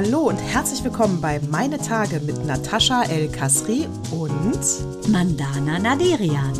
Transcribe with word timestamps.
Hallo 0.00 0.28
und 0.28 0.38
herzlich 0.38 0.84
willkommen 0.84 1.20
bei 1.20 1.40
Meine 1.50 1.76
Tage 1.76 2.20
mit 2.20 2.46
Natascha 2.46 3.02
El 3.10 3.28
Kasri 3.32 3.88
und 4.12 5.08
Mandana 5.08 5.80
Naderian. 5.80 6.52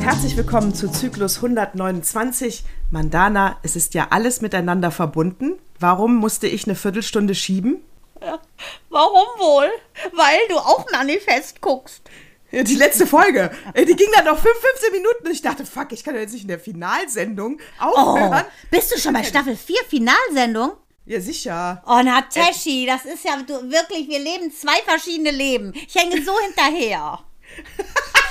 Herzlich 0.00 0.36
willkommen 0.36 0.74
zu 0.74 0.90
Zyklus 0.90 1.36
129. 1.36 2.64
Mandana, 2.90 3.58
es 3.62 3.76
ist 3.76 3.94
ja 3.94 4.08
alles 4.10 4.40
miteinander 4.40 4.90
verbunden. 4.90 5.52
Warum 5.78 6.16
musste 6.16 6.48
ich 6.48 6.66
eine 6.66 6.74
Viertelstunde 6.74 7.36
schieben? 7.36 7.84
Warum 8.90 9.28
wohl? 9.38 9.70
Weil 10.12 10.38
du 10.48 10.56
auch 10.56 10.86
Manifest 10.90 11.60
guckst. 11.60 12.02
Ja, 12.52 12.62
Die 12.62 12.74
letzte 12.76 13.06
Folge, 13.06 13.50
äh, 13.74 13.84
die 13.84 13.96
ging 13.96 14.08
dann 14.14 14.24
noch 14.26 14.38
5, 14.38 14.44
15 14.78 14.92
Minuten 14.92 15.26
und 15.26 15.32
ich 15.32 15.42
dachte, 15.42 15.66
fuck, 15.66 15.92
ich 15.92 16.04
kann 16.04 16.14
ja 16.14 16.20
jetzt 16.20 16.32
nicht 16.32 16.42
in 16.42 16.48
der 16.48 16.60
Finalsendung 16.60 17.58
Oh, 17.80 17.84
aufhören. 17.96 18.44
bist 18.70 18.92
du 18.94 18.98
schon 19.00 19.12
bei 19.14 19.24
Staffel 19.24 19.56
4 19.56 19.76
Finalsendung? 19.88 20.72
Ja, 21.06 21.20
sicher. 21.20 21.82
Oh, 21.86 22.00
Nataschi, 22.02 22.86
das 22.86 23.04
ist 23.04 23.24
ja 23.24 23.36
du, 23.46 23.54
wirklich, 23.70 24.08
wir 24.08 24.18
leben 24.18 24.50
zwei 24.52 24.76
verschiedene 24.84 25.30
Leben. 25.30 25.72
Ich 25.74 25.94
hänge 25.94 26.22
so 26.24 26.32
hinterher. 26.40 27.20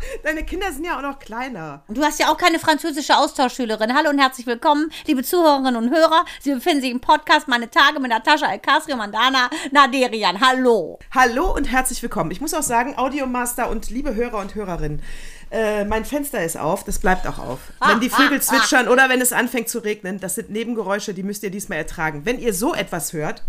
Deine 0.22 0.44
Kinder 0.44 0.72
sind 0.72 0.84
ja 0.84 0.98
auch 0.98 1.02
noch 1.02 1.18
kleiner. 1.18 1.82
Und 1.88 1.96
du 1.96 2.02
hast 2.02 2.18
ja 2.18 2.30
auch 2.30 2.36
keine 2.36 2.58
französische 2.58 3.16
Austauschschülerin. 3.16 3.94
Hallo 3.94 4.10
und 4.10 4.18
herzlich 4.18 4.46
willkommen, 4.46 4.90
liebe 5.06 5.22
Zuhörerinnen 5.22 5.76
und 5.76 5.90
Hörer. 5.90 6.24
Sie 6.40 6.52
befinden 6.54 6.80
sich 6.80 6.90
im 6.90 7.00
Podcast 7.00 7.48
Meine 7.48 7.70
Tage 7.70 8.00
mit 8.00 8.10
Natascha 8.10 8.46
Alcastri 8.46 8.92
und 8.92 8.98
Mandana 8.98 9.50
Naderian. 9.72 10.40
Hallo. 10.40 10.98
Hallo 11.14 11.54
und 11.54 11.70
herzlich 11.70 12.02
willkommen. 12.02 12.30
Ich 12.30 12.40
muss 12.40 12.54
auch 12.54 12.62
sagen, 12.62 12.96
Audiomaster 12.96 13.68
und 13.68 13.90
liebe 13.90 14.14
Hörer 14.14 14.38
und 14.38 14.54
Hörerinnen, 14.54 15.02
äh, 15.50 15.84
mein 15.84 16.04
Fenster 16.04 16.44
ist 16.44 16.56
auf, 16.56 16.84
das 16.84 16.98
bleibt 16.98 17.26
auch 17.26 17.38
auf. 17.38 17.60
Wenn 17.86 18.00
die 18.00 18.10
Vögel 18.10 18.42
zwitschern 18.42 18.88
oder 18.88 19.08
wenn 19.08 19.20
es 19.20 19.32
anfängt 19.32 19.68
zu 19.68 19.78
regnen, 19.78 20.18
das 20.18 20.34
sind 20.34 20.50
Nebengeräusche, 20.50 21.14
die 21.14 21.22
müsst 21.22 21.44
ihr 21.44 21.50
diesmal 21.50 21.78
ertragen. 21.78 22.22
Wenn 22.24 22.40
ihr 22.40 22.52
so 22.52 22.74
etwas 22.74 23.12
hört, 23.12 23.44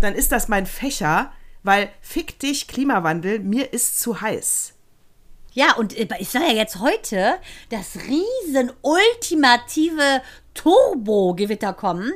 dann 0.00 0.14
ist 0.14 0.32
das 0.32 0.48
mein 0.48 0.66
Fächer, 0.66 1.32
weil 1.62 1.90
fick 2.00 2.38
dich 2.38 2.68
Klimawandel, 2.68 3.40
mir 3.40 3.72
ist 3.72 4.00
zu 4.00 4.20
heiß. 4.20 4.75
Ja, 5.56 5.74
und 5.76 5.96
äh, 5.98 6.06
ich 6.18 6.28
soll 6.28 6.42
ja 6.42 6.52
jetzt 6.52 6.80
heute 6.80 7.36
das 7.70 7.96
riesen 7.96 8.70
ultimative 8.82 10.20
Turbo-Gewitter 10.52 11.72
kommen. 11.72 12.12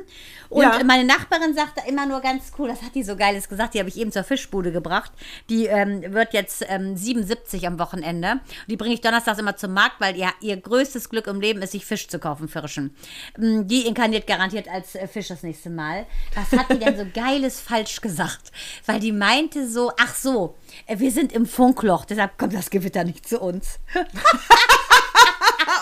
Und 0.49 0.63
Ja. 0.63 0.83
meine 0.83 1.05
Nachbarin 1.05 1.53
sagt 1.53 1.77
da 1.77 1.83
immer 1.85 2.05
nur 2.05 2.19
ganz 2.19 2.51
cool, 2.57 2.67
das 2.67 2.81
hat 2.81 2.93
die 2.93 3.03
so 3.03 3.15
geiles 3.15 3.47
gesagt, 3.47 3.73
die 3.73 3.79
habe 3.79 3.87
ich 3.87 3.97
eben 3.97 4.11
zur 4.11 4.23
Fischbude 4.25 4.71
gebracht. 4.71 5.11
Die 5.49 5.67
ähm, 5.67 6.03
wird 6.13 6.33
jetzt 6.33 6.65
ähm, 6.67 6.97
77 6.97 7.65
am 7.67 7.79
Wochenende. 7.79 8.41
Die 8.67 8.75
bringe 8.77 8.93
ich 8.93 9.01
donnerstags 9.01 9.39
immer 9.39 9.55
zum 9.55 9.73
Markt, 9.73 10.01
weil 10.01 10.17
ihr, 10.17 10.29
ihr 10.41 10.57
größtes 10.57 11.09
Glück 11.09 11.27
im 11.27 11.39
Leben 11.39 11.61
ist, 11.61 11.71
sich 11.71 11.85
Fisch 11.85 12.07
zu 12.09 12.19
kaufen, 12.19 12.47
Frischen. 12.49 12.95
Ähm, 13.37 13.67
Die 13.67 13.85
inkarniert 13.87 14.27
garantiert 14.27 14.67
als 14.67 14.95
äh, 14.95 15.07
Fisch 15.07 15.29
das 15.29 15.43
nächste 15.43 15.69
Mal. 15.69 16.05
Was 16.35 16.59
hat 16.59 16.69
die 16.71 16.79
denn 16.79 16.97
so 16.97 17.05
geiles 17.13 17.61
falsch 17.61 18.01
gesagt? 18.01 18.51
Weil 18.85 18.99
die 18.99 19.13
meinte 19.13 19.67
so, 19.69 19.91
ach 20.01 20.13
so, 20.15 20.57
wir 20.87 21.11
sind 21.11 21.31
im 21.33 21.45
Funkloch, 21.45 22.05
deshalb 22.05 22.37
kommt 22.37 22.53
das 22.53 22.69
Gewitter 22.69 23.03
nicht 23.03 23.27
zu 23.27 23.39
uns. 23.39 23.79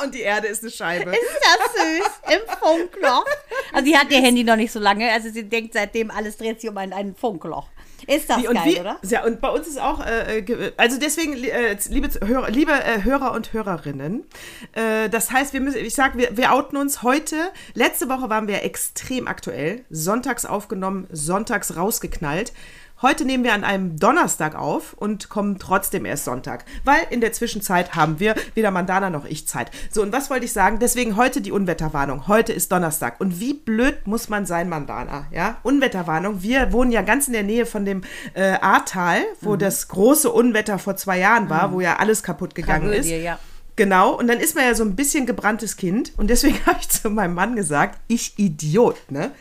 Und 0.03 0.15
die 0.15 0.21
Erde 0.21 0.47
ist 0.47 0.63
eine 0.63 0.71
Scheibe. 0.71 1.11
Ist 1.11 1.19
das 1.41 1.73
süß? 1.73 2.35
Im 2.35 2.57
Funkloch. 2.57 3.25
Also 3.73 3.85
sie 3.85 3.97
hat 3.97 4.09
ihr 4.11 4.21
Handy 4.21 4.43
noch 4.43 4.55
nicht 4.55 4.71
so 4.71 4.79
lange. 4.79 5.11
Also 5.11 5.29
sie 5.29 5.43
denkt 5.43 5.73
seitdem, 5.73 6.11
alles 6.11 6.37
dreht 6.37 6.61
sich 6.61 6.69
um 6.69 6.77
ein, 6.77 6.93
ein 6.93 7.15
Funkloch. 7.15 7.67
Ist 8.07 8.29
das 8.29 8.37
Wie- 8.39 8.47
und 8.47 8.55
geil, 8.55 8.65
wie, 8.65 8.79
oder? 8.79 8.97
Ja, 9.03 9.25
und 9.25 9.41
bei 9.41 9.49
uns 9.49 9.67
ist 9.67 9.79
auch, 9.79 10.05
äh, 10.05 10.39
äh, 10.39 10.71
also 10.77 10.97
deswegen, 10.97 11.33
äh, 11.43 11.77
liebe 11.89 12.09
Hörer, 12.25 12.49
liebe 12.49 12.71
äh, 12.71 13.03
Hörer 13.03 13.33
und 13.33 13.53
Hörerinnen, 13.53 14.25
äh, 14.73 15.09
das 15.09 15.31
heißt, 15.31 15.53
wir 15.53 15.61
müssen, 15.61 15.77
ich 15.83 15.93
sag, 15.93 16.17
wir, 16.17 16.35
wir 16.37 16.53
outen 16.53 16.77
uns 16.77 17.03
heute. 17.03 17.35
Letzte 17.73 18.09
Woche 18.09 18.29
waren 18.29 18.47
wir 18.47 18.63
extrem 18.63 19.27
aktuell, 19.27 19.85
sonntags 19.89 20.45
aufgenommen, 20.45 21.07
sonntags 21.11 21.75
rausgeknallt. 21.75 22.53
Heute 23.01 23.23
nehmen 23.23 23.45
wir 23.45 23.53
an 23.53 23.63
einem 23.63 23.97
Donnerstag 23.97 24.55
auf 24.55 24.91
und 24.93 25.29
kommen 25.29 25.57
trotzdem 25.57 26.03
erst 26.03 26.25
Sonntag, 26.25 26.65
weil 26.83 26.99
in 27.11 27.21
der 27.21 27.31
Zwischenzeit 27.31 27.95
haben 27.95 28.19
wir 28.19 28.35
weder 28.55 28.71
Mandana 28.71 29.09
noch 29.09 29.23
ich 29.23 29.47
Zeit. 29.47 29.71
So, 29.89 30.01
und 30.01 30.11
was 30.11 30.29
wollte 30.29 30.43
ich 30.43 30.51
sagen? 30.51 30.79
Deswegen 30.79 31.15
heute 31.15 31.39
die 31.39 31.53
Unwetterwarnung. 31.53 32.27
Heute 32.27 32.51
ist 32.51 32.73
Donnerstag. 32.73 33.21
Und 33.21 33.39
wie 33.39 33.53
blöd 33.53 34.05
muss 34.05 34.27
man 34.27 34.45
sein, 34.45 34.67
Mandana? 34.67 35.27
Ja, 35.31 35.59
Unwetterwarnung. 35.63 36.43
Wir 36.43 36.73
wohnen 36.73 36.91
ja 36.91 37.01
ganz 37.01 37.27
in 37.27 37.33
der 37.33 37.43
Nähe 37.43 37.65
von 37.65 37.85
dem 37.85 38.01
äh, 38.33 38.55
Ahrtal, 38.59 39.21
wo 39.39 39.53
Mhm. 39.53 39.59
das 39.59 39.87
große 39.87 40.29
Unwetter 40.29 40.77
vor 40.77 40.97
zwei 40.97 41.19
Jahren 41.19 41.49
war, 41.49 41.71
wo 41.71 41.79
ja 41.79 41.95
alles 41.99 42.21
kaputt 42.21 42.53
gegangen 42.53 42.87
Tragödie, 42.89 43.13
ist. 43.15 43.23
ja. 43.23 43.39
Genau, 43.77 44.11
und 44.19 44.27
dann 44.27 44.41
ist 44.41 44.55
man 44.57 44.65
ja 44.65 44.75
so 44.75 44.83
ein 44.83 44.97
bisschen 44.97 45.25
gebranntes 45.25 45.77
Kind. 45.77 46.11
Und 46.17 46.29
deswegen 46.29 46.57
habe 46.65 46.79
ich 46.81 46.89
zu 46.89 47.09
meinem 47.09 47.33
Mann 47.33 47.55
gesagt, 47.55 47.97
ich 48.09 48.37
Idiot, 48.37 48.97
ne? 49.09 49.31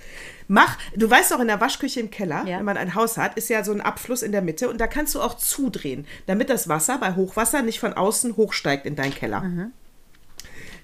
Mach, 0.48 0.78
du 0.96 1.08
weißt 1.08 1.30
doch, 1.30 1.40
in 1.40 1.46
der 1.46 1.60
Waschküche 1.60 2.00
im 2.00 2.10
Keller, 2.10 2.44
Ja. 2.46 2.58
wenn 2.58 2.64
man 2.64 2.76
ein 2.78 2.94
Haus 2.94 3.18
hat, 3.18 3.36
ist 3.36 3.50
ja 3.50 3.62
so 3.62 3.72
ein 3.72 3.80
Abfluss 3.82 4.22
in 4.22 4.32
der 4.32 4.40
Mitte 4.42 4.68
und 4.70 4.80
da 4.80 4.86
kannst 4.86 5.14
du 5.14 5.20
auch 5.20 5.34
zudrehen, 5.34 6.06
damit 6.26 6.48
das 6.48 6.68
Wasser 6.68 6.96
bei 6.98 7.14
Hochwasser 7.14 7.60
nicht 7.62 7.78
von 7.80 7.92
außen 7.92 8.36
hochsteigt 8.36 8.86
in 8.86 8.96
deinen 8.96 9.14
Keller. 9.14 9.70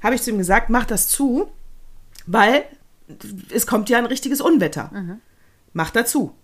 Habe 0.02 0.14
ich 0.14 0.22
zu 0.22 0.30
ihm 0.30 0.38
gesagt, 0.38 0.68
mach 0.70 0.84
das 0.84 1.08
zu, 1.08 1.50
weil 2.26 2.64
es 3.50 3.66
kommt 3.66 3.88
ja 3.88 3.98
ein 3.98 4.06
richtiges 4.06 4.40
Unwetter. 4.42 5.18
Mach 5.72 5.90
dazu. 5.90 6.34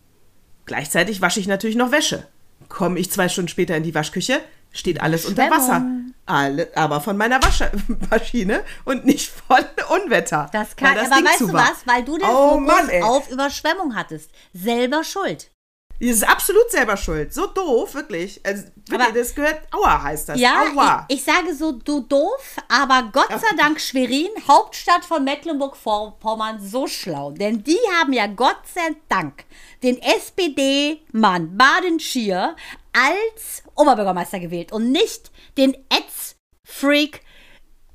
Gleichzeitig 0.67 1.21
wasche 1.21 1.41
ich 1.41 1.47
natürlich 1.47 1.77
noch 1.77 1.93
Wäsche. 1.93 2.27
Komme 2.69 2.99
ich 2.99 3.11
zwei 3.11 3.29
Stunden 3.29 3.49
später 3.49 3.77
in 3.77 3.83
die 3.83 3.95
Waschküche, 3.95 4.41
steht 4.73 5.01
alles 5.01 5.25
unter 5.27 5.51
Wasser. 5.51 5.85
Alle, 6.27 6.71
aber 6.77 7.01
von 7.01 7.17
meiner 7.17 7.43
Wasche 7.43 7.71
Maschine 8.11 8.63
und 8.85 9.05
nicht 9.05 9.31
von 9.31 9.65
Unwetter. 9.89 10.49
Das 10.53 10.77
kann, 10.77 10.95
weil 10.95 11.07
aber 11.07 11.17
Ding 11.17 11.25
weißt 11.25 11.41
du 11.41 11.53
war. 11.53 11.71
was? 11.71 11.87
Weil 11.87 12.05
du 12.05 12.19
den 12.19 12.29
oh, 12.29 12.59
Fokus 12.59 12.67
Mann, 12.67 13.03
auf 13.03 13.31
Überschwemmung 13.31 13.97
hattest. 13.97 14.31
Selber 14.53 15.03
schuld. 15.03 15.51
Das 16.01 16.09
ist 16.09 16.27
absolut 16.27 16.71
selber 16.71 16.97
schuld. 16.97 17.35
So 17.35 17.47
doof, 17.47 17.95
wirklich. 17.95 18.41
Also, 18.43 18.65
wirklich 18.87 19.09
Aber- 19.09 19.19
das 19.19 19.35
gehört, 19.35 19.61
aua 19.71 20.03
heißt 20.03 20.31
das. 20.31 20.41
Ja, 20.41 20.63
aua. 20.73 21.05
ich, 21.09 21.19
ich 21.19 21.25
sage 21.25 21.55
so, 21.55 21.73
du 21.73 22.01
doof, 22.01 22.57
aber 22.69 23.11
Gott 23.13 23.29
sei 23.29 23.55
Dank 23.59 23.79
Schwerin, 23.81 24.31
Hauptstadt 24.49 25.05
von 25.05 25.25
Mecklenburg-Vorpommern, 25.25 26.59
so 26.59 26.87
schlau. 26.87 27.33
Denn 27.33 27.63
die 27.63 27.79
haben 27.99 28.15
ja 28.15 28.29
Gott 28.29 28.61
sei 28.75 28.97
Dank 29.11 29.45
den 29.83 30.01
SPD-Mann 30.01 31.59
Baden-Schier 31.59 32.57
als 32.93 33.63
Oberbürgermeister 33.75 34.41
gewählt 34.41 34.73
und 34.73 34.91
nicht 34.93 35.31
den 35.57 35.77
Ads-Freak 35.91 37.21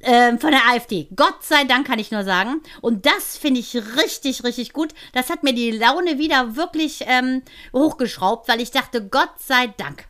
ähm, 0.01 0.39
von 0.39 0.51
der 0.51 0.61
AfD. 0.69 1.07
Gott 1.16 1.44
sei 1.44 1.63
Dank 1.63 1.88
kann 1.88 2.00
ich 2.00 2.11
nur 2.11 2.23
sagen. 2.23 2.61
Und 2.81 3.06
das 3.06 3.38
finde 3.38 3.59
ich 3.59 3.75
richtig, 3.75 4.44
richtig 4.44 4.73
gut. 4.73 4.94
Das 5.13 5.29
hat 5.29 5.44
mir 5.44 5.53
die 5.53 5.72
Laune 5.72 6.17
wieder 6.19 6.56
wirklich 6.56 7.03
ähm, 7.07 7.41
hochgeschraubt, 7.73 8.47
weil 8.47 8.61
ich 8.61 8.72
dachte, 8.72 9.07
Gott 9.07 9.31
sei 9.39 9.67
Dank. 9.78 10.06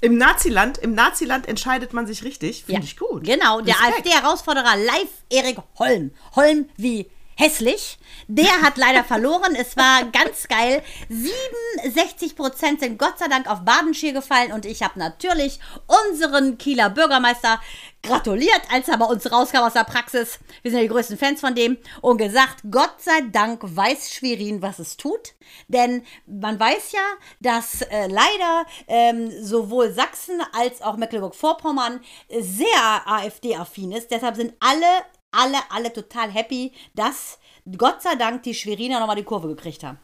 Im 0.00 0.18
Naziland, 0.18 0.78
im 0.78 0.94
Naziland 0.94 1.48
entscheidet 1.48 1.92
man 1.94 2.06
sich 2.06 2.24
richtig. 2.24 2.64
Finde 2.64 2.80
Ja, 2.80 2.84
ich 2.84 2.96
gut. 2.96 3.24
Genau, 3.24 3.60
der 3.60 3.74
Respekt. 3.74 4.06
AfD-Herausforderer 4.06 4.76
live 4.76 5.08
Erik 5.30 5.58
Holm. 5.78 6.10
Holm 6.36 6.68
wie 6.76 7.10
hässlich. 7.36 7.98
Der 8.26 8.62
hat 8.62 8.76
leider 8.76 9.04
verloren. 9.04 9.54
Es 9.54 9.76
war 9.76 10.04
ganz 10.04 10.48
geil. 10.48 10.82
67 11.08 12.36
Prozent 12.36 12.80
sind 12.80 12.98
Gott 12.98 13.18
sei 13.18 13.28
Dank 13.28 13.50
auf 13.50 13.64
Badenschier 13.64 14.12
gefallen 14.12 14.52
und 14.52 14.64
ich 14.64 14.82
habe 14.82 14.98
natürlich 14.98 15.60
unseren 15.86 16.58
Kieler 16.58 16.90
Bürgermeister 16.90 17.60
gratuliert, 18.04 18.60
als 18.70 18.88
er 18.88 18.98
bei 18.98 19.06
uns 19.06 19.30
rauskam 19.30 19.58
aus 19.58 19.72
der 19.72 19.84
Praxis. 19.84 20.38
Wir 20.62 20.70
sind 20.70 20.78
ja 20.78 20.84
die 20.84 20.92
größten 20.92 21.18
Fans 21.18 21.40
von 21.40 21.54
dem 21.54 21.78
und 22.00 22.18
gesagt, 22.18 22.62
Gott 22.70 22.94
sei 23.00 23.22
Dank 23.32 23.60
weiß 23.62 24.12
Schwerin, 24.12 24.62
was 24.62 24.78
es 24.78 24.96
tut. 24.96 25.34
Denn 25.68 26.04
man 26.26 26.60
weiß 26.60 26.92
ja, 26.92 27.00
dass 27.40 27.82
äh, 27.82 28.06
leider 28.06 28.66
ähm, 28.86 29.30
sowohl 29.42 29.92
Sachsen 29.92 30.40
als 30.52 30.82
auch 30.82 30.96
Mecklenburg-Vorpommern 30.96 32.00
sehr 32.28 33.02
AfD-affin 33.06 33.92
ist. 33.92 34.10
Deshalb 34.10 34.36
sind 34.36 34.54
alle, 34.60 34.86
alle, 35.36 35.58
alle 35.70 35.92
total 35.92 36.30
happy, 36.30 36.72
dass 36.94 37.38
Gott 37.76 38.02
sei 38.02 38.14
Dank 38.16 38.42
die 38.42 38.54
Schweriner 38.54 39.00
nochmal 39.00 39.16
die 39.16 39.24
Kurve 39.24 39.48
gekriegt 39.48 39.82
haben. 39.84 39.98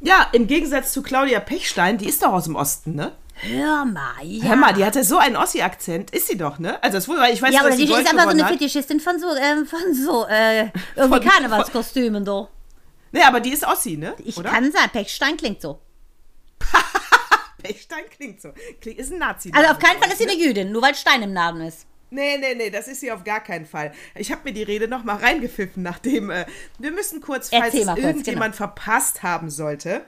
Ja, 0.00 0.28
im 0.32 0.46
Gegensatz 0.46 0.92
zu 0.92 1.02
Claudia 1.02 1.40
Pechstein, 1.40 1.98
die 1.98 2.08
ist 2.08 2.22
doch 2.22 2.32
aus 2.32 2.44
dem 2.44 2.56
Osten, 2.56 2.94
ne? 2.94 3.12
Hör 3.40 3.84
mal, 3.84 4.14
ja. 4.24 4.44
Hör 4.48 4.56
mal, 4.56 4.72
die 4.72 4.84
hatte 4.84 5.04
so 5.04 5.16
einen 5.18 5.36
Ossi-Akzent. 5.36 6.10
Ist 6.10 6.26
sie 6.26 6.36
doch, 6.36 6.58
ne? 6.58 6.82
Also, 6.82 6.98
das 6.98 7.08
wohl, 7.08 7.16
ich 7.32 7.40
weiß, 7.40 7.52
ja, 7.54 7.60
dass 7.60 7.66
oder 7.68 7.76
sie 7.76 7.86
die 7.86 7.92
ist 7.92 7.98
einfach 7.98 8.24
so 8.24 8.28
eine 8.30 8.44
hat. 8.44 8.50
Fetischistin 8.52 8.98
von 9.00 9.18
so, 9.20 9.26
ähm, 9.36 9.64
von 9.66 9.94
so, 9.94 10.26
äh, 10.28 10.70
irgendwie 10.96 11.20
Von- 11.20 11.28
Karnevalskostümen, 11.28 12.24
so. 12.24 12.48
Nee, 13.12 13.22
aber 13.22 13.40
die 13.40 13.50
ist 13.50 13.64
Ossi, 13.66 13.96
ne? 13.96 14.14
Ich 14.24 14.36
Oder? 14.36 14.50
kann 14.50 14.70
sagen, 14.72 14.90
Pechstein 14.92 15.36
klingt 15.36 15.62
so. 15.62 15.80
Pechstein 17.62 18.04
klingt 18.10 18.40
so. 18.40 18.52
Klingt, 18.80 18.98
ist 18.98 19.12
ein 19.12 19.18
Nazi. 19.18 19.52
Also 19.54 19.70
auf 19.70 19.78
keinen 19.78 20.00
Fall 20.00 20.10
ist 20.10 20.18
sie 20.18 20.28
eine 20.28 20.38
Jüdin, 20.38 20.70
nur 20.72 20.82
weil 20.82 20.94
Stein 20.94 21.22
im 21.22 21.32
Namen 21.32 21.62
ist. 21.62 21.86
Nee, 22.10 22.38
nee, 22.38 22.54
nee, 22.54 22.70
das 22.70 22.88
ist 22.88 23.00
sie 23.00 23.12
auf 23.12 23.22
gar 23.24 23.40
keinen 23.40 23.66
Fall. 23.66 23.92
Ich 24.14 24.32
habe 24.32 24.42
mir 24.44 24.52
die 24.52 24.62
Rede 24.62 24.88
noch 24.88 25.04
mal 25.04 25.16
reingepfiffen, 25.16 25.82
nachdem 25.82 26.30
äh, 26.30 26.46
wir 26.78 26.90
müssen 26.90 27.20
kurz, 27.20 27.50
falls 27.50 27.74
es 27.74 27.86
kurz, 27.86 27.98
irgendjemand 27.98 28.54
verpasst 28.56 29.22
haben 29.22 29.50
sollte. 29.50 30.02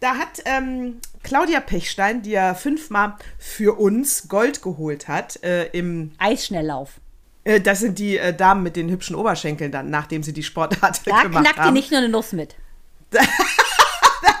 da 0.00 0.16
hat 0.16 0.42
ähm, 0.46 1.00
Claudia 1.22 1.60
Pechstein, 1.60 2.22
die 2.22 2.30
ja 2.30 2.54
fünfmal 2.54 3.16
für 3.38 3.78
uns 3.78 4.28
Gold 4.28 4.62
geholt 4.62 5.08
hat, 5.08 5.42
äh, 5.42 5.66
im 5.68 6.12
Eisschnelllauf. 6.18 7.00
äh, 7.44 7.60
das 7.60 7.80
sind 7.80 7.98
die 7.98 8.16
äh, 8.18 8.34
Damen 8.34 8.62
mit 8.62 8.76
den 8.76 8.90
hübschen 8.90 9.14
Oberschenkeln 9.16 9.70
dann, 9.70 9.90
nachdem 9.90 10.22
sie 10.22 10.32
die 10.32 10.42
Sportart 10.42 11.00
Da 11.06 11.22
gemacht 11.22 11.44
knackt 11.44 11.58
die 11.58 11.62
haben. 11.62 11.74
nicht 11.74 11.90
nur 11.90 11.98
eine 12.00 12.08
Nuss 12.08 12.32
mit. 12.32 12.54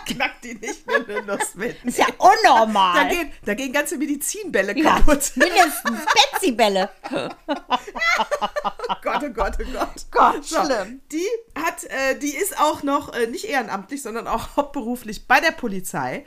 knackt 0.04 0.44
die 0.44 0.54
nicht 0.54 0.86
nur 0.86 0.96
eine 0.96 1.22
Nuss 1.22 1.54
mit. 1.54 1.82
Ist 1.84 1.98
ja 1.98 2.06
Da 2.06 2.14
unnormal. 2.18 3.08
gehen, 3.08 3.32
da 3.44 3.54
gehen 3.54 3.72
ganze 3.72 3.96
Medizinbälle 3.96 4.76
Ja, 4.78 4.96
kaputt. 4.96 5.32
mindestens 5.36 6.00
Betsy-Bälle. 6.32 6.90
Gott, 9.02 9.22
oh 9.22 9.30
Gott, 9.30 9.56
oh 9.60 9.64
Gott. 9.72 10.06
Gott, 10.10 10.46
schlimm. 10.46 11.00
Die 11.12 11.26
hat, 11.54 11.84
äh, 11.84 12.18
die 12.18 12.34
ist 12.34 12.58
auch 12.58 12.82
noch 12.82 13.12
äh, 13.14 13.26
nicht 13.26 13.44
ehrenamtlich, 13.44 14.02
sondern 14.02 14.26
auch 14.26 14.56
hauptberuflich 14.56 15.26
bei 15.26 15.40
der 15.40 15.50
Polizei 15.52 16.24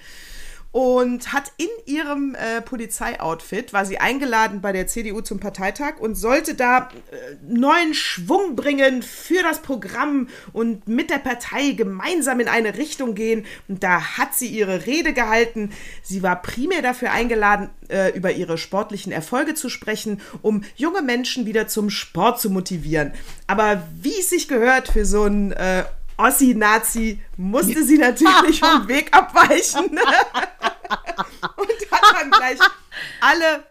und 0.77 1.33
hat 1.33 1.53
in 1.57 1.69
ihrem 1.87 2.35
äh, 2.35 2.61
Polizeioutfit 2.61 3.73
war 3.73 3.83
sie 3.83 3.97
eingeladen 3.97 4.61
bei 4.61 4.71
der 4.73 4.85
CDU 4.85 5.21
zum 5.21 5.39
Parteitag 5.39 5.97
und 5.99 6.13
sollte 6.13 6.53
da 6.53 6.89
äh, 7.09 7.35
neuen 7.41 7.95
Schwung 7.95 8.55
bringen 8.55 9.01
für 9.01 9.41
das 9.41 9.63
Programm 9.63 10.27
und 10.53 10.87
mit 10.87 11.09
der 11.09 11.17
Partei 11.17 11.71
gemeinsam 11.71 12.39
in 12.41 12.47
eine 12.47 12.77
Richtung 12.77 13.15
gehen. 13.15 13.47
Und 13.67 13.81
da 13.81 14.19
hat 14.19 14.35
sie 14.35 14.49
ihre 14.49 14.85
Rede 14.85 15.13
gehalten. 15.13 15.71
Sie 16.03 16.21
war 16.21 16.43
primär 16.43 16.83
dafür 16.83 17.09
eingeladen, 17.11 17.71
äh, 17.89 18.15
über 18.15 18.33
ihre 18.33 18.59
sportlichen 18.59 19.11
Erfolge 19.11 19.55
zu 19.55 19.69
sprechen, 19.69 20.21
um 20.43 20.63
junge 20.75 21.01
Menschen 21.01 21.47
wieder 21.47 21.67
zum 21.67 21.89
Sport 21.89 22.39
zu 22.39 22.51
motivieren. 22.51 23.13
Aber 23.47 23.81
wie 23.99 24.19
es 24.19 24.29
sich 24.29 24.47
gehört 24.47 24.89
für 24.89 25.05
so 25.05 25.23
ein 25.23 25.53
äh, 25.53 25.85
Ossi-Nazi, 26.17 27.19
musste 27.37 27.83
sie 27.83 27.97
natürlich 27.99 28.59
vom 28.59 28.87
Weg 28.87 29.15
abweichen 29.15 29.85
und 31.55 31.91
hat 31.91 32.15
dann 32.15 32.31
gleich 32.31 32.59
alle 33.27 33.63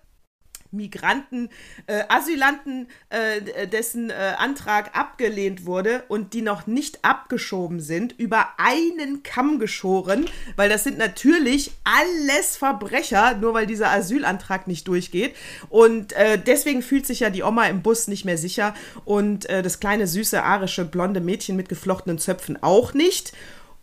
Migranten, 0.73 1.49
äh, 1.87 2.03
Asylanten, 2.09 2.89
äh, 3.09 3.67
dessen 3.67 4.11
äh, 4.11 4.35
Antrag 4.39 4.97
abgelehnt 4.97 5.65
wurde 5.65 6.05
und 6.09 6.35
die 6.35 6.43
noch 6.43 6.67
nicht 6.67 7.05
abgeschoben 7.05 7.81
sind, 7.81 8.15
über 8.19 8.49
einen 8.59 9.23
Kamm 9.23 9.59
geschoren, 9.59 10.27
weil 10.57 10.69
das 10.69 10.85
sind 10.85 10.99
natürlich 10.99 11.73
alles 11.85 12.57
Verbrecher, 12.57 13.37
nur 13.37 13.55
weil 13.55 13.67
dieser 13.67 13.91
Asylantrag 13.91 14.67
nicht 14.67 14.87
durchgeht. 14.89 15.35
Und 15.69 16.13
äh, 16.13 16.39
deswegen 16.39 16.83
fühlt 16.83 17.07
sich 17.07 17.21
ja 17.21 17.31
die 17.31 17.43
Oma 17.43 17.67
im 17.67 17.83
Bus 17.83 18.09
nicht 18.09 18.25
mehr 18.25 18.39
sicher 18.39 18.75
und 19.05 19.49
äh, 19.49 19.63
das 19.63 19.81
kleine, 19.81 20.07
süße, 20.07 20.43
arische, 20.43 20.85
blonde 20.85 21.21
Mädchen 21.21 21.57
mit 21.57 21.69
geflochtenen 21.69 22.19
Zöpfen 22.19 22.63
auch 22.63 22.93
nicht. 22.93 23.33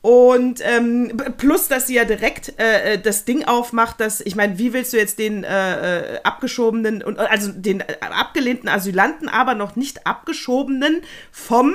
Und 0.03 0.59
ähm, 0.65 1.13
plus, 1.37 1.69
dass 1.69 1.87
sie 1.87 1.95
ja 1.95 2.03
direkt 2.03 2.59
äh, 2.59 2.99
das 2.99 3.23
Ding 3.23 3.45
aufmacht, 3.45 4.01
dass, 4.01 4.19
ich 4.19 4.35
meine, 4.35 4.57
wie 4.57 4.73
willst 4.73 4.91
du 4.91 4.97
jetzt 4.97 5.17
den 5.17 5.45
äh, 5.45 6.15
äh, 6.15 6.19
abgeschobenen, 6.23 7.17
also 7.17 7.53
den 7.53 7.79
äh, 7.79 7.95
abgelehnten 8.01 8.67
Asylanten, 8.67 9.29
aber 9.29 9.55
noch 9.55 9.77
nicht 9.77 10.05
abgeschobenen 10.05 11.03
vom 11.31 11.73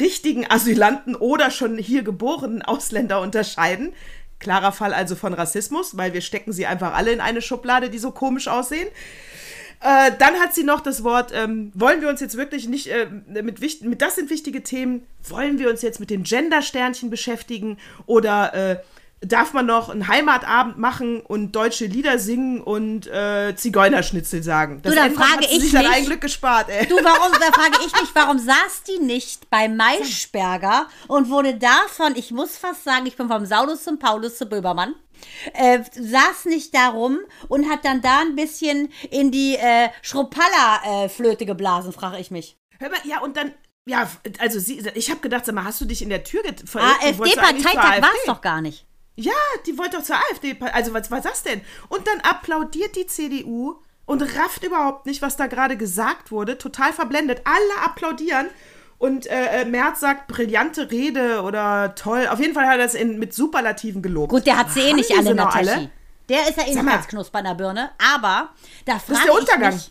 richtigen 0.00 0.50
Asylanten 0.50 1.14
oder 1.14 1.52
schon 1.52 1.78
hier 1.78 2.02
geborenen 2.02 2.62
Ausländer 2.62 3.20
unterscheiden? 3.20 3.92
Klarer 4.40 4.72
Fall 4.72 4.92
also 4.92 5.14
von 5.14 5.32
Rassismus, 5.32 5.96
weil 5.96 6.12
wir 6.12 6.22
stecken 6.22 6.52
sie 6.52 6.66
einfach 6.66 6.94
alle 6.94 7.12
in 7.12 7.20
eine 7.20 7.40
Schublade, 7.40 7.88
die 7.88 7.98
so 7.98 8.10
komisch 8.10 8.48
aussehen. 8.48 8.88
Äh, 9.82 10.12
dann 10.18 10.34
hat 10.40 10.54
sie 10.54 10.62
noch 10.64 10.80
das 10.80 11.04
Wort, 11.04 11.32
ähm, 11.34 11.72
wollen 11.74 12.02
wir 12.02 12.08
uns 12.10 12.20
jetzt 12.20 12.36
wirklich 12.36 12.68
nicht 12.68 12.88
äh, 12.88 13.06
mit, 13.42 13.60
wicht- 13.62 13.82
mit, 13.82 14.02
das 14.02 14.16
sind 14.16 14.28
wichtige 14.28 14.62
Themen, 14.62 15.06
wollen 15.28 15.58
wir 15.58 15.70
uns 15.70 15.80
jetzt 15.80 16.00
mit 16.00 16.10
den 16.10 16.22
Gender-Sternchen 16.22 17.08
beschäftigen 17.08 17.78
oder 18.04 18.52
äh, 18.54 18.76
darf 19.22 19.52
man 19.54 19.64
noch 19.66 19.88
einen 19.90 20.06
Heimatabend 20.08 20.78
machen 20.78 21.20
und 21.20 21.52
deutsche 21.56 21.86
Lieder 21.86 22.18
singen 22.18 22.60
und 22.62 23.06
äh, 23.06 23.54
Zigeunerschnitzel 23.56 24.42
sagen? 24.42 24.80
Das 24.82 24.92
Du, 24.94 24.98
dann 24.98 25.12
frage 25.14 25.44
ich 25.50 25.60
sich 25.62 25.72
mich- 25.72 26.06
Glück 26.06 26.20
gespart, 26.20 26.68
ey. 26.68 26.86
Du, 26.86 26.96
warum, 26.96 27.32
da 27.40 27.52
frage 27.52 27.78
ich 27.86 27.92
mich, 28.00 28.10
warum 28.14 28.38
saß 28.38 28.82
die 28.86 29.02
nicht 29.02 29.48
bei 29.48 29.68
Maischberger 29.68 30.86
und 31.08 31.30
wurde 31.30 31.54
davon, 31.54 32.14
ich 32.16 32.30
muss 32.30 32.56
fast 32.58 32.84
sagen, 32.84 33.06
ich 33.06 33.16
bin 33.16 33.28
vom 33.28 33.46
Saulus 33.46 33.84
zum 33.84 33.98
Paulus 33.98 34.36
zu 34.36 34.46
Böbermann, 34.46 34.94
äh, 35.54 35.80
saß 35.92 36.46
nicht 36.46 36.74
da 36.74 36.88
rum 36.88 37.18
und 37.48 37.68
hat 37.68 37.84
dann 37.84 38.02
da 38.02 38.20
ein 38.20 38.36
bisschen 38.36 38.92
in 39.10 39.30
die 39.30 39.56
äh, 39.56 39.88
Schruppalla-Flöte 40.02 41.46
geblasen, 41.46 41.92
frage 41.92 42.18
ich 42.18 42.30
mich. 42.30 42.56
Hör 42.78 42.90
mal, 42.90 42.98
ja, 43.04 43.20
und 43.20 43.36
dann, 43.36 43.52
ja, 43.86 44.10
also 44.38 44.58
sie, 44.58 44.80
ich 44.94 45.10
habe 45.10 45.20
gedacht, 45.20 45.46
sag 45.46 45.54
mal, 45.54 45.64
hast 45.64 45.80
du 45.80 45.84
dich 45.84 46.02
in 46.02 46.08
der 46.08 46.24
Tür 46.24 46.42
get- 46.42 46.68
verirrt? 46.68 47.00
zur 47.02 47.08
AfD-Parteitag 47.26 48.02
war 48.02 48.10
es 48.18 48.24
doch 48.26 48.40
gar 48.40 48.60
nicht. 48.60 48.86
Ja, 49.16 49.32
die 49.66 49.76
wollte 49.76 49.98
doch 49.98 50.04
zur 50.04 50.16
AfD. 50.16 50.56
Also, 50.72 50.94
was 50.94 51.10
war 51.10 51.20
das 51.20 51.42
denn? 51.42 51.60
Und 51.88 52.06
dann 52.06 52.20
applaudiert 52.20 52.96
die 52.96 53.06
CDU 53.06 53.74
und 54.06 54.22
rafft 54.22 54.64
überhaupt 54.64 55.04
nicht, 55.04 55.20
was 55.20 55.36
da 55.36 55.46
gerade 55.46 55.76
gesagt 55.76 56.30
wurde. 56.30 56.56
Total 56.56 56.92
verblendet. 56.92 57.42
Alle 57.44 57.84
applaudieren. 57.84 58.48
Und 59.00 59.26
äh, 59.28 59.62
äh, 59.62 59.64
Merz 59.64 60.00
sagt, 60.00 60.28
brillante 60.28 60.90
Rede 60.90 61.40
oder 61.40 61.94
toll. 61.94 62.28
Auf 62.28 62.38
jeden 62.38 62.52
Fall 62.52 62.66
hat 62.66 62.72
er 62.74 62.84
das 62.84 62.92
in, 62.94 63.18
mit 63.18 63.32
Superlativen 63.32 64.02
gelobt. 64.02 64.28
Gut, 64.28 64.46
der 64.46 64.58
hat 64.58 64.70
sie 64.70 64.80
eh 64.80 64.92
nicht 64.92 65.10
alle, 65.16 65.34
Nataschi. 65.34 65.88
Der 66.28 66.42
ist 66.46 66.58
ja 66.58 66.64
mal. 66.64 66.70
ebenfalls 66.70 67.08
Knusper 67.08 67.38
an 67.38 67.44
der 67.46 67.54
Birne. 67.54 67.90
Aber 68.14 68.50
da 68.84 68.98
frage 68.98 69.20
ich 69.24 69.30
Untergang. 69.30 69.72
mich, 69.74 69.90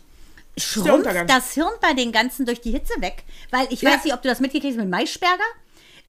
der 0.56 0.62
schrumpft 0.62 1.28
das 1.28 1.52
Hirn 1.54 1.72
bei 1.80 1.92
den 1.92 2.12
Ganzen 2.12 2.46
durch 2.46 2.60
die 2.60 2.70
Hitze 2.70 2.94
weg? 3.00 3.24
Weil 3.50 3.66
ich 3.70 3.82
Ja. 3.82 3.90
weiß 3.90 4.04
nicht, 4.04 4.14
ob 4.14 4.22
du 4.22 4.28
das 4.28 4.38
mitgekriegt 4.38 4.74
hast 4.74 4.80
mit 4.80 4.88
Maischberger. 4.88 5.42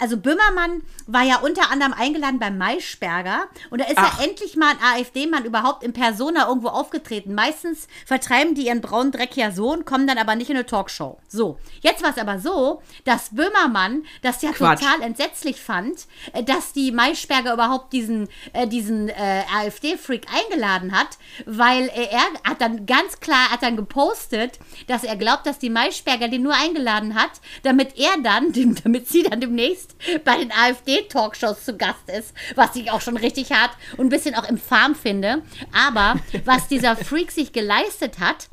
Also 0.01 0.17
Böhmermann 0.17 0.81
war 1.05 1.21
ja 1.21 1.37
unter 1.41 1.69
anderem 1.69 1.93
eingeladen 1.93 2.39
beim 2.39 2.57
Maischberger 2.57 3.43
und 3.69 3.81
da 3.81 3.85
ist 3.85 3.99
Ach. 3.99 4.17
ja 4.17 4.25
endlich 4.25 4.55
mal 4.55 4.71
ein 4.71 4.99
AfD-Mann 4.99 5.45
überhaupt 5.45 5.83
in 5.83 5.93
Persona 5.93 6.47
irgendwo 6.47 6.69
aufgetreten. 6.69 7.35
Meistens 7.35 7.87
vertreiben 8.07 8.55
die 8.55 8.65
ihren 8.65 8.81
braunen 8.81 9.11
Dreck 9.11 9.37
ja 9.37 9.51
so 9.51 9.71
und 9.71 9.85
kommen 9.85 10.07
dann 10.07 10.17
aber 10.17 10.33
nicht 10.33 10.49
in 10.49 10.55
eine 10.55 10.65
Talkshow. 10.65 11.19
So, 11.27 11.59
jetzt 11.81 12.01
war 12.01 12.09
es 12.09 12.17
aber 12.17 12.39
so, 12.39 12.81
dass 13.03 13.29
Böhmermann 13.29 14.03
das 14.23 14.41
ja 14.41 14.51
Quatsch. 14.53 14.79
total 14.79 15.03
entsetzlich 15.03 15.61
fand, 15.61 16.07
äh, 16.33 16.41
dass 16.43 16.73
die 16.73 16.91
Maischberger 16.91 17.53
überhaupt 17.53 17.93
diesen, 17.93 18.27
äh, 18.53 18.65
diesen 18.65 19.09
äh, 19.09 19.43
AfD-Freak 19.55 20.25
eingeladen 20.33 20.97
hat, 20.97 21.19
weil 21.45 21.91
er 21.93 22.23
hat 22.43 22.59
dann 22.59 22.87
ganz 22.87 23.19
klar 23.19 23.51
hat 23.51 23.61
dann 23.61 23.75
gepostet, 23.75 24.57
dass 24.87 25.03
er 25.03 25.15
glaubt, 25.15 25.45
dass 25.45 25.59
die 25.59 25.69
Maischberger 25.69 26.27
den 26.27 26.41
nur 26.41 26.55
eingeladen 26.55 27.13
hat, 27.13 27.33
damit 27.61 27.99
er 27.99 28.17
dann, 28.23 28.51
damit 28.83 29.07
sie 29.07 29.21
dann 29.21 29.39
demnächst 29.39 29.90
bei 30.23 30.37
den 30.37 30.51
AfD-Talkshows 30.51 31.65
zu 31.65 31.77
Gast 31.77 32.09
ist, 32.09 32.33
was 32.55 32.75
ich 32.75 32.91
auch 32.91 33.01
schon 33.01 33.17
richtig 33.17 33.51
hart 33.51 33.71
und 33.97 34.07
ein 34.07 34.09
bisschen 34.09 34.35
auch 34.35 34.47
infam 34.47 34.95
finde. 34.95 35.41
Aber 35.73 36.19
was 36.45 36.67
dieser 36.67 36.95
Freak 36.95 37.31
sich 37.31 37.53
geleistet 37.53 38.19
hat, 38.19 38.49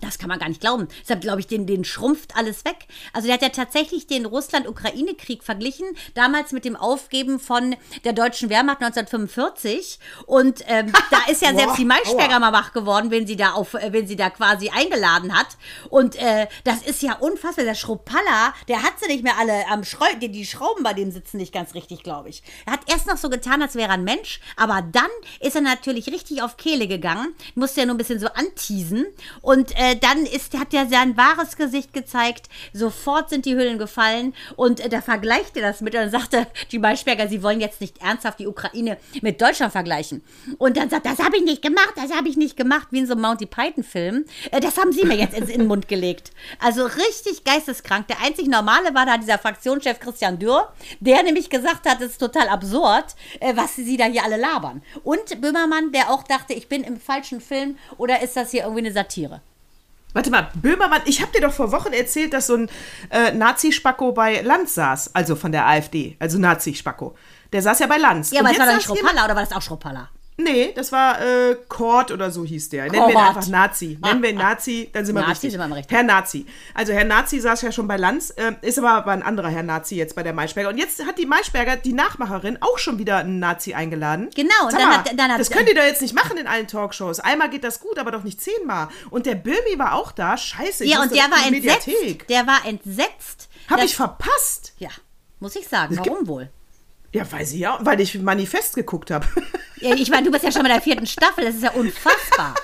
das 0.00 0.18
kann 0.18 0.28
man 0.28 0.38
gar 0.38 0.48
nicht 0.48 0.60
glauben. 0.60 0.88
Deshalb 1.02 1.20
glaube 1.20 1.40
ich, 1.40 1.46
den, 1.46 1.66
den 1.66 1.84
schrumpft 1.84 2.36
alles 2.36 2.64
weg. 2.64 2.86
Also 3.12 3.26
der 3.26 3.34
hat 3.34 3.42
ja 3.42 3.48
tatsächlich 3.48 4.06
den 4.06 4.26
Russland-Ukraine-Krieg 4.26 5.42
verglichen, 5.42 5.86
damals 6.14 6.52
mit 6.52 6.64
dem 6.64 6.76
Aufgeben 6.76 7.38
von 7.38 7.76
der 8.04 8.12
deutschen 8.12 8.50
Wehrmacht 8.50 8.82
1945. 8.82 9.98
Und 10.26 10.62
ähm, 10.66 10.92
da 11.10 11.30
ist 11.30 11.42
ja 11.42 11.54
selbst 11.54 11.78
die 11.78 11.84
Maischberger 11.84 12.38
mal 12.40 12.52
wach 12.52 12.72
geworden, 12.72 13.10
wenn 13.10 13.26
sie 13.26 13.36
da 13.36 13.52
auf, 13.52 13.74
äh, 13.74 13.92
wenn 13.92 14.06
sie 14.06 14.16
da 14.16 14.30
quasi 14.30 14.70
eingeladen 14.70 15.36
hat. 15.36 15.56
Und 15.90 16.16
äh, 16.16 16.46
das 16.64 16.82
ist 16.82 17.02
ja 17.02 17.14
unfassbar. 17.14 17.64
Der 17.64 17.74
Schruppalla, 17.74 18.54
der 18.68 18.82
hat 18.82 18.94
sie 19.00 19.08
nicht 19.08 19.24
mehr 19.24 19.38
alle 19.38 19.68
am 19.68 19.84
Schrau 19.84 20.06
die, 20.20 20.30
die 20.30 20.46
Schrauben 20.46 20.82
bei 20.82 20.94
dem 20.94 21.10
sitzen 21.10 21.38
nicht 21.38 21.52
ganz 21.52 21.74
richtig, 21.74 22.02
glaube 22.02 22.28
ich. 22.28 22.42
Er 22.66 22.74
hat 22.74 22.80
erst 22.86 23.06
noch 23.06 23.16
so 23.16 23.28
getan, 23.28 23.62
als 23.62 23.74
wäre 23.74 23.88
er 23.88 23.94
ein 23.94 24.04
Mensch, 24.04 24.40
aber 24.56 24.82
dann 24.82 25.10
ist 25.40 25.54
er 25.54 25.62
natürlich 25.62 26.08
richtig 26.08 26.42
auf 26.42 26.56
Kehle 26.56 26.88
gegangen. 26.88 27.34
Musste 27.54 27.80
ja 27.80 27.86
nur 27.86 27.94
ein 27.94 27.98
bisschen 27.98 28.20
so 28.20 28.28
anteasen. 28.28 29.06
Und 29.40 29.76
äh, 29.78 29.87
dann 29.96 30.24
ist, 30.24 30.58
hat 30.58 30.72
er 30.72 30.86
sein 30.86 31.16
wahres 31.16 31.56
Gesicht 31.56 31.92
gezeigt. 31.92 32.48
Sofort 32.72 33.30
sind 33.30 33.44
die 33.44 33.54
Hüllen 33.54 33.78
gefallen. 33.78 34.34
Und 34.56 34.80
äh, 34.80 34.88
da 34.88 35.00
vergleicht 35.00 35.56
er 35.56 35.62
das 35.62 35.80
mit. 35.80 35.94
Und 35.94 36.00
dann 36.00 36.10
sagte 36.10 36.46
die 36.72 36.78
Maischberger, 36.78 37.28
sie 37.28 37.42
wollen 37.42 37.60
jetzt 37.60 37.80
nicht 37.80 38.02
ernsthaft 38.02 38.38
die 38.38 38.46
Ukraine 38.46 38.96
mit 39.22 39.40
Deutschland 39.40 39.72
vergleichen. 39.72 40.22
Und 40.58 40.76
dann 40.76 40.90
sagt, 40.90 41.06
das 41.06 41.18
habe 41.18 41.36
ich 41.36 41.44
nicht 41.44 41.62
gemacht, 41.62 41.94
das 41.96 42.16
habe 42.16 42.28
ich 42.28 42.36
nicht 42.36 42.56
gemacht, 42.56 42.88
wie 42.90 42.98
in 42.98 43.06
so 43.06 43.12
einem 43.12 43.22
Monty 43.22 43.46
Python-Film. 43.46 44.24
Äh, 44.50 44.60
das 44.60 44.78
haben 44.78 44.92
sie 44.92 45.04
mir 45.04 45.16
jetzt 45.16 45.36
ins 45.36 45.50
in 45.50 45.60
den 45.60 45.68
Mund 45.68 45.88
gelegt. 45.88 46.30
Also 46.60 46.84
richtig 46.84 47.44
geisteskrank. 47.44 48.06
Der 48.08 48.20
einzig 48.22 48.48
Normale 48.48 48.94
war 48.94 49.06
da 49.06 49.18
dieser 49.18 49.38
Fraktionschef 49.38 50.00
Christian 50.00 50.38
Dürr, 50.38 50.72
der 51.00 51.22
nämlich 51.22 51.50
gesagt 51.50 51.88
hat, 51.88 52.00
es 52.00 52.12
ist 52.12 52.18
total 52.18 52.48
absurd, 52.48 53.14
äh, 53.40 53.54
was 53.56 53.76
sie 53.76 53.96
da 53.96 54.04
hier 54.04 54.24
alle 54.24 54.36
labern. 54.36 54.82
Und 55.04 55.40
Böhmermann, 55.40 55.92
der 55.92 56.10
auch 56.10 56.22
dachte, 56.22 56.54
ich 56.54 56.68
bin 56.68 56.84
im 56.84 57.00
falschen 57.00 57.40
Film 57.40 57.78
oder 57.96 58.22
ist 58.22 58.36
das 58.36 58.50
hier 58.50 58.62
irgendwie 58.62 58.80
eine 58.80 58.92
Satire? 58.92 59.40
Warte 60.14 60.30
mal, 60.30 60.48
Böhmermann, 60.54 61.02
ich 61.04 61.20
habe 61.20 61.32
dir 61.32 61.42
doch 61.42 61.52
vor 61.52 61.70
Wochen 61.70 61.92
erzählt, 61.92 62.32
dass 62.32 62.46
so 62.46 62.54
ein 62.54 62.70
äh, 63.10 63.32
Nazi-Spacko 63.32 64.12
bei 64.12 64.40
Lanz 64.40 64.74
saß, 64.74 65.14
also 65.14 65.36
von 65.36 65.52
der 65.52 65.66
AfD, 65.66 66.16
also 66.18 66.38
Nazi-Spacko. 66.38 67.14
Der 67.52 67.62
saß 67.62 67.78
ja 67.80 67.86
bei 67.86 67.98
Lanz. 67.98 68.30
Ja, 68.30 68.40
aber 68.40 68.50
war 68.58 68.66
doch 68.66 68.74
nicht 68.74 68.88
saß 68.88 68.96
Schruppalla 68.96 69.24
oder 69.24 69.36
war 69.36 69.42
das 69.42 69.52
auch 69.52 69.62
Schruppalla? 69.62 70.08
Nee, 70.40 70.72
das 70.76 70.92
war 70.92 71.20
äh, 71.20 71.56
Kort 71.66 72.12
oder 72.12 72.30
so 72.30 72.44
hieß 72.44 72.68
der. 72.68 72.84
Nennen 72.84 73.08
wir 73.08 73.10
ihn 73.10 73.16
einfach 73.16 73.48
Nazi. 73.48 73.98
Nennen 74.00 74.22
wir 74.22 74.30
ihn 74.30 74.36
Nazi, 74.36 74.88
dann 74.92 75.04
sind 75.04 75.16
wir 75.16 75.20
Nazi 75.22 75.32
richtig. 75.32 75.52
sind 75.52 75.68
wir 75.68 75.74
Recht. 75.76 75.90
Herr 75.90 76.04
Nazi. 76.04 76.46
Also 76.74 76.92
Herr 76.92 77.04
Nazi 77.04 77.40
saß 77.40 77.60
ja 77.62 77.72
schon 77.72 77.88
bei 77.88 77.96
Lanz, 77.96 78.30
äh, 78.30 78.52
ist 78.62 78.78
aber, 78.78 78.92
aber 78.92 79.10
ein 79.10 79.24
anderer 79.24 79.48
Herr 79.48 79.64
Nazi 79.64 79.96
jetzt 79.96 80.14
bei 80.14 80.22
der 80.22 80.32
Maischberger. 80.32 80.68
Und 80.68 80.78
jetzt 80.78 81.04
hat 81.04 81.18
die 81.18 81.26
Maischberger, 81.26 81.74
die 81.76 81.92
Nachmacherin, 81.92 82.56
auch 82.60 82.78
schon 82.78 82.98
wieder 83.00 83.16
einen 83.16 83.40
Nazi 83.40 83.74
eingeladen. 83.74 84.30
Genau, 84.36 84.52
und 84.66 84.70
Sag 84.70 84.78
dann 84.80 84.88
mal, 84.90 84.98
hat- 84.98 85.10
dann 85.18 85.32
hat- 85.32 85.40
das 85.40 85.50
könnt 85.50 85.68
ihr 85.68 85.74
doch 85.74 85.82
jetzt 85.82 86.02
nicht 86.02 86.14
machen 86.14 86.36
in 86.36 86.46
allen 86.46 86.68
Talkshows. 86.68 87.18
Einmal 87.18 87.50
geht 87.50 87.64
das 87.64 87.80
gut, 87.80 87.98
aber 87.98 88.12
doch 88.12 88.22
nicht 88.22 88.40
zehnmal. 88.40 88.86
Und 89.10 89.26
der 89.26 89.34
Böhmi 89.34 89.76
war 89.76 89.94
auch 89.94 90.12
da. 90.12 90.36
Scheiße, 90.36 90.84
ich 90.84 90.92
Ja, 90.92 91.02
und 91.02 91.10
der 91.10 91.24
war 91.32 91.46
entsetzt. 91.48 91.86
Mediathek. 91.88 92.28
Der 92.28 92.46
war 92.46 92.64
entsetzt. 92.64 93.48
Hab 93.68 93.82
ich 93.82 93.96
verpasst. 93.96 94.72
Ja, 94.78 94.90
muss 95.40 95.56
ich 95.56 95.66
sagen. 95.66 95.96
Warum 95.98 96.28
wohl? 96.28 96.48
Ja, 97.12 97.30
weiß 97.30 97.52
ich 97.54 97.58
ja, 97.60 97.78
weil 97.80 98.00
ich 98.00 98.14
Manifest 98.20 98.76
geguckt 98.76 99.10
habe. 99.10 99.26
Ich 99.80 100.10
meine, 100.10 100.24
du 100.24 100.30
bist 100.30 100.44
ja 100.44 100.52
schon 100.52 100.62
bei 100.62 100.68
der 100.68 100.80
vierten 100.80 101.06
Staffel. 101.06 101.44
Das 101.44 101.54
ist 101.54 101.62
ja 101.62 101.70
unfassbar. 101.72 102.54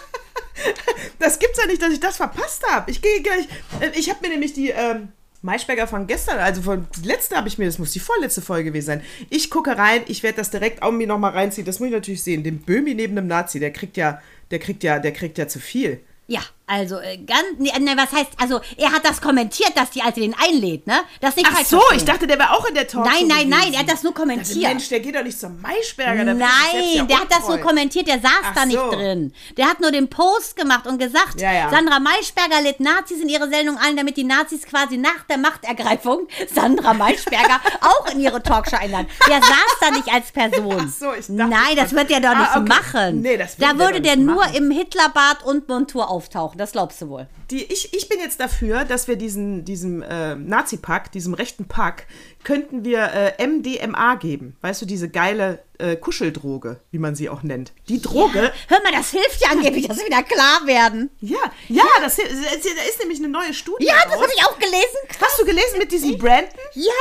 Das 1.19 1.39
gibt's 1.39 1.59
ja 1.59 1.67
nicht, 1.67 1.83
dass 1.83 1.93
ich 1.93 2.01
das 2.01 2.17
verpasst 2.17 2.63
habe. 2.69 2.91
Ich 2.91 3.03
gehe 3.03 3.21
gleich. 3.23 3.47
äh, 3.81 3.91
Ich 3.99 4.09
habe 4.11 4.21
mir 4.23 4.29
nämlich 4.31 4.53
die 4.53 4.71
ähm, 4.71 5.09
Maischberger 5.43 5.87
von 5.87 6.07
gestern, 6.07 6.39
also 6.39 6.63
von 6.63 6.87
die 6.97 7.07
letzte 7.07 7.37
habe 7.37 7.49
ich 7.49 7.59
mir, 7.59 7.67
das 7.67 7.79
muss 7.79 7.93
die 7.93 8.01
vorletzte 8.01 8.41
Folge 8.41 8.71
gewesen 8.71 8.87
sein. 8.87 9.03
Ich 9.31 9.51
gucke 9.51 9.77
rein, 9.77 10.03
ich 10.07 10.23
werde 10.23 10.37
das 10.39 10.51
direkt 10.51 10.83
auch 10.83 10.93
mir 10.93 11.07
nochmal 11.07 11.33
reinziehen. 11.33 11.67
Das 11.67 11.81
muss 11.81 11.89
ich 11.89 11.93
natürlich 11.95 12.23
sehen. 12.23 12.43
Den 12.43 12.61
Böhmi 12.61 12.95
neben 12.95 13.15
dem 13.17 13.27
Nazi, 13.27 13.61
der 13.61 13.73
kriegt 13.73 13.97
ja, 13.97 14.23
der 14.51 14.59
kriegt 14.59 14.83
ja, 14.85 14.99
der 14.99 15.13
kriegt 15.13 15.37
ja 15.39 15.49
zu 15.49 15.59
viel. 15.61 16.01
Ja, 16.27 16.41
also 16.67 16.99
äh, 16.99 17.19
ganz. 17.19 17.45
Nee, 17.59 17.73
nee, 17.79 17.93
was 17.97 18.11
heißt, 18.13 18.31
also 18.41 18.61
er 18.79 18.93
hat 18.93 19.05
das 19.05 19.21
kommentiert, 19.21 19.73
dass 19.77 19.91
die 19.91 20.01
Alte 20.03 20.21
den 20.21 20.35
einlädt, 20.35 20.87
ne? 20.87 20.95
Das 21.21 21.37
nicht 21.37 21.47
Ach 21.53 21.59
so, 21.65 21.79
verstehen. 21.79 21.99
ich 21.99 22.05
dachte, 22.05 22.27
der 22.27 22.39
wäre 22.39 22.53
auch 22.53 22.65
in 22.67 22.75
der 22.75 22.89
Talkshow. 22.89 23.11
Nein, 23.11 23.27
nein, 23.29 23.49
nein, 23.49 23.73
er 23.75 23.81
hat 23.81 23.91
das 23.91 24.03
nur 24.03 24.15
kommentiert. 24.15 24.63
Mensch, 24.63 24.89
der 24.89 25.01
geht 25.01 25.15
doch 25.15 25.23
nicht 25.23 25.39
zum 25.39 25.61
Maischberger. 25.61 26.25
der 26.25 26.37
selbst 26.37 26.51
ja 26.73 26.99
Nein, 26.99 27.09
der 27.09 27.21
hat 27.21 27.31
das 27.31 27.49
nur 27.49 27.59
kommentiert, 27.59 28.09
der 28.09 28.19
saß 28.21 28.31
Ach 28.45 28.55
da 28.55 28.65
nicht 28.67 28.79
so. 28.79 28.91
drin. 28.91 29.35
Der 29.57 29.67
hat 29.67 29.81
nur 29.81 29.91
den 29.91 30.09
Post 30.09 30.57
gemacht 30.57 30.87
und 30.87 30.99
gesagt, 30.99 31.41
Ja, 31.41 31.53
ja. 31.53 31.71
Sandra 31.71 32.01
Maischberger 32.01 32.63
lädt 32.63 32.81
Nazis 32.81 33.21
in 33.21 33.29
ihre 33.29 33.49
Sendung 33.51 33.77
ein, 33.77 33.97
damit 33.97 34.17
die 34.17 34.25
Nazis 34.25 34.65
quasi 34.65 34.97
nach 34.97 35.25
der 35.29 35.37
Machtergreifung 35.39 36.29
Sandra 36.55 36.95
Maischberger 36.95 37.61
auch 37.83 38.11
in 38.13 38.21
ihre 38.21 38.43
Talkshow 38.43 38.77
einladen. 38.77 39.09
Der 39.29 39.41
saß 39.43 39.77
da 39.81 39.91
nicht 39.91 40.09
als 40.13 40.33
Person. 40.33 40.87
Ach 40.89 40.99
so, 40.99 41.13
ich 41.13 41.27
dachte 41.27 41.51
Nein, 41.51 41.77
das 41.77 41.93
wird 41.93 42.11
er 42.11 42.21
doch 42.21 42.31
Ah, 42.31 42.39
nicht 42.39 42.57
okay. 42.57 42.69
machen. 42.69 43.21
Nee, 43.21 43.37
das 43.37 43.57
da 43.57 43.69
der 43.75 43.79
würde 43.79 44.01
der 44.01 44.17
nicht 44.17 44.27
nur 44.27 44.37
machen. 44.37 44.55
im 44.55 44.71
Hitlerbart 44.71 45.45
und 45.45 45.69
Montur 45.69 46.09
auftauchen. 46.09 46.54
Das 46.57 46.73
glaubst 46.73 47.01
du 47.03 47.09
wohl. 47.09 47.27
Die, 47.51 47.65
ich, 47.65 47.93
ich 47.95 48.09
bin 48.09 48.21
jetzt 48.21 48.39
dafür, 48.41 48.85
dass 48.85 49.09
wir 49.09 49.17
diesen, 49.17 49.65
diesem 49.65 50.03
äh, 50.03 50.35
Nazi-Pack, 50.37 51.13
diesem 51.13 51.35
rechten 51.35 51.67
Pack, 51.67 52.07
könnten 52.45 52.85
wir 52.85 53.35
äh, 53.39 53.47
MDMA 53.47 54.15
geben. 54.17 54.57
Weißt 54.61 54.83
du, 54.83 54.87
diese 54.87 55.09
geile 55.09 55.63
äh, 55.79 55.97
Kuscheldroge, 55.97 56.81
wie 56.91 56.99
man 56.99 57.15
sie 57.15 57.29
auch 57.29 57.43
nennt. 57.43 57.73
Die 57.89 58.01
Droge, 58.01 58.53
Hör 58.69 58.83
mal, 58.83 58.93
das 58.93 59.11
hilft 59.11 59.41
ja 59.41 59.51
angeblich, 59.51 59.89
dass 59.89 59.99
wir 59.99 60.07
wieder 60.07 60.23
klar 60.23 60.67
werden. 60.67 61.11
ja, 61.21 61.39
ja, 61.69 61.85
Das, 62.01 62.17
das, 62.17 62.27
da 62.27 62.83
ist 62.89 62.99
nämlich 63.01 63.19
eine 63.19 63.29
neue 63.29 63.53
Studie. 63.53 63.87
Ja, 63.87 63.95
das 64.05 64.15
habe 64.15 64.33
ich 64.37 64.45
auch 64.45 64.59
gelesen. 64.59 64.99
Hast 65.21 65.41
du 65.41 65.45
gelesen 65.45 65.79
mit 65.79 65.91
diesem 65.91 66.17
Brandon? 66.19 66.51
Ja, 66.75 66.93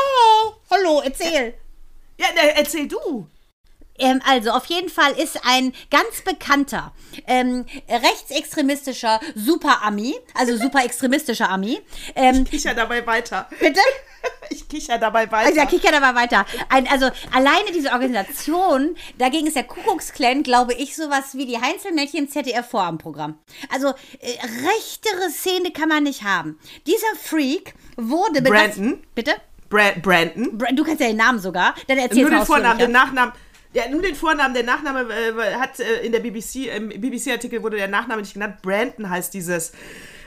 hallo, 0.72 1.02
erzähl. 1.04 1.54
Ja, 2.18 2.28
na, 2.36 2.42
erzähl 2.56 2.88
du. 2.88 3.28
Ähm, 4.00 4.22
also 4.28 4.52
auf 4.52 4.66
jeden 4.66 4.90
Fall 4.90 5.12
ist 5.14 5.40
ein 5.46 5.74
ganz 5.92 6.22
bekannter 6.26 6.94
ähm, 7.28 7.66
rechtsextremistischer 7.90 9.20
Super-Ami, 9.36 10.16
also 10.34 10.58
super 10.58 10.84
extremistischer 10.84 11.50
Ami. 11.50 11.80
Ähm, 12.16 12.44
Kicher 12.46 12.74
dabei 12.74 13.06
weiter. 13.06 13.48
bitte? 13.60 13.80
Ich 14.50 14.70
kicher 14.70 14.98
dabei 14.98 15.30
weiter. 15.32 15.48
Also, 15.48 15.58
ja, 15.60 15.66
kick 15.66 15.84
ja 15.84 15.92
dabei 15.92 16.16
weiter. 16.16 16.46
Ein, 16.70 16.88
also, 16.88 17.10
alleine 17.34 17.72
diese 17.76 17.92
Organisation, 17.92 18.96
dagegen 19.18 19.48
ist 19.48 19.56
der 19.58 19.64
Kuckucksklan, 19.66 20.44
glaube 20.44 20.74
ich, 20.76 20.96
sowas 20.96 21.34
wie 21.34 21.46
die 21.46 21.60
Heinzelmännchen 21.60 22.20
im 22.20 22.30
ZDF-Vorabendprogramm. 22.30 23.38
Also, 23.70 23.90
äh, 23.90 24.38
rechtere 24.66 25.30
Szene 25.30 25.72
kann 25.72 25.90
man 25.90 26.04
nicht 26.04 26.24
haben. 26.24 26.58
Dieser 26.88 27.08
Freak 27.22 27.74
wurde... 27.98 28.42
Brandon? 28.42 29.04
Bitte? 29.14 29.34
Bra 29.70 29.92
Brandon. 30.02 30.58
Bra- 30.58 30.72
Du 30.72 30.84
kennst 30.86 31.02
ja 31.02 31.08
den 31.08 31.18
Namen 31.18 31.40
sogar. 31.40 31.76
Dann 31.88 31.98
erzähl 31.98 32.22
Nur 32.22 32.32
den 32.32 32.46
Vornamen, 32.46 32.80
den 32.80 32.92
Nachnamen. 32.92 33.34
Ja, 33.74 33.90
nur 33.90 34.04
den 34.04 34.14
Vornamen, 34.14 34.54
der 34.54 34.64
Nachname 34.64 35.08
äh, 35.12 35.56
hat 35.56 35.80
äh, 35.80 36.06
in 36.06 36.12
der 36.12 36.20
BBC, 36.20 36.68
im 36.76 36.90
BBC-Artikel 36.90 37.64
wurde 37.64 37.78
der 37.78 37.88
Nachname 37.88 38.22
nicht 38.22 38.34
genannt. 38.34 38.62
Brandon 38.62 39.10
heißt 39.10 39.34
dieses 39.34 39.72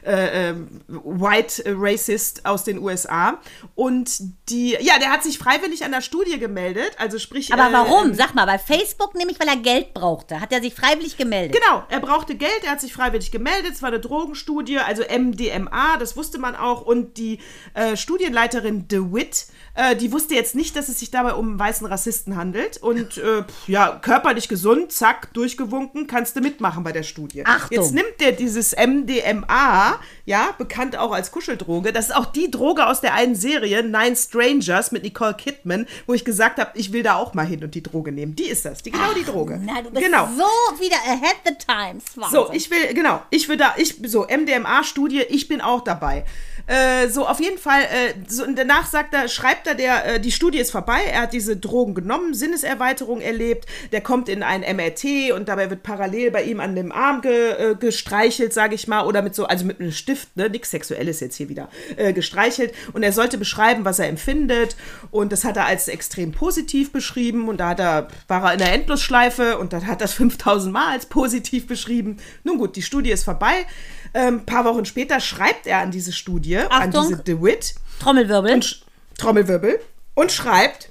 äh, 0.06 0.50
ähm, 0.50 0.68
White 0.88 1.64
Racist 1.66 2.46
aus 2.46 2.64
den 2.64 2.78
USA. 2.78 3.38
Und 3.74 4.10
die, 4.48 4.76
ja, 4.80 4.98
der 4.98 5.10
hat 5.10 5.22
sich 5.22 5.38
freiwillig 5.38 5.84
an 5.84 5.90
der 5.90 6.00
Studie 6.00 6.38
gemeldet. 6.38 6.92
Also 6.98 7.18
sprich. 7.18 7.52
Aber 7.52 7.68
äh, 7.68 7.72
warum? 7.72 8.08
ähm, 8.08 8.14
Sag 8.14 8.34
mal, 8.34 8.46
bei 8.46 8.58
Facebook 8.58 9.14
nämlich, 9.14 9.40
weil 9.40 9.48
er 9.48 9.56
Geld 9.56 9.94
brauchte. 9.94 10.40
Hat 10.40 10.52
er 10.52 10.60
sich 10.60 10.74
freiwillig 10.74 11.16
gemeldet. 11.16 11.56
Genau, 11.60 11.82
er 11.88 12.00
brauchte 12.00 12.36
Geld, 12.36 12.64
er 12.64 12.72
hat 12.72 12.80
sich 12.80 12.92
freiwillig 12.92 13.30
gemeldet, 13.30 13.72
es 13.74 13.82
war 13.82 13.88
eine 13.88 14.00
Drogenstudie, 14.00 14.78
also 14.78 15.02
MDMA, 15.02 15.96
das 15.98 16.16
wusste 16.16 16.38
man 16.38 16.54
auch. 16.54 16.82
Und 16.82 17.16
die 17.16 17.40
äh, 17.74 17.96
Studienleiterin 17.96 18.88
DeWitt, 18.88 19.46
äh, 19.74 19.96
die 19.96 20.12
wusste 20.12 20.34
jetzt 20.34 20.54
nicht, 20.54 20.76
dass 20.76 20.88
es 20.88 20.98
sich 20.98 21.10
dabei 21.10 21.34
um 21.34 21.48
einen 21.48 21.58
weißen 21.58 21.86
Rassisten 21.86 22.36
handelt. 22.36 22.78
Und 22.78 23.18
äh, 23.18 23.44
ja, 23.66 23.98
körperlich 24.00 24.48
gesund, 24.48 24.92
zack, 24.92 25.32
durchgewunken, 25.34 26.06
kannst 26.06 26.36
du 26.36 26.40
mitmachen 26.40 26.84
bei 26.84 26.92
der 26.92 27.02
Studie. 27.02 27.44
Achtung. 27.44 27.76
Jetzt 27.76 27.92
nimmt 27.92 28.20
der 28.20 28.32
dieses 28.32 28.74
MDMA, 28.76 29.95
ja, 30.24 30.54
bekannt 30.56 30.96
auch 30.96 31.12
als 31.12 31.30
Kuscheldroge. 31.30 31.92
Das 31.92 32.06
ist 32.06 32.14
auch 32.14 32.26
die 32.26 32.50
Droge 32.50 32.86
aus 32.86 33.00
der 33.00 33.14
einen 33.14 33.34
Serie, 33.34 33.82
Nine 33.82 34.16
Strangers 34.16 34.92
mit 34.92 35.02
Nicole 35.02 35.34
Kidman, 35.34 35.86
wo 36.06 36.14
ich 36.14 36.24
gesagt 36.24 36.58
habe, 36.58 36.70
ich 36.74 36.92
will 36.92 37.02
da 37.02 37.16
auch 37.16 37.34
mal 37.34 37.46
hin 37.46 37.62
und 37.62 37.74
die 37.74 37.82
Droge 37.82 38.12
nehmen. 38.12 38.36
Die 38.36 38.48
ist 38.48 38.64
das, 38.64 38.82
die, 38.82 38.90
genau 38.90 39.12
die 39.12 39.24
Droge. 39.24 39.60
Na, 39.62 39.82
du 39.82 39.90
bist 39.90 40.04
genau. 40.04 40.28
so 40.36 40.80
wieder 40.80 40.96
ahead 41.06 41.36
the 41.44 41.54
times. 41.54 42.04
Wahnsinn. 42.16 42.30
So, 42.30 42.52
ich 42.52 42.70
will, 42.70 42.94
genau, 42.94 43.22
ich 43.30 43.48
will 43.48 43.56
da, 43.56 43.74
ich, 43.76 43.96
so, 44.06 44.26
MDMA-Studie, 44.26 45.22
ich 45.28 45.48
bin 45.48 45.60
auch 45.60 45.82
dabei. 45.82 46.24
Äh, 46.66 47.08
so, 47.08 47.26
auf 47.26 47.40
jeden 47.40 47.58
Fall, 47.58 47.82
äh, 47.82 48.14
so, 48.28 48.44
und 48.44 48.58
danach 48.58 48.86
sagt 48.86 49.14
er, 49.14 49.28
schreibt 49.28 49.66
er, 49.68 49.74
der, 49.74 50.14
äh, 50.16 50.20
die 50.20 50.32
Studie 50.32 50.58
ist 50.58 50.72
vorbei, 50.72 51.00
er 51.12 51.22
hat 51.22 51.32
diese 51.32 51.56
Drogen 51.56 51.94
genommen, 51.94 52.34
Sinneserweiterung 52.34 53.20
erlebt, 53.20 53.66
der 53.92 54.00
kommt 54.00 54.28
in 54.28 54.42
ein 54.42 54.62
MRT 54.62 55.32
und 55.32 55.48
dabei 55.48 55.70
wird 55.70 55.84
parallel 55.84 56.32
bei 56.32 56.42
ihm 56.42 56.58
an 56.58 56.74
dem 56.74 56.90
Arm 56.90 57.20
ge, 57.20 57.50
äh, 57.50 57.74
gestreichelt, 57.76 58.52
sage 58.52 58.74
ich 58.74 58.88
mal, 58.88 59.06
oder 59.06 59.22
mit 59.22 59.34
so, 59.36 59.46
also 59.46 59.64
mit 59.64 59.80
einem 59.80 59.92
Stift, 59.92 60.36
ne, 60.36 60.50
nix 60.50 60.70
Sexuelles 60.70 61.20
jetzt 61.20 61.36
hier 61.36 61.48
wieder, 61.48 61.68
äh, 61.96 62.12
gestreichelt. 62.12 62.74
Und 62.92 63.04
er 63.04 63.12
sollte 63.12 63.38
beschreiben, 63.38 63.84
was 63.84 63.98
er 63.98 64.08
empfindet. 64.08 64.76
Und 65.10 65.32
das 65.32 65.44
hat 65.44 65.56
er 65.56 65.66
als 65.66 65.88
extrem 65.88 66.32
positiv 66.32 66.90
beschrieben. 66.92 67.48
Und 67.48 67.58
da 67.58 67.70
hat 67.70 67.80
er, 67.80 68.08
war 68.26 68.44
er 68.44 68.52
in 68.54 68.58
der 68.58 68.72
Endlosschleife 68.72 69.58
und 69.58 69.72
dann 69.72 69.86
hat 69.86 70.00
er 70.00 70.06
das 70.06 70.14
5000 70.14 70.72
Mal 70.72 70.92
als 70.92 71.06
positiv 71.06 71.66
beschrieben. 71.66 72.18
Nun 72.44 72.58
gut, 72.58 72.76
die 72.76 72.82
Studie 72.82 73.10
ist 73.10 73.24
vorbei. 73.24 73.66
Ähm, 74.14 74.36
ein 74.38 74.46
paar 74.46 74.64
Wochen 74.64 74.84
später 74.84 75.20
schreibt 75.20 75.66
er 75.66 75.78
an 75.78 75.90
diese 75.90 76.12
Studie, 76.12 76.58
an 76.58 76.70
Achtung. 76.70 77.08
diese 77.08 77.22
DeWitt, 77.22 77.74
Trommelwirbel. 78.00 78.52
und 78.54 78.84
Trommelwirbel, 79.18 79.80
und 80.14 80.32
schreibt, 80.32 80.90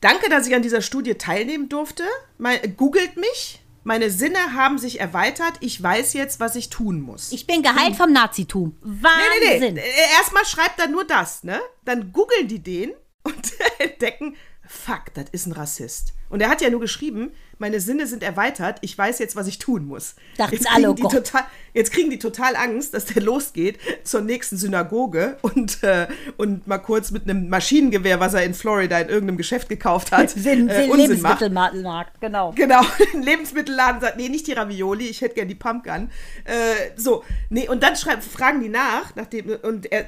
danke, 0.00 0.28
dass 0.30 0.46
ich 0.46 0.54
an 0.54 0.62
dieser 0.62 0.82
Studie 0.82 1.14
teilnehmen 1.14 1.68
durfte. 1.68 2.04
Mein, 2.38 2.76
googelt 2.76 3.16
mich, 3.16 3.60
meine 3.84 4.10
Sinne 4.10 4.38
haben 4.54 4.78
sich 4.78 5.00
erweitert, 5.00 5.54
ich 5.60 5.82
weiß 5.82 6.12
jetzt, 6.12 6.38
was 6.40 6.54
ich 6.54 6.70
tun 6.70 7.00
muss. 7.00 7.32
Ich 7.32 7.46
bin 7.46 7.62
geheilt 7.62 7.96
vom 7.96 8.12
Nazitum. 8.12 8.76
Wahnsinn. 8.80 9.40
Nee, 9.42 9.58
nee, 9.58 9.70
nee. 9.72 9.80
Äh, 9.80 10.18
Erstmal 10.18 10.44
schreibt 10.44 10.78
er 10.78 10.88
nur 10.88 11.04
das, 11.04 11.42
ne? 11.44 11.60
Dann 11.84 12.12
googeln 12.12 12.48
die 12.48 12.60
den 12.62 12.92
und 13.24 13.52
entdecken, 13.78 14.36
fuck, 14.66 15.12
das 15.14 15.26
ist 15.32 15.46
ein 15.46 15.52
Rassist. 15.52 16.12
Und 16.28 16.40
er 16.40 16.48
hat 16.48 16.62
ja 16.62 16.70
nur 16.70 16.80
geschrieben, 16.80 17.32
meine 17.62 17.80
Sinne 17.80 18.08
sind 18.08 18.24
erweitert, 18.24 18.78
ich 18.80 18.98
weiß 18.98 19.20
jetzt, 19.20 19.36
was 19.36 19.46
ich 19.46 19.58
tun 19.58 19.86
muss. 19.86 20.16
Dachten 20.36 20.56
jetzt, 20.56 20.66
alle, 20.66 20.88
kriegen 20.88 20.90
oh 20.90 20.94
die 20.94 21.02
Gott. 21.02 21.12
total, 21.12 21.44
jetzt 21.72 21.92
kriegen 21.92 22.10
die 22.10 22.18
total 22.18 22.56
Angst, 22.56 22.92
dass 22.92 23.06
der 23.06 23.22
losgeht 23.22 23.78
zur 24.02 24.20
nächsten 24.20 24.56
Synagoge 24.56 25.38
und, 25.42 25.82
äh, 25.84 26.08
und 26.36 26.66
mal 26.66 26.78
kurz 26.78 27.12
mit 27.12 27.22
einem 27.22 27.48
Maschinengewehr, 27.48 28.18
was 28.18 28.34
er 28.34 28.42
in 28.44 28.52
Florida 28.52 28.98
in 28.98 29.08
irgendeinem 29.08 29.36
Geschäft 29.36 29.68
gekauft 29.68 30.10
hat, 30.10 30.30
Sinn, 30.36 30.68
äh, 30.68 30.88
macht. 30.88 30.98
Lebensmittelmarkt, 30.98 32.20
genau. 32.20 32.52
Genau, 32.56 32.80
ein 33.14 33.22
Lebensmittelladen 33.22 34.00
sagt, 34.00 34.16
nee, 34.16 34.28
nicht 34.28 34.48
die 34.48 34.52
Ravioli, 34.52 35.06
ich 35.06 35.20
hätte 35.20 35.36
gern 35.36 35.48
die 35.48 35.54
Pumpgun. 35.54 36.10
Äh, 36.44 36.90
so, 36.96 37.22
nee, 37.48 37.68
und 37.68 37.82
dann 37.84 37.94
schreib, 37.94 38.24
fragen 38.24 38.60
die 38.60 38.68
nach, 38.68 39.14
nachdem, 39.14 39.56
und 39.62 39.90
er, 39.92 40.06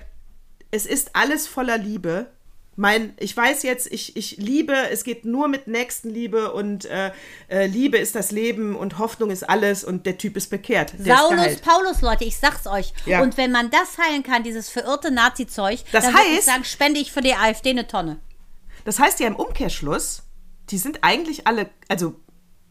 es 0.72 0.86
ist 0.86 1.10
alles 1.14 1.46
voller 1.46 1.78
Liebe. 1.78 2.26
Mein, 2.76 3.14
ich 3.20 3.36
weiß 3.36 3.62
jetzt, 3.62 3.92
ich, 3.92 4.16
ich 4.16 4.36
liebe, 4.38 4.74
es 4.90 5.04
geht 5.04 5.24
nur 5.24 5.46
mit 5.48 5.68
Nächstenliebe 5.68 6.52
und 6.52 6.84
äh, 6.86 7.12
äh, 7.48 7.66
Liebe 7.66 7.98
ist 7.98 8.14
das 8.16 8.32
Leben 8.32 8.74
und 8.74 8.98
Hoffnung 8.98 9.30
ist 9.30 9.48
alles 9.48 9.84
und 9.84 10.06
der 10.06 10.18
Typ 10.18 10.36
ist 10.36 10.50
bekehrt. 10.50 10.92
Ist 10.94 11.06
Saulus 11.06 11.30
geheilt. 11.30 11.62
Paulus, 11.62 12.00
Leute, 12.00 12.24
ich 12.24 12.36
sag's 12.36 12.66
euch. 12.66 12.92
Ja. 13.06 13.22
Und 13.22 13.36
wenn 13.36 13.52
man 13.52 13.70
das 13.70 13.96
heilen 13.98 14.22
kann, 14.24 14.42
dieses 14.42 14.68
verirrte 14.70 15.12
Nazi-Zeug, 15.12 15.84
dann 15.92 16.02
ich 16.02 16.10
heißt- 16.16 16.42
sagen, 16.42 16.64
spende 16.64 16.98
ich 16.98 17.12
für 17.12 17.20
die 17.20 17.34
AfD 17.34 17.70
eine 17.70 17.86
Tonne. 17.86 18.18
Das 18.84 18.98
heißt 18.98 19.20
ja 19.20 19.28
im 19.28 19.36
Umkehrschluss, 19.36 20.22
die 20.70 20.78
sind 20.78 20.98
eigentlich 21.02 21.46
alle, 21.46 21.70
also 21.88 22.16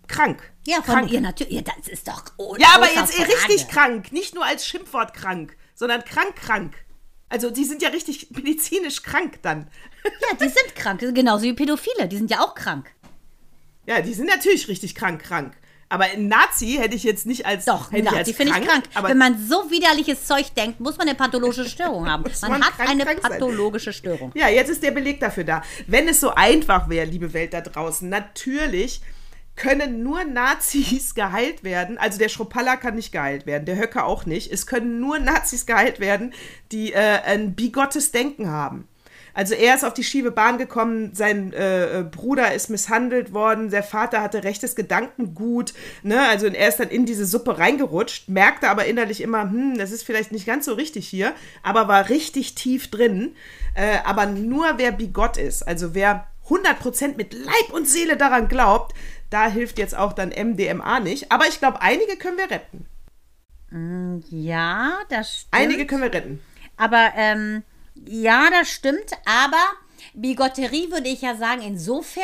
krank. 0.08 0.52
Ja, 0.66 0.82
von 0.82 0.96
krank. 0.96 1.12
ihr 1.12 1.22
natürlich. 1.22 1.54
Ja, 1.54 1.62
das 1.62 1.88
ist 1.88 2.08
doch. 2.08 2.24
Ja, 2.58 2.70
aber 2.76 2.86
jetzt 2.94 3.16
Frage. 3.16 3.30
richtig 3.34 3.68
krank. 3.70 4.12
Nicht 4.12 4.36
nur 4.36 4.46
als 4.46 4.66
Schimpfwort 4.68 5.14
krank, 5.14 5.56
sondern 5.76 6.04
krank, 6.04 6.36
krank. 6.36 6.76
Also 7.34 7.50
die 7.50 7.64
sind 7.64 7.82
ja 7.82 7.90
richtig 7.90 8.30
medizinisch 8.36 9.02
krank 9.02 9.40
dann. 9.42 9.68
Ja, 10.06 10.38
die 10.38 10.50
sind 10.50 10.76
krank. 10.76 11.00
Genauso 11.00 11.46
wie 11.46 11.54
Pädophile. 11.54 12.08
Die 12.08 12.18
sind 12.18 12.30
ja 12.30 12.42
auch 12.42 12.54
krank. 12.54 12.92
Ja, 13.88 14.02
die 14.02 14.14
sind 14.14 14.28
natürlich 14.28 14.68
richtig 14.68 14.94
krank, 14.94 15.24
krank. 15.24 15.56
Aber 15.90 16.04
ein 16.06 16.28
Nazi 16.28 16.78
hätte 16.80 16.96
ich 16.96 17.04
jetzt 17.04 17.26
nicht 17.26 17.48
als 17.48 17.66
Doch, 17.66 17.92
hätte 17.92 18.06
ich 18.08 18.12
Nazi 18.12 18.34
finde 18.36 18.54
ich 18.60 18.68
krank, 18.68 18.84
Wenn 19.02 19.18
man 19.18 19.48
so 19.48 19.72
widerliches 19.72 20.26
Zeug 20.26 20.54
denkt, 20.56 20.80
muss 20.80 20.98
man 20.98 21.08
eine 21.08 21.18
pathologische 21.18 21.68
Störung 21.68 22.08
haben. 22.08 22.24
Man, 22.42 22.52
man 22.52 22.64
hat 22.66 22.76
krank, 22.76 22.90
eine 22.90 23.04
krank 23.04 23.20
sein. 23.22 23.32
pathologische 23.32 23.94
Störung. 23.94 24.32
Ja, 24.36 24.50
jetzt 24.50 24.70
ist 24.70 24.84
der 24.84 24.92
Beleg 24.92 25.20
dafür 25.20 25.44
da. 25.44 25.64
Wenn 25.88 26.08
es 26.08 26.20
so 26.20 26.30
einfach 26.36 26.88
wäre, 26.88 27.06
liebe 27.06 27.34
Welt 27.34 27.54
da 27.54 27.62
draußen, 27.62 28.08
natürlich 28.10 29.02
können 29.56 30.04
nur 30.04 30.24
Nazis 30.24 31.16
geheilt 31.16 31.64
werden. 31.64 31.98
Also 31.98 32.18
der 32.18 32.30
Schropalla 32.30 32.76
kann 32.76 32.96
nicht 32.96 33.12
geheilt 33.12 33.46
werden, 33.46 33.66
der 33.66 33.78
Höcker 33.78 34.06
auch 34.06 34.26
nicht. 34.26 34.52
Es 34.52 34.68
können 34.68 35.00
nur 35.00 35.20
Nazis 35.20 35.66
geheilt 35.66 36.00
werden, 36.00 36.34
die 36.72 36.94
äh, 36.94 37.20
ein 37.26 37.54
bigottes 37.56 38.12
Denken 38.12 38.50
haben. 38.50 38.88
Also 39.36 39.56
er 39.56 39.74
ist 39.74 39.84
auf 39.84 39.96
die 39.96 40.04
schiefe 40.04 40.30
Bahn 40.30 40.60
gekommen, 40.60 41.16
sein 41.16 41.54
äh, 41.54 42.06
Bruder 42.10 42.54
ist 42.54 42.70
misshandelt 42.70 43.34
worden, 43.34 43.72
der 43.72 43.82
Vater 43.82 44.22
hatte 44.22 44.44
rechtes 44.44 44.76
Gedankengut, 44.76 45.74
ne? 46.04 46.22
Also 46.30 46.46
er 46.48 46.70
ist 46.70 46.80
dann 46.80 46.90
in 46.90 47.08
diese 47.08 47.26
Suppe 47.26 47.58
reingerutscht, 47.58 48.30
merkte 48.30 48.70
aber 48.70 48.86
innerlich 48.86 49.22
immer, 49.22 49.42
hm, 49.42 49.76
das 49.78 49.92
ist 49.92 50.04
vielleicht 50.04 50.32
nicht 50.32 50.46
ganz 50.46 50.66
so 50.66 50.74
richtig 50.74 51.08
hier, 51.08 51.34
aber 51.64 51.88
war 51.88 52.10
richtig 52.10 52.54
tief 52.54 52.92
drin. 52.92 53.36
Äh, 53.74 53.98
aber 54.06 54.28
nur 54.28 54.78
wer 54.78 54.92
bigott 54.92 55.38
ist, 55.38 55.64
also 55.64 55.96
wer 55.96 56.28
100% 56.50 57.16
mit 57.16 57.34
Leib 57.34 57.72
und 57.72 57.88
Seele 57.88 58.18
daran 58.18 58.48
glaubt, 58.48 58.94
da 59.30 59.48
hilft 59.48 59.80
jetzt 59.80 59.96
auch 59.96 60.14
dann 60.14 60.30
MDMA 60.30 61.00
nicht. 61.00 61.32
Aber 61.32 61.48
ich 61.48 61.60
glaube, 61.60 61.82
einige 61.82 62.18
können 62.18 62.38
wir 62.38 62.52
retten. 62.52 62.86
Ja, 64.30 65.00
das 65.10 65.42
stimmt. 65.42 65.54
Einige 65.54 65.88
können 65.88 66.04
wir 66.04 66.14
retten. 66.14 66.42
Aber 66.78 67.12
ähm, 67.16 67.64
ja, 67.96 68.50
das 68.52 68.70
stimmt. 68.70 69.12
Aber 69.26 69.58
Bigotterie 70.14 70.92
würde 70.92 71.10
ich 71.10 71.22
ja 71.22 71.36
sagen, 71.36 71.62
insofern, 71.62 72.24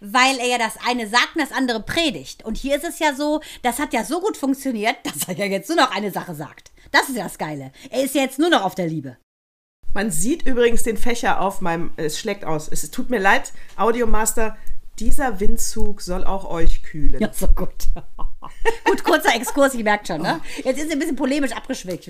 weil 0.00 0.38
er 0.38 0.46
ja 0.46 0.58
das 0.58 0.74
eine 0.86 1.08
sagt 1.08 1.36
und 1.36 1.42
das 1.42 1.52
andere 1.52 1.80
predigt. 1.80 2.44
Und 2.44 2.56
hier 2.56 2.76
ist 2.76 2.84
es 2.84 2.98
ja 2.98 3.14
so, 3.14 3.40
das 3.62 3.78
hat 3.78 3.92
ja 3.92 4.04
so 4.04 4.20
gut 4.20 4.36
funktioniert, 4.36 4.96
dass 5.04 5.28
er 5.28 5.36
ja 5.36 5.46
jetzt 5.46 5.68
nur 5.68 5.78
noch 5.78 5.94
eine 5.94 6.10
Sache 6.10 6.34
sagt. 6.34 6.70
Das 6.90 7.08
ist 7.08 7.16
ja 7.16 7.24
das 7.24 7.38
Geile. 7.38 7.72
Er 7.90 8.02
ist 8.02 8.14
ja 8.14 8.22
jetzt 8.22 8.38
nur 8.38 8.50
noch 8.50 8.64
auf 8.64 8.74
der 8.74 8.88
Liebe. 8.88 9.16
Man 9.92 10.10
sieht 10.10 10.46
übrigens 10.46 10.82
den 10.82 10.96
Fächer 10.96 11.40
auf 11.40 11.60
meinem, 11.60 11.92
es 11.96 12.18
schlägt 12.18 12.44
aus. 12.44 12.68
Es 12.68 12.88
tut 12.90 13.10
mir 13.10 13.18
leid, 13.18 13.52
Audiomaster, 13.76 14.56
dieser 14.98 15.40
Windzug 15.40 16.02
soll 16.02 16.24
auch 16.24 16.48
euch 16.48 16.82
kühlen. 16.82 17.20
Ja, 17.20 17.32
so 17.32 17.48
gut. 17.48 17.88
gut, 18.84 19.02
kurzer 19.04 19.34
Exkurs, 19.34 19.74
ich 19.74 19.82
merkt 19.84 20.08
schon, 20.08 20.22
ne? 20.22 20.40
Jetzt 20.64 20.78
ist 20.78 20.86
er 20.88 20.92
ein 20.92 20.98
bisschen 20.98 21.16
polemisch 21.16 21.52
abgeschwächt. 21.52 22.06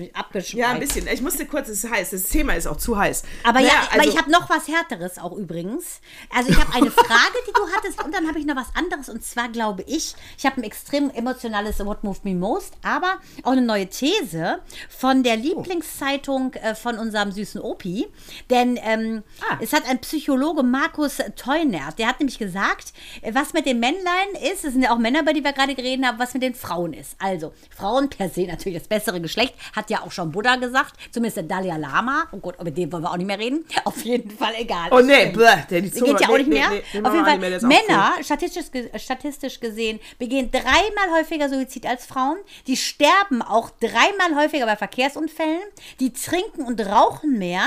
Ja, 0.53 0.69
ein 0.71 0.79
bisschen. 0.79 1.07
Ich 1.07 1.21
musste 1.21 1.45
kurz, 1.45 1.69
es 1.69 1.83
ist 1.83 1.91
heiß. 1.91 2.09
Das 2.11 2.23
Thema 2.25 2.53
ist 2.55 2.67
auch 2.67 2.77
zu 2.77 2.97
heiß. 2.97 3.23
Aber 3.43 3.59
Naja, 3.59 3.71
ja, 3.73 3.79
aber 3.91 3.99
also- 4.01 4.09
ich 4.11 4.17
habe 4.17 4.29
noch 4.31 4.49
was 4.49 4.67
Härteres 4.67 5.17
auch 5.17 5.31
übrigens. 5.33 6.01
Also 6.35 6.49
ich 6.49 6.59
habe 6.59 6.73
eine 6.75 6.91
Frage, 6.91 7.37
die 7.47 7.53
du 7.53 7.61
hattest 7.75 8.03
und 8.03 8.13
dann 8.13 8.27
habe 8.27 8.39
ich 8.39 8.45
noch 8.45 8.55
was 8.55 8.75
anderes 8.75 9.09
und 9.09 9.23
zwar 9.23 9.49
glaube 9.49 9.83
ich, 9.87 10.15
ich 10.37 10.45
habe 10.45 10.57
ein 10.61 10.63
extrem 10.63 11.09
emotionales 11.11 11.79
What 11.85 12.03
Moved 12.03 12.25
Me 12.25 12.35
Most, 12.35 12.73
aber 12.83 13.19
auch 13.43 13.51
eine 13.51 13.61
neue 13.61 13.87
These 13.87 14.59
von 14.89 15.23
der 15.23 15.37
Lieblingszeitung 15.37 16.53
äh, 16.55 16.75
von 16.75 16.97
unserem 16.97 17.31
süßen 17.31 17.61
Opi, 17.61 18.07
denn 18.49 18.79
ähm, 18.83 19.23
Ah. 19.49 19.57
es 19.61 19.73
hat 19.73 19.87
ein 19.89 19.99
Psychologe 19.99 20.63
Markus 20.63 21.17
Teunert, 21.35 21.97
der 21.99 22.07
hat 22.07 22.19
nämlich 22.19 22.37
gesagt, 22.37 22.93
äh, 23.21 23.33
was 23.33 23.53
mit 23.53 23.65
den 23.65 23.79
Männlein 23.79 24.29
ist, 24.51 24.63
es 24.65 24.73
sind 24.73 24.83
ja 24.83 24.91
auch 24.93 24.97
Männer, 24.99 25.21
über 25.21 25.33
die 25.33 25.43
wir 25.43 25.53
gerade 25.53 25.75
geredet 25.75 26.05
haben, 26.05 26.19
was 26.19 26.30
mit 26.33 26.43
den 26.43 26.55
Frauen 26.55 26.93
ist. 26.93 27.15
Also 27.19 27.53
Frauen 27.75 28.09
per 28.09 28.29
se 28.29 28.41
natürlich 28.45 28.79
das 28.79 28.87
bessere 28.87 29.21
Geschlecht, 29.21 29.53
hat 29.75 29.89
ja 29.89 30.01
auch 30.01 30.11
schon 30.11 30.31
Buddha 30.31 30.55
gesagt, 30.55 30.95
zumindest 31.11 31.37
der 31.37 31.43
Dalai 31.43 31.77
Lama. 31.77 32.27
Oh 32.31 32.37
Gott, 32.37 32.59
über 32.59 32.71
den 32.71 32.91
wollen 32.91 33.03
wir 33.03 33.11
auch 33.11 33.17
nicht 33.17 33.27
mehr 33.27 33.39
reden. 33.39 33.65
Auf 33.85 34.03
jeden 34.03 34.31
Fall 34.31 34.53
egal. 34.57 34.89
Oh 34.91 34.99
nee, 34.99 35.27
bleh, 35.27 35.63
der 35.69 35.81
die 35.81 35.91
Zunge. 35.91 36.11
geht 36.13 36.21
ja 36.21 36.27
auch 36.29 36.31
nee, 36.33 36.37
nicht 36.39 36.47
nee, 36.49 36.59
mehr. 36.59 36.69
nee, 36.69 36.83
den 36.93 37.05
Auf 37.05 37.13
jeden 37.13 37.25
Fall, 37.25 37.39
mehr, 37.39 37.61
Männer, 37.61 38.13
statistisch, 38.23 38.71
ge- 38.71 38.89
statistisch 38.99 39.59
gesehen, 39.59 39.99
begehen 40.19 40.51
dreimal 40.51 41.19
häufiger 41.19 41.49
Suizid 41.49 41.85
als 41.85 42.05
Frauen. 42.05 42.37
Die 42.67 42.77
sterben 42.77 43.41
auch 43.41 43.69
dreimal 43.79 44.35
häufiger 44.35 44.65
bei 44.65 44.75
Verkehrsunfällen. 44.75 45.61
Die 45.99 46.13
trinken 46.13 46.63
und 46.63 46.79
rauchen 46.81 47.37
mehr. 47.37 47.63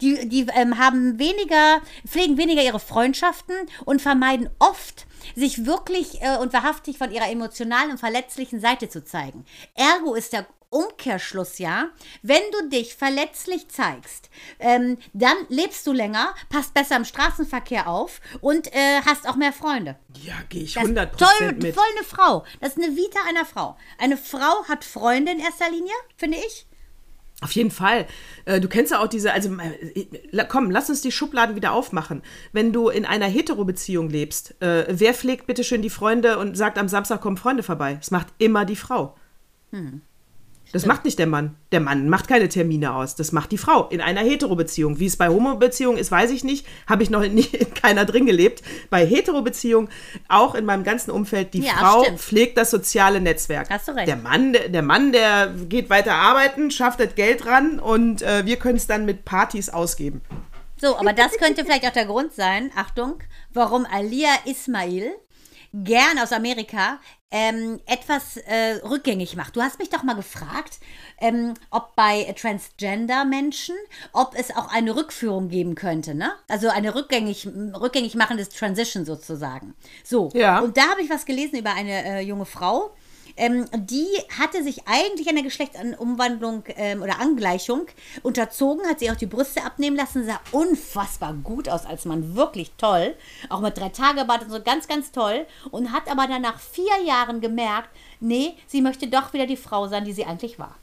Die, 0.00 0.28
die 0.28 0.46
ähm, 0.54 0.78
haben 0.78 1.18
weniger, 1.18 1.80
pflegen 2.06 2.36
weniger 2.38 2.62
ihre 2.62 2.80
Freundschaften 2.80 3.54
und 3.84 4.02
vermeiden 4.02 4.48
oft, 4.58 5.06
sich 5.34 5.66
wirklich 5.66 6.20
äh, 6.22 6.36
und 6.38 6.52
wahrhaftig 6.52 6.98
von 6.98 7.10
ihrer 7.12 7.30
emotionalen 7.30 7.92
und 7.92 7.98
verletzlichen 7.98 8.60
Seite 8.60 8.88
zu 8.88 9.04
zeigen. 9.04 9.44
Ergo 9.74 10.14
ist 10.14 10.32
der 10.32 10.46
Umkehrschluss 10.74 11.58
ja, 11.58 11.90
wenn 12.22 12.42
du 12.50 12.68
dich 12.68 12.96
verletzlich 12.96 13.68
zeigst, 13.68 14.28
ähm, 14.58 14.98
dann 15.12 15.36
lebst 15.48 15.86
du 15.86 15.92
länger, 15.92 16.34
passt 16.48 16.74
besser 16.74 16.96
im 16.96 17.04
Straßenverkehr 17.04 17.86
auf 17.88 18.20
und 18.40 18.74
äh, 18.74 19.00
hast 19.06 19.28
auch 19.28 19.36
mehr 19.36 19.52
Freunde. 19.52 19.96
Ja, 20.24 20.34
gehe 20.48 20.64
ich 20.64 20.74
Das 20.74 20.82
100% 20.84 21.16
toll, 21.16 21.52
mit. 21.52 21.74
voll 21.76 21.84
eine 21.96 22.04
Frau. 22.04 22.44
Das 22.60 22.70
ist 22.76 22.82
eine 22.82 22.96
Vita 22.96 23.20
einer 23.28 23.44
Frau. 23.44 23.76
Eine 23.98 24.16
Frau 24.16 24.64
hat 24.68 24.84
Freunde 24.84 25.30
in 25.30 25.38
erster 25.38 25.70
Linie, 25.70 25.94
finde 26.16 26.38
ich. 26.38 26.66
Auf 27.40 27.52
jeden 27.52 27.70
Fall. 27.70 28.06
Äh, 28.44 28.60
Du 28.60 28.68
kennst 28.68 28.92
ja 28.92 29.00
auch 29.02 29.08
diese, 29.08 29.32
also 29.32 29.50
äh, 29.58 30.44
komm, 30.48 30.70
lass 30.70 30.88
uns 30.88 31.00
die 31.02 31.12
Schubladen 31.12 31.56
wieder 31.56 31.72
aufmachen. 31.72 32.22
Wenn 32.52 32.72
du 32.72 32.88
in 32.88 33.04
einer 33.04 33.26
Hetero-Beziehung 33.26 34.08
lebst, 34.08 34.54
äh, 34.62 34.86
wer 34.88 35.14
pflegt 35.14 35.46
bitte 35.46 35.64
schön 35.64 35.82
die 35.82 35.90
Freunde 35.90 36.38
und 36.38 36.56
sagt, 36.56 36.78
am 36.78 36.88
Samstag 36.88 37.20
kommen 37.20 37.36
Freunde 37.36 37.62
vorbei? 37.62 37.94
Das 37.94 38.10
macht 38.10 38.28
immer 38.38 38.64
die 38.64 38.76
Frau. 38.76 39.16
Das 40.74 40.86
macht 40.86 41.04
nicht 41.04 41.20
der 41.20 41.28
Mann. 41.28 41.54
Der 41.70 41.78
Mann 41.78 42.08
macht 42.08 42.26
keine 42.26 42.48
Termine 42.48 42.96
aus. 42.96 43.14
Das 43.14 43.30
macht 43.30 43.52
die 43.52 43.58
Frau 43.58 43.86
in 43.90 44.00
einer 44.00 44.22
Hetero-Beziehung. 44.22 44.98
Wie 44.98 45.06
es 45.06 45.16
bei 45.16 45.28
Homo-Beziehungen 45.28 45.98
ist, 45.98 46.10
weiß 46.10 46.32
ich 46.32 46.42
nicht. 46.42 46.66
Habe 46.88 47.04
ich 47.04 47.10
noch 47.10 47.20
nie 47.20 47.42
in 47.52 47.72
keiner 47.74 48.04
drin 48.04 48.26
gelebt. 48.26 48.60
Bei 48.90 49.06
Hetero-Beziehungen, 49.06 49.88
auch 50.28 50.56
in 50.56 50.64
meinem 50.64 50.82
ganzen 50.82 51.12
Umfeld, 51.12 51.54
die 51.54 51.60
Ja, 51.60 51.74
Frau 51.74 52.02
stimmt. 52.02 52.18
pflegt 52.20 52.58
das 52.58 52.72
soziale 52.72 53.20
Netzwerk. 53.20 53.70
Hast 53.70 53.86
du 53.86 53.92
recht. 53.92 54.08
Der 54.08 54.16
Mann, 54.16 54.52
der, 54.52 54.68
der 54.68 54.82
Mann, 54.82 55.12
der 55.12 55.54
geht 55.68 55.90
weiter 55.90 56.14
arbeiten, 56.14 56.72
schafft 56.72 56.98
das 56.98 57.14
Geld 57.14 57.46
ran 57.46 57.78
und 57.78 58.22
äh, 58.22 58.44
wir 58.44 58.56
können 58.56 58.76
es 58.76 58.88
dann 58.88 59.04
mit 59.04 59.24
Partys 59.24 59.68
ausgeben. 59.70 60.22
So, 60.76 60.96
aber 60.98 61.12
das 61.12 61.32
könnte 61.38 61.64
vielleicht 61.64 61.86
auch 61.86 61.92
der 61.92 62.06
Grund 62.06 62.32
sein, 62.32 62.72
Achtung, 62.76 63.22
warum 63.52 63.86
Alia 63.86 64.30
Ismail 64.44 65.12
gern 65.82 66.18
aus 66.20 66.32
Amerika 66.32 67.00
ähm, 67.32 67.80
etwas 67.86 68.36
äh, 68.36 68.80
rückgängig 68.84 69.34
macht. 69.34 69.56
Du 69.56 69.60
hast 69.62 69.80
mich 69.80 69.90
doch 69.90 70.04
mal 70.04 70.14
gefragt, 70.14 70.78
ähm, 71.18 71.54
ob 71.70 71.96
bei 71.96 72.32
Transgender-Menschen, 72.40 73.74
ob 74.12 74.34
es 74.38 74.54
auch 74.54 74.72
eine 74.72 74.94
Rückführung 74.94 75.48
geben 75.48 75.74
könnte, 75.74 76.14
ne? 76.14 76.32
Also 76.48 76.68
eine 76.68 76.94
rückgängig, 76.94 77.48
rückgängig 77.48 78.14
machendes 78.14 78.50
Transition 78.50 79.04
sozusagen. 79.04 79.74
So, 80.04 80.30
Ja. 80.32 80.60
und 80.60 80.76
da 80.76 80.90
habe 80.90 81.02
ich 81.02 81.10
was 81.10 81.26
gelesen 81.26 81.58
über 81.58 81.72
eine 81.74 82.04
äh, 82.04 82.20
junge 82.20 82.46
Frau, 82.46 82.94
ähm, 83.36 83.66
die 83.74 84.06
hatte 84.38 84.62
sich 84.62 84.86
eigentlich 84.86 85.28
einer 85.28 85.42
Geschlechtsumwandlung 85.42 86.64
ähm, 86.76 87.02
oder 87.02 87.20
Angleichung 87.20 87.86
unterzogen, 88.22 88.86
hat 88.88 89.00
sie 89.00 89.10
auch 89.10 89.16
die 89.16 89.26
Brüste 89.26 89.64
abnehmen 89.64 89.96
lassen, 89.96 90.24
sah 90.24 90.40
unfassbar 90.52 91.34
gut 91.34 91.68
aus 91.68 91.86
als 91.86 92.04
Mann, 92.04 92.36
wirklich 92.36 92.72
toll. 92.78 93.14
Auch 93.48 93.60
mit 93.60 93.76
drei 93.76 93.88
Tage 93.88 94.24
Bart 94.24 94.42
und 94.42 94.50
so 94.50 94.62
ganz, 94.62 94.86
ganz 94.88 95.10
toll. 95.12 95.46
Und 95.70 95.92
hat 95.92 96.08
aber 96.08 96.26
dann 96.26 96.42
nach 96.42 96.60
vier 96.60 97.02
Jahren 97.04 97.40
gemerkt, 97.40 97.88
nee, 98.20 98.54
sie 98.66 98.80
möchte 98.80 99.08
doch 99.08 99.32
wieder 99.32 99.46
die 99.46 99.56
Frau 99.56 99.88
sein, 99.88 100.04
die 100.04 100.12
sie 100.12 100.24
eigentlich 100.24 100.58
war. 100.58 100.76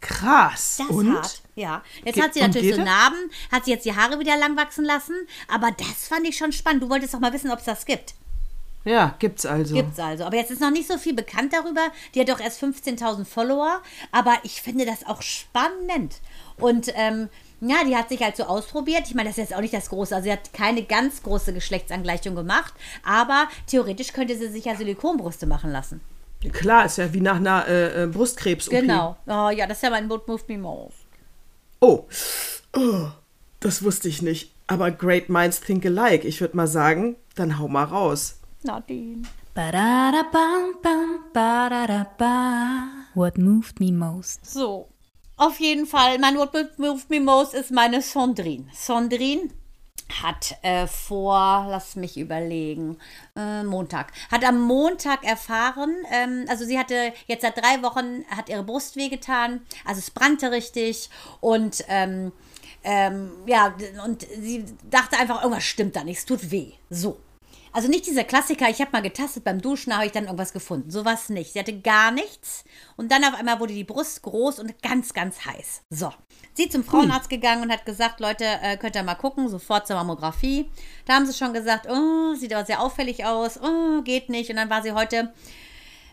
Krass. 0.00 0.78
Das 0.78 0.88
und? 0.88 1.14
hart. 1.14 1.42
Ja. 1.54 1.82
Jetzt 2.04 2.16
Ge- 2.16 2.24
hat 2.24 2.34
sie 2.34 2.40
natürlich 2.40 2.74
so? 2.74 2.82
Narben, 2.82 3.30
hat 3.52 3.64
sie 3.64 3.70
jetzt 3.70 3.84
die 3.84 3.94
Haare 3.94 4.18
wieder 4.18 4.36
lang 4.36 4.56
wachsen 4.56 4.84
lassen. 4.84 5.14
Aber 5.48 5.70
das 5.70 6.08
fand 6.08 6.26
ich 6.26 6.36
schon 6.36 6.52
spannend. 6.52 6.82
Du 6.82 6.90
wolltest 6.90 7.14
doch 7.14 7.20
mal 7.20 7.32
wissen, 7.32 7.50
ob 7.50 7.60
es 7.60 7.66
das 7.66 7.86
gibt. 7.86 8.14
Ja, 8.84 9.14
gibt's 9.18 9.46
also. 9.46 9.74
Gibt's 9.74 9.98
also. 9.98 10.24
Aber 10.24 10.36
jetzt 10.36 10.50
ist 10.50 10.60
noch 10.60 10.70
nicht 10.70 10.88
so 10.88 10.98
viel 10.98 11.14
bekannt 11.14 11.52
darüber. 11.52 11.88
Die 12.14 12.20
hat 12.20 12.28
doch 12.28 12.40
erst 12.40 12.62
15.000 12.62 13.24
Follower. 13.24 13.80
Aber 14.10 14.38
ich 14.42 14.60
finde 14.60 14.84
das 14.84 15.06
auch 15.06 15.22
spannend. 15.22 16.20
Und 16.56 16.92
ähm, 16.94 17.28
ja, 17.60 17.84
die 17.86 17.96
hat 17.96 18.08
sich 18.08 18.20
halt 18.22 18.36
so 18.36 18.44
ausprobiert. 18.44 19.02
Ich 19.06 19.14
meine, 19.14 19.28
das 19.28 19.38
ist 19.38 19.50
jetzt 19.50 19.54
auch 19.56 19.60
nicht 19.60 19.74
das 19.74 19.88
Große. 19.88 20.14
Also 20.14 20.24
sie 20.24 20.32
hat 20.32 20.52
keine 20.52 20.82
ganz 20.82 21.22
große 21.22 21.52
Geschlechtsangleichung 21.52 22.34
gemacht. 22.34 22.74
Aber 23.04 23.48
theoretisch 23.68 24.12
könnte 24.12 24.36
sie 24.36 24.48
sich 24.48 24.64
ja 24.64 24.74
Silikonbrüste 24.74 25.46
machen 25.46 25.70
lassen. 25.70 26.00
Klar, 26.50 26.86
ist 26.86 26.98
ja 26.98 27.12
wie 27.12 27.20
nach 27.20 27.36
einer 27.36 27.68
äh, 27.68 28.02
äh, 28.02 28.06
Brustkrebs. 28.08 28.68
-OP. 28.68 28.80
Genau. 28.80 29.16
Oh 29.26 29.50
ja, 29.50 29.68
das 29.68 29.78
ist 29.78 29.82
ja 29.82 29.90
mein 29.90 30.08
Boot 30.08 30.26
Move 30.26 30.42
Me 30.48 30.58
Most. 30.58 30.96
Oh. 31.78 32.08
oh, 32.76 33.08
das 33.60 33.84
wusste 33.84 34.08
ich 34.08 34.22
nicht. 34.22 34.52
Aber 34.66 34.90
great 34.90 35.28
minds 35.28 35.60
think 35.60 35.86
alike. 35.86 36.26
Ich 36.26 36.40
würde 36.40 36.56
mal 36.56 36.66
sagen, 36.66 37.14
dann 37.36 37.60
hau 37.60 37.68
mal 37.68 37.84
raus. 37.84 38.40
Nadine. 38.64 39.22
What 43.14 43.38
moved 43.38 43.80
me 43.80 43.92
most? 43.92 44.46
So. 44.46 44.88
Auf 45.36 45.58
jeden 45.60 45.86
Fall, 45.86 46.18
mein 46.18 46.36
What 46.36 46.52
Moved 46.78 47.10
Me 47.10 47.18
Most 47.18 47.54
ist 47.54 47.70
meine 47.72 48.00
Sondrine. 48.00 48.66
Sondrine 48.72 49.48
hat 50.22 50.56
äh, 50.62 50.86
vor, 50.86 51.66
lass 51.68 51.96
mich 51.96 52.16
überlegen, 52.16 52.98
äh, 53.34 53.62
Montag, 53.64 54.12
hat 54.30 54.44
am 54.44 54.60
Montag 54.60 55.24
erfahren, 55.24 55.94
ähm, 56.10 56.44
also 56.48 56.64
sie 56.64 56.78
hatte 56.78 57.12
jetzt 57.26 57.42
seit 57.42 57.56
drei 57.56 57.82
Wochen, 57.82 58.24
hat 58.28 58.48
ihre 58.48 58.62
Brust 58.62 58.96
wehgetan, 58.96 59.62
also 59.84 59.98
es 59.98 60.10
brannte 60.10 60.50
richtig 60.50 61.08
und 61.40 61.84
ähm, 61.88 62.32
ähm, 62.84 63.32
ja, 63.46 63.74
und 64.04 64.22
sie 64.22 64.64
dachte 64.90 65.18
einfach, 65.18 65.42
irgendwas 65.42 65.64
stimmt 65.64 65.96
da 65.96 66.04
nicht, 66.04 66.18
es 66.18 66.26
tut 66.26 66.50
weh. 66.50 66.72
So. 66.90 67.18
Also 67.74 67.88
nicht 67.88 68.06
dieser 68.06 68.24
Klassiker, 68.24 68.68
ich 68.68 68.80
habe 68.80 68.90
mal 68.92 69.00
getastet 69.00 69.44
beim 69.44 69.60
Duschen, 69.60 69.94
habe 69.94 70.04
ich 70.04 70.12
dann 70.12 70.24
irgendwas 70.24 70.52
gefunden. 70.52 70.90
Sowas 70.90 71.30
nicht. 71.30 71.54
Sie 71.54 71.58
hatte 71.58 71.78
gar 71.80 72.10
nichts. 72.10 72.64
Und 72.96 73.10
dann 73.10 73.24
auf 73.24 73.34
einmal 73.34 73.60
wurde 73.60 73.72
die 73.72 73.84
Brust 73.84 74.20
groß 74.22 74.58
und 74.58 74.82
ganz, 74.82 75.14
ganz 75.14 75.46
heiß. 75.46 75.82
So. 75.88 76.12
Sie 76.52 76.68
zum 76.68 76.84
Frauenarzt 76.84 77.30
gegangen 77.30 77.62
und 77.62 77.72
hat 77.72 77.86
gesagt, 77.86 78.20
Leute, 78.20 78.44
äh, 78.44 78.76
könnt 78.76 78.94
ihr 78.94 79.02
mal 79.02 79.14
gucken, 79.14 79.48
sofort 79.48 79.86
zur 79.86 79.96
Mammographie. 79.96 80.68
Da 81.06 81.14
haben 81.14 81.24
sie 81.24 81.32
schon 81.32 81.54
gesagt, 81.54 81.86
oh, 81.88 82.34
sieht 82.34 82.52
aber 82.52 82.66
sehr 82.66 82.82
auffällig 82.82 83.24
aus, 83.24 83.58
oh, 83.58 84.02
geht 84.02 84.28
nicht. 84.28 84.50
Und 84.50 84.56
dann 84.56 84.68
war 84.68 84.82
sie 84.82 84.92
heute, 84.92 85.32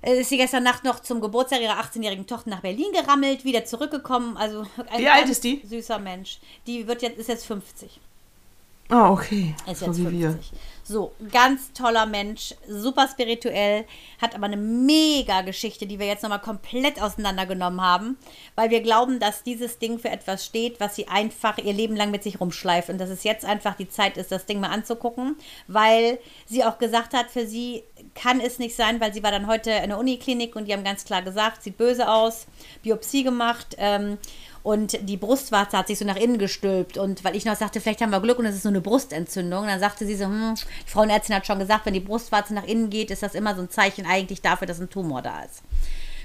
äh, 0.01 0.21
ist 0.21 0.29
sie 0.29 0.37
gestern 0.37 0.63
Nacht 0.63 0.85
noch 0.85 1.01
zum 1.01 1.19
Geburtstag 1.19 1.59
ihrer 1.59 1.81
18-jährigen 1.81 2.25
Tochter 2.25 2.51
nach 2.51 2.61
Berlin 2.61 2.93
gerammelt, 2.93 3.43
wieder 3.43 3.65
zurückgekommen. 3.65 4.37
Also 4.37 4.65
ein 4.91 5.01
Wie 5.01 5.09
alt 5.09 5.27
ist 5.27 5.43
die? 5.43 5.61
Süßer 5.65 5.99
Mensch. 5.99 6.39
Die 6.67 6.87
wird 6.87 7.01
jetzt, 7.01 7.17
ist 7.17 7.27
jetzt 7.27 7.45
50. 7.45 7.99
Ah, 8.87 9.11
okay. 9.11 9.55
Ist 9.69 9.81
so 9.81 9.87
jetzt 9.87 9.97
wie 9.97 10.03
50. 10.03 10.19
wir. 10.19 10.39
So, 10.89 11.11
ganz 11.31 11.71
toller 11.73 12.07
Mensch, 12.07 12.55
super 12.67 13.07
spirituell, 13.07 13.85
hat 14.19 14.33
aber 14.33 14.47
eine 14.47 14.57
mega 14.57 15.41
Geschichte, 15.41 15.85
die 15.85 15.99
wir 15.99 16.07
jetzt 16.07 16.23
nochmal 16.23 16.41
komplett 16.41 16.99
auseinandergenommen 16.99 17.79
haben, 17.79 18.17
weil 18.55 18.71
wir 18.71 18.81
glauben, 18.81 19.19
dass 19.19 19.43
dieses 19.43 19.77
Ding 19.77 19.99
für 19.99 20.09
etwas 20.09 20.43
steht, 20.43 20.79
was 20.79 20.95
sie 20.95 21.07
einfach 21.07 21.59
ihr 21.59 21.73
Leben 21.73 21.95
lang 21.95 22.09
mit 22.09 22.23
sich 22.23 22.41
rumschleift 22.41 22.89
und 22.89 22.97
dass 22.97 23.11
es 23.11 23.23
jetzt 23.23 23.45
einfach 23.45 23.75
die 23.75 23.87
Zeit 23.87 24.17
ist, 24.17 24.31
das 24.31 24.47
Ding 24.47 24.59
mal 24.59 24.71
anzugucken, 24.71 25.35
weil 25.67 26.17
sie 26.47 26.63
auch 26.63 26.79
gesagt 26.79 27.13
hat, 27.13 27.29
für 27.29 27.45
sie 27.45 27.83
kann 28.15 28.39
es 28.39 28.57
nicht 28.57 28.75
sein, 28.75 28.99
weil 28.99 29.13
sie 29.13 29.21
war 29.21 29.29
dann 29.29 29.45
heute 29.45 29.69
in 29.69 29.89
der 29.89 29.99
Uniklinik 29.99 30.55
und 30.55 30.65
die 30.67 30.73
haben 30.73 30.83
ganz 30.83 31.05
klar 31.05 31.21
gesagt, 31.21 31.61
sieht 31.61 31.77
böse 31.77 32.09
aus, 32.09 32.47
Biopsie 32.81 33.21
gemacht, 33.21 33.75
ähm, 33.77 34.17
und 34.63 34.97
die 35.09 35.17
Brustwarze 35.17 35.77
hat 35.77 35.87
sich 35.87 35.99
so 35.99 36.05
nach 36.05 36.15
innen 36.15 36.37
gestülpt. 36.37 36.97
Und 36.97 37.23
weil 37.23 37.35
ich 37.35 37.45
noch 37.45 37.55
sagte, 37.55 37.81
vielleicht 37.81 38.01
haben 38.01 38.11
wir 38.11 38.19
Glück 38.19 38.39
und 38.39 38.45
es 38.45 38.55
ist 38.55 38.65
nur 38.65 38.71
eine 38.71 38.81
Brustentzündung, 38.81 39.65
dann 39.67 39.79
sagte 39.79 40.05
sie 40.05 40.15
so, 40.15 40.25
hm, 40.25 40.55
die 40.85 40.91
Frauenärztin 40.91 41.35
hat 41.35 41.45
schon 41.45 41.59
gesagt, 41.59 41.85
wenn 41.85 41.93
die 41.93 41.99
Brustwarze 41.99 42.53
nach 42.53 42.65
innen 42.65 42.89
geht, 42.89 43.11
ist 43.11 43.23
das 43.23 43.35
immer 43.35 43.55
so 43.55 43.61
ein 43.61 43.69
Zeichen 43.69 44.05
eigentlich 44.05 44.41
dafür, 44.41 44.67
dass 44.67 44.79
ein 44.79 44.89
Tumor 44.89 45.21
da 45.21 45.43
ist. 45.43 45.61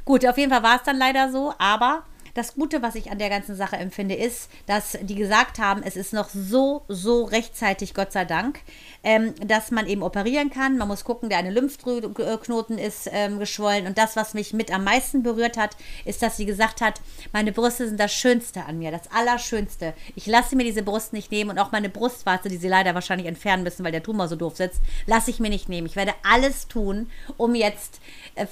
Gut, 0.05 0.27
auf 0.27 0.37
jeden 0.37 0.51
Fall 0.51 0.63
war 0.63 0.77
es 0.77 0.83
dann 0.83 0.99
leider 0.99 1.33
so, 1.33 1.55
aber 1.59 2.03
das 2.35 2.55
Gute, 2.55 2.83
was 2.83 2.97
ich 2.97 3.11
an 3.11 3.19
der 3.19 3.31
ganzen 3.31 3.55
Sache 3.55 3.77
empfinde, 3.77 4.17
ist, 4.17 4.51
dass 4.67 4.99
die 5.01 5.15
gesagt 5.15 5.59
haben, 5.61 5.83
es 5.85 5.97
ist 5.97 6.13
noch 6.13 6.29
so, 6.29 6.83
so 6.89 7.25
rechtzeitig, 7.25 7.95
Gott 7.95 8.11
sei 8.11 8.25
Dank, 8.25 8.61
ähm, 9.05 9.35
dass 9.47 9.71
man 9.71 9.87
eben 9.87 10.03
operieren 10.03 10.51
kann. 10.51 10.77
Man 10.77 10.89
muss 10.89 11.05
gucken, 11.05 11.29
der 11.29 11.39
eine 11.39 11.51
Lymphknoten 11.51 12.77
ist 12.77 13.09
ähm, 13.13 13.39
geschwollen. 13.39 13.87
Und 13.87 13.99
das, 13.99 14.17
was 14.17 14.35
mich 14.35 14.53
mit 14.53 14.75
am 14.75 14.83
meisten 14.83 15.23
berührt 15.23 15.57
hat, 15.57 15.77
ist, 16.05 16.23
dass 16.23 16.37
sie 16.37 16.45
gesagt 16.45 16.81
hat, 16.81 17.01
meine 17.33 17.53
Brüste 17.53 17.87
sind 17.87 18.01
das 18.01 18.13
Schönste 18.13 18.65
an 18.65 18.79
mir, 18.79 18.91
das 18.91 19.13
Allerschönste. 19.13 19.95
Ich 20.17 20.27
lasse 20.27 20.57
mir 20.57 20.65
diese 20.65 20.83
Brust 20.83 21.13
nicht 21.13 21.31
nehmen 21.31 21.51
und 21.51 21.59
auch 21.61 21.71
meine 21.71 21.89
Brustwarze, 21.89 22.49
die 22.49 22.57
sie 22.57 22.69
leider 22.69 22.95
wahrscheinlich 22.95 23.29
entfernen 23.29 23.63
müssen, 23.63 23.85
weil 23.85 23.93
der 23.93 24.03
Tumor 24.03 24.27
so 24.27 24.35
doof 24.35 24.57
sitzt, 24.57 24.81
lasse 25.07 25.31
ich 25.31 25.39
mir 25.39 25.51
nicht 25.51 25.69
nehmen. 25.69 25.87
Ich 25.87 25.97
werde 25.97 26.15
alles 26.29 26.67
tun, 26.67 27.09
um 27.37 27.55
jetzt, 27.55 28.01
äh, 28.35 28.47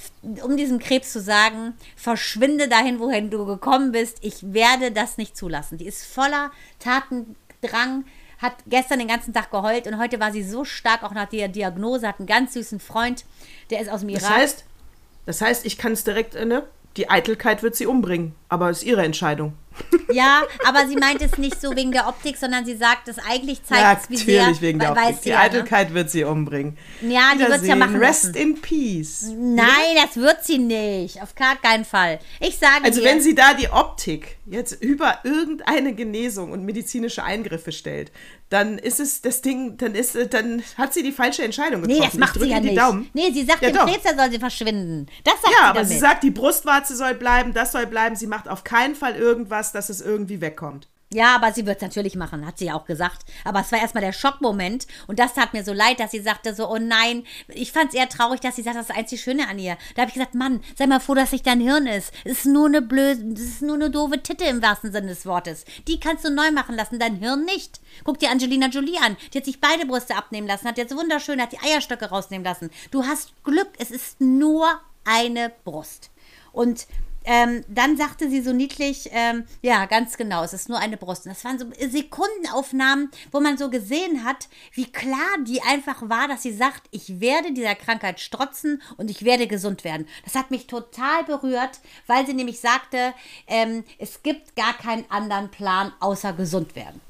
um 0.45 0.57
diesem 0.57 0.79
Krebs 0.79 1.13
zu 1.13 1.21
sagen, 1.21 1.75
verschwinde 1.97 2.69
dahin, 2.69 3.01
wohin 3.01 3.31
du 3.31 3.45
gekommen 3.45 3.72
bist. 3.79 4.19
Ich 4.21 4.53
werde 4.53 4.93
das 4.93 5.19
nicht 5.19 5.37
zulassen. 5.37 5.79
Die 5.79 5.87
ist 5.87 6.05
voller 6.05 6.51
Tatendrang, 6.79 8.05
hat 8.39 8.55
gestern 8.67 8.99
den 8.99 9.09
ganzen 9.09 9.33
Tag 9.33 9.51
geheult 9.51 9.87
und 9.87 9.99
heute 9.99 10.21
war 10.21 10.33
sie 10.33 10.43
so 10.43 10.65
stark, 10.65 11.03
auch 11.03 11.13
nach 11.13 11.29
der 11.29 11.49
Diagnose, 11.49 12.09
hat 12.09 12.19
einen 12.19 12.27
ganz 12.27 12.55
süßen 12.55 12.81
Freund, 12.81 13.25
der 13.71 13.81
ist 13.81 13.89
aus 13.89 14.01
dem 14.01 14.11
Irak. 14.11 14.23
Das 14.23 14.31
heißt, 14.31 14.65
das 15.27 15.41
heißt, 15.41 15.67
ich 15.67 15.79
kann 15.79 15.93
es 15.93 16.05
direkt, 16.05 16.35
äh, 16.35 16.45
ne? 16.45 16.65
Die 16.97 17.09
Eitelkeit 17.09 17.63
wird 17.63 17.75
sie 17.75 17.87
umbringen, 17.87 18.35
aber 18.51 18.69
es 18.69 18.79
ist 18.79 18.85
ihre 18.85 19.03
Entscheidung. 19.03 19.55
Ja, 20.13 20.43
aber 20.67 20.87
sie 20.87 20.97
meint 20.97 21.23
es 21.23 21.39
nicht 21.39 21.61
so 21.61 21.75
wegen 21.75 21.93
der 21.93 22.07
Optik, 22.09 22.37
sondern 22.37 22.65
sie 22.65 22.77
sagt, 22.77 23.09
es 23.09 23.17
eigentlich 23.19 23.65
zeigt 23.65 24.05
es, 24.05 24.11
wie 24.11 24.17
sehr. 24.17 24.41
natürlich 24.43 24.61
wegen 24.61 24.79
der 24.79 24.93
Optik. 24.93 25.17
sie 25.17 25.23
Die 25.25 25.29
ja, 25.31 25.37
ne? 25.39 25.43
Eitelkeit 25.45 25.95
wird 25.95 26.11
sie 26.11 26.25
umbringen. 26.25 26.77
Ja, 27.01 27.33
die 27.35 27.39
wird's 27.41 27.51
ja 27.67 27.75
Wiedersehen. 27.75 27.79
machen 27.79 27.97
Rest 27.97 28.25
lassen. 28.25 28.37
in 28.37 28.61
peace. 28.61 29.31
Nein, 29.37 29.97
das 30.05 30.17
wird 30.17 30.45
sie 30.45 30.59
nicht. 30.59 31.23
Auf 31.23 31.35
gar 31.35 31.57
keinen 31.57 31.85
Fall. 31.85 32.19
Ich 32.41 32.59
sage 32.59 32.85
Also 32.85 33.01
dir, 33.01 33.07
wenn 33.07 33.21
sie 33.21 33.35
da 33.35 33.55
die 33.55 33.69
Optik 33.71 34.37
jetzt 34.47 34.83
über 34.83 35.19
irgendeine 35.25 35.95
Genesung 35.95 36.53
und 36.53 36.65
medizinische 36.65 37.23
Eingriffe 37.23 37.73
stellt, 37.73 38.13
dann 38.51 38.77
ist 38.77 39.01
es 39.01 39.23
das 39.23 39.41
Ding, 39.41 39.79
dann 39.79 39.95
ist 39.95 40.15
äh, 40.15 40.27
dann 40.29 40.63
hat 40.77 40.93
sie 40.93 41.03
die 41.03 41.13
falsche 41.13 41.43
Entscheidung 41.43 41.81
getroffen. 41.83 42.01
Nee, 42.01 42.07
das 42.07 42.19
macht 42.19 42.39
sie 42.39 42.49
ja 42.51 42.61
die 42.61 42.67
nicht. 42.69 42.79
Daumen. 42.79 43.09
Nee, 43.15 43.31
sie 43.33 43.45
sagt 43.45 43.63
Ja, 43.63 43.71
dem 43.71 43.77
doch. 43.79 43.87
Krebs, 43.87 44.05
soll 44.15 44.31
sie 44.31 44.39
verschwinden. 44.39 45.07
Das 45.25 45.35
sagt 45.41 45.47
Ja, 45.47 45.51
sie 45.59 45.65
aber 45.65 45.75
damit. 45.81 45.89
sie 45.89 45.99
sagt, 45.99 46.23
die 46.23 46.31
Brustwarze 46.31 46.95
soll 46.95 47.15
bleiben, 47.15 47.55
das 47.55 47.73
soll 47.73 47.87
bleiben. 47.87 48.15
Sie 48.15 48.27
macht 48.27 48.49
auf 48.49 48.63
keinen 48.63 48.95
Fall 48.95 49.17
irgendwas, 49.17 49.62
dass 49.71 49.91
es 49.91 50.01
irgendwie 50.01 50.41
wegkommt. 50.41 50.89
Ja, 51.13 51.37
aber 51.37 51.53
sie 51.53 51.67
wird 51.67 51.77
es 51.77 51.83
natürlich 51.83 52.17
machen, 52.17 52.47
hat 52.47 52.57
sie 52.59 52.67
ja 52.67 52.75
auch 52.75 52.87
gesagt. 52.87 53.27
Aber 53.45 53.61
es 53.61 53.71
war 53.71 53.79
erstmal 53.79 54.03
der 54.03 54.15
Schockmoment. 54.15 54.87
Und 55.07 55.19
das 55.19 55.35
tat 55.35 55.53
mir 55.53 55.63
so 55.63 55.75
leid, 55.75 56.01
dass 56.01 56.11
sie 56.11 56.21
sagte 56.21 56.55
so, 56.55 56.71
oh 56.71 56.79
nein. 56.79 57.25
Ich 57.49 57.71
fand 57.71 57.91
es 57.91 57.95
eher 57.95 58.09
traurig, 58.09 58.41
dass 58.41 58.57
sie 58.57 58.63
sagt, 58.63 58.77
das 58.77 58.85
ist 58.85 58.91
das 58.91 58.97
einzig 58.97 59.21
Schöne 59.21 59.47
an 59.47 59.59
ihr. 59.59 59.77
Da 59.95 60.03
habe 60.03 60.09
ich 60.09 60.15
gesagt, 60.15 60.35
Mann, 60.35 60.63
sei 60.77 60.87
mal 60.87 61.01
froh, 61.01 61.15
dass 61.15 61.33
nicht 61.33 61.47
dein 61.47 61.61
Hirn 61.61 61.87
ist. 61.87 62.13
Es 62.25 62.39
ist 62.39 62.47
nur 62.47 62.67
eine 62.67 62.81
blöde, 62.81 63.35
es 63.35 63.41
ist 63.41 63.63
nur 63.63 63.75
eine 63.75 63.91
doofe 63.91 64.23
Titte 64.23 64.45
im 64.45 64.63
wahrsten 64.63 64.91
Sinne 64.91 65.09
des 65.09 65.27
Wortes. 65.27 65.67
Die 65.87 66.01
kannst 66.01 66.25
du 66.25 66.31
neu 66.31 66.51
machen 66.51 66.77
lassen, 66.77 66.99
dein 66.99 67.17
Hirn 67.17 67.45
nicht. 67.45 67.81
Guck 68.05 68.19
dir 68.19 68.31
Angelina 68.31 68.69
Jolie 68.69 68.99
an. 69.05 69.19
Die 69.35 69.39
hat 69.39 69.45
sich 69.45 69.61
beide 69.61 69.85
Brüste 69.85 70.17
abnehmen 70.17 70.47
lassen, 70.47 70.67
hat 70.67 70.79
jetzt 70.79 70.97
wunderschön, 70.97 71.43
hat 71.43 71.53
die 71.53 71.61
Eierstöcke 71.63 72.07
rausnehmen 72.07 72.45
lassen. 72.45 72.71
Du 72.91 73.05
hast 73.05 73.35
Glück, 73.45 73.69
es 73.79 73.91
ist 73.91 74.19
nur 74.23 74.81
eine 75.05 75.53
Brust. 75.65 76.11
Und 76.53 76.87
ähm, 77.25 77.65
dann 77.69 77.97
sagte 77.97 78.29
sie 78.29 78.43
so 78.43 78.53
niedlich, 78.53 79.09
ähm, 79.13 79.45
ja, 79.63 79.87
ganz 79.87 80.17
genau, 80.17 80.43
es 80.43 80.53
ist 80.53 80.69
nur 80.69 80.79
eine 80.79 80.97
Brust. 80.97 81.27
Und 81.27 81.33
das 81.33 81.45
waren 81.45 81.59
so 81.59 81.67
Sekundenaufnahmen, 81.79 83.11
wo 83.31 83.41
man 83.41 83.59
so 83.59 83.71
gesehen 83.71 84.25
hat, 84.25 84.49
wie 84.73 84.91
klar 84.91 85.39
die 85.47 85.63
einfach 85.63 86.09
war, 86.09 86.29
dass 86.29 86.43
sie 86.43 86.53
sagt, 86.53 86.83
ich 86.91 87.21
werde 87.21 87.53
dieser 87.53 87.75
Krankheit 87.75 88.21
strotzen 88.21 88.83
und 88.97 89.11
ich 89.11 89.25
werde 89.25 89.47
gesund 89.47 89.85
werden. 89.85 90.07
Das 90.25 90.35
hat 90.35 90.51
mich 90.51 90.67
total 90.67 91.25
berührt, 91.25 91.81
weil 92.07 92.27
sie 92.27 92.35
nämlich 92.35 92.61
sagte, 92.61 93.15
ähm, 93.47 93.85
es 93.99 94.23
gibt 94.23 94.57
gar 94.57 94.75
keinen 94.75 95.11
anderen 95.11 95.51
Plan 95.51 95.93
außer 96.01 96.33
gesund 96.33 96.75
werden. 96.77 97.01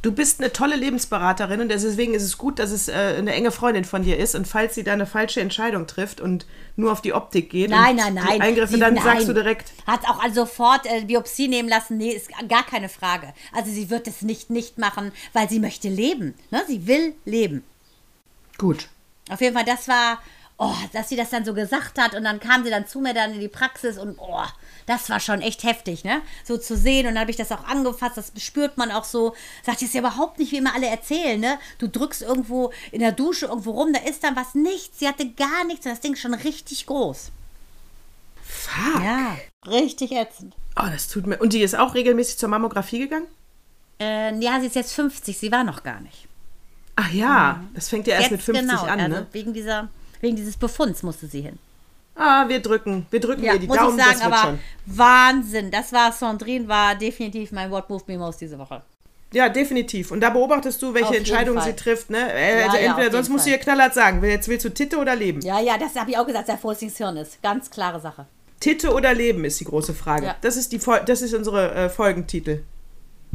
Du 0.00 0.12
bist 0.12 0.38
eine 0.40 0.52
tolle 0.52 0.76
Lebensberaterin 0.76 1.60
und 1.60 1.68
deswegen 1.70 2.14
ist 2.14 2.22
es 2.22 2.38
gut, 2.38 2.60
dass 2.60 2.70
es 2.70 2.86
äh, 2.86 2.92
eine 3.18 3.32
enge 3.32 3.50
Freundin 3.50 3.84
von 3.84 4.02
dir 4.04 4.16
ist. 4.16 4.36
Und 4.36 4.46
falls 4.46 4.76
sie 4.76 4.84
da 4.84 4.92
eine 4.92 5.06
falsche 5.06 5.40
Entscheidung 5.40 5.88
trifft 5.88 6.20
und 6.20 6.46
nur 6.76 6.92
auf 6.92 7.02
die 7.02 7.12
Optik 7.14 7.50
geht 7.50 7.70
Nein, 7.70 7.96
nein, 7.96 8.14
nein. 8.14 8.40
Eingriffe, 8.40 8.74
Sie- 8.74 8.78
dann 8.80 8.94
nein. 8.94 9.02
sagst 9.02 9.28
du 9.28 9.32
direkt, 9.32 9.72
Hat 9.86 10.08
auch 10.08 10.22
also 10.22 10.42
sofort 10.42 10.86
äh, 10.86 11.04
Biopsie 11.04 11.48
nehmen 11.48 11.68
lassen. 11.68 11.96
Nee, 11.96 12.12
ist 12.12 12.28
gar 12.48 12.64
keine 12.64 12.88
Frage. 12.88 13.34
Also 13.52 13.72
sie 13.72 13.90
wird 13.90 14.06
es 14.06 14.22
nicht 14.22 14.50
nicht 14.50 14.78
machen, 14.78 15.10
weil 15.32 15.48
sie 15.50 15.58
möchte 15.58 15.88
leben. 15.88 16.34
Ne? 16.52 16.62
Sie 16.68 16.86
will 16.86 17.14
leben. 17.24 17.64
gut. 18.56 18.88
Auf 19.30 19.40
jeden 19.42 19.54
Fall, 19.54 19.66
das 19.66 19.88
war, 19.88 20.22
oh, 20.58 20.74
dass 20.92 21.08
sie 21.08 21.16
das 21.16 21.30
dann 21.30 21.44
so 21.44 21.54
gesagt 21.54 21.98
hat 21.98 22.14
und 22.14 22.24
dann 22.24 22.40
kam 22.40 22.64
sie 22.64 22.70
dann 22.70 22.86
zu 22.86 23.00
mir 23.00 23.14
dann 23.14 23.32
in 23.32 23.40
die 23.40 23.48
Praxis 23.48 23.96
und 23.96 24.18
oh, 24.18 24.44
das 24.86 25.08
war 25.08 25.20
schon 25.20 25.40
echt 25.40 25.62
heftig, 25.62 26.04
ne? 26.04 26.20
So 26.44 26.58
zu 26.58 26.76
sehen 26.76 27.06
und 27.06 27.14
dann 27.14 27.20
habe 27.20 27.30
ich 27.30 27.36
das 27.36 27.52
auch 27.52 27.64
angefasst, 27.68 28.16
das 28.16 28.32
spürt 28.38 28.76
man 28.76 28.90
auch 28.90 29.04
so. 29.04 29.34
Sagt, 29.62 29.78
das 29.78 29.88
ist 29.88 29.94
ja 29.94 30.00
überhaupt 30.00 30.38
nicht, 30.38 30.50
wie 30.52 30.58
immer 30.58 30.74
alle 30.74 30.88
erzählen, 30.88 31.38
ne? 31.38 31.58
Du 31.78 31.88
drückst 31.88 32.22
irgendwo 32.22 32.72
in 32.90 33.00
der 33.00 33.12
Dusche 33.12 33.46
irgendwo 33.46 33.70
rum, 33.70 33.92
da 33.92 34.00
ist 34.00 34.24
dann 34.24 34.36
was, 34.36 34.54
nichts. 34.54 34.98
Sie 34.98 35.06
hatte 35.06 35.30
gar 35.30 35.64
nichts 35.64 35.86
und 35.86 35.92
das 35.92 36.00
Ding 36.00 36.14
ist 36.14 36.20
schon 36.20 36.34
richtig 36.34 36.86
groß. 36.86 37.30
Fuck. 38.42 39.02
Ja, 39.02 39.36
richtig 39.66 40.12
ätzend. 40.12 40.54
Oh, 40.76 40.86
das 40.90 41.08
tut 41.08 41.26
mir. 41.26 41.38
Und 41.38 41.52
die 41.52 41.62
ist 41.62 41.76
auch 41.76 41.94
regelmäßig 41.94 42.38
zur 42.38 42.48
Mammographie 42.48 43.00
gegangen? 43.00 43.26
Äh, 44.00 44.34
ja, 44.40 44.60
sie 44.60 44.66
ist 44.66 44.76
jetzt 44.76 44.92
50, 44.94 45.36
sie 45.36 45.52
war 45.52 45.64
noch 45.64 45.82
gar 45.82 46.00
nicht. 46.00 46.26
Ach 46.96 47.12
ja, 47.12 47.62
das 47.74 47.88
fängt 47.88 48.08
ja 48.08 48.14
erst 48.14 48.32
mit 48.32 48.40
Jetzt 48.40 48.46
50 48.46 48.68
genau, 48.68 48.82
an, 48.82 49.00
also 49.00 49.16
ne? 49.18 49.26
wegen 49.30 49.52
dieser, 49.52 49.88
wegen 50.20 50.36
dieses 50.36 50.56
Befunds 50.56 51.02
musste 51.02 51.26
sie 51.26 51.42
hin. 51.42 51.58
Ah, 52.14 52.48
wir 52.48 52.60
drücken, 52.60 53.06
wir 53.10 53.20
drücken 53.20 53.44
Ja, 53.44 53.52
ihr 53.54 53.60
die 53.60 53.68
muss 53.68 53.76
Daumen, 53.76 53.98
ich 53.98 54.04
sagen, 54.04 54.22
aber 54.22 54.36
schon. 54.38 54.58
Wahnsinn. 54.86 55.70
Das 55.70 55.92
war 55.92 56.10
Sandrine, 56.12 56.66
war 56.66 56.96
definitiv 56.96 57.52
mein 57.52 57.70
What 57.70 57.88
Moved 57.88 58.08
Me 58.08 58.18
Most 58.18 58.40
diese 58.40 58.58
Woche. 58.58 58.82
Ja, 59.32 59.48
definitiv. 59.48 60.10
Und 60.10 60.20
da 60.20 60.30
beobachtest 60.30 60.80
du, 60.82 60.94
welche 60.94 61.16
Entscheidungen 61.16 61.60
sie 61.62 61.74
trifft, 61.76 62.10
ne? 62.10 62.32
Äh, 62.32 62.60
Ja, 62.60 62.64
also 62.66 62.76
ja, 62.78 62.82
entweder, 62.84 63.06
auf 63.08 63.12
sonst 63.12 63.28
musst 63.28 63.46
du 63.46 63.50
ihr 63.50 63.58
knallhart 63.58 63.94
sagen, 63.94 64.24
jetzt 64.24 64.48
willst 64.48 64.64
du 64.64 64.70
Titte 64.70 64.96
oder 64.96 65.14
Leben? 65.14 65.40
Ja, 65.42 65.60
ja, 65.60 65.76
das 65.78 65.94
habe 65.96 66.10
ich 66.10 66.18
auch 66.18 66.26
gesagt, 66.26 66.48
dass 66.48 66.60
Fußings 66.60 66.96
Hirn 66.96 67.18
ist. 67.18 67.40
Ganz 67.42 67.70
klare 67.70 68.00
Sache. 68.00 68.26
Titte 68.58 68.92
oder 68.92 69.14
Leben 69.14 69.44
ist 69.44 69.60
die 69.60 69.64
große 69.66 69.94
Frage. 69.94 70.26
Ja. 70.26 70.36
Das 70.40 70.56
ist 70.56 70.72
die 70.72 70.80
das 71.06 71.22
ist 71.22 71.34
unsere 71.34 71.72
äh, 71.74 71.88
Folgentitel. 71.88 72.64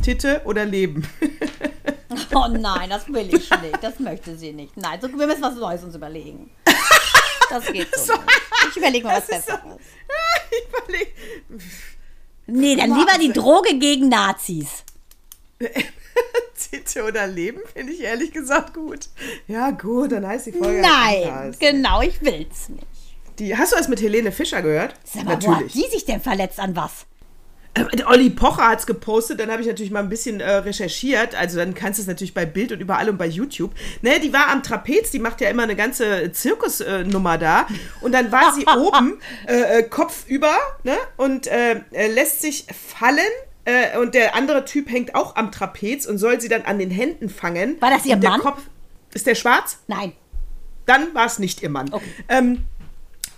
Titte 0.01 0.41
oder 0.45 0.65
Leben? 0.65 1.07
Oh 2.35 2.47
nein, 2.47 2.89
das 2.91 3.07
will 3.07 3.27
ich 3.27 3.49
nicht. 3.49 3.77
Das 3.81 3.99
möchte 3.99 4.37
sie 4.37 4.51
nicht. 4.53 4.77
Nein, 4.77 4.99
so, 5.01 5.07
wir 5.07 5.25
müssen 5.25 5.41
was 5.41 5.55
Neues 5.55 5.83
uns 5.83 5.95
überlegen. 5.95 6.51
Das 7.53 7.65
geht 7.71 7.95
so 7.95 8.13
nicht. 8.13 8.23
Ich 8.71 8.77
überlege 8.77 9.05
mal 9.07 9.17
was 9.17 9.29
ist 9.29 9.47
so- 9.47 9.53
Besseres. 9.53 9.81
ich 10.51 10.67
überleg, 10.69 11.15
Nee, 12.45 12.75
dann 12.75 12.93
lieber 12.97 13.17
die 13.19 13.31
Droge 13.31 13.77
gegen 13.79 14.09
Nazis. 14.09 14.83
Titte 16.71 17.03
oder 17.03 17.25
Leben 17.27 17.61
finde 17.73 17.93
ich 17.93 18.01
ehrlich 18.01 18.31
gesagt 18.31 18.73
gut. 18.73 19.07
Ja, 19.47 19.71
gut, 19.71 20.11
dann 20.11 20.27
heißt 20.27 20.47
die 20.47 20.51
Folge. 20.51 20.81
Nein, 20.81 21.55
genau, 21.59 22.01
ich 22.01 22.21
will's 22.21 22.69
nicht. 22.69 22.85
Die, 23.39 23.55
hast 23.57 23.71
du 23.71 23.77
das 23.77 23.87
mit 23.87 24.01
Helene 24.01 24.31
Fischer 24.31 24.61
gehört? 24.61 24.95
Sag 25.03 25.23
mal, 25.23 25.31
wo 25.31 25.33
hat 25.35 25.61
Natürlich. 25.61 25.73
die 25.73 25.89
sich 25.89 26.05
denn 26.05 26.21
verletzt 26.21 26.59
an 26.59 26.75
was? 26.75 27.05
Äh, 27.73 28.03
Olli 28.05 28.29
Pocher 28.29 28.67
hat 28.67 28.79
es 28.79 28.85
gepostet, 28.85 29.39
dann 29.39 29.51
habe 29.51 29.61
ich 29.61 29.67
natürlich 29.67 29.91
mal 29.91 30.01
ein 30.01 30.09
bisschen 30.09 30.39
äh, 30.39 30.51
recherchiert. 30.51 31.35
Also 31.35 31.57
dann 31.57 31.73
kannst 31.73 31.99
du 31.99 32.03
es 32.03 32.07
natürlich 32.07 32.33
bei 32.33 32.45
Bild 32.45 32.71
und 32.71 32.79
überall 32.79 33.09
und 33.09 33.17
bei 33.17 33.27
YouTube. 33.27 33.71
Ne, 34.01 34.19
die 34.19 34.31
war 34.33 34.49
am 34.49 34.63
Trapez, 34.63 35.11
die 35.11 35.19
macht 35.19 35.41
ja 35.41 35.49
immer 35.49 35.63
eine 35.63 35.75
ganze 35.75 36.31
Zirkusnummer 36.31 37.37
da. 37.37 37.67
Und 38.01 38.13
dann 38.13 38.31
war 38.31 38.53
sie 38.53 38.65
oben, 38.77 39.19
äh, 39.47 39.79
äh, 39.79 39.83
Kopf 39.83 40.25
über, 40.27 40.55
ne? 40.83 40.95
Und 41.17 41.47
äh, 41.47 41.81
äh, 41.91 42.07
lässt 42.11 42.41
sich 42.41 42.65
fallen. 42.97 43.19
Äh, 43.65 43.97
und 43.97 44.13
der 44.13 44.35
andere 44.35 44.65
Typ 44.65 44.89
hängt 44.89 45.15
auch 45.15 45.35
am 45.35 45.51
Trapez 45.51 46.05
und 46.05 46.17
soll 46.17 46.41
sie 46.41 46.49
dann 46.49 46.63
an 46.63 46.79
den 46.79 46.91
Händen 46.91 47.29
fangen. 47.29 47.77
War 47.81 47.89
das 47.89 48.05
ihr 48.05 48.17
Mann? 48.17 48.41
Kopf, 48.41 48.61
ist 49.13 49.25
der 49.25 49.35
schwarz? 49.35 49.79
Nein. 49.87 50.13
Dann 50.85 51.15
war 51.15 51.25
es 51.25 51.39
nicht 51.39 51.63
ihr 51.63 51.69
Mann. 51.69 51.89
Ähm, 52.27 52.65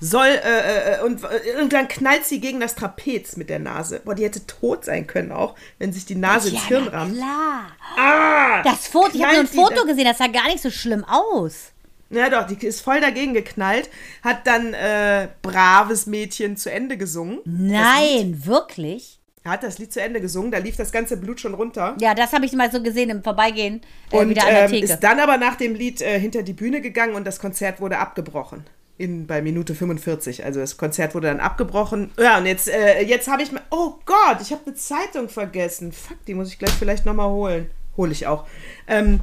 soll, 0.05 0.27
äh, 0.27 0.97
äh, 0.97 1.01
und, 1.03 1.23
äh, 1.23 1.61
und 1.61 1.73
dann 1.73 1.87
knallt 1.87 2.25
sie 2.25 2.39
gegen 2.39 2.59
das 2.59 2.75
Trapez 2.75 3.35
mit 3.37 3.49
der 3.49 3.59
Nase. 3.59 4.01
Boah, 4.03 4.15
die 4.15 4.23
hätte 4.23 4.45
tot 4.45 4.85
sein 4.85 5.07
können 5.07 5.31
auch, 5.31 5.55
wenn 5.79 5.91
sich 5.91 6.05
die 6.05 6.15
Nase 6.15 6.49
ins 6.49 6.65
Hirn 6.65 6.87
rammt. 6.87 7.15
klar. 7.15 7.67
Ah! 7.97 8.61
Das 8.63 8.87
Foto, 8.87 9.11
ich 9.13 9.23
habe 9.23 9.33
nur 9.33 9.41
ein 9.41 9.47
Foto 9.47 9.75
da- 9.75 9.83
gesehen, 9.83 10.05
das 10.05 10.17
sah 10.17 10.27
gar 10.27 10.47
nicht 10.47 10.61
so 10.61 10.69
schlimm 10.69 11.03
aus. 11.03 11.71
Ja 12.11 12.29
doch, 12.29 12.45
die 12.45 12.65
ist 12.65 12.81
voll 12.81 13.01
dagegen 13.01 13.33
geknallt, 13.33 13.89
hat 14.23 14.45
dann 14.45 14.73
äh, 14.73 15.27
braves 15.41 16.05
Mädchen 16.05 16.55
zu 16.55 16.71
Ende 16.71 16.97
gesungen. 16.97 17.39
Nein, 17.45 18.45
wirklich? 18.45 19.19
Hat 19.43 19.63
das 19.63 19.77
Lied 19.79 19.91
zu 19.93 20.01
Ende 20.01 20.21
gesungen, 20.21 20.51
da 20.51 20.57
lief 20.59 20.75
das 20.75 20.91
ganze 20.91 21.17
Blut 21.17 21.39
schon 21.39 21.53
runter. 21.53 21.95
Ja, 21.99 22.13
das 22.15 22.33
habe 22.33 22.45
ich 22.45 22.53
mal 22.53 22.71
so 22.71 22.81
gesehen 22.81 23.09
im 23.09 23.23
Vorbeigehen 23.23 23.81
äh, 24.11 24.17
und 24.17 24.29
wieder 24.29 24.43
an 24.43 24.49
der 24.49 24.65
ähm, 24.65 24.71
Theke. 24.71 24.85
ist 24.85 24.99
dann 24.99 25.19
aber 25.19 25.37
nach 25.37 25.55
dem 25.55 25.75
Lied 25.75 26.01
äh, 26.01 26.19
hinter 26.19 26.43
die 26.43 26.53
Bühne 26.53 26.81
gegangen 26.81 27.15
und 27.15 27.25
das 27.25 27.39
Konzert 27.39 27.79
wurde 27.79 27.97
abgebrochen. 27.97 28.65
In, 28.97 29.27
bei 29.27 29.41
Minute 29.41 29.75
45. 29.75 30.45
Also 30.45 30.61
das 30.61 30.77
Konzert 30.77 31.15
wurde 31.15 31.27
dann 31.27 31.41
abgebrochen. 31.41 32.11
Ja, 32.17 32.37
und 32.37 32.45
jetzt, 32.45 32.69
äh, 32.69 33.01
jetzt 33.03 33.27
habe 33.27 33.43
ich 33.43 33.51
mal. 33.51 33.61
Oh 33.69 33.95
Gott, 34.05 34.37
ich 34.41 34.51
habe 34.51 34.61
eine 34.65 34.75
Zeitung 34.75 35.27
vergessen. 35.27 35.91
Fuck, 35.91 36.23
die 36.27 36.33
muss 36.33 36.47
ich 36.49 36.59
gleich 36.59 36.71
vielleicht 36.71 37.05
nochmal 37.05 37.27
holen. 37.27 37.69
Hole 37.97 38.11
ich 38.13 38.25
auch. 38.27 38.45
Ähm, 38.87 39.19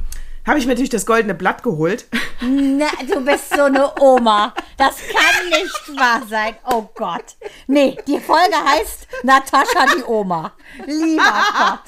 habe 0.46 0.58
ich 0.58 0.66
mir 0.66 0.72
natürlich 0.72 0.90
das 0.90 1.06
goldene 1.06 1.34
Blatt 1.34 1.62
geholt. 1.62 2.06
Na, 2.40 2.88
du 3.08 3.24
bist 3.24 3.54
so 3.54 3.62
eine 3.62 3.92
Oma. 4.00 4.52
Das 4.76 4.96
kann 4.96 5.48
nicht 5.48 5.98
wahr 6.00 6.22
sein. 6.28 6.56
Oh 6.68 6.88
Gott. 6.94 7.36
Nee, 7.66 7.96
die 8.06 8.18
Folge 8.18 8.56
heißt 8.56 9.06
Natascha 9.22 9.86
die 9.96 10.02
Oma. 10.04 10.52
Lieber 10.84 11.22
Gott. 11.58 11.80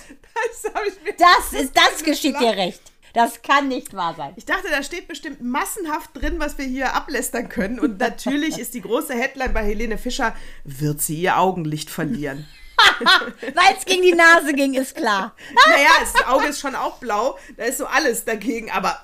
Das. 1.18 1.50
Das 1.50 1.60
ist, 1.60 1.76
das 1.76 2.02
geschieht 2.02 2.38
dir 2.40 2.56
recht. 2.56 2.80
Das 3.14 3.42
kann 3.42 3.68
nicht 3.68 3.94
wahr 3.94 4.14
sein. 4.16 4.32
Ich 4.34 4.44
dachte, 4.44 4.68
da 4.70 4.82
steht 4.82 5.06
bestimmt 5.06 5.40
massenhaft 5.40 6.10
drin, 6.14 6.34
was 6.38 6.58
wir 6.58 6.64
hier 6.64 6.94
ablästern 6.94 7.48
können. 7.48 7.78
Und 7.78 8.00
natürlich 8.00 8.58
ist 8.58 8.74
die 8.74 8.80
große 8.80 9.14
Headline 9.14 9.54
bei 9.54 9.64
Helene 9.64 9.98
Fischer, 9.98 10.34
wird 10.64 11.00
sie 11.00 11.22
ihr 11.22 11.38
Augenlicht 11.38 11.90
verlieren. 11.90 12.46
Weil 13.40 13.76
es 13.78 13.84
gegen 13.84 14.02
die 14.02 14.14
Nase 14.14 14.52
ging, 14.52 14.74
ist 14.74 14.96
klar. 14.96 15.34
naja, 15.70 15.90
das 16.00 16.26
Auge 16.26 16.46
ist 16.46 16.60
schon 16.60 16.74
auch 16.74 16.98
blau, 16.98 17.38
da 17.56 17.64
ist 17.64 17.78
so 17.78 17.86
alles 17.86 18.24
dagegen, 18.24 18.68
aber, 18.72 19.00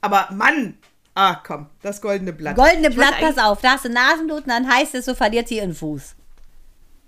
aber 0.00 0.28
Mann, 0.32 0.76
ah 1.14 1.36
komm, 1.36 1.68
das 1.82 2.02
goldene 2.02 2.32
Blatt. 2.32 2.56
Goldene 2.56 2.88
Ich 2.88 2.96
Blatt, 2.96 3.20
pass 3.20 3.38
auf. 3.38 3.60
Da 3.60 3.74
hast 3.74 3.84
du 3.84 3.90
Nasenbluten, 3.90 4.48
dann 4.48 4.68
heißt 4.68 4.96
es, 4.96 5.04
so 5.04 5.14
verliert 5.14 5.46
sie 5.46 5.58
ihren 5.58 5.74
Fuß. 5.74 6.16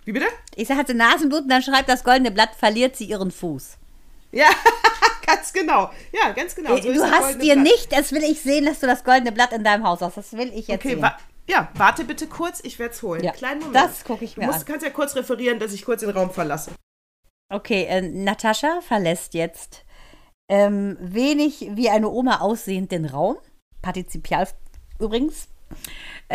Wie 0.05 0.13
bitte? 0.13 0.29
Ich 0.55 0.69
sag, 0.69 0.77
hat 0.77 0.87
sie 0.87 0.95
Nasenbluten, 0.95 1.49
dann 1.49 1.63
schreibt 1.63 1.89
das 1.89 2.05
goldene 2.05 2.31
Blatt, 2.31 2.51
verliert 2.57 2.95
sie 2.95 3.07
ihren 3.07 3.33
Fuß. 3.33 3.77
Ja, 4.35 4.49
ganz 5.27 5.53
genau. 5.53 5.91
Ja, 6.13 6.33
ganz 6.33 6.55
genau. 6.55 6.77
so 6.77 6.93
du 6.93 7.03
hast 7.11 7.41
dir 7.41 7.55
Blatt. 7.55 7.65
nicht, 7.65 7.93
das 7.93 8.13
will 8.13 8.23
ich 8.25 8.41
sehen, 8.41 8.67
dass 8.67 8.81
du 8.81 8.87
das 8.87 9.05
goldene 9.05 9.33
Blatt 9.33 9.53
in 9.53 9.65
deinem 9.65 9.85
Haus 9.85 10.01
hast. 10.01 10.17
Das 10.17 10.33
will 10.33 10.51
ich 10.55 10.69
jetzt 10.69 10.81
Okay, 10.81 10.95
sehen. 10.95 11.03
wa 11.03 11.17
ja, 11.47 11.69
warte 11.75 12.05
bitte 12.05 12.27
kurz, 12.27 12.61
ich 12.65 12.79
werde 12.79 12.95
es 12.95 13.03
holen. 13.03 13.23
Ja, 13.23 13.33
Kleinen 13.33 13.61
Moment. 13.61 13.77
das 13.77 14.03
guck 14.05 14.23
ich 14.23 14.35
du 14.35 14.41
mir 14.41 14.47
musst, 14.47 14.61
an. 14.61 14.65
kannst 14.65 14.83
ja 14.85 14.91
kurz 14.91 15.15
referieren, 15.15 15.59
dass 15.59 15.73
ich 15.75 15.85
kurz 15.85 16.01
den 16.01 16.09
Raum 16.11 16.31
verlasse. 16.31 16.71
Okay, 17.53 17.85
äh, 17.85 18.01
Natascha 18.01 18.81
verlässt 18.81 19.35
jetzt 19.35 19.85
ähm, 20.49 20.97
wenig 21.01 21.69
wie 21.73 21.91
eine 21.91 22.09
Oma 22.09 22.41
aussehend 22.41 22.93
den 22.93 23.05
Raum. 23.05 23.37
Partizipial 23.83 24.49
übrigens. 24.99 25.49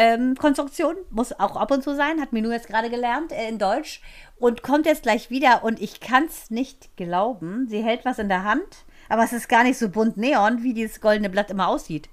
Ähm, 0.02 0.36
Konstruktion 0.36 0.96
muss 1.10 1.38
auch 1.38 1.58
ab 1.58 1.72
und 1.72 1.84
zu 1.84 1.94
sein, 1.94 2.22
hat 2.22 2.32
Minu 2.32 2.52
jetzt 2.52 2.68
gerade 2.70 2.90
gelernt 2.90 3.34
äh, 3.34 3.50
in 3.50 3.60
Deutsch 3.60 4.00
und 4.38 4.64
kommt 4.64 4.86
jetzt 4.86 5.04
gleich 5.04 5.30
wieder 5.30 5.66
und 5.66 5.82
ich 5.82 6.00
kann 6.00 6.24
es 6.24 6.50
nicht 6.50 6.96
glauben. 6.96 7.68
Sie 7.68 7.84
hält 7.84 8.06
was 8.06 8.18
in 8.18 8.30
der 8.30 8.46
Hand, 8.46 8.86
aber 9.10 9.26
es 9.26 9.34
ist 9.34 9.50
gar 9.50 9.66
nicht 9.66 9.78
so 9.78 9.90
bunt 9.90 10.16
neon, 10.16 10.64
wie 10.64 10.74
dieses 10.74 11.02
goldene 11.02 11.30
Blatt 11.30 11.52
immer 11.52 11.68
aussieht. 11.68 12.08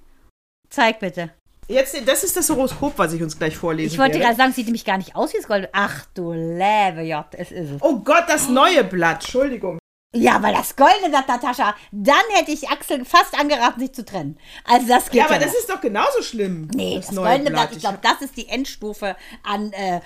Zeig 0.68 0.98
bitte. 0.98 1.30
Jetzt, 1.68 1.96
das 2.08 2.24
ist 2.24 2.36
das 2.36 2.50
Horoskop, 2.50 2.98
was 2.98 3.12
ich 3.12 3.22
uns 3.22 3.38
gleich 3.38 3.56
vorlesen 3.56 3.92
Ich 3.92 4.00
wollte 4.00 4.18
gerade 4.18 4.34
sagen, 4.34 4.50
es 4.50 4.56
sieht 4.56 4.66
nämlich 4.66 4.84
gar 4.84 4.98
nicht 4.98 5.14
aus 5.14 5.32
wie 5.32 5.36
das 5.36 5.46
goldene. 5.46 5.68
Ach 5.72 6.06
du 6.14 6.32
J, 6.32 7.24
es 7.34 7.52
ist 7.52 7.70
es. 7.70 7.82
Oh 7.82 8.00
Gott, 8.00 8.24
das 8.26 8.48
neue 8.48 8.82
Blatt, 8.82 9.22
Entschuldigung. 9.22 9.78
Ja, 10.22 10.42
weil 10.42 10.54
das 10.54 10.76
goldene 10.76 11.08
Blatt, 11.08 11.28
Natascha, 11.28 11.74
dann 11.92 12.16
hätte 12.32 12.50
ich 12.50 12.68
Axel 12.68 13.04
fast 13.04 13.38
angeraten, 13.38 13.80
sich 13.80 13.92
zu 13.92 14.04
trennen. 14.04 14.38
Also 14.64 14.86
das 14.86 15.06
geht 15.06 15.14
Ja, 15.14 15.24
ja, 15.24 15.30
aber 15.30 15.38
das 15.38 15.52
noch. 15.52 15.60
ist 15.60 15.70
doch 15.70 15.80
genauso 15.80 16.22
schlimm. 16.22 16.68
Nee, 16.74 16.96
das, 16.96 17.14
goldene 17.14 17.50
Blatt, 17.50 17.70
ich 17.72 17.80
glaube, 17.80 17.98
das 18.02 18.22
ist 18.22 18.36
die 18.36 18.48
Endstufe 18.48 19.16
an, 19.42 19.72
äh, 19.72 20.00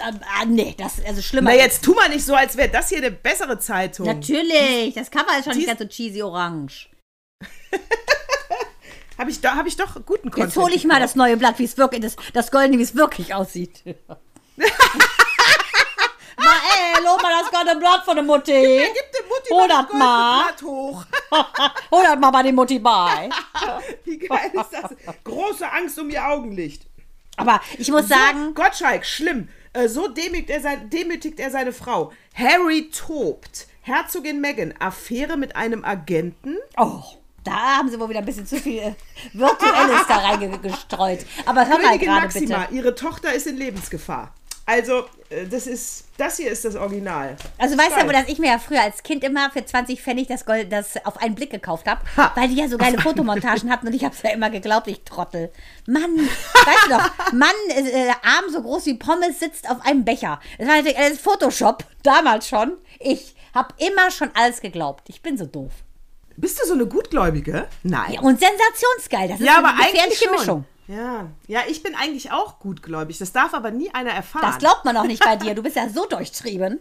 an, 0.00 0.20
an 0.40 0.50
nee, 0.50 0.74
das, 0.78 0.94
also 1.06 1.22
schlimmer. 1.22 1.50
Na, 1.50 1.56
jetzt 1.56 1.84
tu 1.84 1.94
mal 1.94 2.08
nicht 2.08 2.24
so, 2.24 2.34
als 2.34 2.56
wäre 2.56 2.68
das 2.68 2.88
hier 2.88 2.98
eine 2.98 3.10
bessere 3.10 3.58
Zeitung. 3.58 4.06
Natürlich, 4.06 4.94
das 4.94 5.10
Cover 5.10 5.38
ist 5.38 5.44
schon 5.44 5.56
nicht 5.56 5.66
ganz 5.66 5.80
so 5.80 5.86
cheesy 5.86 6.22
orange. 6.22 6.88
Habe 9.18 9.30
ich, 9.30 9.38
hab 9.44 9.66
ich 9.66 9.76
doch 9.76 9.94
guten 10.06 10.30
Content. 10.30 10.52
Jetzt 10.52 10.56
hole 10.56 10.74
ich 10.74 10.84
mal 10.84 10.98
das 10.98 11.14
neue 11.14 11.36
Blatt, 11.36 11.58
wie 11.58 11.64
es 11.64 11.76
wirklich, 11.78 12.00
das, 12.00 12.16
das 12.32 12.50
goldene, 12.50 12.78
wie 12.78 12.82
es 12.82 12.96
wirklich 12.96 13.34
aussieht. 13.34 13.84
mal, 16.42 16.56
ey, 16.96 17.04
lob 17.04 17.22
mal 17.22 17.32
das 17.42 17.50
goldene 17.50 17.78
Blatt 17.80 18.04
von 18.04 18.16
der 18.16 18.24
Mutti. 18.24 18.52
Gib 18.52 19.12
dem 19.12 19.28
Mutti 19.28 19.52
mal 19.68 19.98
mal. 19.98 20.42
Blatt 20.44 20.62
hoch. 20.62 21.04
Das 21.90 22.18
mal 22.18 22.30
bei 22.30 22.42
der 22.42 22.52
Mutti 22.52 22.78
bei. 22.78 23.30
Wie 24.04 24.18
geil 24.18 24.50
ist 24.52 24.70
das? 24.72 24.90
Große 25.24 25.70
Angst 25.70 25.98
um 25.98 26.10
ihr 26.10 26.26
Augenlicht. 26.26 26.86
Aber 27.36 27.60
ich 27.78 27.90
muss 27.90 28.08
sagen, 28.08 28.46
So, 28.48 28.52
Gottschalk, 28.62 29.06
schlimm. 29.06 29.48
Äh, 29.72 29.88
So 29.88 30.08
demütigt 30.08 30.50
er, 30.50 30.60
sein, 30.60 30.90
demütigt 30.90 31.40
er 31.40 31.50
seine 31.50 31.72
Frau. 31.72 32.12
Harry 32.34 32.90
tobt. 32.90 33.66
Herzogin 33.82 34.40
Meghan, 34.40 34.74
Affäre 34.78 35.36
mit 35.36 35.56
einem 35.56 35.84
Agenten. 35.84 36.56
Oh, 36.76 37.00
da 37.44 37.78
haben 37.78 37.88
sie 37.90 37.98
wohl 37.98 38.08
wieder 38.10 38.20
ein 38.20 38.24
bisschen 38.24 38.46
zu 38.46 38.56
viel 38.58 38.78
äh, 38.80 38.94
Virtuelles 39.32 40.06
da 40.06 40.18
reingestreut. 40.18 41.26
Aber 41.46 41.62
hör 41.66 41.78
mal 41.78 41.86
Königin 41.88 42.08
gerade 42.08 42.20
Maxima, 42.26 42.58
bitte. 42.60 42.74
ihre 42.74 42.94
Tochter 42.94 43.32
ist 43.32 43.46
in 43.48 43.56
Lebensgefahr. 43.56 44.32
Also, 44.64 45.04
äh, 45.28 45.46
das 45.46 45.66
ist, 45.66 46.04
das 46.18 46.36
hier 46.36 46.50
ist 46.50 46.64
das 46.64 46.76
Original. 46.76 47.36
Also 47.58 47.76
weißt 47.76 47.90
du 47.90 47.94
Geil. 47.96 48.02
aber, 48.04 48.12
dass 48.12 48.28
ich 48.28 48.38
mir 48.38 48.46
ja 48.48 48.58
früher 48.58 48.80
als 48.80 49.02
Kind 49.02 49.24
immer 49.24 49.50
für 49.50 49.64
20 49.64 50.00
Pfennig 50.00 50.28
das 50.28 50.44
Gold, 50.44 50.70
das 50.72 51.04
auf 51.04 51.16
einen 51.20 51.34
Blick 51.34 51.50
gekauft 51.50 51.86
habe, 51.88 52.00
Ha. 52.16 52.30
weil 52.36 52.48
die 52.48 52.54
ja 52.54 52.68
so 52.68 52.78
geile 52.78 53.00
Fotomontagen 53.00 53.70
hatten 53.70 53.88
und 53.88 53.92
ich 53.92 54.04
habe 54.04 54.14
es 54.14 54.22
ja 54.22 54.30
immer 54.30 54.50
geglaubt, 54.50 54.86
ich 54.86 55.00
Trottel. 55.02 55.50
Mann, 55.86 56.16
weißt 56.16 56.86
du 56.86 56.90
doch, 56.90 57.32
Mann, 57.32 57.50
äh, 57.70 58.08
Arm 58.22 58.52
so 58.52 58.62
groß 58.62 58.86
wie 58.86 58.94
Pommes 58.94 59.40
sitzt 59.40 59.68
auf 59.68 59.80
einem 59.84 60.04
Becher. 60.04 60.38
Das 60.58 60.68
war 60.68 60.76
natürlich 60.76 60.98
alles 60.98 61.18
Photoshop, 61.18 61.84
damals 62.04 62.46
schon. 62.48 62.76
Ich 63.00 63.34
habe 63.54 63.74
immer 63.78 64.10
schon 64.12 64.30
alles 64.34 64.60
geglaubt. 64.60 65.04
Ich 65.08 65.22
bin 65.22 65.36
so 65.36 65.44
doof. 65.46 65.72
Bist 66.36 66.60
du 66.62 66.66
so 66.66 66.72
eine 66.74 66.86
Gutgläubige? 66.86 67.66
Nein. 67.82 68.18
Und 68.20 68.40
sensationsgeil, 68.40 69.28
das 69.28 69.40
ist 69.40 69.46
Ja, 69.46 69.58
eine 69.58 69.68
aber 69.68 69.76
eigentlich 69.82 69.92
gefährliche 69.92 70.24
schon. 70.24 70.32
Mischung. 70.38 70.64
Ja. 70.88 71.30
ja, 71.46 71.60
ich 71.68 71.82
bin 71.82 71.94
eigentlich 71.94 72.32
auch 72.32 72.58
gutgläubig. 72.58 73.18
Das 73.18 73.32
darf 73.32 73.54
aber 73.54 73.70
nie 73.70 73.94
einer 73.94 74.10
erfahren. 74.10 74.46
Das 74.46 74.58
glaubt 74.58 74.84
man 74.84 74.96
auch 74.96 75.04
nicht 75.04 75.24
bei 75.24 75.36
dir. 75.36 75.54
Du 75.54 75.62
bist 75.62 75.76
ja 75.76 75.88
so 75.88 76.06
durchtrieben. 76.06 76.80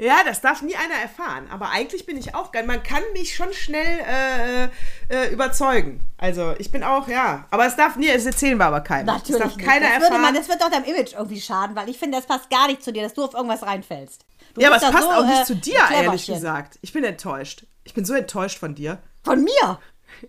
Ja, 0.00 0.22
das 0.24 0.40
darf 0.40 0.62
nie 0.62 0.76
einer 0.76 0.94
erfahren. 0.94 1.48
Aber 1.50 1.70
eigentlich 1.70 2.06
bin 2.06 2.16
ich 2.16 2.32
auch 2.32 2.52
geil. 2.52 2.64
Man 2.64 2.84
kann 2.84 3.02
mich 3.14 3.34
schon 3.34 3.52
schnell 3.52 3.98
äh, 4.06 4.68
äh, 5.12 5.32
überzeugen. 5.32 6.00
Also 6.18 6.54
ich 6.58 6.70
bin 6.70 6.84
auch, 6.84 7.08
ja. 7.08 7.46
Aber 7.50 7.66
es 7.66 7.74
darf 7.74 7.96
nie, 7.96 8.08
es 8.08 8.24
erzählen 8.24 8.56
wir 8.58 8.66
aber 8.66 8.80
keinem. 8.82 9.06
Natürlich. 9.06 9.42
Es 9.42 9.56
darf 9.56 9.56
keiner 9.56 9.88
das, 9.88 9.94
würde 9.94 10.04
erfahren. 10.04 10.22
man, 10.22 10.34
das 10.34 10.48
wird 10.48 10.62
doch 10.62 10.70
deinem 10.70 10.84
Image 10.84 11.14
irgendwie 11.14 11.40
schaden, 11.40 11.74
weil 11.74 11.88
ich 11.88 11.98
finde, 11.98 12.16
das 12.18 12.26
passt 12.26 12.48
gar 12.48 12.68
nicht 12.68 12.84
zu 12.84 12.92
dir, 12.92 13.02
dass 13.02 13.14
du 13.14 13.24
auf 13.24 13.34
irgendwas 13.34 13.64
reinfällst. 13.64 14.24
Du 14.54 14.60
ja, 14.60 14.68
aber 14.68 14.76
es 14.76 14.82
passt 14.82 15.02
so, 15.02 15.10
auch 15.10 15.26
nicht 15.26 15.42
äh, 15.42 15.44
zu 15.44 15.56
dir, 15.56 15.80
ehrlich 15.92 16.26
gesagt. 16.26 16.78
Ich 16.80 16.92
bin 16.92 17.02
enttäuscht. 17.02 17.66
Ich 17.82 17.92
bin 17.92 18.04
so 18.04 18.14
enttäuscht 18.14 18.58
von 18.58 18.76
dir. 18.76 18.98
Von 19.24 19.42
mir? 19.42 19.80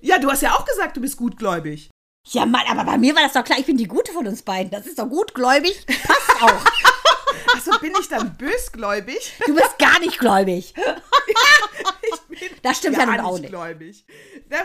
Ja, 0.02 0.18
du 0.18 0.32
hast 0.32 0.42
ja 0.42 0.54
auch 0.54 0.66
gesagt, 0.66 0.98
du 0.98 1.02
bist 1.02 1.16
gutgläubig. 1.16 1.92
Ja, 2.32 2.46
Mann, 2.46 2.62
aber 2.70 2.84
bei 2.84 2.98
mir 3.00 3.16
war 3.16 3.24
das 3.24 3.34
doch 3.34 3.44
klar, 3.44 3.58
ich 3.58 3.66
bin 3.66 3.78
die 3.78 3.88
Gute 3.88 4.12
von 4.12 4.28
uns 4.28 4.44
beiden. 4.44 4.70
Das 4.70 4.86
ist 4.86 5.00
doch 5.00 5.08
gutgläubig. 5.08 5.84
Passt 5.88 6.44
auch. 6.44 7.56
Achso, 7.56 7.80
bin 7.80 7.94
ich 8.00 8.08
dann 8.08 8.36
bösgläubig? 8.38 9.34
Du 9.48 9.56
bist 9.56 9.80
gar 9.80 10.00
nicht 10.00 10.20
gläubig. 10.20 10.74
Ich 12.02 12.10
bin 12.12 12.19
Das 12.62 12.78
stimmt 12.78 12.98
ja 12.98 13.06
nun 13.06 13.20
auch 13.20 13.40
nicht 13.40 13.50
gläubig. 13.50 14.06
Da, 14.50 14.58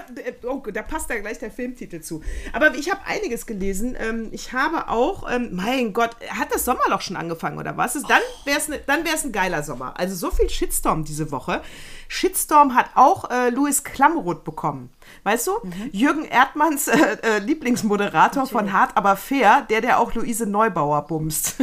oh, 0.49 0.61
da 0.73 0.83
passt 0.83 1.11
da 1.11 1.19
gleich 1.19 1.39
der 1.39 1.51
Filmtitel 1.51 2.01
zu. 2.01 2.23
Aber 2.53 2.75
ich 2.75 2.91
habe 2.91 3.01
einiges 3.07 3.47
gelesen. 3.47 3.97
Ähm, 3.99 4.29
ich 4.33 4.53
habe 4.53 4.89
auch, 4.89 5.31
ähm, 5.31 5.51
mein 5.53 5.93
Gott, 5.93 6.17
hat 6.29 6.53
das 6.53 6.65
Sommerloch 6.65 7.01
schon 7.01 7.17
angefangen 7.17 7.59
oder 7.59 7.77
was? 7.77 7.95
Dann 7.95 8.21
wäre 8.45 8.59
es 8.59 8.69
ne, 8.69 8.81
dann 8.87 9.05
wär's 9.05 9.25
ein 9.25 9.33
geiler 9.33 9.63
Sommer. 9.63 9.95
Also 9.99 10.15
so 10.15 10.31
viel 10.31 10.49
Shitstorm 10.49 11.05
diese 11.05 11.31
Woche. 11.31 11.63
Shitstorm 12.09 12.75
hat 12.75 12.91
auch 12.95 13.31
äh, 13.31 13.51
Louis 13.51 13.85
Klamroth 13.85 14.45
bekommen. 14.45 14.91
Weißt 15.23 15.47
du? 15.47 15.53
Jürgen 15.93 16.25
Erdmanns 16.25 16.89
äh, 16.89 17.17
äh, 17.23 17.39
Lieblingsmoderator 17.39 18.47
von 18.47 18.73
Hart 18.73 18.97
aber 18.97 19.17
fair, 19.17 19.67
der, 19.69 19.81
der 19.81 19.99
auch 19.99 20.15
Luise 20.15 20.47
Neubauer 20.47 21.07
bumst. 21.07 21.57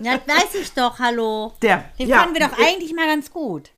Ja, 0.00 0.12
weiß 0.12 0.54
ich 0.60 0.72
doch, 0.72 0.98
hallo. 0.98 1.54
Der, 1.62 1.84
Den 1.98 2.08
ja. 2.08 2.18
fanden 2.18 2.34
wir 2.34 2.46
doch 2.46 2.58
eigentlich 2.58 2.94
mal 2.94 3.06
ganz 3.06 3.30
gut. 3.30 3.70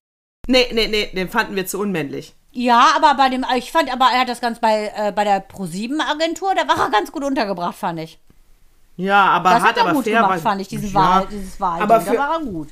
Nee, 0.49 0.67
nee, 0.73 0.89
nee, 0.89 1.07
den 1.15 1.29
fanden 1.31 1.55
wir 1.55 1.67
zu 1.67 1.79
unmännlich. 1.79 2.35
Ja, 2.51 2.89
aber 2.97 3.15
bei 3.15 3.29
dem, 3.29 3.45
ich 3.57 3.71
fand 3.71 3.93
aber, 3.93 4.07
er 4.13 4.21
hat 4.23 4.29
das 4.29 4.41
ganz 4.41 4.59
bei, 4.59 4.93
äh, 4.97 5.13
bei 5.13 5.23
der 5.23 5.49
Pro7-Agentur, 5.49 6.55
da 6.57 6.67
war 6.67 6.87
er 6.87 6.91
ganz 6.91 7.13
gut 7.13 7.23
untergebracht, 7.23 7.77
fand 7.77 8.01
ich. 8.01 8.19
Ja, 8.97 9.27
aber 9.27 9.51
Das 9.51 9.61
Hart 9.61 9.69
hat 9.71 9.77
er 9.77 9.83
aber 9.85 9.93
gut 9.93 10.05
fair 10.05 10.23
gemacht, 10.23 10.41
fand 10.41 10.61
ich, 10.61 10.67
diesen 10.69 10.89
ja, 10.89 10.95
Wahl, 10.95 11.27
dieses 11.31 11.61
Wahl. 11.61 11.81
aber 11.83 11.95
da 11.99 12.01
für- 12.01 12.19
war 12.19 12.33
er 12.33 12.41
gut. 12.41 12.69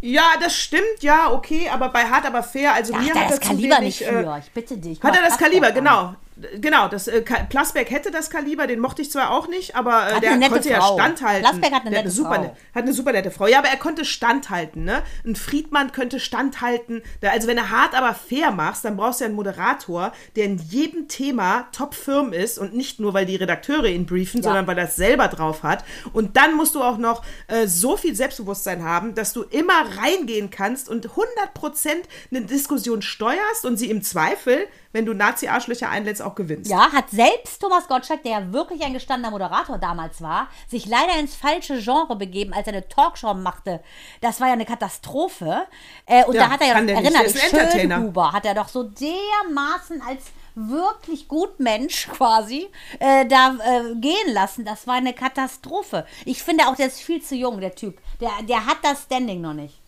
Ja, 0.00 0.24
das 0.40 0.54
stimmt, 0.56 1.00
ja, 1.00 1.30
okay, 1.30 1.68
aber 1.68 1.88
bei 1.90 2.04
Hart 2.04 2.26
aber 2.26 2.42
fair, 2.42 2.74
also 2.74 2.92
Da 2.92 2.98
mir 2.98 3.10
hat 3.10 3.16
er 3.16 3.22
hat 3.26 3.30
das 3.30 3.38
er 3.38 3.46
Kaliber 3.48 3.76
wenig, 3.78 4.00
nicht 4.00 4.02
äh, 4.10 4.22
für, 4.24 4.38
ich 4.44 4.50
bitte 4.52 4.76
dich. 4.76 5.02
Hat 5.02 5.14
er 5.16 5.22
das 5.22 5.38
Kaliber, 5.38 5.68
Kaliber, 5.68 5.72
genau. 5.72 6.14
Genau, 6.60 6.88
das 6.88 7.08
äh, 7.08 7.22
Plasberg 7.22 7.90
hätte 7.90 8.10
das 8.10 8.28
Kaliber, 8.28 8.66
den 8.66 8.78
mochte 8.78 9.00
ich 9.00 9.10
zwar 9.10 9.30
auch 9.30 9.48
nicht, 9.48 9.74
aber 9.74 10.06
äh, 10.16 10.20
der 10.20 10.38
konnte 10.50 10.68
ja 10.68 10.80
Frau. 10.80 10.94
standhalten. 10.94 11.42
Plasberg 11.42 11.72
hat 11.72 11.80
eine 11.82 11.90
Der 11.90 11.98
nette 12.02 12.10
super, 12.14 12.34
Frau. 12.34 12.42
ne- 12.42 12.56
Hat 12.74 12.82
eine 12.82 12.92
super 12.92 13.12
nette 13.12 13.30
Frau. 13.30 13.46
Ja, 13.46 13.58
aber 13.60 13.68
er 13.68 13.78
konnte 13.78 14.04
standhalten, 14.04 14.84
ne? 14.84 15.02
Ein 15.24 15.34
Friedmann 15.34 15.92
könnte 15.92 16.20
standhalten. 16.20 17.02
Also 17.22 17.48
wenn 17.48 17.56
du 17.56 17.70
hart 17.70 17.94
aber 17.94 18.12
fair 18.14 18.50
machst, 18.50 18.84
dann 18.84 18.98
brauchst 18.98 19.20
du 19.20 19.24
ja 19.24 19.28
einen 19.28 19.36
Moderator, 19.36 20.12
der 20.36 20.44
in 20.44 20.58
jedem 20.58 21.08
Thema 21.08 21.68
top 21.72 21.94
firm 21.94 22.34
ist 22.34 22.58
und 22.58 22.74
nicht 22.74 23.00
nur, 23.00 23.14
weil 23.14 23.24
die 23.24 23.36
Redakteure 23.36 23.86
ihn 23.86 24.04
briefen, 24.04 24.38
Ja. 24.40 24.44
sondern 24.44 24.66
weil 24.66 24.76
er 24.76 24.84
es 24.84 24.96
selber 24.96 25.28
drauf 25.28 25.62
hat. 25.62 25.84
Und 26.12 26.36
dann 26.36 26.54
musst 26.54 26.74
du 26.74 26.82
auch 26.82 26.98
noch 26.98 27.22
äh, 27.46 27.66
so 27.66 27.96
viel 27.96 28.14
Selbstbewusstsein 28.14 28.84
haben, 28.84 29.14
dass 29.14 29.32
du 29.32 29.42
immer 29.44 29.72
reingehen 30.02 30.50
kannst 30.50 30.90
und 30.90 31.08
100% 31.08 31.88
eine 32.30 32.42
Diskussion 32.42 33.00
steuerst 33.00 33.64
und 33.64 33.76
sie 33.78 33.88
im 33.90 34.02
Zweifel, 34.02 34.66
wenn 34.96 35.04
du 35.04 35.12
Nazi-Arschlöcher 35.12 35.90
einlädst, 35.90 36.22
auch 36.22 36.34
gewinnst. 36.34 36.70
Ja, 36.70 36.90
hat 36.90 37.10
selbst 37.10 37.60
Thomas 37.60 37.86
Gottschalk, 37.86 38.22
der 38.22 38.32
ja 38.32 38.52
wirklich 38.52 38.82
ein 38.82 38.94
gestandener 38.94 39.30
Moderator 39.30 39.76
damals 39.76 40.22
war, 40.22 40.48
sich 40.68 40.86
leider 40.86 41.18
ins 41.20 41.36
falsche 41.36 41.78
Genre 41.82 42.16
begeben, 42.16 42.54
als 42.54 42.66
er 42.66 42.72
eine 42.72 42.88
Talkshow 42.88 43.34
machte. 43.34 43.82
Das 44.22 44.40
war 44.40 44.46
ja 44.46 44.54
eine 44.54 44.64
Katastrophe. 44.64 45.66
Äh, 46.06 46.24
und 46.24 46.34
Ja, 46.34 46.44
da 46.44 46.50
hat 46.50 46.62
er 46.62 46.68
ja, 46.68 46.80
nicht. 46.80 46.96
erinnert 46.96 47.26
dich. 47.26 47.82
Schönhuber, 47.82 48.32
hat 48.32 48.46
er 48.46 48.54
doch 48.54 48.68
so 48.68 48.84
dermaßen 48.84 50.00
als 50.00 50.24
wirklich 50.54 51.28
gut 51.28 51.60
Mensch 51.60 52.08
quasi 52.12 52.68
äh, 52.98 53.26
da 53.26 53.56
äh, 53.62 53.94
gehen 53.96 54.32
lassen. 54.32 54.64
Das 54.64 54.86
war 54.86 54.94
eine 54.94 55.12
Katastrophe. 55.12 56.06
Ich 56.24 56.42
finde 56.42 56.68
auch, 56.68 56.74
der 56.76 56.86
ist 56.86 57.00
viel 57.02 57.20
zu 57.22 57.34
jung, 57.34 57.60
der 57.60 57.74
Typ. 57.74 57.98
Der, 58.18 58.30
der 58.48 58.64
hat 58.64 58.78
das 58.82 59.02
Standing 59.02 59.42
noch 59.42 59.52
nicht. 59.52 59.78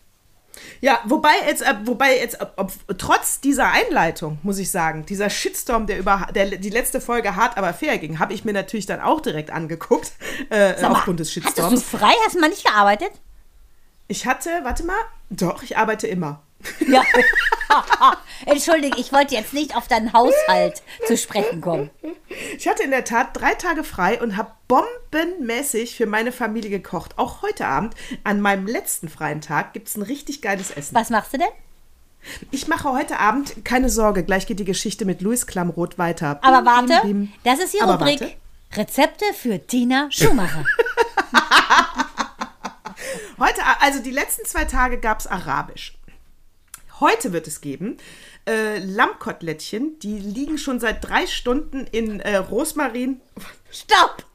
Ja, 0.81 0.99
wobei 1.05 1.33
jetzt, 1.47 1.61
äh, 1.61 1.75
wobei 1.83 2.17
jetzt, 2.17 2.39
ob, 2.55 2.71
trotz 2.97 3.41
dieser 3.41 3.71
Einleitung, 3.71 4.39
muss 4.43 4.57
ich 4.59 4.71
sagen, 4.71 5.05
dieser 5.05 5.29
Shitstorm, 5.29 5.87
der 5.87 5.99
über 5.99 6.27
der, 6.33 6.57
die 6.57 6.69
letzte 6.69 7.01
Folge 7.01 7.35
hart 7.35 7.57
aber 7.57 7.73
fair 7.73 7.97
ging, 7.97 8.19
habe 8.19 8.33
ich 8.33 8.45
mir 8.45 8.53
natürlich 8.53 8.85
dann 8.85 9.01
auch 9.01 9.21
direkt 9.21 9.51
angeguckt, 9.51 10.13
äh, 10.49 10.81
mal, 10.81 10.91
aufgrund 10.91 11.19
des 11.19 11.29
Hattest 11.35 11.47
Shitstorms. 11.47 11.91
du 11.91 11.97
frei? 11.97 12.13
Hast 12.25 12.35
du 12.35 12.39
mal 12.39 12.49
nicht 12.49 12.65
gearbeitet? 12.65 13.11
Ich 14.07 14.25
hatte, 14.25 14.49
warte 14.63 14.85
mal, 14.85 14.97
doch, 15.29 15.63
ich 15.63 15.77
arbeite 15.77 16.07
immer. 16.07 16.41
Ja. 16.87 17.03
Entschuldige, 18.45 18.97
ich 18.97 19.11
wollte 19.13 19.35
jetzt 19.35 19.53
nicht 19.53 19.75
auf 19.75 19.87
deinen 19.87 20.13
Haushalt 20.13 20.81
zu 21.07 21.17
sprechen 21.17 21.61
kommen. 21.61 21.89
Ich 22.57 22.67
hatte 22.67 22.83
in 22.83 22.91
der 22.91 23.05
Tat 23.05 23.29
drei 23.33 23.53
Tage 23.53 23.83
frei 23.83 24.21
und 24.21 24.37
habe 24.37 24.51
bombenmäßig 24.67 25.95
für 25.95 26.05
meine 26.05 26.31
Familie 26.31 26.69
gekocht. 26.69 27.17
Auch 27.17 27.41
heute 27.41 27.65
Abend, 27.65 27.95
an 28.23 28.41
meinem 28.41 28.67
letzten 28.67 29.09
freien 29.09 29.41
Tag, 29.41 29.73
gibt 29.73 29.87
es 29.87 29.95
ein 29.95 30.01
richtig 30.03 30.41
geiles 30.41 30.71
Essen. 30.71 30.95
Was 30.95 31.09
machst 31.09 31.33
du 31.33 31.37
denn? 31.37 31.47
Ich 32.51 32.67
mache 32.67 32.91
heute 32.91 33.19
Abend, 33.19 33.63
keine 33.63 33.89
Sorge, 33.89 34.23
gleich 34.23 34.45
geht 34.45 34.59
die 34.59 34.65
Geschichte 34.65 35.05
mit 35.05 35.21
Luis 35.21 35.47
Klamroth 35.47 35.97
weiter. 35.97 36.39
Aber 36.41 36.57
Bim, 36.57 36.65
warte, 36.65 37.07
bim, 37.07 37.27
bim. 37.27 37.33
das 37.43 37.59
ist 37.59 37.73
die 37.73 37.81
Aber 37.81 37.93
Rubrik 37.93 38.19
warte. 38.19 38.35
Rezepte 38.75 39.25
für 39.33 39.65
Tina 39.65 40.07
Schumacher. 40.11 40.65
Heute, 43.39 43.61
also 43.79 43.99
die 44.03 44.11
letzten 44.11 44.45
zwei 44.45 44.65
Tage 44.65 44.99
gab 44.99 45.21
es 45.21 45.27
Arabisch. 45.27 45.97
Heute 46.99 47.31
wird 47.33 47.47
es 47.47 47.61
geben 47.61 47.97
äh, 48.49 48.79
Lammkotelettchen, 48.79 49.99
die 49.99 50.17
liegen 50.17 50.57
schon 50.57 50.79
seit 50.79 51.07
drei 51.07 51.27
Stunden 51.27 51.87
in 51.87 52.19
äh, 52.19 52.37
Rosmarin. 52.37 53.21
Stopp! 53.71 54.25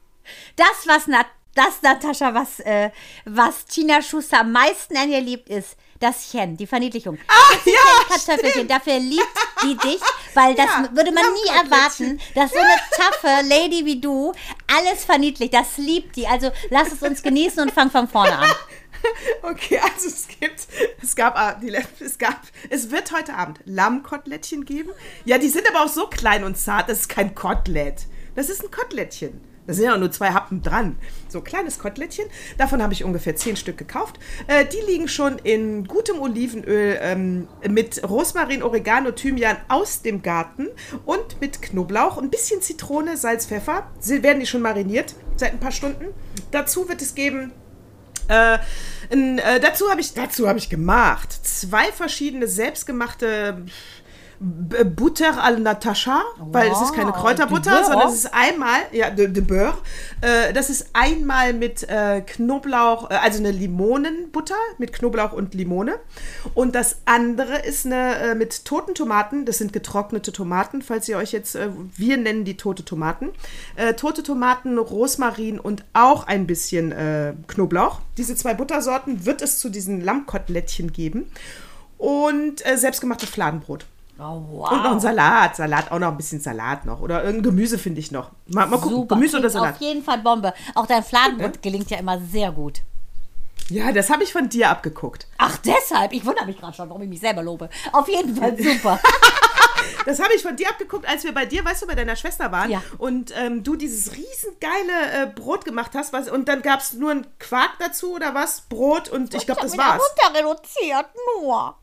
Das, 0.55 0.87
was, 0.87 1.07
Nat 1.07 1.27
das 1.53 1.81
Natascha, 1.81 2.33
was, 2.33 2.59
äh, 2.61 2.91
was 3.23 3.65
Tina 3.65 4.01
Schuster 4.01 4.41
am 4.41 4.51
meisten 4.51 4.97
an 4.97 5.09
ihr 5.09 5.21
liebt, 5.21 5.47
ist 5.49 5.77
das 5.99 6.29
Chen, 6.31 6.57
die 6.57 6.67
Verniedlichung. 6.67 7.17
Ah, 7.27 7.55
ja, 7.65 7.71
Kartoffelchen, 8.09 8.67
dafür 8.67 8.99
liebt 8.99 9.25
die 9.63 9.77
dich, 9.77 10.01
weil 10.33 10.53
das 10.53 10.65
Ja, 10.65 10.89
würde 10.91 11.13
man 11.13 11.23
nie 11.23 11.49
erwarten, 11.49 12.19
dass 12.35 12.51
so 12.51 12.57
eine 12.57 12.75
taffe 12.91 13.47
Lady 13.47 13.85
wie 13.85 14.01
du 14.01 14.33
alles 14.67 15.05
verniedlicht. 15.05 15.53
Das 15.53 15.77
liebt 15.77 16.17
die. 16.17 16.27
Also 16.27 16.51
lass 16.69 16.91
es 16.91 17.01
uns 17.01 17.23
genießen 17.23 17.61
und 17.61 17.71
fang 17.71 17.89
von 17.89 18.09
vorne 18.09 18.37
an. 18.37 18.49
Okay, 19.41 19.79
also 19.79 20.07
es 20.07 20.27
gibt, 20.27 20.67
es 21.01 21.15
gab, 21.15 21.61
le- 21.61 21.83
es 21.99 22.17
gab, 22.17 22.41
es 22.69 22.91
wird 22.91 23.11
heute 23.11 23.33
Abend 23.35 23.59
Lammkotelettchen 23.65 24.65
geben. 24.65 24.89
Ja, 25.23 25.37
die 25.37 25.49
sind 25.49 25.67
aber 25.69 25.85
auch 25.85 25.89
so 25.93 26.07
klein 26.07 26.43
und 26.43 26.57
zart, 26.57 26.89
das 26.89 27.01
ist 27.01 27.09
kein 27.09 27.35
Kotelett. 27.35 28.05
Das 28.35 28.49
ist 28.49 28.63
ein 28.63 28.71
Kotelettchen. 28.71 29.39
Da 29.67 29.73
sind 29.73 29.85
ja 29.85 29.97
nur 29.97 30.11
zwei 30.11 30.29
Happen 30.29 30.61
dran. 30.61 30.95
So 31.27 31.41
kleines 31.41 31.79
Kotelettchen. 31.79 32.25
Davon 32.59 32.83
habe 32.83 32.93
ich 32.93 33.03
ungefähr 33.03 33.35
zehn 33.35 33.55
Stück 33.55 33.77
gekauft. 33.79 34.19
Äh, 34.47 34.65
die 34.65 34.79
liegen 34.85 35.07
schon 35.07 35.39
in 35.39 35.85
gutem 35.85 36.19
Olivenöl 36.21 36.99
ähm, 37.01 37.47
mit 37.67 38.07
Rosmarin, 38.07 38.61
Oregano, 38.61 39.11
Thymian 39.11 39.57
aus 39.67 40.03
dem 40.03 40.21
Garten 40.21 40.67
und 41.05 41.41
mit 41.41 41.63
Knoblauch, 41.63 42.19
ein 42.19 42.29
bisschen 42.29 42.61
Zitrone, 42.61 43.17
Salz, 43.17 43.47
Pfeffer. 43.47 43.89
Sie 43.99 44.21
werden 44.21 44.39
die 44.39 44.45
schon 44.45 44.61
mariniert 44.61 45.15
seit 45.35 45.53
ein 45.53 45.59
paar 45.59 45.71
Stunden. 45.71 46.05
Dazu 46.51 46.87
wird 46.87 47.01
es 47.01 47.15
geben 47.15 47.51
äh, 48.27 48.57
n, 49.09 49.39
äh, 49.39 49.59
dazu 49.59 49.89
habe 49.89 50.01
ich, 50.01 50.13
dazu 50.13 50.47
habe 50.47 50.59
ich 50.59 50.69
gemacht. 50.69 51.31
Zwei 51.31 51.91
verschiedene 51.91 52.47
selbstgemachte 52.47 53.65
Butter 54.39 55.41
al 55.41 55.59
Natascha, 55.59 56.21
weil 56.39 56.69
es 56.69 56.81
ist 56.81 56.93
keine 56.93 57.11
Wow, 57.11 57.21
Kräuterbutter, 57.21 57.85
sondern 57.85 58.09
es 58.09 58.15
ist 58.15 58.33
einmal, 58.33 58.79
ja, 58.91 59.09
de, 59.09 59.27
de 59.27 59.41
beurre, 59.41 59.77
äh, 60.21 60.51
das 60.53 60.69
ist 60.69 60.89
einmal 60.93 61.53
mit 61.53 61.87
äh, 61.87 62.21
Knoblauch, 62.21 63.09
äh, 63.09 63.15
also 63.15 63.39
eine 63.39 63.51
Limonenbutter 63.51 64.55
mit 64.77 64.91
Knoblauch 64.93 65.31
und 65.31 65.53
Limone. 65.53 65.95
Und 66.53 66.75
das 66.75 66.97
andere 67.05 67.59
ist 67.59 67.85
eine 67.85 68.15
äh, 68.17 68.35
mit 68.35 68.65
toten 68.65 68.93
Tomaten, 68.93 69.45
das 69.45 69.57
sind 69.57 69.71
getrocknete 69.71 70.31
Tomaten, 70.31 70.81
falls 70.81 71.07
ihr 71.07 71.17
euch 71.17 71.31
jetzt, 71.31 71.55
äh, 71.55 71.69
wir 71.95 72.17
nennen 72.17 72.43
die 72.43 72.57
tote 72.57 72.83
Tomaten. 72.83 73.29
Tote 73.97 74.23
Tomaten, 74.23 74.77
Rosmarin 74.77 75.59
und 75.59 75.83
auch 75.93 76.27
ein 76.27 76.47
bisschen 76.47 76.93
Knoblauch. 77.47 77.99
Diese 78.17 78.35
zwei 78.35 78.53
Buttersorten 78.53 79.25
wird 79.25 79.41
es 79.41 79.59
zu 79.59 79.69
diesen 79.69 80.01
Lammkotelettchen 80.01 80.91
geben. 80.91 81.29
Und 81.97 82.63
selbstgemachtes 82.75 83.29
Fladenbrot. 83.29 83.85
Oh, 84.17 84.23
Und 84.23 84.83
noch 84.83 84.85
ein 84.85 84.93
wow. 84.95 85.01
Salat. 85.01 85.55
Salat, 85.55 85.91
auch 85.91 85.99
noch 85.99 86.09
ein 86.09 86.17
bisschen 86.17 86.39
Salat 86.39 86.85
noch. 86.85 87.01
Oder 87.01 87.23
irgendein 87.23 87.51
Gemüse 87.51 87.77
finde 87.77 87.99
ich 87.99 88.11
noch. 88.11 88.31
Mal, 88.47 88.65
mal 88.67 88.77
gucken. 88.77 88.97
Super. 88.97 89.15
Gemüse 89.15 89.37
oder 89.37 89.49
Klingt 89.49 89.53
Salat. 89.53 89.75
Auf 89.75 89.81
jeden 89.81 90.03
Fall 90.03 90.17
Bombe. 90.19 90.53
Auch 90.73 90.85
dein 90.85 91.03
Fladenbrot 91.03 91.61
gelingt 91.61 91.89
ja 91.89 91.97
immer 91.97 92.19
sehr 92.19 92.51
gut. 92.51 92.81
Ja, 93.69 93.91
das 93.91 94.09
habe 94.09 94.23
ich 94.23 94.31
von 94.31 94.47
dir 94.47 94.69
abgeguckt. 94.69 95.27
Ach, 95.37 95.57
deshalb. 95.57 96.13
Ich 96.13 96.25
wundere 96.25 96.45
mich 96.45 96.59
gerade 96.59 96.73
schon, 96.73 96.87
warum 96.87 97.01
ich 97.01 97.09
mich 97.09 97.19
selber 97.19 97.41
lobe. 97.41 97.69
Auf 97.91 98.07
jeden 98.07 98.35
Fall 98.35 98.57
super. 98.57 98.99
Das 100.05 100.19
habe 100.19 100.33
ich 100.35 100.41
von 100.43 100.55
dir 100.55 100.69
abgeguckt, 100.69 101.07
als 101.07 101.23
wir 101.23 101.33
bei 101.33 101.45
dir, 101.45 101.65
weißt 101.65 101.81
du, 101.81 101.87
bei 101.87 101.95
deiner 101.95 102.15
Schwester 102.15 102.51
waren. 102.51 102.69
Ja. 102.69 102.81
Und 102.97 103.33
ähm, 103.35 103.63
du 103.63 103.75
dieses 103.75 104.11
riesengeile 104.15 105.23
äh, 105.23 105.27
Brot 105.27 105.65
gemacht 105.65 105.91
hast. 105.95 106.13
Was, 106.13 106.29
und 106.29 106.47
dann 106.47 106.61
gab 106.61 106.79
es 106.79 106.93
nur 106.93 107.11
einen 107.11 107.25
Quark 107.39 107.71
dazu 107.79 108.13
oder 108.13 108.33
was? 108.35 108.61
Brot 108.61 109.09
und 109.09 109.33
ich 109.33 109.45
glaube, 109.45 109.61
das 109.61 109.77
war's. 109.77 110.01
runter 110.01 110.39
reduziert, 110.39 111.07
nur. 111.41 111.75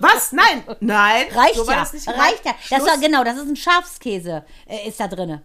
Was? 0.00 0.32
Nein. 0.32 0.64
Nein. 0.80 1.26
Reicht 1.32 1.56
so 1.56 1.70
ja. 1.70 1.80
das 1.80 1.92
nicht 1.92 2.06
gemeint. 2.06 2.22
Reicht 2.22 2.44
ja. 2.44 2.54
Das 2.70 2.86
war 2.86 2.98
genau, 2.98 3.22
das 3.24 3.36
ist 3.36 3.48
ein 3.48 3.56
Schafskäse, 3.56 4.44
äh, 4.66 4.88
ist 4.88 4.98
da 4.98 5.08
drin. 5.08 5.40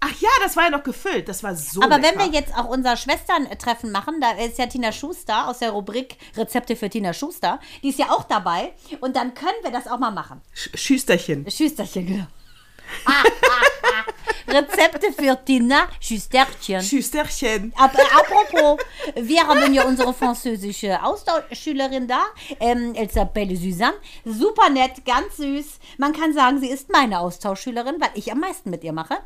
Ach 0.00 0.20
ja, 0.20 0.28
das 0.42 0.56
war 0.56 0.64
ja 0.64 0.70
noch 0.70 0.82
gefüllt. 0.82 1.28
Das 1.28 1.42
war 1.42 1.56
so 1.56 1.80
Aber 1.82 1.98
lecker. 1.98 2.18
wenn 2.18 2.32
wir 2.32 2.38
jetzt 2.38 2.54
auch 2.56 2.66
unser 2.66 2.96
Schwesterntreffen 2.96 3.90
machen, 3.90 4.20
da 4.20 4.32
ist 4.32 4.58
ja 4.58 4.66
Tina 4.66 4.92
Schuster 4.92 5.48
aus 5.48 5.58
der 5.58 5.70
Rubrik 5.70 6.16
Rezepte 6.36 6.76
für 6.76 6.90
Tina 6.90 7.12
Schuster, 7.12 7.60
die 7.82 7.88
ist 7.88 7.98
ja 7.98 8.10
auch 8.10 8.24
dabei. 8.24 8.72
Und 9.00 9.16
dann 9.16 9.34
können 9.34 9.56
wir 9.62 9.70
das 9.70 9.88
auch 9.88 9.98
mal 9.98 10.10
machen. 10.10 10.42
Sch 10.52 10.70
Schüsterchen. 10.74 11.50
Schüsterchen, 11.50 12.06
genau. 12.06 12.26
Rezepte 14.48 15.12
für 15.12 15.36
Tina 15.44 15.88
Schüsterchen. 16.00 16.80
Schüsterchen. 16.80 17.72
Aber 17.76 17.98
apropos, 17.98 18.78
wir 19.16 19.46
haben 19.46 19.74
ja 19.74 19.84
unsere 19.84 20.14
französische 20.14 21.02
Austauschschülerin 21.02 22.06
da. 22.06 22.22
Ähm, 22.60 22.94
elle 22.94 23.08
s'appelle 23.08 23.56
Suzanne. 23.56 23.96
Super 24.24 24.70
nett, 24.70 25.04
ganz 25.04 25.36
süß. 25.36 25.78
Man 25.98 26.12
kann 26.12 26.32
sagen, 26.32 26.60
sie 26.60 26.68
ist 26.68 26.90
meine 26.90 27.18
Austauschschülerin, 27.20 27.96
weil 28.00 28.10
ich 28.14 28.30
am 28.30 28.40
meisten 28.40 28.70
mit 28.70 28.84
ihr 28.84 28.92
mache. 28.92 29.16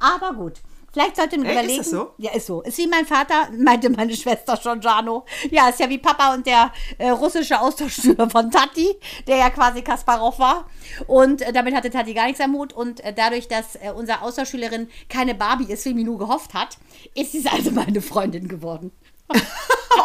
Aber 0.00 0.34
gut. 0.34 0.54
Vielleicht 0.92 1.16
sollte 1.16 1.36
man 1.38 1.46
Echt? 1.46 1.54
überlegen. 1.54 1.80
Ist 1.80 1.92
das 1.92 1.98
so? 2.00 2.10
Ja, 2.18 2.32
ist 2.32 2.46
so. 2.46 2.62
Ist 2.62 2.78
wie 2.78 2.86
mein 2.86 3.06
Vater, 3.06 3.48
meinte 3.58 3.90
meine 3.90 4.14
Schwester 4.14 4.56
schon, 4.56 4.80
Jano. 4.80 5.24
Ja, 5.50 5.68
ist 5.68 5.80
ja 5.80 5.88
wie 5.88 5.98
Papa 5.98 6.34
und 6.34 6.46
der 6.46 6.72
äh, 6.98 7.10
russische 7.10 7.60
Austauschschüler 7.60 8.28
von 8.30 8.50
Tati, 8.50 8.96
der 9.26 9.36
ja 9.36 9.50
quasi 9.50 9.82
Kasparov 9.82 10.38
war. 10.38 10.66
Und 11.06 11.42
äh, 11.42 11.52
damit 11.52 11.74
hatte 11.74 11.90
Tati 11.90 12.14
gar 12.14 12.26
nichts 12.26 12.40
am 12.40 12.54
Hut. 12.54 12.72
Und 12.72 13.00
äh, 13.04 13.12
dadurch, 13.12 13.48
dass 13.48 13.76
äh, 13.76 13.92
unsere 13.94 14.22
Austauschschülerin 14.22 14.88
keine 15.08 15.34
Barbie 15.34 15.72
ist, 15.72 15.84
wie 15.84 15.94
Minou 15.94 16.16
gehofft 16.18 16.54
hat, 16.54 16.78
ist 17.14 17.32
sie 17.32 17.46
also 17.48 17.70
meine 17.70 18.00
Freundin 18.00 18.48
geworden. 18.48 18.92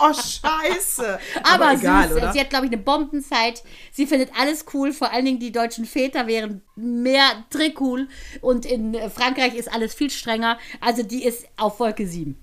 Oh, 0.02 0.12
scheiße. 0.12 1.20
Aber, 1.44 1.74
egal, 1.74 2.10
süß. 2.10 2.18
oder? 2.18 2.34
Sie 2.34 2.40
hat, 2.40 2.50
glaube 2.50 2.66
ich, 2.66 2.72
eine 2.72 2.82
Bombenzeit. 2.82 3.64
Sie 3.92 4.08
findet 4.08 4.32
alles 4.38 4.66
cool. 4.74 4.92
Vor 4.92 5.12
allen 5.12 5.26
Dingen 5.26 5.40
die 5.40 5.52
deutschen 5.52 5.86
Väter 5.86 6.28
wären 6.28 6.62
mehr 6.76 7.46
trickcool. 7.50 8.08
Und 8.42 8.66
in 8.66 8.96
Frankreich 9.12 9.56
ist 9.56 9.72
alles 9.72 9.94
viel 9.94 10.10
strenger. 10.10 10.58
Also 10.82 11.04
die 11.04 11.24
ist 11.24 11.46
auf 11.58 11.80
Wolke 11.80 12.08
7. 12.08 12.36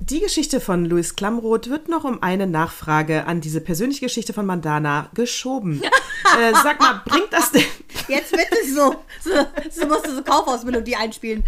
Die 0.00 0.20
Geschichte 0.20 0.60
von 0.60 0.84
Louis 0.84 1.14
Klamroth 1.14 1.70
wird 1.70 1.88
noch 1.88 2.04
um 2.04 2.22
eine 2.22 2.46
Nachfrage 2.48 3.26
an 3.26 3.40
diese 3.40 3.60
persönliche 3.60 4.06
Geschichte 4.06 4.32
von 4.32 4.44
Mandana 4.44 5.08
geschoben. 5.14 5.80
äh, 5.82 6.52
sag 6.62 6.80
mal, 6.80 7.02
bringt 7.06 7.32
das 7.32 7.52
denn... 7.52 7.64
Jetzt 8.08 8.32
wird 8.32 8.48
es 8.62 8.74
so. 8.74 8.96
So, 9.22 9.30
so 9.70 9.86
musst 9.86 10.06
du 10.06 10.16
so 10.16 10.22
Kaufhausmelodie 10.22 10.96
einspielen. 10.96 11.44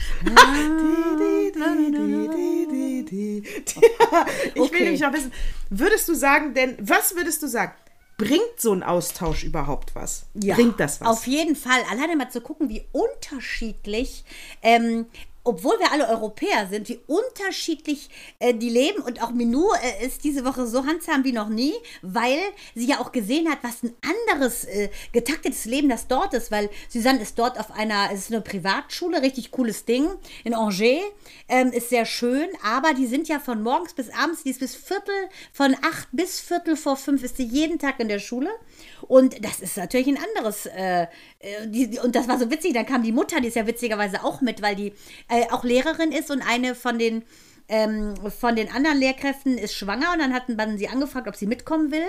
Ich 4.54 4.72
will 4.72 4.80
nämlich 4.82 5.04
auch 5.04 5.12
wissen, 5.12 5.32
würdest 5.70 6.08
du 6.08 6.14
sagen 6.14 6.54
denn, 6.54 6.76
was 6.80 7.14
würdest 7.16 7.42
du 7.42 7.48
sagen? 7.48 7.72
Bringt 8.18 8.58
so 8.58 8.72
ein 8.72 8.82
Austausch 8.82 9.44
überhaupt 9.44 9.94
was? 9.94 10.24
Bringt 10.34 10.80
das 10.80 11.00
was? 11.00 11.08
Auf 11.08 11.26
jeden 11.26 11.54
Fall. 11.54 11.80
Alleine 11.90 12.16
mal 12.16 12.30
zu 12.30 12.40
gucken, 12.40 12.70
wie 12.70 12.82
unterschiedlich, 12.92 14.24
ähm, 14.62 15.06
obwohl 15.46 15.78
wir 15.78 15.92
alle 15.92 16.08
Europäer 16.08 16.66
sind, 16.68 16.88
wie 16.88 17.00
unterschiedlich 17.06 18.10
äh, 18.38 18.52
die 18.54 18.68
leben. 18.68 19.02
Und 19.02 19.22
auch 19.22 19.30
Minou 19.30 19.72
äh, 19.74 20.04
ist 20.04 20.24
diese 20.24 20.44
Woche 20.44 20.66
so 20.66 20.84
handsam 20.84 21.24
wie 21.24 21.32
noch 21.32 21.48
nie, 21.48 21.74
weil 22.02 22.38
sie 22.74 22.86
ja 22.86 23.00
auch 23.00 23.12
gesehen 23.12 23.48
hat, 23.50 23.58
was 23.62 23.82
ein 23.82 23.94
anderes 24.30 24.64
äh, 24.64 24.90
getaktetes 25.12 25.64
Leben 25.64 25.88
das 25.88 26.08
dort 26.08 26.34
ist. 26.34 26.50
Weil 26.50 26.68
Suzanne 26.88 27.20
ist 27.20 27.38
dort 27.38 27.58
auf 27.58 27.70
einer, 27.70 28.10
es 28.12 28.20
ist 28.20 28.32
eine 28.32 28.40
Privatschule, 28.40 29.22
richtig 29.22 29.50
cooles 29.50 29.84
Ding 29.84 30.08
in 30.44 30.54
Angers. 30.54 30.66
Ähm, 31.48 31.70
ist 31.70 31.90
sehr 31.90 32.06
schön, 32.06 32.48
aber 32.62 32.92
die 32.92 33.06
sind 33.06 33.28
ja 33.28 33.38
von 33.38 33.62
morgens 33.62 33.94
bis 33.94 34.10
abends, 34.10 34.42
die 34.42 34.50
ist 34.50 34.60
bis 34.60 34.74
Viertel, 34.74 35.14
von 35.52 35.76
acht 35.82 36.08
bis 36.10 36.40
Viertel 36.40 36.76
vor 36.76 36.96
fünf 36.96 37.22
ist 37.22 37.36
sie 37.36 37.44
jeden 37.44 37.78
Tag 37.78 38.00
in 38.00 38.08
der 38.08 38.18
Schule. 38.18 38.50
Und 39.02 39.44
das 39.44 39.60
ist 39.60 39.76
natürlich 39.76 40.08
ein 40.08 40.18
anderes. 40.18 40.66
Äh, 40.66 41.06
äh, 41.46 41.68
die, 41.68 41.88
die- 41.88 41.98
und 41.98 42.14
das 42.16 42.28
war 42.28 42.38
so 42.38 42.50
witzig. 42.50 42.72
Dann 42.74 42.86
kam 42.86 43.02
die 43.02 43.12
Mutter, 43.12 43.40
die 43.40 43.48
ist 43.48 43.56
ja 43.56 43.66
witzigerweise 43.66 44.24
auch 44.24 44.40
mit, 44.40 44.62
weil 44.62 44.74
die 44.74 44.92
äh, 45.36 45.50
auch 45.50 45.64
Lehrerin 45.64 46.12
ist 46.12 46.30
und 46.30 46.42
eine 46.42 46.74
von 46.74 46.98
den. 46.98 47.24
Ähm, 47.68 48.14
von 48.30 48.54
den 48.54 48.70
anderen 48.70 48.96
Lehrkräften 48.96 49.58
ist 49.58 49.74
schwanger 49.74 50.12
und 50.12 50.20
dann 50.20 50.32
hatten 50.32 50.54
man 50.54 50.78
sie 50.78 50.86
angefragt, 50.86 51.26
ob 51.26 51.34
sie 51.34 51.48
mitkommen 51.48 51.90
will. 51.90 52.06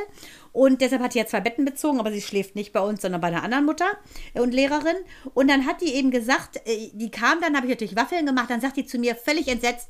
Und 0.51 0.81
deshalb 0.81 1.01
hat 1.01 1.15
die 1.15 1.17
ja 1.17 1.25
zwei 1.25 1.39
Betten 1.39 1.65
bezogen, 1.65 1.99
aber 1.99 2.11
sie 2.11 2.21
schläft 2.21 2.53
nicht 2.53 2.73
bei 2.73 2.79
uns, 2.79 3.01
sondern 3.01 3.21
bei 3.21 3.29
einer 3.29 3.41
anderen 3.41 3.65
Mutter 3.65 3.87
äh, 4.35 4.39
und 4.39 4.53
Lehrerin. 4.53 4.97
Und 5.33 5.49
dann 5.49 5.65
hat 5.65 5.81
die 5.81 5.95
eben 5.95 6.11
gesagt, 6.11 6.57
äh, 6.67 6.91
die 6.93 7.09
kam, 7.09 7.41
dann 7.41 7.55
habe 7.55 7.65
ich 7.65 7.71
natürlich 7.71 7.95
Waffeln 7.95 8.27
gemacht, 8.27 8.51
dann 8.51 8.61
sagt 8.61 8.77
die 8.77 8.85
zu 8.85 8.99
mir 8.99 9.15
völlig 9.15 9.47
entsetzt, 9.47 9.89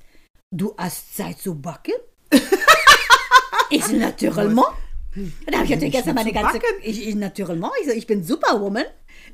du 0.52 0.74
hast 0.78 1.18
Zeit 1.18 1.38
zu 1.40 1.56
backen? 1.56 1.92
ich 3.70 3.84
so, 3.84 3.98
naturellement. 3.98 4.68
Und 5.18 5.52
da 5.52 5.58
habe 5.58 5.66
ich 5.66 5.72
natürlich 5.72 5.94
gestern 5.94 6.16
meine 6.16 6.32
ganze. 6.32 6.60
Ich, 6.82 7.08
ich, 7.08 7.16
naturellement. 7.16 7.74
Ich 7.82 7.88
so, 7.88 7.94
ich 7.94 8.08
bin 8.08 8.24
Superwoman. 8.24 8.86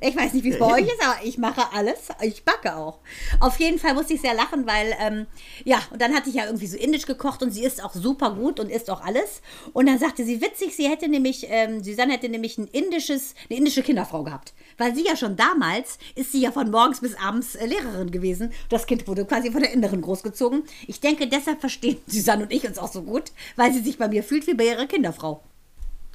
Ich 0.06 0.18
weiß 0.18 0.34
nicht, 0.34 0.44
wie 0.44 0.50
es 0.50 0.60
bei 0.60 0.66
euch 0.66 0.88
ist, 0.88 1.02
aber 1.02 1.24
ich 1.24 1.38
mache 1.38 1.62
alles. 1.74 2.10
Ich 2.22 2.44
backe 2.44 2.76
auch. 2.76 3.00
Auf 3.40 3.58
jeden 3.62 3.80
Fall 3.80 3.94
musste 3.94 4.14
ich 4.14 4.20
sehr 4.22 4.34
lachen, 4.34 4.68
weil, 4.68 4.94
ähm, 5.00 5.28
ja, 5.64 5.82
und 5.92 6.02
dann 6.02 6.14
hatte 6.14 6.30
ich 6.30 6.36
ja 6.36 6.46
irgendwie 6.46 6.68
so 6.68 6.78
indisch 6.78 7.06
gekocht 7.06 7.42
und 7.42 7.52
sie 7.52 7.64
isst 7.64 7.82
auch 7.82 7.94
super 7.94 8.32
gut 8.32 8.60
und 8.60 8.70
isst 8.70 8.90
auch 8.90 9.00
alles. 9.00 9.42
Und 9.72 9.86
dann 9.86 9.98
sagte 10.00 10.26
sie, 10.26 10.42
witzig, 10.42 10.76
sie 10.76 10.90
hätte 10.90 11.08
nämlich, 11.08 11.48
ähm, 11.50 11.82
Susanne 11.82 12.14
hätte 12.14 12.28
nämlich 12.28 12.58
ein 12.58 12.68
indisches, 12.68 13.34
eine 13.50 13.60
indische 13.60 13.82
Kinderfrau 13.82 14.24
gehabt. 14.24 14.54
Weil 14.78 14.94
sie 14.94 15.06
ja 15.06 15.16
schon 15.16 15.38
damals, 15.38 15.98
ist 16.16 16.34
sie 16.34 16.42
ja 16.42 16.52
von 16.52 16.70
morgens 16.70 17.00
bis 17.00 17.16
abends 17.16 17.56
äh, 17.56 17.66
Lehrerin 17.66 18.12
gewesen. 18.12 18.52
Das 18.68 18.88
Kind 18.88 19.08
wurde 19.08 19.24
quasi 19.24 19.52
von 19.52 19.62
der 19.62 19.72
Inderin 19.72 20.02
großgezogen. 20.02 20.64
Ich 20.86 21.00
denke, 21.00 21.28
deshalb 21.28 21.62
verstehen 21.62 21.98
Susanne 22.08 22.44
und 22.44 22.52
ich 22.52 22.68
uns 22.68 22.78
auch 22.78 22.92
so 22.92 23.04
gut, 23.04 23.32
weil 23.56 23.72
sie 23.72 23.80
sich 23.80 23.98
bei 23.98 24.10
mir 24.10 24.24
fühlt 24.24 24.48
wie 24.48 24.54
bei 24.54 24.66
ihrer 24.66 24.86
Kinderfrau. 24.86 25.42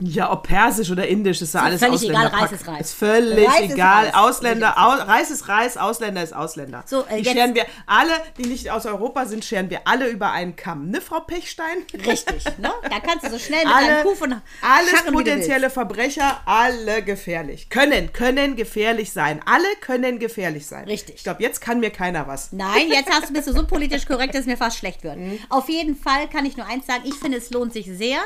Ja, 0.01 0.31
ob 0.31 0.45
persisch 0.47 0.91
oder 0.93 1.09
indisch, 1.09 1.43
ist 1.43 1.55
ja 1.55 1.63
alles 1.63 1.81
völlig 1.81 1.95
Ausländer. 1.97 2.29
egal, 2.29 2.41
Reis 2.41 2.53
ist 2.53 2.69
Reis. 2.69 2.81
Ist 2.81 2.95
völlig 2.95 3.49
Reis 3.49 3.61
ist 3.63 3.73
egal. 3.73 4.05
Reis. 4.05 4.15
Ausländer, 4.15 4.75
au, 4.79 4.91
Reis 4.91 5.31
ist 5.31 5.49
Reis, 5.49 5.77
Ausländer 5.77 6.23
ist 6.23 6.33
Ausländer. 6.35 6.85
So, 6.87 7.05
äh, 7.09 7.21
die 7.21 7.29
scheren 7.29 7.57
wir 7.57 7.67
alle, 7.87 8.13
die 8.37 8.47
nicht 8.47 8.71
aus 8.71 8.87
Europa 8.87 9.27
sind, 9.27 9.45
scheren 9.45 9.71
wir 9.71 9.81
alle 9.87 10.07
über 10.09 10.31
einen 10.31 10.55
Kamm. 10.55 10.91
Ne, 10.91 11.01
Frau 11.01 11.19
Pechstein? 11.21 11.79
Richtig, 12.07 12.45
ne? 12.59 12.71
Da 12.83 13.01
kannst 13.01 13.27
du 13.27 13.31
so 13.31 13.39
schnell 13.41 13.65
mit 13.65 13.75
alle, 13.75 13.87
einem 13.97 14.03
Kuh 14.05 14.15
von 14.15 14.33
alles 14.63 14.91
scharren, 14.91 15.13
potenzielle 15.13 15.69
Verbrecher, 15.69 16.43
alle 16.47 17.03
gefährlich. 17.03 17.69
Können, 17.69 18.13
können 18.13 18.55
gefährlich 18.55 19.13
sein. 19.13 19.41
Alle 19.47 19.67
können 19.81 20.21
gefährlich 20.21 20.67
sein. 20.67 20.85
Richtig. 20.85 21.17
Ich 21.17 21.25
glaube, 21.25 21.43
jetzt 21.43 21.61
kann 21.61 21.81
mir 21.81 21.91
keiner 21.91 22.29
was. 22.29 22.53
Nein, 22.53 22.87
jetzt 22.89 23.11
hast 23.11 23.31
du, 23.31 23.33
bist 23.33 23.49
du 23.49 23.53
so 23.53 23.67
politisch 23.67 24.07
korrekt, 24.07 24.35
dass 24.35 24.43
es 24.43 24.47
mir 24.47 24.57
fast 24.57 24.79
schlecht 24.79 25.03
wird. 25.03 25.17
Mhm. 25.17 25.41
Auf 25.49 25.69
jeden 25.69 25.97
Fall 25.97 26.29
kann 26.29 26.47
ich 26.47 26.57
nur 26.57 26.67
eins 26.67 26.87
sagen, 26.87 27.03
ich 27.05 27.15
finde, 27.15 27.39
es 27.39 27.51
lohnt 27.51 27.73
sich 27.73 27.87
sehr. 27.87 28.21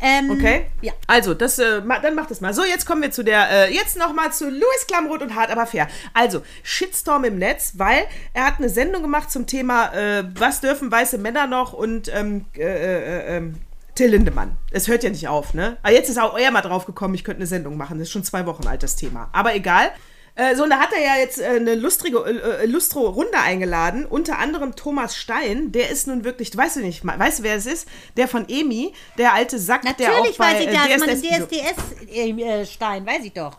Ähm, 0.00 0.30
Okay? 0.32 0.66
Ja. 0.80 0.92
Also, 1.12 1.34
das, 1.34 1.58
äh, 1.58 1.82
dann 2.00 2.14
mach 2.14 2.24
das 2.24 2.40
mal. 2.40 2.54
So, 2.54 2.64
jetzt 2.64 2.86
kommen 2.86 3.02
wir 3.02 3.10
zu 3.10 3.22
der, 3.22 3.50
äh, 3.50 3.74
jetzt 3.74 3.98
nochmal 3.98 4.32
zu 4.32 4.48
Louis 4.48 4.86
Klamroth 4.88 5.20
und 5.20 5.34
Hart 5.34 5.50
aber 5.50 5.66
fair. 5.66 5.86
Also, 6.14 6.40
Shitstorm 6.62 7.24
im 7.24 7.36
Netz, 7.36 7.74
weil 7.76 8.04
er 8.32 8.46
hat 8.46 8.54
eine 8.56 8.70
Sendung 8.70 9.02
gemacht 9.02 9.30
zum 9.30 9.46
Thema, 9.46 9.92
äh, 9.92 10.24
was 10.38 10.62
dürfen 10.62 10.90
weiße 10.90 11.18
Männer 11.18 11.46
noch 11.46 11.74
und 11.74 12.10
ähm, 12.14 12.46
äh, 12.56 12.62
äh, 12.62 13.36
ähm, 13.36 13.56
Till 13.94 14.08
Lindemann. 14.08 14.56
Es 14.70 14.88
hört 14.88 15.04
ja 15.04 15.10
nicht 15.10 15.28
auf, 15.28 15.52
ne? 15.52 15.76
Aber 15.82 15.92
jetzt 15.92 16.08
ist 16.08 16.18
auch 16.18 16.38
er 16.38 16.50
mal 16.50 16.62
drauf 16.62 16.86
gekommen, 16.86 17.14
ich 17.14 17.24
könnte 17.24 17.40
eine 17.40 17.46
Sendung 17.46 17.76
machen. 17.76 17.98
Das 17.98 18.08
ist 18.08 18.12
schon 18.12 18.24
zwei 18.24 18.46
Wochen 18.46 18.66
alt, 18.66 18.82
das 18.82 18.96
Thema. 18.96 19.28
Aber 19.32 19.54
egal. 19.54 19.90
Äh, 20.34 20.56
so, 20.56 20.64
und 20.64 20.70
da 20.70 20.78
hat 20.78 20.92
er 20.92 21.02
ja 21.02 21.16
jetzt 21.16 21.38
äh, 21.38 21.46
eine 21.46 21.74
lustrige, 21.74 22.18
äh, 22.24 22.66
lustro 22.66 23.08
Runde 23.08 23.38
eingeladen, 23.38 24.06
unter 24.06 24.38
anderem 24.38 24.74
Thomas 24.74 25.14
Stein, 25.14 25.72
der 25.72 25.90
ist 25.90 26.06
nun 26.06 26.24
wirklich, 26.24 26.56
weißt 26.56 26.76
du 26.76 26.80
nicht, 26.80 27.04
weißt 27.04 27.40
du, 27.40 27.42
wer 27.42 27.56
es 27.56 27.66
ist? 27.66 27.86
Der 28.16 28.28
von 28.28 28.48
Emi, 28.48 28.94
der 29.18 29.34
alte 29.34 29.58
Sack, 29.58 29.82
der 29.82 30.10
auch 30.10 30.16
Natürlich 30.16 30.38
bei 30.38 30.54
weiß 30.54 30.60
ich 30.60 30.68
äh, 30.68 30.72
das, 30.72 31.06
man 31.06 31.48
DSDS 31.48 31.76
DSDS-Stein, 32.06 33.06
weiß 33.06 33.24
ich 33.24 33.32
doch. 33.32 33.58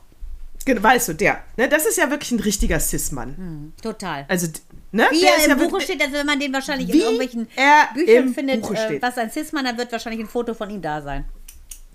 Weißt 0.66 1.10
du, 1.10 1.14
der. 1.14 1.44
Ne, 1.58 1.68
das 1.68 1.86
ist 1.86 1.98
ja 1.98 2.10
wirklich 2.10 2.32
ein 2.32 2.40
richtiger 2.40 2.80
Cis-Mann. 2.80 3.74
Total. 3.82 4.26
Also, 4.30 4.48
ne? 4.94 5.08
Wie 5.12 5.20
der 5.20 5.38
er 5.38 5.44
im 5.44 5.60
ja 5.60 5.68
Buche 5.68 5.82
steht, 5.82 6.02
also 6.02 6.14
wenn 6.14 6.26
man 6.26 6.40
den 6.40 6.54
wahrscheinlich 6.54 6.90
in 6.90 7.02
irgendwelchen 7.02 7.48
er 7.56 7.90
Büchern 7.94 8.34
findet, 8.34 8.64
was 9.02 9.18
ein 9.18 9.30
Cis-Mann, 9.30 9.66
dann 9.66 9.78
wird 9.78 9.92
wahrscheinlich 9.92 10.22
ein 10.22 10.30
Foto 10.30 10.54
von 10.54 10.70
ihm 10.70 10.82
da 10.82 11.02
sein. 11.02 11.26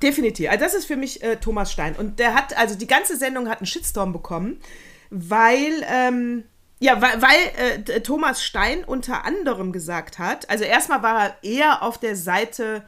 Definitiv. 0.03 0.51
Also 0.51 0.65
das 0.65 0.75
ist 0.75 0.87
für 0.87 0.97
mich 0.97 1.23
äh, 1.23 1.37
Thomas 1.37 1.73
Stein. 1.73 1.97
Und 1.97 2.19
der 2.19 2.35
hat, 2.35 2.57
also 2.57 2.77
die 2.77 2.87
ganze 2.87 3.17
Sendung 3.17 3.49
hat 3.49 3.59
einen 3.59 3.67
Shitstorm 3.67 4.13
bekommen, 4.13 4.61
weil, 5.11 5.85
ähm, 5.89 6.45
ja, 6.79 7.01
weil, 7.01 7.21
weil 7.21 7.85
äh, 7.89 8.01
Thomas 8.01 8.45
Stein 8.45 8.85
unter 8.85 9.25
anderem 9.25 9.73
gesagt 9.73 10.19
hat, 10.19 10.49
also 10.49 10.65
erstmal 10.65 11.03
war 11.03 11.25
er 11.25 11.37
eher 11.43 11.83
auf 11.83 11.99
der 11.99 12.15
Seite 12.15 12.85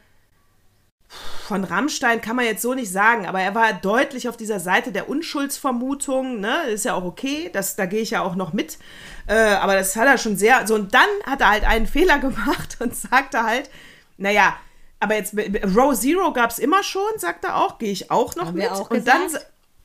von 1.45 1.65
Rammstein, 1.65 2.21
kann 2.21 2.37
man 2.37 2.45
jetzt 2.45 2.63
so 2.63 2.75
nicht 2.75 2.93
sagen, 2.93 3.27
aber 3.27 3.41
er 3.41 3.57
war 3.57 3.73
deutlich 3.73 4.29
auf 4.29 4.37
dieser 4.37 4.61
Seite 4.61 4.93
der 4.93 5.09
Unschuldsvermutung, 5.09 6.39
ne, 6.39 6.63
ist 6.69 6.85
ja 6.85 6.95
auch 6.95 7.03
okay, 7.03 7.51
das, 7.53 7.75
da 7.75 7.87
gehe 7.87 8.03
ich 8.03 8.11
ja 8.11 8.23
auch 8.23 8.37
noch 8.37 8.53
mit, 8.53 8.79
äh, 9.27 9.35
aber 9.35 9.75
das 9.75 9.97
hat 9.97 10.07
er 10.07 10.19
schon 10.19 10.37
sehr, 10.37 10.65
so 10.69 10.77
und 10.77 10.95
dann 10.95 11.09
hat 11.27 11.41
er 11.41 11.51
halt 11.51 11.65
einen 11.65 11.87
Fehler 11.89 12.21
gemacht 12.21 12.77
und 12.79 12.95
sagte 12.95 13.43
halt, 13.43 13.69
naja, 14.19 14.57
aber 15.01 15.17
jetzt, 15.17 15.35
Row 15.77 15.99
Zero 15.99 16.33
gab 16.33 16.51
es 16.51 16.59
immer 16.59 16.83
schon, 16.83 17.11
sagt 17.17 17.45
er 17.45 17.57
auch, 17.57 17.79
gehe 17.79 17.91
ich 17.91 18.11
auch 18.11 18.37
noch 18.37 18.47
Haben 18.47 18.59
mit. 18.59 18.71
auch 18.71 18.91
und 18.91 19.09
dann, 19.09 19.23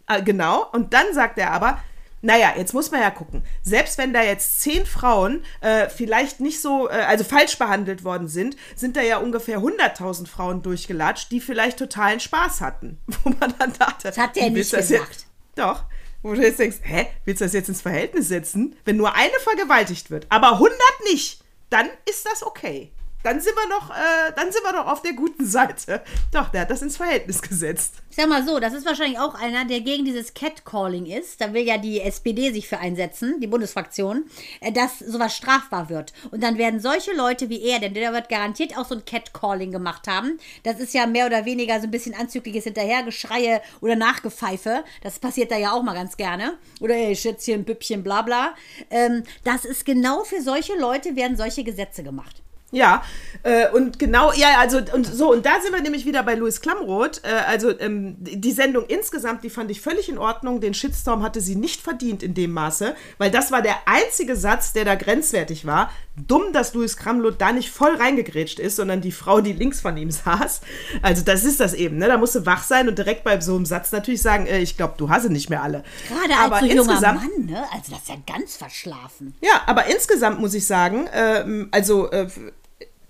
äh, 0.08 0.22
genau, 0.22 0.68
und 0.72 0.94
dann 0.94 1.14
sagt 1.14 1.38
er 1.38 1.52
aber, 1.52 1.80
naja, 2.22 2.54
jetzt 2.58 2.74
muss 2.74 2.92
man 2.92 3.02
ja 3.02 3.12
gucken. 3.12 3.44
Selbst 3.62 3.98
wenn 3.98 4.12
da 4.12 4.24
jetzt 4.24 4.60
zehn 4.62 4.86
Frauen 4.86 5.44
äh, 5.62 5.90
vielleicht 5.90 6.40
nicht 6.40 6.60
so, 6.60 6.90
äh, 6.90 6.94
also 6.94 7.24
falsch 7.24 7.58
behandelt 7.58 8.04
worden 8.04 8.28
sind, 8.28 8.58
sind 8.76 8.98
da 8.98 9.02
ja 9.02 9.18
ungefähr 9.18 9.60
100.000 9.60 10.28
Frauen 10.28 10.64
durchgelatscht, 10.64 11.32
die 11.32 11.40
vielleicht 11.40 11.78
totalen 11.78 12.20
Spaß 12.20 12.62
hatten. 12.62 12.98
Wo 13.24 13.30
man 13.30 13.54
dann 13.60 13.74
dachte, 13.74 14.08
Das 14.08 14.18
hat 14.18 14.36
der 14.36 14.50
nicht 14.50 14.72
gesagt. 14.72 14.90
Jetzt, 14.90 15.28
doch. 15.56 15.84
Wo 16.24 16.34
du 16.34 16.42
jetzt 16.42 16.58
denkst, 16.58 16.78
hä, 16.82 17.08
willst 17.26 17.42
du 17.42 17.46
das 17.46 17.54
jetzt 17.54 17.70
ins 17.70 17.82
Verhältnis 17.82 18.28
setzen? 18.28 18.76
Wenn 18.84 18.98
nur 18.98 19.14
eine 19.14 19.40
vergewaltigt 19.44 20.10
wird, 20.10 20.26
aber 20.30 20.54
100 20.54 20.76
nicht, 21.12 21.44
dann 21.70 21.88
ist 22.10 22.26
das 22.26 22.42
okay. 22.42 22.92
Dann 23.26 23.42
sind 23.42 23.56
wir 23.56 23.68
noch, 23.68 23.90
äh, 23.90 24.32
dann 24.36 24.52
sind 24.52 24.64
wir 24.64 24.72
doch 24.72 24.86
auf 24.86 25.02
der 25.02 25.14
guten 25.14 25.46
Seite. 25.46 26.04
Doch, 26.32 26.50
der 26.50 26.62
hat 26.62 26.70
das 26.70 26.84
ins 26.84 26.98
Verhältnis 26.98 27.42
gesetzt. 27.42 27.96
Ich 28.12 28.18
sag 28.18 28.30
mal 28.30 28.46
so, 28.46 28.60
das 28.60 28.74
ist 28.74 28.86
wahrscheinlich 28.86 29.18
auch 29.18 29.34
einer, 29.34 29.66
der 29.66 29.82
gegen 29.82 30.06
dieses 30.06 30.36
Catcalling 30.36 31.08
ist. 31.08 31.42
Da 31.42 31.52
will 31.52 31.64
ja 31.64 31.80
die 31.80 32.02
SPD 32.02 32.54
sich 32.54 32.68
für 32.68 32.78
einsetzen, 32.78 33.42
die 33.42 33.48
Bundesfraktion, 33.48 34.26
äh, 34.62 34.72
dass 34.72 35.00
sowas 35.00 35.36
strafbar 35.36 35.90
wird. 35.90 36.14
Und 36.30 36.44
dann 36.44 36.60
werden 36.60 36.80
solche 36.80 37.14
Leute 37.14 37.50
wie 37.50 37.64
er, 37.64 37.80
denn 37.80 37.96
der 37.96 38.14
wird 38.14 38.30
garantiert 38.30 38.78
auch 38.78 38.86
so 38.86 38.94
ein 38.94 39.06
Catcalling 39.06 39.72
gemacht 39.72 40.08
haben. 40.08 40.40
Das 40.62 40.80
ist 40.80 40.94
ja 40.94 41.08
mehr 41.08 41.26
oder 41.26 41.46
weniger 41.46 41.80
so 41.80 41.88
ein 41.88 41.92
bisschen 41.92 42.14
anzügliches 42.14 42.66
Hinterhergeschreie 42.66 43.62
oder 43.82 43.96
Nachgepfeife. 43.96 44.84
Das 45.02 45.18
passiert 45.18 45.50
da 45.50 45.58
ja 45.58 45.72
auch 45.72 45.82
mal 45.82 45.96
ganz 45.96 46.16
gerne. 46.16 46.60
Oder 46.80 46.94
ey, 46.94 47.16
Schätzchen, 47.16 47.66
Püppchen, 47.66 48.04
bla 48.04 48.22
bla. 48.22 48.54
Ähm, 48.92 49.24
das 49.44 49.66
ist 49.66 49.84
genau 49.84 50.24
für 50.24 50.44
solche 50.44 50.78
Leute 50.78 51.16
werden 51.16 51.38
solche 51.38 51.64
Gesetze 51.64 52.04
gemacht. 52.04 52.45
Ja, 52.76 53.04
äh, 53.46 53.70
und 53.70 54.00
genau, 54.00 54.34
ja, 54.34 54.60
also 54.60 54.80
und 54.92 55.06
so, 55.06 55.32
und 55.32 55.46
da 55.46 55.62
sind 55.62 55.72
wir 55.72 55.82
nämlich 55.84 56.08
wieder 56.08 56.24
bei 56.24 56.34
Louis 56.34 56.62
Klamroth. 56.62 57.22
Äh, 57.24 57.28
also 57.48 57.80
ähm, 57.80 58.16
die 58.20 58.52
Sendung 58.52 58.86
insgesamt, 58.88 59.44
die 59.44 59.52
fand 59.52 59.70
ich 59.70 59.82
völlig 59.82 60.10
in 60.10 60.18
Ordnung. 60.18 60.62
Den 60.62 60.74
Shitstorm 60.74 61.22
hatte 61.22 61.42
sie 61.42 61.56
nicht 61.56 61.80
verdient 61.80 62.24
in 62.24 62.34
dem 62.34 62.52
Maße, 62.54 62.96
weil 63.20 63.30
das 63.30 63.52
war 63.52 63.62
der 63.62 63.76
einzige 63.86 64.36
Satz, 64.36 64.74
der 64.74 64.84
da 64.84 64.96
grenzwertig 64.96 65.68
war. 65.68 65.92
Dumm, 66.16 66.54
dass 66.54 66.74
Louis 66.74 66.98
Klamroth 66.98 67.40
da 67.40 67.52
nicht 67.52 67.70
voll 67.70 67.96
reingegrätscht 67.96 68.58
ist, 68.58 68.78
sondern 68.78 69.02
die 69.02 69.12
Frau, 69.12 69.42
die 69.42 69.54
links 69.54 69.80
von 69.80 69.96
ihm 69.96 70.10
saß. 70.10 70.62
Also 71.04 71.24
das 71.24 71.44
ist 71.44 71.60
das 71.60 71.76
eben, 71.76 71.98
ne? 71.98 72.08
Da 72.08 72.18
musst 72.18 72.34
du 72.34 72.48
wach 72.48 72.64
sein 72.64 72.90
und 72.90 72.98
direkt 72.98 73.24
bei 73.24 73.40
so 73.42 73.56
einem 73.56 73.68
Satz 73.68 73.92
natürlich 73.92 74.24
sagen, 74.24 74.48
äh, 74.48 74.58
ich 74.58 74.76
glaube, 74.76 74.96
du 74.98 75.12
hasse 75.12 75.32
nicht 75.32 75.52
mehr 75.52 75.62
alle. 75.62 75.84
Gerade 76.10 76.36
aber 76.36 76.56
als 76.56 76.66
so 76.66 76.72
junger 76.72 76.92
insgesamt, 76.94 77.22
Mann, 77.22 77.46
ne? 77.46 77.64
Also 77.72 77.92
das 77.92 78.00
ist 78.00 78.10
ja 78.10 78.16
ganz 78.26 78.58
verschlafen. 78.58 79.36
ja, 79.42 79.62
aber 79.68 79.86
insgesamt 79.86 80.40
muss 80.40 80.56
ich 80.56 80.66
sagen, 80.66 81.08
ähm, 81.14 81.68
also 81.72 82.10
äh, 82.10 82.28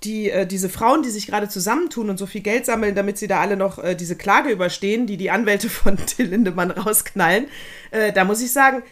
die, 0.06 0.30
äh, 0.30 0.46
diese 0.46 0.70
Frauen, 0.70 1.02
die 1.04 1.10
sich 1.10 1.28
gerade 1.28 1.50
zusammentun 1.50 2.10
und 2.10 2.18
so 2.18 2.26
viel 2.26 2.42
Geld 2.42 2.66
sammeln, 2.66 2.96
damit 2.96 3.18
sie 3.18 3.28
da 3.28 3.42
alle 3.42 3.58
noch 3.58 3.84
äh, 3.84 3.96
diese 3.96 4.16
Klage 4.16 4.50
überstehen, 4.50 5.08
die 5.08 5.18
die 5.18 5.32
Anwälte 5.32 5.70
von 5.70 5.98
Till 6.06 6.28
Lindemann 6.28 6.72
rausknallen, 6.72 7.48
äh, 7.92 8.14
da 8.14 8.24
muss 8.24 8.42
ich 8.42 8.52
sagen, 8.52 8.84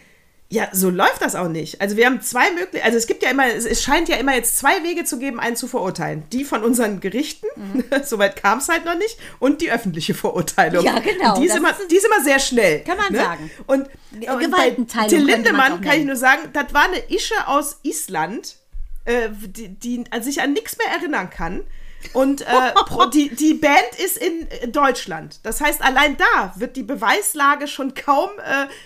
ja, 0.50 0.68
so 0.72 0.90
läuft 0.90 1.20
das 1.20 1.34
auch 1.34 1.48
nicht. 1.48 1.80
Also 1.80 1.96
wir 1.96 2.06
haben 2.06 2.20
zwei 2.20 2.50
Möglichkeiten, 2.50 2.84
also 2.84 2.98
es 2.98 3.06
gibt 3.06 3.22
ja 3.22 3.30
immer, 3.30 3.46
es, 3.46 3.82
scheint 3.82 4.08
ja 4.08 4.16
immer 4.16 4.34
jetzt 4.36 4.58
zwei 4.58 4.84
Wege 4.84 5.04
zu 5.04 5.18
geben, 5.18 5.40
einen 5.40 5.56
zu 5.56 5.66
verurteilen. 5.66 6.22
Die 6.32 6.44
von 6.44 6.62
unseren 6.62 7.00
Gerichten, 7.00 7.46
soweit 8.04 8.36
kam 8.40 8.58
es 8.58 8.68
halt 8.68 8.84
noch 8.84 8.96
nicht, 8.96 9.18
und 9.40 9.62
die 9.62 9.72
öffentliche 9.72 10.14
Verurteilung. 10.14 10.84
Ja, 10.84 11.00
genau, 11.00 11.34
Und 11.34 11.42
Die 11.42 11.46
ist, 11.46 11.56
immer, 11.56 11.70
ist- 11.70 11.90
die 11.90 11.96
ist 11.96 12.06
immer 12.06 12.22
sehr 12.22 12.38
schnell. 12.38 12.80
Kann 12.84 12.98
man 12.98 13.12
ne? 13.12 13.18
sagen. 13.18 13.50
Und, 13.66 13.88
und 14.12 14.38
Gewaltenteilung 14.38 15.08
Till 15.08 15.24
Lindemann 15.24 15.80
kann 15.80 15.98
ich 15.98 16.04
nur 16.04 16.16
sagen, 16.16 16.42
das 16.52 16.72
war 16.72 16.84
eine 16.84 16.98
Ische 17.10 17.34
aus 17.48 17.78
Island, 17.82 18.56
äh, 19.04 19.28
die, 19.30 19.68
die 19.68 20.04
an 20.10 20.22
sich 20.22 20.40
an 20.42 20.52
nichts 20.52 20.76
mehr 20.78 20.88
erinnern 20.88 21.30
kann. 21.30 21.64
Und 22.12 22.42
äh, 22.42 22.72
pro- 22.74 23.06
die, 23.06 23.34
die 23.34 23.54
Band 23.54 23.98
ist 24.04 24.18
in 24.18 24.46
äh, 24.50 24.68
Deutschland. 24.68 25.40
Das 25.42 25.62
heißt, 25.62 25.80
allein 25.80 26.18
da 26.18 26.52
wird 26.56 26.76
die 26.76 26.82
Beweislage 26.82 27.66
schon 27.66 27.94
kaum 27.94 28.28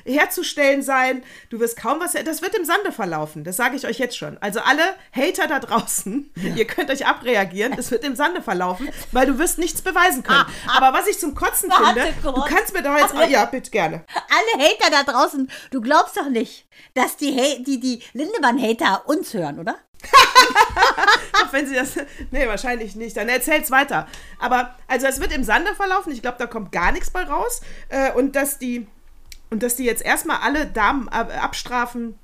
äh, 0.04 0.08
herzustellen 0.08 0.82
sein. 0.84 1.24
Du 1.50 1.58
wirst 1.58 1.76
kaum 1.76 1.98
was. 1.98 2.12
Das 2.12 2.42
wird 2.42 2.54
im 2.54 2.64
Sande 2.64 2.92
verlaufen. 2.92 3.42
Das 3.42 3.56
sage 3.56 3.74
ich 3.74 3.88
euch 3.88 3.98
jetzt 3.98 4.16
schon. 4.16 4.38
Also 4.38 4.60
alle 4.60 4.82
Hater 5.12 5.48
da 5.48 5.58
draußen, 5.58 6.30
ihr 6.54 6.64
könnt 6.68 6.90
euch 6.92 7.06
abreagieren. 7.06 7.72
Es 7.76 7.90
wird 7.90 8.04
im 8.04 8.14
Sande 8.14 8.40
verlaufen, 8.40 8.88
weil 9.10 9.26
du 9.26 9.36
wirst 9.40 9.58
nichts 9.58 9.82
beweisen 9.82 10.22
können. 10.22 10.44
Aber 10.76 10.96
was 10.96 11.08
ich 11.08 11.18
zum 11.18 11.34
Kotzen 11.34 11.72
Ah, 11.72 11.92
finde, 11.92 12.14
du 12.22 12.42
kannst 12.44 12.72
mir 12.72 12.82
doch 12.84 12.96
jetzt. 12.96 13.16
Alle- 13.16 13.28
ja, 13.32 13.46
bitte 13.46 13.72
gerne. 13.72 14.04
Alle 14.14 14.64
Hater 14.64 14.90
da 14.92 15.02
draußen, 15.12 15.50
du 15.72 15.80
glaubst 15.80 16.16
doch 16.16 16.28
nicht, 16.28 16.68
dass 16.94 17.16
die, 17.16 17.36
Ha- 17.36 17.58
die, 17.66 17.80
die 17.80 18.00
Lindemann-Hater 18.12 19.08
uns 19.08 19.34
hören, 19.34 19.58
oder? 19.58 19.76
Auch 21.32 21.52
wenn 21.52 21.66
sie 21.66 21.74
das. 21.74 21.96
Nee, 22.30 22.46
wahrscheinlich 22.46 22.94
nicht. 22.96 23.16
Dann 23.16 23.28
erzähl's 23.28 23.70
weiter. 23.70 24.06
Aber, 24.38 24.74
also, 24.86 25.06
es 25.06 25.20
wird 25.20 25.32
im 25.32 25.44
Sande 25.44 25.74
verlaufen. 25.74 26.12
Ich 26.12 26.22
glaube, 26.22 26.38
da 26.38 26.46
kommt 26.46 26.72
gar 26.72 26.92
nichts 26.92 27.10
bei 27.10 27.22
raus. 27.22 27.60
Äh, 27.88 28.12
und 28.12 28.36
dass 28.36 28.58
die. 28.58 28.86
Und 29.50 29.62
dass 29.62 29.76
die 29.76 29.84
jetzt 29.84 30.04
erstmal 30.04 30.38
alle 30.38 30.66
Damen 30.66 31.08
ab, 31.08 31.32
abstrafen, 31.42 32.18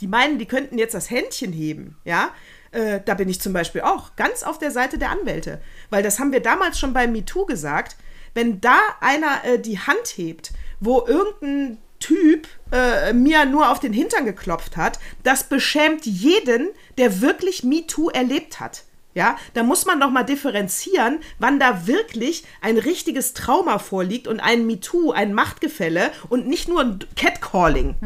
die 0.00 0.06
meinen, 0.06 0.38
die 0.38 0.46
könnten 0.46 0.78
jetzt 0.78 0.94
das 0.94 1.10
Händchen 1.10 1.52
heben, 1.52 1.98
ja. 2.04 2.30
Äh, 2.72 3.00
da 3.04 3.14
bin 3.14 3.28
ich 3.28 3.40
zum 3.40 3.52
Beispiel 3.52 3.82
auch 3.82 4.16
ganz 4.16 4.42
auf 4.42 4.58
der 4.58 4.70
Seite 4.70 4.98
der 4.98 5.10
Anwälte. 5.10 5.60
Weil 5.90 6.02
das 6.02 6.18
haben 6.18 6.32
wir 6.32 6.40
damals 6.40 6.78
schon 6.78 6.92
bei 6.92 7.06
MeToo 7.06 7.46
gesagt. 7.46 7.96
Wenn 8.32 8.60
da 8.60 8.78
einer 9.00 9.44
äh, 9.44 9.58
die 9.60 9.78
Hand 9.78 10.08
hebt, 10.16 10.52
wo 10.80 11.04
irgendein 11.06 11.78
Typ 12.04 12.48
äh, 12.70 13.14
mir 13.14 13.46
nur 13.46 13.70
auf 13.70 13.80
den 13.80 13.94
Hintern 13.94 14.26
geklopft 14.26 14.76
hat, 14.76 14.98
das 15.22 15.44
beschämt 15.44 16.04
jeden, 16.04 16.68
der 16.98 17.22
wirklich 17.22 17.64
MeToo 17.64 18.10
erlebt 18.10 18.60
hat. 18.60 18.84
Ja, 19.14 19.38
da 19.54 19.62
muss 19.62 19.86
man 19.86 20.00
doch 20.00 20.10
mal 20.10 20.24
differenzieren, 20.24 21.20
wann 21.38 21.58
da 21.58 21.86
wirklich 21.86 22.44
ein 22.60 22.76
richtiges 22.76 23.32
Trauma 23.32 23.78
vorliegt 23.78 24.28
und 24.28 24.40
ein 24.40 24.66
MeToo, 24.66 25.12
ein 25.12 25.32
Machtgefälle 25.32 26.10
und 26.28 26.46
nicht 26.46 26.68
nur 26.68 26.82
ein 26.82 26.98
Catcalling. 27.16 27.96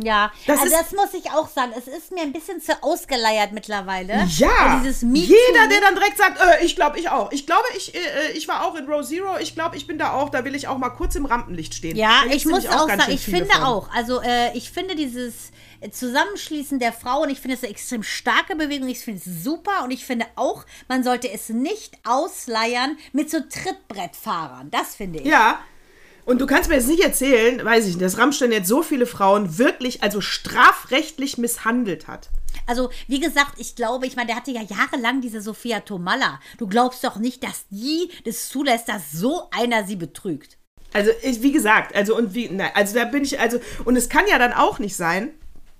Ja, 0.00 0.30
Das 0.46 0.60
also 0.60 0.70
das 0.76 0.92
muss 0.92 1.12
ich 1.14 1.30
auch 1.32 1.48
sagen. 1.48 1.72
Es 1.76 1.88
ist 1.88 2.12
mir 2.12 2.22
ein 2.22 2.32
bisschen 2.32 2.60
zu 2.60 2.72
ausgeleiert 2.82 3.52
mittlerweile. 3.52 4.26
Ja, 4.36 4.80
Dieses 4.80 5.02
Me 5.02 5.18
jeder, 5.18 5.66
der 5.68 5.80
dann 5.80 5.94
direkt 5.94 6.16
sagt, 6.16 6.40
äh, 6.40 6.64
ich 6.64 6.76
glaube, 6.76 6.98
ich 7.00 7.08
auch. 7.08 7.32
Ich 7.32 7.46
glaube, 7.46 7.64
ich, 7.76 7.94
äh, 7.94 8.30
ich 8.34 8.46
war 8.46 8.64
auch 8.64 8.76
in 8.76 8.86
Row 8.86 9.04
Zero. 9.04 9.38
Ich 9.40 9.54
glaube, 9.54 9.76
ich 9.76 9.86
bin 9.86 9.98
da 9.98 10.12
auch. 10.12 10.28
Da 10.28 10.44
will 10.44 10.54
ich 10.54 10.68
auch 10.68 10.78
mal 10.78 10.90
kurz 10.90 11.16
im 11.16 11.26
Rampenlicht 11.26 11.74
stehen. 11.74 11.96
Ja, 11.96 12.22
ich 12.30 12.46
muss 12.46 12.66
auch 12.66 12.86
sagen, 12.88 13.02
ich 13.08 13.24
finde 13.24 13.46
von. 13.46 13.62
auch. 13.64 13.90
Also 13.92 14.20
äh, 14.22 14.56
ich 14.56 14.70
finde 14.70 14.94
dieses 14.94 15.50
äh, 15.80 15.90
Zusammenschließen 15.90 16.78
der 16.78 16.92
Frauen, 16.92 17.30
ich 17.30 17.40
finde 17.40 17.56
es 17.56 17.62
eine 17.62 17.70
extrem 17.72 18.02
starke 18.04 18.54
Bewegung. 18.56 18.88
Ich 18.88 19.00
finde 19.00 19.20
es 19.24 19.42
super 19.44 19.82
und 19.84 19.90
ich 19.90 20.04
finde 20.04 20.26
auch, 20.36 20.64
man 20.88 21.02
sollte 21.02 21.30
es 21.30 21.48
nicht 21.48 21.98
ausleiern 22.04 22.96
mit 23.12 23.30
so 23.30 23.38
Trittbrettfahrern. 23.40 24.70
Das 24.70 24.94
finde 24.94 25.20
ich. 25.20 25.26
Ja. 25.26 25.58
Und 26.28 26.42
du 26.42 26.46
kannst 26.46 26.68
mir 26.68 26.74
jetzt 26.74 26.88
nicht 26.88 27.02
erzählen, 27.02 27.64
weiß 27.64 27.86
ich 27.86 27.94
nicht, 27.94 28.02
dass 28.02 28.18
Rammstein 28.18 28.52
jetzt 28.52 28.68
so 28.68 28.82
viele 28.82 29.06
Frauen 29.06 29.56
wirklich, 29.56 30.02
also 30.02 30.20
strafrechtlich 30.20 31.38
misshandelt 31.38 32.06
hat. 32.06 32.28
Also, 32.66 32.90
wie 33.06 33.18
gesagt, 33.18 33.54
ich 33.56 33.76
glaube, 33.76 34.06
ich 34.06 34.14
meine, 34.14 34.26
der 34.26 34.36
hatte 34.36 34.50
ja 34.50 34.60
jahrelang 34.60 35.22
diese 35.22 35.40
Sophia 35.40 35.80
Tomalla. 35.80 36.38
Du 36.58 36.66
glaubst 36.66 37.02
doch 37.02 37.16
nicht, 37.16 37.42
dass 37.42 37.64
die 37.70 38.10
das 38.26 38.50
zulässt, 38.50 38.90
dass 38.90 39.10
so 39.10 39.48
einer 39.52 39.86
sie 39.86 39.96
betrügt. 39.96 40.58
Also, 40.92 41.12
ich, 41.22 41.40
wie 41.40 41.52
gesagt, 41.52 41.96
also 41.96 42.14
und 42.14 42.34
wie, 42.34 42.50
na, 42.52 42.72
also 42.74 42.94
da 42.94 43.06
bin 43.06 43.24
ich, 43.24 43.40
also, 43.40 43.58
und 43.86 43.96
es 43.96 44.10
kann 44.10 44.26
ja 44.28 44.38
dann 44.38 44.52
auch 44.52 44.78
nicht 44.78 44.96
sein, 44.96 45.30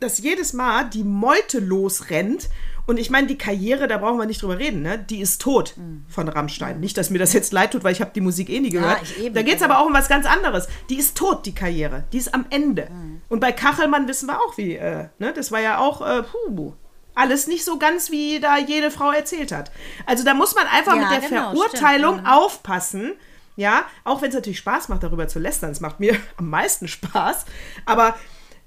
dass 0.00 0.16
jedes 0.16 0.54
Mal 0.54 0.88
die 0.88 1.04
Meute 1.04 1.58
losrennt. 1.58 2.48
Und 2.88 2.98
ich 2.98 3.10
meine, 3.10 3.26
die 3.26 3.36
Karriere, 3.38 3.86
da 3.86 3.98
brauchen 3.98 4.18
wir 4.18 4.24
nicht 4.26 4.40
drüber 4.42 4.58
reden, 4.58 4.80
ne? 4.82 4.98
Die 4.98 5.20
ist 5.20 5.42
tot 5.42 5.74
von 6.08 6.26
Rammstein. 6.26 6.80
Nicht, 6.80 6.96
dass 6.96 7.10
mir 7.10 7.18
das 7.18 7.34
jetzt 7.34 7.52
leid 7.52 7.72
tut, 7.72 7.84
weil 7.84 7.92
ich 7.92 8.00
habe 8.00 8.12
die 8.14 8.22
Musik 8.22 8.48
eh 8.48 8.60
nie 8.60 8.70
gehört. 8.70 9.02
ich 9.02 9.22
eben, 9.24 9.34
da 9.34 9.42
geht 9.42 9.56
es 9.56 9.62
also- 9.62 9.74
aber 9.74 9.82
auch 9.82 9.86
um 9.86 9.92
was 9.92 10.08
ganz 10.08 10.24
anderes. 10.26 10.68
Die 10.88 10.96
ist 10.98 11.16
tot, 11.16 11.44
die 11.44 11.54
Karriere. 11.54 12.04
Die 12.12 12.18
ist 12.18 12.32
am 12.34 12.46
Ende. 12.48 12.88
Und 13.28 13.40
bei 13.40 13.52
Kachelmann 13.52 14.08
wissen 14.08 14.26
wir 14.26 14.40
auch, 14.40 14.56
wie, 14.56 14.74
äh, 14.76 15.08
ne? 15.18 15.32
Das 15.34 15.52
war 15.52 15.60
ja 15.60 15.78
auch, 15.78 16.00
äh, 16.00 16.22
puh, 16.22 16.72
alles 17.14 17.46
nicht 17.46 17.64
so 17.64 17.78
ganz, 17.78 18.10
wie 18.10 18.40
da 18.40 18.56
jede 18.58 18.90
Frau 18.90 19.10
erzählt 19.12 19.52
hat. 19.52 19.70
Also 20.06 20.24
da 20.24 20.32
muss 20.34 20.54
man 20.54 20.66
einfach 20.66 20.96
Ja, 20.96 21.02
mit 21.02 21.10
der 21.22 21.28
genau, 21.28 21.50
Verurteilung 21.52 22.14
stimmt. 22.20 22.28
aufpassen. 22.32 23.12
Ja, 23.56 23.82
auch 24.04 24.22
wenn 24.22 24.28
es 24.30 24.34
natürlich 24.34 24.58
Spaß 24.58 24.88
macht, 24.88 25.02
darüber 25.02 25.28
zu 25.28 25.38
lästern. 25.40 25.72
Es 25.72 25.80
macht 25.80 26.00
mir 26.00 26.16
am 26.38 26.48
meisten 26.48 26.88
Spaß. 26.88 27.44
Aber 27.84 28.16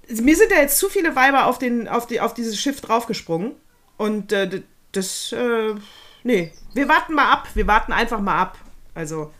mir 0.10 0.36
sind 0.36 0.52
da 0.52 0.58
jetzt 0.58 0.78
zu 0.78 0.90
viele 0.90 1.16
Weiber 1.16 1.48
auf, 1.48 1.58
den, 1.58 1.88
auf, 1.88 2.06
die, 2.06 2.22
auf 2.22 2.34
dieses 2.36 2.60
Schiff 2.60 2.82
draufgesprungen. 2.82 3.54
Und 4.02 4.32
äh, 4.32 4.64
das, 4.94 5.32
äh, 5.32 5.76
nee, 6.24 6.52
wir 6.74 6.90
warten 6.90 7.14
mal 7.14 7.32
ab. 7.32 7.48
Wir 7.54 7.68
warten 7.68 7.94
einfach 7.94 8.20
mal 8.20 8.36
ab. 8.42 8.58
Also, 8.96 9.32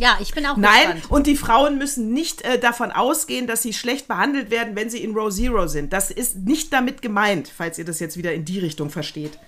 Ja, 0.00 0.16
ich 0.20 0.32
bin 0.34 0.46
auch 0.46 0.56
nein. 0.56 0.92
gespannt. 0.94 1.10
Und 1.10 1.26
die 1.26 1.36
Frauen 1.36 1.76
müssen 1.76 2.14
nicht 2.14 2.40
äh, 2.42 2.58
davon 2.58 2.90
ausgehen, 2.92 3.46
dass 3.46 3.60
sie 3.60 3.74
schlecht 3.74 4.08
behandelt 4.08 4.50
werden, 4.50 4.74
wenn 4.74 4.88
sie 4.88 5.04
in 5.04 5.14
Row 5.14 5.30
Zero 5.30 5.66
sind. 5.66 5.92
Das 5.92 6.10
ist 6.10 6.36
nicht 6.38 6.72
damit 6.72 7.02
gemeint, 7.02 7.52
falls 7.54 7.78
ihr 7.78 7.84
das 7.84 8.00
jetzt 8.00 8.16
wieder 8.16 8.32
in 8.32 8.46
die 8.46 8.58
Richtung 8.58 8.88
versteht. 8.88 9.38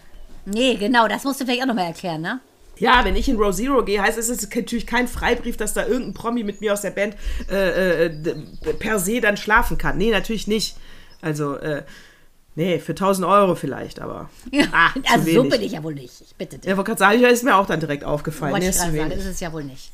Nee, 0.44 0.74
genau, 0.76 1.08
das 1.08 1.24
musst 1.24 1.40
du 1.40 1.46
vielleicht 1.46 1.62
auch 1.62 1.66
nochmal 1.68 1.86
erklären, 1.86 2.20
ne? 2.20 2.40
Ja, 2.78 3.06
wenn 3.06 3.16
ich 3.16 3.26
in 3.30 3.36
Row 3.36 3.54
Zero 3.56 3.82
gehe, 3.86 4.02
heißt 4.02 4.18
es, 4.18 4.28
ist 4.28 4.54
natürlich 4.54 4.86
kein 4.86 5.08
Freibrief, 5.08 5.56
dass 5.56 5.72
da 5.72 5.86
irgendein 5.86 6.12
Promi 6.12 6.44
mit 6.44 6.60
mir 6.60 6.74
aus 6.74 6.82
der 6.82 6.90
Band 6.90 7.16
äh, 7.50 8.04
äh, 8.04 8.10
per 8.78 8.98
se 8.98 9.22
dann 9.22 9.38
schlafen 9.38 9.78
kann. 9.78 9.96
Nee, 9.96 10.10
natürlich 10.10 10.46
nicht. 10.46 10.76
Also, 11.22 11.56
äh, 11.56 11.84
nee, 12.56 12.78
für 12.80 12.92
1000 12.92 13.26
Euro 13.26 13.54
vielleicht, 13.54 14.00
aber. 14.00 14.28
Ah, 14.72 14.92
zu 14.94 15.00
also 15.14 15.32
so 15.32 15.44
bin 15.44 15.62
ich 15.62 15.72
ja 15.72 15.82
wohl 15.84 15.94
nicht. 15.94 16.20
Ich 16.20 16.34
bitte 16.34 16.58
dich. 16.58 16.68
Ja, 16.68 16.76
wollte 16.76 16.88
gerade 16.88 16.98
sagen, 16.98 17.20
ja, 17.20 17.28
ist 17.28 17.44
mir 17.44 17.56
auch 17.56 17.66
dann 17.66 17.78
direkt 17.80 18.02
aufgefallen. 18.04 18.52
Wollte 18.52 18.66
Nee, 18.66 18.70
ich 18.70 18.76
gerade 18.76 18.96
sagen, 18.96 19.10
ist 19.12 19.26
es 19.26 19.40
ja 19.40 19.52
wohl 19.52 19.62
nicht. 19.64 19.92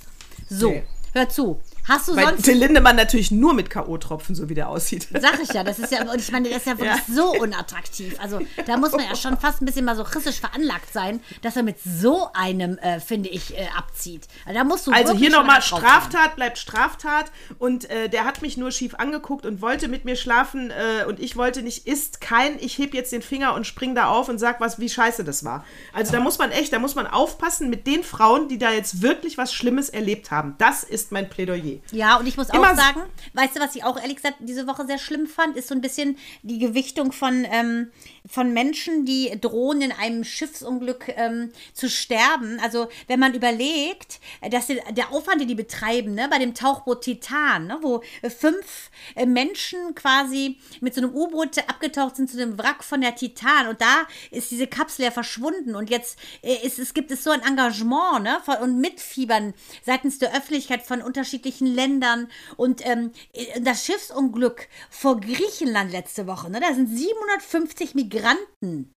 So, 0.48 0.70
Nee. 0.70 0.84
hör 1.12 1.28
zu. 1.28 1.60
Hast 1.84 2.08
du 2.08 2.14
Weil 2.14 2.26
sonst 2.26 2.44
Till 2.44 2.58
Lindemann 2.58 2.94
natürlich 2.94 3.32
nur 3.32 3.54
mit 3.54 3.68
K.O.-Tropfen, 3.68 4.34
so 4.34 4.48
wie 4.48 4.54
der 4.54 4.68
aussieht. 4.68 5.08
Sag 5.12 5.40
ich 5.42 5.52
ja, 5.52 5.64
das 5.64 5.80
ist 5.80 5.90
ja, 5.90 6.02
und 6.10 6.20
ich 6.20 6.30
meine, 6.30 6.48
der 6.48 6.58
ist 6.58 6.66
ja 6.66 6.78
wirklich 6.78 7.02
so 7.12 7.32
unattraktiv. 7.32 8.14
Also 8.20 8.40
da 8.66 8.76
muss 8.76 8.92
man 8.92 9.04
ja 9.04 9.16
schon 9.16 9.36
fast 9.36 9.60
ein 9.60 9.66
bisschen 9.66 9.84
masochistisch 9.84 10.38
veranlagt 10.38 10.92
sein, 10.92 11.20
dass 11.42 11.56
er 11.56 11.64
mit 11.64 11.76
so 11.82 12.28
einem, 12.34 12.78
äh, 12.78 13.00
finde 13.00 13.30
ich, 13.30 13.58
äh, 13.58 13.66
abzieht. 13.76 14.28
Also, 14.46 14.58
da 14.58 14.64
musst 14.64 14.86
du 14.86 14.92
Also 14.92 15.14
hier 15.14 15.30
nochmal. 15.30 15.60
Straftat 15.60 16.36
bleibt 16.36 16.58
Straftat 16.58 17.32
und 17.58 17.90
äh, 17.90 18.08
der 18.08 18.24
hat 18.24 18.42
mich 18.42 18.56
nur 18.56 18.70
schief 18.70 18.94
angeguckt 18.94 19.44
und 19.44 19.60
wollte 19.60 19.88
mit 19.88 20.04
mir 20.04 20.16
schlafen 20.16 20.70
äh, 20.70 21.04
und 21.06 21.18
ich 21.18 21.36
wollte 21.36 21.62
nicht, 21.62 21.86
ist 21.86 22.20
kein, 22.20 22.58
ich 22.60 22.78
heb 22.78 22.94
jetzt 22.94 23.12
den 23.12 23.22
Finger 23.22 23.54
und 23.54 23.66
spring 23.66 23.94
da 23.94 24.06
auf 24.06 24.28
und 24.28 24.38
sag 24.38 24.60
was, 24.60 24.78
wie 24.78 24.88
scheiße 24.88 25.24
das 25.24 25.44
war. 25.44 25.64
Also 25.92 26.12
da 26.12 26.20
muss 26.20 26.38
man 26.38 26.52
echt, 26.52 26.72
da 26.72 26.78
muss 26.78 26.94
man 26.94 27.06
aufpassen 27.06 27.70
mit 27.70 27.86
den 27.86 28.04
Frauen, 28.04 28.48
die 28.48 28.58
da 28.58 28.70
jetzt 28.70 29.02
wirklich 29.02 29.36
was 29.36 29.52
Schlimmes 29.52 29.88
erlebt 29.88 30.30
haben. 30.30 30.54
Das 30.58 30.84
ist 30.84 31.10
mein 31.10 31.28
Plädoyer. 31.28 31.71
Ja, 31.92 32.16
und 32.16 32.26
ich 32.26 32.36
muss 32.36 32.48
Immer 32.50 32.72
auch 32.72 32.76
sagen, 32.76 33.02
weißt 33.34 33.56
du, 33.56 33.60
was 33.60 33.74
ich 33.74 33.84
auch 33.84 33.96
ehrlich 33.96 34.16
gesagt 34.16 34.36
diese 34.40 34.66
Woche 34.66 34.86
sehr 34.86 34.98
schlimm 34.98 35.26
fand, 35.26 35.56
ist 35.56 35.68
so 35.68 35.74
ein 35.74 35.80
bisschen 35.80 36.18
die 36.42 36.58
Gewichtung 36.58 37.12
von, 37.12 37.46
ähm, 37.50 37.90
von 38.26 38.52
Menschen, 38.52 39.04
die 39.04 39.38
drohen, 39.40 39.82
in 39.82 39.92
einem 39.92 40.24
Schiffsunglück 40.24 41.12
ähm, 41.16 41.50
zu 41.74 41.88
sterben. 41.88 42.60
Also, 42.60 42.88
wenn 43.08 43.18
man 43.18 43.34
überlegt, 43.34 44.20
dass 44.50 44.66
der 44.68 45.10
Aufwand, 45.10 45.40
den 45.40 45.48
die 45.48 45.54
betreiben, 45.54 46.14
ne, 46.14 46.28
bei 46.30 46.38
dem 46.38 46.54
Tauchboot 46.54 47.02
Titan, 47.02 47.66
ne, 47.66 47.78
wo 47.82 48.02
fünf 48.28 48.90
äh, 49.16 49.26
Menschen 49.26 49.94
quasi 49.94 50.58
mit 50.80 50.94
so 50.94 51.00
einem 51.00 51.14
U-Boot 51.14 51.58
abgetaucht 51.68 52.16
sind 52.16 52.30
zu 52.30 52.36
dem 52.36 52.58
Wrack 52.58 52.84
von 52.84 53.00
der 53.00 53.16
Titan. 53.16 53.68
Und 53.68 53.80
da 53.80 54.06
ist 54.30 54.50
diese 54.50 54.66
Kapsel 54.66 55.04
ja 55.06 55.10
verschwunden. 55.10 55.74
Und 55.74 55.90
jetzt 55.90 56.18
äh, 56.42 56.54
ist, 56.64 56.78
es 56.78 56.94
gibt 56.94 57.10
es 57.10 57.24
so 57.24 57.30
ein 57.30 57.42
Engagement 57.42 58.22
ne, 58.22 58.40
von, 58.44 58.56
und 58.58 58.80
Mitfiebern 58.80 59.52
seitens 59.84 60.18
der 60.18 60.34
Öffentlichkeit 60.34 60.82
von 60.82 61.02
unterschiedlichen 61.02 61.66
Ländern. 61.66 62.28
Und 62.56 62.86
ähm, 62.86 63.10
äh, 63.32 63.60
das 63.60 63.84
Schiffsunglück 63.84 64.68
vor 64.90 65.20
Griechenland 65.20 65.90
letzte 65.90 66.28
Woche, 66.28 66.50
ne, 66.50 66.60
da 66.60 66.72
sind 66.72 66.88
750 66.88 67.94
Migranten 67.94 68.11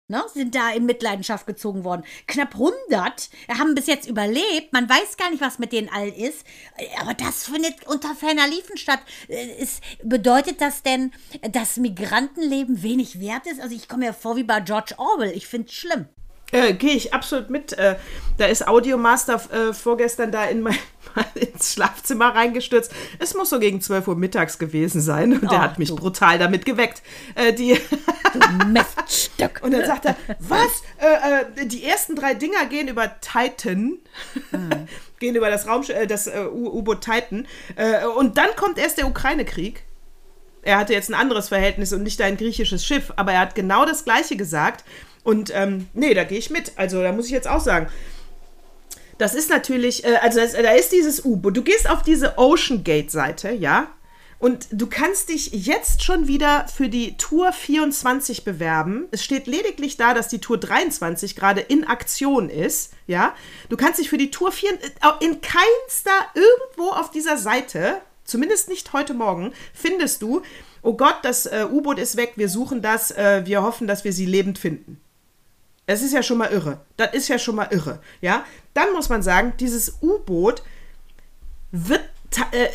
Ne, 0.07 0.23
sind 0.33 0.53
da 0.53 0.71
in 0.71 0.85
Mitleidenschaft 0.85 1.47
gezogen 1.47 1.83
worden. 1.83 2.03
Knapp 2.27 2.53
100 2.53 3.29
haben 3.57 3.73
bis 3.73 3.87
jetzt 3.87 4.07
überlebt. 4.07 4.71
Man 4.71 4.87
weiß 4.87 5.17
gar 5.17 5.31
nicht, 5.31 5.41
was 5.41 5.57
mit 5.57 5.71
denen 5.71 5.89
allen 5.89 6.13
ist. 6.13 6.45
Aber 7.01 7.13
das 7.13 7.45
findet 7.45 7.87
unter 7.87 8.13
ferner 8.13 8.47
Liefen 8.47 8.77
statt. 8.77 8.99
Äh, 9.27 9.61
Ist, 9.61 9.81
bedeutet 10.03 10.61
das 10.61 10.83
denn, 10.83 11.11
dass 11.51 11.77
Migrantenleben 11.77 12.83
wenig 12.83 13.19
wert 13.19 13.47
ist? 13.47 13.59
Also 13.59 13.75
ich 13.75 13.87
komme 13.87 14.05
mir 14.05 14.13
vor 14.13 14.35
wie 14.35 14.43
bei 14.43 14.59
George 14.59 14.93
Orwell. 14.97 15.31
Ich 15.35 15.47
finde 15.47 15.67
es 15.69 15.73
schlimm. 15.73 16.07
Äh, 16.51 16.73
Gehe 16.73 16.93
ich 16.93 17.13
absolut 17.13 17.49
mit. 17.49 17.73
Äh, 17.73 17.95
da 18.37 18.45
ist 18.45 18.67
Audiomaster 18.67 19.41
äh, 19.51 19.73
vorgestern 19.73 20.31
da 20.31 20.45
in 20.45 20.61
mein, 20.61 20.77
ins 21.35 21.73
Schlafzimmer 21.73 22.35
reingestürzt. 22.35 22.91
Es 23.19 23.33
muss 23.33 23.49
so 23.49 23.59
gegen 23.59 23.81
12 23.81 24.07
Uhr 24.07 24.15
mittags 24.15 24.57
gewesen 24.59 25.01
sein 25.01 25.33
und 25.33 25.43
der 25.51 25.59
Oh, 25.59 25.61
hat 25.61 25.79
mich 25.79 25.89
du. 25.89 25.95
brutal 25.95 26.37
damit 26.37 26.65
geweckt. 26.65 27.01
Äh, 27.35 27.53
die 27.53 27.79
Miststück. 28.67 29.59
und 29.63 29.71
dann 29.71 29.85
sagt 29.85 30.05
er, 30.05 30.15
was? 30.39 30.83
Äh, 30.97 31.61
äh, 31.61 31.65
die 31.65 31.83
ersten 31.83 32.15
drei 32.15 32.33
Dinger 32.35 32.65
gehen 32.67 32.87
über 32.87 33.19
Titan. 33.21 33.97
gehen 35.19 35.35
über 35.35 35.49
das 35.49 35.67
Raumschiff, 35.67 35.95
äh, 35.95 36.07
das 36.07 36.27
U-Boot 36.27 37.01
Titan. 37.01 37.47
Und 38.17 38.37
dann 38.37 38.49
kommt 38.55 38.77
erst 38.77 38.97
der 38.97 39.07
Ukraine-Krieg. 39.07 39.83
Er 40.61 40.77
hatte 40.77 40.93
jetzt 40.93 41.09
ein 41.09 41.13
anderes 41.15 41.49
Verhältnis 41.49 41.93
und 41.93 42.03
nicht 42.03 42.21
ein 42.21 42.37
griechisches 42.37 42.85
Schiff, 42.85 43.13
aber 43.15 43.33
er 43.33 43.39
hat 43.41 43.55
genau 43.55 43.85
das 43.85 44.03
Gleiche 44.03 44.35
gesagt. 44.35 44.83
Und 45.25 45.51
ähm, 45.53 45.89
nee, 45.93 46.13
da 46.13 46.23
gehe 46.23 46.37
ich 46.37 46.49
mit. 46.49 46.71
Also 46.77 47.01
da 47.01 47.11
muss 47.11 47.25
ich 47.25 47.31
jetzt 47.31 47.49
auch 47.49 47.59
sagen. 47.59 47.87
Das 49.17 49.33
ist 49.33 49.49
natürlich, 49.49 50.05
äh, 50.05 50.15
also 50.21 50.39
das, 50.39 50.53
da 50.53 50.71
ist 50.71 50.93
dieses 50.93 51.25
U-Boot. 51.25 51.57
Du 51.57 51.63
gehst 51.63 51.89
auf 51.89 52.01
diese 52.01 52.37
Ocean 52.37 52.83
Gate-Seite, 52.83 53.51
ja, 53.51 53.91
und 54.37 54.67
du 54.71 54.87
kannst 54.87 55.29
dich 55.29 55.51
jetzt 55.53 56.03
schon 56.03 56.27
wieder 56.27 56.67
für 56.67 56.89
die 56.89 57.15
Tour 57.17 57.53
24 57.53 58.43
bewerben. 58.43 59.07
Es 59.11 59.23
steht 59.23 59.47
lediglich 59.47 59.97
da, 59.97 60.13
dass 60.13 60.27
die 60.27 60.39
Tour 60.39 60.59
23 60.59 61.35
gerade 61.35 61.61
in 61.61 61.85
Aktion 61.85 62.49
ist, 62.49 62.91
ja. 63.07 63.33
Du 63.69 63.77
kannst 63.77 63.99
dich 63.99 64.09
für 64.09 64.17
die 64.17 64.31
Tour 64.31 64.51
4 64.51 64.71
in 65.21 65.41
keinster 65.41 66.11
irgendwo 66.33 66.91
auf 66.91 67.11
dieser 67.11 67.37
Seite, 67.37 68.01
zumindest 68.25 68.67
nicht 68.69 68.91
heute 68.93 69.13
Morgen, 69.13 69.53
findest 69.73 70.21
du, 70.21 70.41
oh 70.81 70.93
Gott, 70.93 71.17
das 71.23 71.45
äh, 71.45 71.65
U-Boot 71.71 71.97
ist 71.97 72.17
weg, 72.17 72.33
wir 72.35 72.49
suchen 72.49 72.81
das, 72.81 73.11
äh, 73.11 73.43
wir 73.45 73.63
hoffen, 73.63 73.87
dass 73.87 74.03
wir 74.03 74.13
sie 74.13 74.25
lebend 74.25 74.59
finden. 74.59 75.01
Es 75.87 76.01
ist 76.01 76.13
ja 76.13 76.23
schon 76.23 76.37
mal 76.37 76.51
irre. 76.51 76.81
Das 76.97 77.13
ist 77.13 77.27
ja 77.27 77.37
schon 77.37 77.55
mal 77.55 77.67
irre. 77.71 78.01
Ja, 78.21 78.43
dann 78.73 78.91
muss 78.93 79.09
man 79.09 79.21
sagen, 79.21 79.53
dieses 79.59 79.97
U-Boot 80.01 80.63
wird, 81.71 82.01
äh, 82.51 82.65
äh, 82.65 82.69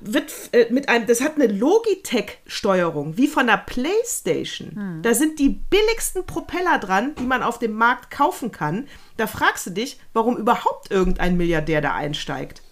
wird 0.00 0.32
äh, 0.52 0.66
mit 0.70 0.88
einem, 0.88 1.06
das 1.06 1.20
hat 1.20 1.36
eine 1.36 1.46
Logitech-Steuerung, 1.46 3.16
wie 3.16 3.28
von 3.28 3.46
der 3.46 3.58
PlayStation. 3.58 5.00
Da 5.02 5.14
sind 5.14 5.38
die 5.38 5.50
billigsten 5.50 6.26
Propeller 6.26 6.78
dran, 6.78 7.14
die 7.14 7.24
man 7.24 7.42
auf 7.42 7.58
dem 7.58 7.74
Markt 7.74 8.10
kaufen 8.10 8.50
kann. 8.50 8.88
Da 9.16 9.26
fragst 9.26 9.66
du 9.66 9.70
dich, 9.70 10.00
warum 10.12 10.36
überhaupt 10.36 10.90
irgendein 10.90 11.36
Milliardär 11.36 11.80
da 11.80 11.94
einsteigt. 11.94 12.62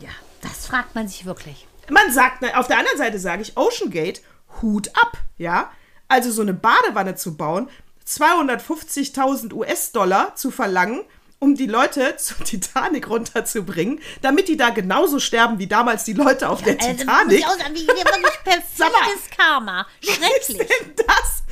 Ja, 0.00 0.10
das 0.42 0.66
fragt 0.66 0.94
man 0.94 1.08
sich 1.08 1.26
wirklich. 1.26 1.66
Man 1.90 2.10
sagt, 2.12 2.42
auf 2.56 2.66
der 2.66 2.78
anderen 2.78 2.98
Seite 2.98 3.18
sage 3.18 3.42
ich, 3.42 3.56
Ocean 3.56 3.90
Gate, 3.90 4.22
Hut 4.62 4.88
ab, 4.94 5.18
ja. 5.36 5.70
Also 6.08 6.30
so 6.30 6.42
eine 6.42 6.54
Badewanne 6.54 7.16
zu 7.16 7.36
bauen, 7.36 7.68
250.000 8.06 9.52
US-Dollar 9.52 10.34
zu 10.36 10.50
verlangen, 10.50 11.04
um 11.38 11.54
die 11.54 11.66
Leute 11.66 12.16
zur 12.18 12.38
Titanic 12.44 13.08
runterzubringen, 13.10 14.00
damit 14.22 14.48
die 14.48 14.56
da 14.56 14.70
genauso 14.70 15.18
sterben 15.20 15.58
wie 15.58 15.66
damals 15.66 16.04
die 16.04 16.14
Leute 16.14 16.48
auf 16.48 16.62
der 16.62 16.80
Also, 16.80 16.92
Titanic. 16.94 17.44
wie, 17.72 17.80
wie 17.82 17.86
wirklich 17.86 18.44
perfides 18.44 19.30
Karma. 19.36 19.86
Was 20.02 20.08
ist 20.10 20.16
Schrecklich. 20.16 20.68
denn 20.80 20.94
das? 21.06 21.42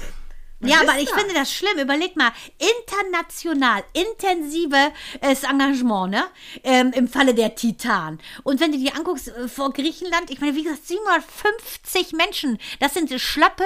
Was 0.65 0.71
Ja, 0.71 0.81
aber 0.81 0.99
ich 0.99 1.11
finde 1.11 1.35
das 1.35 1.53
schlimm. 1.53 1.79
Überleg 1.79 2.17
mal, 2.17 2.33
international, 2.59 3.85
intensives 3.93 5.43
Engagement, 5.49 6.11
ne? 6.11 6.25
Ähm, 6.63 6.93
Im 6.95 7.09
Falle 7.09 7.35
der 7.35 7.55
Titan. 7.55 8.19
Und 8.43 8.61
wenn 8.61 8.73
du 8.73 8.79
dir 8.79 8.95
anguckst, 8.97 9.29
äh, 9.29 9.49
vor 9.49 9.73
Griechenland, 9.73 10.31
ich 10.31 10.41
meine, 10.41 10.55
wie 10.57 10.65
gesagt, 10.65 10.87
750 10.87 12.13
Menschen, 12.13 12.59
das 12.81 12.95
sind 12.95 13.11
schlappe 13.21 13.65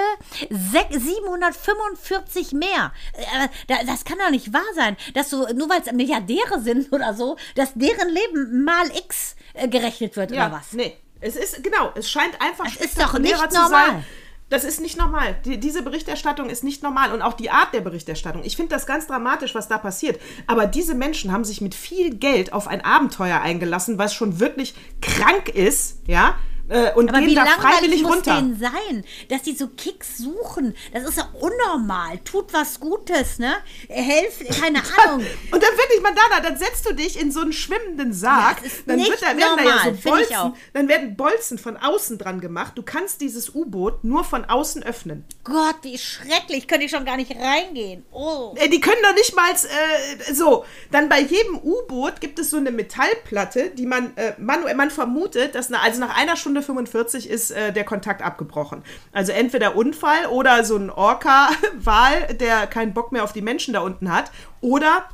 sech- 0.49 0.99
745 0.99 2.51
mehr. 2.53 2.91
Äh, 3.13 3.47
da- 3.67 3.83
das 3.85 4.03
kann 4.05 4.17
doch 4.19 4.29
nicht 4.29 4.53
wahr 4.53 4.61
sein, 4.75 4.97
dass 5.13 5.29
so, 5.29 5.47
nur 5.53 5.69
weil 5.69 5.81
es 5.81 5.91
Milliardäre 5.91 6.59
sind 6.61 6.91
oder 6.93 7.13
so, 7.13 7.37
dass 7.55 7.71
deren 7.75 8.09
Leben 8.09 8.63
mal 8.63 8.87
X 8.95 9.35
äh, 9.53 9.67
gerechnet 9.67 10.15
wird 10.15 10.31
Ja, 10.31 10.47
oder 10.47 10.57
was. 10.57 10.73
nee. 10.73 10.95
Es 11.21 11.35
ist, 11.35 11.61
genau, 11.61 11.91
es 11.95 12.09
scheint 12.09 12.39
einfach 12.41 12.63
Das 12.63 12.77
ist 12.77 12.97
doch 13.01 13.19
nicht 13.19 13.35
zu 13.51 13.59
normal. 13.59 13.87
sein. 13.87 14.05
Das 14.49 14.63
ist 14.63 14.81
nicht 14.81 14.97
normal. 14.97 15.37
Die, 15.45 15.59
diese 15.59 15.83
Berichterstattung 15.83 16.49
ist 16.49 16.63
nicht 16.63 16.81
normal 16.81 17.13
und 17.13 17.21
auch 17.21 17.33
die 17.33 17.51
Art 17.51 17.73
der 17.73 17.81
Berichterstattung. 17.81 18.43
Ich 18.43 18.55
finde 18.55 18.73
das 18.73 18.85
ganz 18.85 19.07
dramatisch, 19.07 19.53
was 19.55 19.67
da 19.67 19.77
passiert. 19.77 20.19
Aber 20.47 20.65
diese 20.65 20.95
Menschen 20.95 21.31
haben 21.31 21.45
sich 21.45 21.61
mit 21.61 21.75
viel 21.75 22.15
Geld 22.15 22.51
auf 22.51 22.67
ein 22.67 22.83
Abenteuer 22.83 23.41
eingelassen, 23.41 23.97
was 23.97 24.13
schon 24.13 24.39
wirklich 24.39 24.73
krank 25.01 25.49
ist, 25.49 25.99
ja, 26.07 26.35
äh, 26.69 26.93
und 26.93 27.09
Aber 27.09 27.19
gehen 27.19 27.29
wie 27.29 27.35
da 27.35 27.45
freiwillig 27.45 28.03
muss 28.03 28.15
runter. 28.17 28.35
denen 28.35 28.59
sein, 28.59 29.03
dass 29.29 29.41
die 29.41 29.55
so 29.55 29.67
Kicks 29.67 30.17
suchen? 30.17 30.75
Das 30.93 31.03
ist 31.03 31.17
ja 31.17 31.27
unnormal. 31.33 32.19
Tut 32.19 32.53
was 32.53 32.79
Gutes, 32.79 33.39
ne? 33.39 33.53
Helft, 33.87 34.39
keine 34.61 34.79
Ahnung. 35.05 35.25
Und 35.51 35.63
dann 35.63 35.77
wirklich, 35.77 36.01
Mandana, 36.01 36.39
dann 36.41 36.57
setzt 36.57 36.85
du 36.87 36.93
dich 36.93 37.19
in 37.19 37.31
so 37.31 37.41
einen 37.41 37.53
schwimmenden 37.53 38.13
Sarg. 38.13 38.57
Ja, 38.63 38.69
dann 38.87 38.99
wird 38.99 39.21
da, 39.21 39.27
werden 39.27 39.39
da 39.57 39.63
ja 39.63 39.75
normal, 39.75 39.95
so 40.01 40.09
Bolzen, 40.09 40.53
dann 40.73 40.87
werden 40.87 41.15
Bolzen 41.15 41.57
von 41.57 41.77
außen 41.77 42.17
dran 42.17 42.39
gemacht. 42.41 42.73
Du 42.75 42.83
kannst 42.83 43.21
dieses 43.21 43.53
U-Boot 43.53 44.03
nur 44.03 44.23
von 44.23 44.45
außen 44.45 44.83
öffnen. 44.83 45.25
Gott, 45.43 45.77
wie 45.81 45.97
schrecklich. 45.97 46.67
Könnte 46.67 46.85
ich 46.85 46.91
schon 46.91 47.05
gar 47.05 47.17
nicht 47.17 47.31
reingehen. 47.35 48.03
Oh. 48.11 48.53
Äh, 48.57 48.69
Die 48.69 48.79
können 48.79 49.01
doch 49.03 49.13
nicht 49.15 49.35
mal 49.35 49.51
äh, 49.51 50.33
so. 50.33 50.65
Dann 50.91 51.09
bei 51.09 51.19
jedem 51.21 51.57
U-Boot 51.57 52.21
gibt 52.21 52.37
es 52.39 52.49
so 52.51 52.57
eine 52.57 52.71
Metallplatte, 52.71 53.71
die 53.71 53.85
man 53.85 54.15
äh, 54.17 54.33
manuell, 54.37 54.75
man 54.75 54.91
vermutet, 54.91 55.55
dass 55.55 55.69
na, 55.69 55.79
also 55.81 55.99
nach 55.99 56.15
einer 56.15 56.35
Stunde 56.35 56.58
45 56.61 57.29
ist 57.29 57.51
äh, 57.51 57.71
der 57.73 57.83
Kontakt 57.83 58.21
abgebrochen. 58.21 58.83
Also 59.11 59.31
entweder 59.31 59.75
Unfall 59.75 60.25
oder 60.27 60.63
so 60.63 60.75
ein 60.75 60.89
Orca-Wal, 60.89 62.33
der 62.39 62.67
keinen 62.67 62.93
Bock 62.93 63.11
mehr 63.11 63.23
auf 63.23 63.33
die 63.33 63.41
Menschen 63.41 63.73
da 63.73 63.81
unten 63.81 64.13
hat, 64.13 64.31
oder 64.61 65.05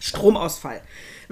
Stromausfall. 0.00 0.80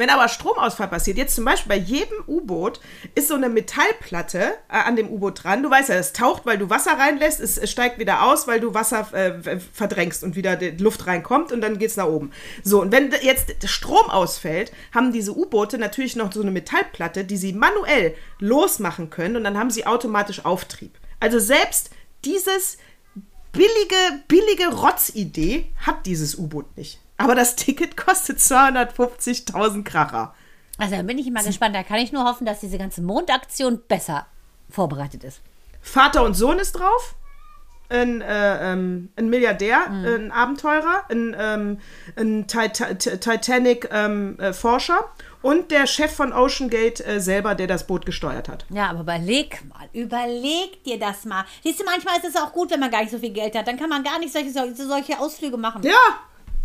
Wenn 0.01 0.09
aber 0.09 0.29
Stromausfall 0.29 0.89
passiert, 0.89 1.19
jetzt 1.19 1.35
zum 1.35 1.45
Beispiel 1.45 1.69
bei 1.69 1.77
jedem 1.77 2.25
U-Boot 2.27 2.81
ist 3.15 3.29
so 3.29 3.35
eine 3.35 3.51
Metallplatte 3.51 4.55
äh, 4.71 4.77
an 4.79 4.97
dem 4.97 5.11
U-Boot 5.11 5.45
dran. 5.45 5.63
Du 5.63 5.69
weißt 5.69 5.91
ja, 5.91 5.97
es 5.97 6.15
taucht, 6.15 6.47
weil 6.47 6.57
du 6.57 6.71
Wasser 6.71 6.93
reinlässt, 6.93 7.39
es, 7.39 7.59
es 7.59 7.71
steigt 7.71 7.99
wieder 7.99 8.23
aus, 8.23 8.49
weil 8.49 8.61
du 8.61 8.73
Wasser 8.73 9.13
äh, 9.13 9.61
verdrängst 9.75 10.25
und 10.25 10.37
wieder 10.37 10.59
Luft 10.79 11.07
reinkommt 11.07 11.53
und 11.53 11.61
dann 11.61 11.79
geht's 11.79 11.99
nach 11.99 12.07
oben. 12.07 12.33
So, 12.65 12.81
und 12.81 12.93
wenn 12.93 13.13
jetzt 13.21 13.69
Strom 13.69 14.09
ausfällt, 14.09 14.73
haben 14.95 15.13
diese 15.13 15.37
U-Boote 15.37 15.77
natürlich 15.77 16.17
noch 16.17 16.33
so 16.33 16.41
eine 16.41 16.51
Metallplatte, 16.51 17.25
die 17.25 17.37
sie 17.37 17.53
manuell 17.53 18.15
losmachen 18.39 19.11
können 19.11 19.37
und 19.37 19.45
dann 19.45 19.59
haben 19.59 19.69
sie 19.69 19.87
automatisch 19.87 20.47
Auftrieb. 20.47 20.99
Also 21.21 21.39
selbst 21.39 21.91
dieses 22.25 22.79
billige, 23.53 24.23
billige 24.29 24.69
Rotzidee 24.69 25.67
hat 25.85 26.07
dieses 26.07 26.37
U-Boot 26.37 26.75
nicht. 26.79 27.01
Aber 27.25 27.35
das 27.35 27.57
Ticket 27.57 27.97
kostet 27.97 28.39
250.000 28.39 29.85
Kracher. 29.85 30.35
Also 30.79 30.97
da 30.97 31.03
bin 31.03 31.19
ich 31.19 31.31
mal 31.31 31.45
gespannt. 31.45 31.75
Da 31.75 31.83
kann 31.83 31.99
ich 31.99 32.13
nur 32.13 32.25
hoffen, 32.25 32.47
dass 32.47 32.61
diese 32.61 32.79
ganze 32.79 33.03
Mondaktion 33.03 33.81
besser 33.87 34.27
vorbereitet 34.71 35.25
ist. 35.25 35.41
Vater 35.83 36.23
und 36.25 36.35
Sohn 36.35 36.59
ist 36.59 36.73
drauf. 36.73 37.15
Ein, 37.89 38.21
äh, 38.21 38.73
ähm, 38.73 39.09
ein 39.17 39.29
Milliardär, 39.31 39.81
ein 39.91 40.31
Abenteurer, 40.31 41.03
ein, 41.11 41.35
ähm, 41.37 41.79
ein 42.17 42.47
Tita 42.47 42.95
T- 42.95 43.17
Titanic-Forscher 43.19 44.99
und 45.43 45.71
der 45.71 45.87
Chef 45.89 46.15
von 46.15 46.33
Ocean 46.33 46.71
Gate 46.71 47.01
äh, 47.05 47.21
selber, 47.21 47.55
der 47.57 47.67
das 47.67 47.87
Boot 47.87 48.07
gesteuert 48.07 48.49
hat. 48.49 48.65
Ja, 48.71 48.91
aber 48.91 49.01
überleg 49.01 49.63
mal, 49.69 49.89
überleg 49.93 50.85
dir 50.85 50.99
das 51.01 51.25
mal. 51.25 51.45
Siehst 51.65 51.81
du, 51.81 51.85
manchmal 51.85 52.17
ist 52.19 52.27
es 52.27 52.37
auch 52.37 52.53
gut, 52.53 52.71
wenn 52.71 52.79
man 52.81 52.91
gar 52.93 53.01
nicht 53.01 53.11
so 53.11 53.19
viel 53.19 53.33
Geld 53.33 53.57
hat. 53.57 53.67
Dann 53.67 53.77
kann 53.79 53.89
man 53.89 54.05
gar 54.05 54.19
nicht 54.21 54.33
solche, 54.33 54.51
solche 54.75 55.19
Ausflüge 55.19 55.57
machen. 55.57 55.83
Ja, 55.83 55.93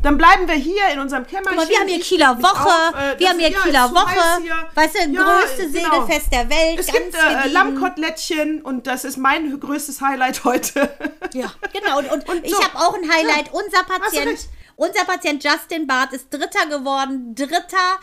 dann 0.05 0.17
bleiben 0.17 0.47
wir 0.47 0.55
hier 0.55 0.87
in 0.93 0.99
unserem 0.99 1.25
Kämmerchen. 1.25 1.55
Mal, 1.55 1.67
wir 1.67 1.79
haben 1.79 1.87
hier 1.87 1.99
Kieler 1.99 2.41
Woche, 2.41 2.69
auf, 2.69 2.95
äh, 2.95 3.19
wir 3.19 3.29
haben 3.29 3.39
hier 3.39 3.49
ja, 3.49 3.59
Kieler 3.59 3.91
Woche, 3.91 4.43
weißt 4.75 4.95
du, 4.95 4.99
Ja, 5.11 5.23
größte 5.23 5.69
genau. 5.71 6.05
Segelfest 6.05 6.31
der 6.31 6.49
Welt, 6.49 6.79
Es 6.79 6.87
ganz 6.87 6.97
gibt 6.97 7.15
äh. 7.15 7.47
Lammkotelettchen 7.49 8.61
und 8.61 8.85
das 8.87 9.03
ist 9.03 9.17
mein 9.17 9.59
größtes 9.59 10.01
Highlight 10.01 10.43
heute. 10.43 10.95
Ja, 11.33 11.51
genau. 11.73 11.99
Und, 11.99 12.11
und, 12.11 12.29
Und 12.29 12.45
ich 12.45 12.55
so. 12.55 12.63
habe 12.63 12.77
auch 12.77 12.93
ein 12.93 13.09
Highlight. 13.11 13.51
Unser 13.51 13.83
du 13.83 13.99
Patient, 13.99 14.39
unser 14.77 15.05
Patient 15.05 15.43
Justin 15.43 15.87
Barth 15.87 16.13
ist 16.13 16.31
Dritter 16.31 16.65
geworden. 16.67 17.33
Dritter. 17.33 17.99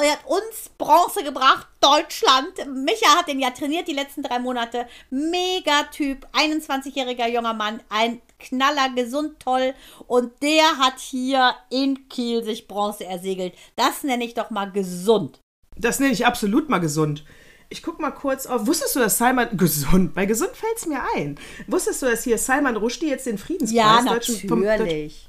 Äh, 0.00 0.06
Er 0.06 0.12
hat 0.12 0.26
uns 0.26 0.70
Bronze 0.78 1.22
gebracht. 1.24 1.66
Deutschland. 1.80 2.66
Micha 2.72 3.18
hat 3.18 3.28
den 3.28 3.38
ja 3.40 3.50
trainiert 3.50 3.86
die 3.86 3.92
letzten 3.94 4.22
drei 4.22 4.38
Monate. 4.38 4.86
Mega 5.10 5.84
Typ. 5.92 6.26
21-jähriger 6.32 7.28
junger 7.28 7.52
Mann. 7.54 7.80
Ein 7.90 8.22
Knaller, 8.44 8.90
gesund, 8.94 9.40
toll. 9.40 9.74
Und 10.06 10.32
der 10.42 10.78
hat 10.78 10.98
hier 10.98 11.54
in 11.70 12.08
Kiel 12.08 12.44
sich 12.44 12.68
Bronze 12.68 13.04
ersegelt. 13.04 13.54
Das 13.76 14.02
nenne 14.04 14.24
ich 14.24 14.34
doch 14.34 14.50
mal 14.50 14.70
gesund. 14.70 15.40
Das 15.76 15.98
nenne 16.00 16.12
ich 16.12 16.26
absolut 16.26 16.68
mal 16.68 16.78
gesund. 16.78 17.24
Ich 17.70 17.82
guck 17.82 17.98
mal 17.98 18.10
kurz 18.12 18.46
auf. 18.46 18.66
Wusstest 18.66 18.94
du, 18.94 19.00
dass 19.00 19.18
Salman. 19.18 19.48
Gesund. 19.56 20.14
Bei 20.14 20.26
gesund 20.26 20.52
fällt 20.54 20.76
es 20.76 20.86
mir 20.86 21.00
ein. 21.16 21.36
Wusstest 21.66 22.02
du, 22.02 22.06
dass 22.06 22.22
hier 22.22 22.38
Salman 22.38 22.76
Rushdie 22.76 23.08
jetzt 23.08 23.26
den 23.26 23.38
Friedenspreis 23.38 23.74
Ja, 23.76 24.02
deutschen- 24.04 24.48
vom- 24.48 24.60
natürlich. 24.60 25.28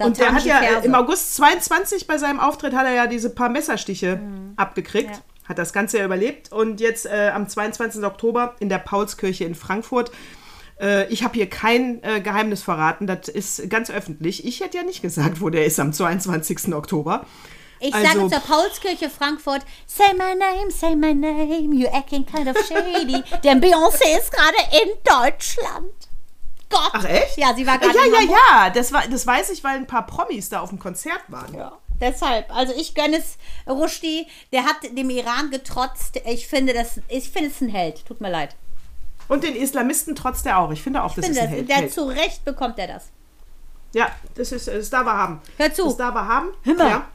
Und 0.00 0.18
der 0.18 0.32
hat 0.32 0.44
ja 0.44 0.58
Verse. 0.58 0.86
im 0.86 0.94
August 0.96 1.36
22 1.36 2.08
bei 2.08 2.18
seinem 2.18 2.40
Auftritt 2.40 2.74
hat 2.74 2.84
er 2.86 2.94
ja 2.94 3.06
diese 3.06 3.30
paar 3.30 3.48
Messerstiche 3.48 4.16
Mhm. 4.16 4.54
abgekriegt. 4.56 5.22
Hat 5.44 5.58
das 5.58 5.72
Ganze 5.74 5.98
ja 5.98 6.04
überlebt. 6.06 6.50
Und 6.50 6.80
jetzt 6.80 7.06
äh, 7.06 7.30
am 7.32 7.46
22. 7.48 8.02
Oktober 8.02 8.56
in 8.58 8.68
der 8.70 8.78
Paulskirche 8.78 9.44
in 9.44 9.54
Frankfurt. 9.54 10.10
Äh, 10.80 11.06
ich 11.12 11.22
habe 11.22 11.34
hier 11.34 11.48
kein 11.48 12.02
äh, 12.02 12.20
Geheimnis 12.20 12.62
verraten. 12.62 13.06
Das 13.06 13.28
ist 13.28 13.68
ganz 13.70 13.90
öffentlich. 13.90 14.44
Ich 14.44 14.60
hätte 14.60 14.76
ja 14.78 14.82
nicht 14.82 15.02
gesagt, 15.02 15.40
wo 15.40 15.50
der 15.50 15.64
ist 15.66 15.78
am 15.80 15.92
22. 15.92 16.74
Oktober. 16.74 17.26
Ich 17.80 17.94
Also- 17.94 18.28
sage 18.28 18.42
zur 18.42 18.56
Paulskirche 18.56 19.10
Frankfurt, 19.10 19.62
say 19.86 20.12
my 20.14 20.34
name, 20.38 20.70
say 20.70 20.94
my 20.96 21.12
name, 21.14 21.74
you 21.74 21.86
acting 21.88 22.24
kind 22.24 22.48
of 22.48 22.56
shady. 22.66 23.22
Denn 23.44 23.60
Beyoncé 23.60 24.18
ist 24.18 24.32
gerade 24.32 24.56
in 24.82 24.90
Deutschland. 25.04 25.92
Gott. 26.70 26.90
Ach 26.92 27.04
echt? 27.04 27.36
Ja, 27.36 27.54
sie 27.54 27.66
war 27.66 27.78
gerade 27.78 27.96
Ja, 27.96 28.04
ja, 28.06 28.18
Hamburg. 28.20 28.36
ja. 28.50 28.70
Das, 28.70 28.92
war, 28.92 29.02
das 29.06 29.26
weiß 29.26 29.50
ich, 29.50 29.62
weil 29.62 29.76
ein 29.76 29.86
paar 29.86 30.06
Promis 30.06 30.48
da 30.48 30.60
auf 30.60 30.70
dem 30.70 30.78
Konzert 30.78 31.20
waren. 31.28 31.54
Ja. 31.54 31.72
Deshalb, 32.00 32.52
also 32.54 32.72
ich 32.76 32.94
gönne 32.94 33.18
es 33.18 33.36
Rushdie, 33.68 34.26
der 34.52 34.64
hat 34.64 34.76
dem 34.96 35.10
Iran 35.10 35.50
getrotzt. 35.50 36.20
Ich 36.26 36.48
finde, 36.48 36.72
das, 36.72 37.00
ich 37.08 37.30
finde 37.30 37.50
es 37.50 37.60
ein 37.60 37.68
Held. 37.68 38.04
Tut 38.06 38.20
mir 38.20 38.30
leid. 38.30 38.56
Und 39.28 39.44
den 39.44 39.56
Islamisten 39.56 40.14
trotzt 40.14 40.46
er 40.46 40.58
auch. 40.58 40.70
Ich 40.70 40.82
finde 40.82 41.02
auch, 41.02 41.14
das 41.14 41.24
Ich 41.24 41.30
ist 41.32 41.38
finde, 41.38 41.56
ein 41.56 41.66
das, 41.66 41.76
Held. 41.76 41.84
der 41.84 41.90
zu 41.90 42.04
Recht 42.08 42.44
bekommt 42.44 42.78
er 42.78 42.88
das. 42.88 43.08
Ja, 43.92 44.08
das 44.34 44.52
ist 44.52 44.68
das 44.68 44.90
darf 44.90 45.06
er 45.06 45.16
haben. 45.16 45.40
Hör 45.56 45.72
zu. 45.72 45.84
Das 45.84 45.96
darf 45.96 46.14
er 46.14 46.26
haben. 46.26 46.48
Hör 46.62 46.74
mal. 46.74 46.90
Ja. 46.90 47.08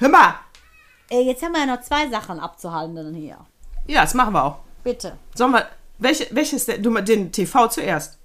Hör 0.00 0.08
mal. 0.08 0.34
Äh, 1.10 1.22
jetzt 1.22 1.42
haben 1.42 1.52
wir 1.52 1.60
ja 1.60 1.66
noch 1.66 1.80
zwei 1.80 2.08
Sachen 2.08 2.40
abzuhalten 2.40 3.14
hier. 3.14 3.38
Ja, 3.86 4.02
das 4.02 4.14
machen 4.14 4.34
wir 4.34 4.44
auch. 4.44 4.58
Bitte. 4.84 5.16
Sollen 5.34 5.52
wir. 5.52 5.66
Welche, 5.98 6.26
welches? 6.30 6.66
Du, 6.66 6.94
den 7.00 7.32
TV 7.32 7.68
zuerst. 7.68 8.18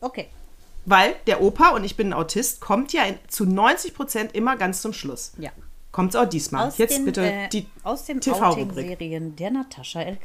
Okay. 0.00 0.28
Weil 0.84 1.16
der 1.26 1.42
Opa, 1.42 1.70
und 1.70 1.84
ich 1.84 1.96
bin 1.96 2.08
ein 2.10 2.12
Autist, 2.14 2.60
kommt 2.60 2.92
ja 2.92 3.04
in, 3.04 3.18
zu 3.28 3.44
90 3.44 3.94
Prozent 3.94 4.34
immer 4.34 4.56
ganz 4.56 4.80
zum 4.80 4.92
Schluss. 4.92 5.32
Ja. 5.38 5.50
Kommt 5.92 6.16
auch 6.16 6.28
diesmal. 6.28 6.68
Aus 6.68 6.78
Jetzt 6.78 6.96
den, 6.96 7.04
bitte 7.04 7.30
äh, 7.30 7.48
die 7.48 7.66
aus 7.82 8.04
den 8.04 8.20
TV-Rubrik. 8.20 8.68
Outing-Serien 8.68 9.36
der 9.36 9.50
Natascha 9.50 10.00
Elk. 10.02 10.20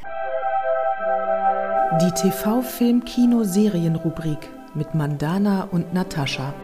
Die 2.01 2.11
TV-Film-Kino-Serien-Rubrik 2.11 4.49
mit 4.73 4.95
Mandana 4.95 5.65
und 5.65 5.93
Natascha. 5.93 6.55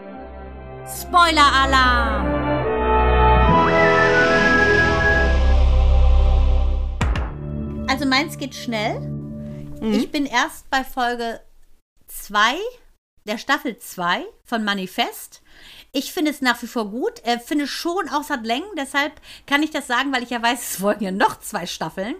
Spoiler-Alarm! 0.84 2.26
Also 7.88 8.06
meins 8.06 8.38
geht 8.38 8.56
schnell. 8.56 9.00
Ich 9.80 10.10
bin 10.10 10.26
erst 10.26 10.68
bei 10.68 10.82
Folge 10.82 11.40
2 12.08 12.56
der 13.24 13.38
Staffel 13.38 13.78
2 13.78 14.24
von 14.44 14.64
Manifest. 14.64 15.42
Ich 15.92 16.12
finde 16.12 16.32
es 16.32 16.40
nach 16.40 16.60
wie 16.62 16.66
vor 16.66 16.90
gut. 16.90 17.24
Äh, 17.24 17.38
finde 17.38 17.68
schon 17.68 18.08
auch, 18.08 18.22
es 18.22 18.30
hat 18.30 18.44
Längen. 18.44 18.66
Deshalb 18.76 19.12
kann 19.46 19.62
ich 19.62 19.70
das 19.70 19.86
sagen, 19.86 20.12
weil 20.12 20.24
ich 20.24 20.30
ja 20.30 20.42
weiß, 20.42 20.60
es 20.60 20.76
folgen 20.76 21.04
ja 21.04 21.12
noch 21.12 21.38
zwei 21.38 21.66
Staffeln. 21.66 22.16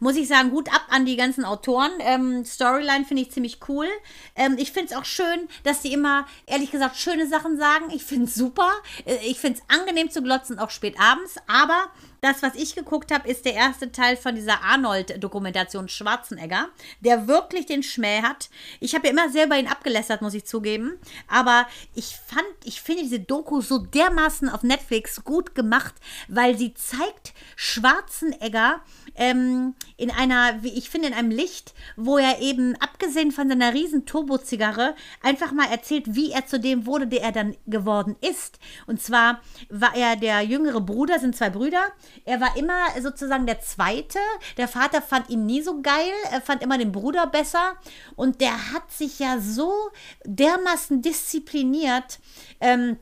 Muss 0.00 0.16
ich 0.16 0.28
sagen, 0.28 0.50
Hut 0.50 0.72
ab 0.74 0.86
an 0.88 1.04
die 1.04 1.16
ganzen 1.16 1.44
Autoren. 1.44 1.92
Ähm, 2.00 2.44
Storyline 2.44 3.04
finde 3.04 3.22
ich 3.22 3.30
ziemlich 3.30 3.58
cool. 3.68 3.86
Ähm, 4.34 4.56
ich 4.58 4.72
finde 4.72 4.92
es 4.92 4.98
auch 4.98 5.04
schön, 5.04 5.48
dass 5.62 5.82
die 5.82 5.92
immer, 5.92 6.26
ehrlich 6.46 6.70
gesagt, 6.70 6.96
schöne 6.96 7.28
Sachen 7.28 7.58
sagen. 7.58 7.90
Ich 7.94 8.02
finde 8.02 8.24
es 8.24 8.34
super. 8.34 8.70
Äh, 9.04 9.18
ich 9.26 9.38
finde 9.38 9.60
es 9.60 9.78
angenehm 9.78 10.10
zu 10.10 10.22
glotzen, 10.22 10.58
auch 10.58 10.70
spät 10.70 10.98
abends. 10.98 11.36
Aber 11.46 11.90
das, 12.20 12.42
was 12.42 12.54
ich 12.54 12.74
geguckt 12.74 13.12
habe, 13.12 13.28
ist 13.28 13.44
der 13.44 13.54
erste 13.54 13.92
Teil 13.92 14.16
von 14.16 14.34
dieser 14.34 14.62
Arnold-Dokumentation 14.62 15.88
Schwarzenegger, 15.88 16.68
der 17.00 17.28
wirklich 17.28 17.66
den 17.66 17.82
Schmäh 17.82 18.22
hat. 18.22 18.50
Ich 18.80 18.94
habe 18.94 19.06
ja 19.06 19.12
immer 19.12 19.30
selber 19.30 19.58
ihn 19.58 19.66
abgelästert, 19.66 20.22
muss 20.22 20.34
ich 20.34 20.44
zugeben. 20.44 20.98
Aber 21.28 21.66
ich 21.94 22.16
fand, 22.26 22.46
ich 22.64 22.80
finde 22.82 23.02
diese 23.02 23.20
Doku 23.20 23.60
so 23.60 23.78
dermaßen 23.78 24.48
auf 24.48 24.62
Netflix 24.62 25.24
gut 25.24 25.54
gemacht, 25.54 25.94
weil 26.28 26.56
sie 26.56 26.74
zeigt 26.74 27.32
Schwarzenegger 27.56 28.80
ähm, 29.14 29.74
in 29.96 30.10
einer, 30.10 30.62
wie 30.62 30.76
ich 30.76 30.90
finde, 30.90 31.08
in 31.08 31.14
einem 31.14 31.30
Licht, 31.30 31.74
wo 31.96 32.18
er 32.18 32.40
eben, 32.40 32.76
abgesehen 32.76 33.32
von 33.32 33.48
seiner 33.48 33.72
riesen 33.72 34.06
Turbo-Zigarre, 34.06 34.94
einfach 35.22 35.52
mal 35.52 35.68
erzählt, 35.70 36.14
wie 36.14 36.32
er 36.32 36.46
zu 36.46 36.60
dem 36.60 36.86
wurde, 36.86 37.06
der 37.06 37.22
er 37.22 37.32
dann 37.32 37.56
geworden 37.66 38.16
ist. 38.20 38.58
Und 38.86 39.00
zwar 39.00 39.40
war 39.68 39.94
er 39.94 40.16
der 40.16 40.42
jüngere 40.42 40.80
Bruder, 40.80 41.18
sind 41.18 41.36
zwei 41.36 41.50
Brüder. 41.50 41.92
Er 42.24 42.40
war 42.40 42.56
immer 42.56 43.00
sozusagen 43.00 43.46
der 43.46 43.60
Zweite. 43.60 44.18
Der 44.56 44.68
Vater 44.68 45.02
fand 45.02 45.30
ihn 45.30 45.46
nie 45.46 45.62
so 45.62 45.80
geil, 45.82 46.12
er 46.30 46.40
fand 46.40 46.62
immer 46.62 46.78
den 46.78 46.92
Bruder 46.92 47.26
besser. 47.26 47.76
Und 48.16 48.40
der 48.40 48.72
hat 48.72 48.90
sich 48.90 49.18
ja 49.18 49.38
so 49.38 49.90
dermaßen 50.24 51.02
diszipliniert, 51.02 52.18
ähm, 52.60 52.98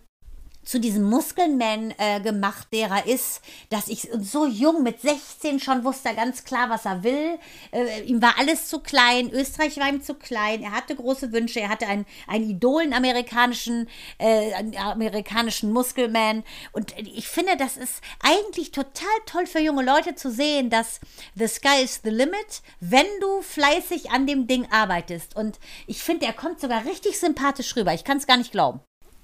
zu 0.69 0.79
diesem 0.79 1.05
Muskelman 1.05 1.95
äh, 1.97 2.21
gemacht, 2.21 2.69
der 2.75 2.91
er 2.91 3.07
ist, 3.07 3.41
dass 3.71 3.89
ich 3.89 4.11
so 4.21 4.47
jung 4.47 4.83
mit 4.83 5.01
16 5.01 5.61
schon 5.61 5.83
wusste 5.83 6.15
ganz 6.15 6.45
klar, 6.45 6.69
was 6.69 6.85
er 6.85 7.03
will. 7.03 7.39
Äh, 7.73 8.03
ihm 8.03 8.21
war 8.21 8.35
alles 8.39 8.69
zu 8.69 8.81
klein, 8.81 9.31
Österreich 9.31 9.79
war 9.79 9.89
ihm 9.89 10.03
zu 10.03 10.13
klein, 10.13 10.63
er 10.63 10.73
hatte 10.73 10.95
große 10.95 11.33
Wünsche, 11.33 11.61
er 11.61 11.71
hatte 11.71 11.87
einen, 11.87 12.05
einen 12.27 12.51
Idolen 12.51 12.93
amerikanischen, 12.93 13.89
äh, 14.19 14.53
amerikanischen 14.77 15.73
Muskelman. 15.73 16.45
Und 16.73 16.95
ich 16.99 17.29
finde, 17.29 17.57
das 17.57 17.79
ist 17.79 18.03
eigentlich 18.23 18.71
total 18.71 19.09
toll 19.25 19.47
für 19.47 19.61
junge 19.61 19.83
Leute 19.83 20.17
zu 20.17 20.31
sehen, 20.31 20.69
dass 20.69 21.01
the 21.35 21.49
sky 21.49 21.83
is 21.83 22.03
the 22.05 22.11
limit, 22.11 22.61
wenn 22.81 23.07
du 23.23 23.41
fleißig 23.41 24.11
an 24.11 24.27
dem 24.27 24.47
Ding 24.47 24.67
arbeitest. 24.71 25.35
Und 25.35 25.59
ich 25.87 26.03
finde, 26.03 26.27
er 26.27 26.35
kommt 26.35 26.61
sogar 26.61 26.85
richtig 26.85 27.19
sympathisch 27.19 27.75
rüber. 27.75 27.95
Ich 27.95 28.05
kann 28.05 28.19
es 28.19 28.27
gar 28.27 28.37
nicht 28.37 28.53
glauben. 28.53 28.81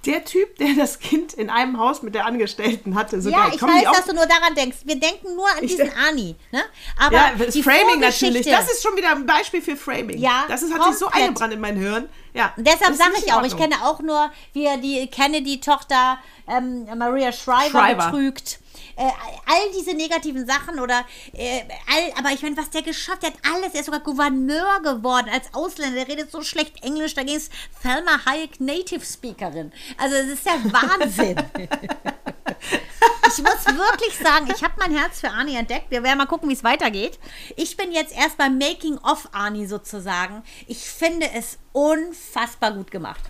Der 0.06 0.24
Typ, 0.24 0.56
der 0.58 0.74
das 0.76 0.98
Kind 0.98 1.32
in 1.34 1.50
einem 1.50 1.78
Haus 1.78 2.02
mit 2.02 2.14
der 2.14 2.26
Angestellten 2.26 2.94
hatte. 2.94 3.20
So 3.20 3.30
Ja, 3.30 3.48
ich 3.48 3.56
die 3.56 3.62
weiß, 3.62 3.84
dass 3.96 4.06
du 4.06 4.14
nur 4.14 4.26
daran 4.26 4.54
denkst. 4.54 4.78
Wir 4.84 4.96
denken 4.96 5.34
nur 5.34 5.48
an 5.48 5.62
Ich 5.62 5.72
diesen 5.76 5.90
Ani. 6.08 6.36
Ne? 6.52 6.62
Aber 6.98 7.16
ja, 7.16 7.32
das 7.38 7.54
die 7.54 7.62
Framing 7.62 8.00
natürlich. 8.00 8.46
Das 8.46 8.70
ist 8.70 8.82
schon 8.82 8.96
wieder 8.96 9.10
ein 9.10 9.26
Beispiel 9.26 9.62
für 9.62 9.76
Framing. 9.76 10.18
Ja, 10.18 10.44
Das 10.48 10.62
ist, 10.62 10.72
hat 10.72 10.84
sich 10.84 10.98
so 10.98 11.06
komplett. 11.06 11.28
eingebrannt 11.28 11.54
in 11.54 11.60
mein 11.60 11.76
Hirn. 11.76 12.08
Ja. 12.34 12.52
Und 12.56 12.66
deshalb 12.66 12.90
ist 12.92 12.98
sage 12.98 13.14
ich 13.24 13.32
auch, 13.32 13.44
ich 13.44 13.56
kenne 13.56 13.76
auch 13.84 14.00
nur, 14.00 14.30
wie 14.52 14.64
er 14.64 14.76
die 14.76 15.06
Kennedy-Tochter 15.06 16.18
ähm, 16.48 16.86
Maria 16.98 17.32
Shriver, 17.32 17.70
Shriver. 17.70 18.10
betrügt. 18.10 18.58
Äh, 18.96 19.02
all 19.02 19.72
diese 19.76 19.94
negativen 19.94 20.46
Sachen 20.46 20.78
oder 20.78 21.04
äh, 21.32 21.62
all, 21.92 22.12
aber 22.18 22.30
ich 22.32 22.42
meine, 22.42 22.56
was 22.56 22.70
der 22.70 22.82
geschafft 22.82 23.24
hat, 23.24 23.32
alles, 23.52 23.72
er 23.74 23.80
ist 23.80 23.86
sogar 23.86 24.00
Gouverneur 24.00 24.80
geworden 24.82 25.28
als 25.32 25.52
Ausländer, 25.52 26.04
der 26.04 26.08
redet 26.08 26.30
so 26.30 26.42
schlecht 26.42 26.84
Englisch, 26.84 27.14
da 27.14 27.22
ging 27.22 27.36
es 27.36 27.50
Thelma 27.82 28.24
Hayek 28.26 28.60
Native 28.60 29.04
Speakerin. 29.04 29.72
Also 29.96 30.16
es 30.16 30.26
ist 30.26 30.46
ja 30.46 30.52
Wahnsinn. 30.64 31.36
Ich 33.36 33.42
muss 33.42 33.66
wirklich 33.66 34.16
sagen, 34.22 34.48
ich 34.54 34.62
habe 34.62 34.74
mein 34.78 34.96
Herz 34.96 35.20
für 35.20 35.30
Arnie 35.30 35.56
entdeckt. 35.56 35.90
Wir 35.90 36.02
werden 36.02 36.18
mal 36.18 36.26
gucken, 36.26 36.48
wie 36.48 36.52
es 36.52 36.62
weitergeht. 36.64 37.18
Ich 37.56 37.76
bin 37.76 37.90
jetzt 37.92 38.14
erst 38.16 38.36
beim 38.38 38.58
Making 38.58 38.98
of 38.98 39.28
Arnie 39.32 39.66
sozusagen. 39.66 40.42
Ich 40.66 40.78
finde 40.84 41.28
es 41.34 41.58
unfassbar 41.72 42.72
gut 42.72 42.90
gemacht. 42.90 43.22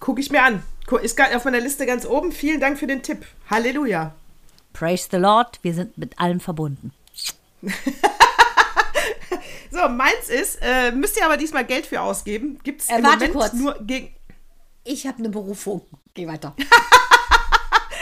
Guck 0.00 0.18
ich 0.18 0.30
mir 0.30 0.42
an. 0.42 0.62
Ist 1.02 1.16
gar- 1.16 1.34
auf 1.36 1.44
meiner 1.44 1.60
Liste 1.60 1.86
ganz 1.86 2.06
oben. 2.06 2.32
Vielen 2.32 2.60
Dank 2.60 2.78
für 2.78 2.86
den 2.86 3.02
Tipp. 3.02 3.24
Halleluja. 3.50 4.14
Praise 4.72 5.08
the 5.10 5.16
Lord, 5.16 5.58
wir 5.62 5.74
sind 5.74 5.96
mit 5.98 6.18
allem 6.18 6.40
verbunden. 6.40 6.92
So, 9.70 9.86
meins 9.88 10.28
ist, 10.28 10.58
äh, 10.62 10.90
müsst 10.92 11.16
ihr 11.18 11.24
aber 11.26 11.36
diesmal 11.36 11.64
Geld 11.64 11.84
für 11.86 12.00
ausgeben. 12.00 12.58
Gibt 12.64 12.80
es 12.80 12.88
Äh, 12.88 12.96
im 12.98 13.04
warte 13.04 13.16
Moment 13.28 13.34
kurz. 13.34 13.52
nur 13.52 13.74
gegen. 13.82 14.14
Ich 14.82 15.06
habe 15.06 15.18
eine 15.18 15.28
Berufung. 15.28 15.82
Geh 16.14 16.26
weiter. 16.26 16.54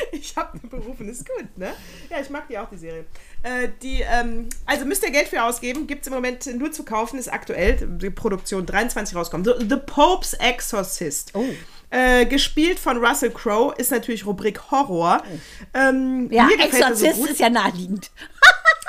Ich 0.12 0.36
habe 0.36 0.58
eine 0.58 0.68
Berufung, 0.70 1.08
ist 1.08 1.26
gut, 1.28 1.56
ne? 1.56 1.72
Ja, 2.10 2.20
ich 2.20 2.30
mag 2.30 2.48
die 2.48 2.58
auch, 2.58 2.68
die 2.70 2.76
Serie. 2.78 3.04
Äh, 3.42 3.68
die, 3.82 4.02
ähm, 4.02 4.48
also 4.64 4.84
müsst 4.84 5.02
ihr 5.04 5.10
Geld 5.10 5.28
für 5.28 5.42
ausgeben, 5.42 5.86
gibt 5.86 6.02
es 6.02 6.08
im 6.08 6.14
Moment 6.14 6.46
nur 6.58 6.72
zu 6.72 6.84
kaufen, 6.84 7.18
ist 7.18 7.32
aktuell, 7.32 7.76
die 7.76 8.10
Produktion 8.10 8.66
23 8.66 9.16
rauskommt. 9.16 9.46
The, 9.46 9.66
The 9.68 9.76
Pope's 9.76 10.34
Exorcist. 10.34 11.32
Oh. 11.34 11.44
Äh, 11.90 12.26
gespielt 12.26 12.78
von 12.80 12.96
Russell 13.04 13.30
Crowe, 13.30 13.72
ist 13.76 13.92
natürlich 13.92 14.26
Rubrik 14.26 14.70
Horror. 14.72 15.22
Ähm, 15.72 16.28
Ja, 16.32 16.48
so 16.48 16.64
Exorzist 16.64 17.20
gut. 17.20 17.30
ist 17.30 17.40
ja 17.40 17.48
naheliegend. 17.48 18.10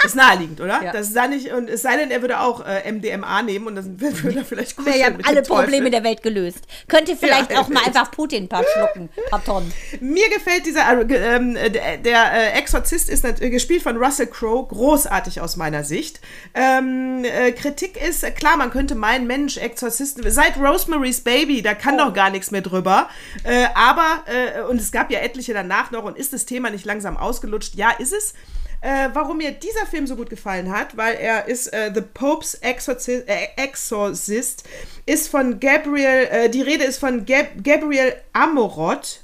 Ist 0.08 0.16
naheliegend, 0.16 0.60
oder? 0.62 0.84
Ja. 0.84 0.92
Das 0.92 1.08
ist 1.08 1.16
da 1.16 1.28
nicht, 1.28 1.52
und 1.52 1.70
es 1.70 1.82
sei 1.82 1.98
denn, 1.98 2.12
er 2.12 2.22
würde 2.22 2.40
auch 2.40 2.66
äh, 2.66 2.92
MDMA 2.92 3.42
nehmen 3.44 3.68
und 3.68 3.76
dann 3.76 4.00
würde 4.00 4.40
er 4.40 4.46
vielleicht 4.46 4.78
Wir 4.78 5.06
haben 5.06 5.18
kuscheln 5.18 5.26
alle. 5.26 5.42
Probleme 5.44 5.90
der 5.90 6.04
Welt 6.04 6.24
gelöst. 6.24 6.60
Könnt 6.88 7.10
ihr 7.10 7.18
vielleicht 7.18 7.52
Ja, 7.52 7.60
auch 7.60 7.68
mal 7.68 7.84
einfach 7.86 8.12
Putin 8.12 8.44
ein 8.44 8.48
paar 8.48 8.64
schlucken, 8.64 9.10
paar 9.30 9.44
Tonnen. 9.44 9.72
Mir 10.00 10.30
gefällt 10.30 10.66
dieser, 10.66 10.82
äh, 11.10 11.36
ähm, 11.36 11.56
äh, 11.56 11.70
der, 11.70 11.98
der 11.98 12.34
äh, 12.34 12.60
Exorzist 12.60 13.10
ist 13.10 13.24
gespielt 13.40 13.82
von 13.84 13.98
Russell 13.98 14.28
Crowe, 14.28 14.68
großartig 14.68 15.42
aus 15.42 15.56
meiner 15.56 15.84
Sicht. 15.84 16.20
Ähm, 16.54 17.24
äh, 17.24 17.52
Kritik 17.52 18.02
ist, 18.02 18.24
äh, 18.24 18.32
klar, 18.32 18.58
man 18.58 18.72
könnte 18.72 18.96
meinen, 18.96 19.28
Mensch, 19.28 19.58
Exorzisten, 19.58 20.30
seit 20.32 20.58
Rosemary's 20.58 21.22
Baby, 21.22 21.62
da 21.62 21.74
kann 21.74 21.98
doch 21.98 22.14
gar 22.14 22.30
nichts 22.30 22.52
mehr 22.52 22.62
drüber. 22.62 23.10
Äh, 23.44 23.66
aber, 23.76 24.24
und 24.70 24.80
es 24.80 24.92
gab 24.92 25.12
ja 25.12 25.20
etliche 25.20 25.54
danach 25.54 25.92
noch, 25.92 26.04
und 26.04 26.18
ist 26.18 26.34
das 26.34 26.46
Thema 26.46 26.70
nicht 26.70 26.86
langsam 26.86 27.18
ausgelutscht? 27.18 27.76
Ja, 27.76 27.92
ist 27.92 28.14
es. 28.14 28.34
Äh, 28.82 29.10
warum 29.14 29.38
mir 29.38 29.52
dieser 29.52 29.86
Film 29.86 30.06
so 30.06 30.16
gut 30.16 30.30
gefallen 30.30 30.72
hat, 30.72 30.96
weil 30.98 31.16
er 31.16 31.48
ist 31.48 31.74
äh, 31.74 31.92
The 31.94 32.02
Pope's 32.02 32.54
Exorci 32.56 33.24
äh, 33.26 33.48
Exorcist, 33.56 34.64
ist 35.06 35.30
von 35.30 35.60
Gabriel, 35.60 36.28
äh, 36.30 36.50
die 36.50 36.62
Rede 36.62 36.84
ist 36.84 37.00
von 37.00 37.26
Gab 37.26 37.64
Gabriel 37.64 38.16
Amorot. 38.34 39.22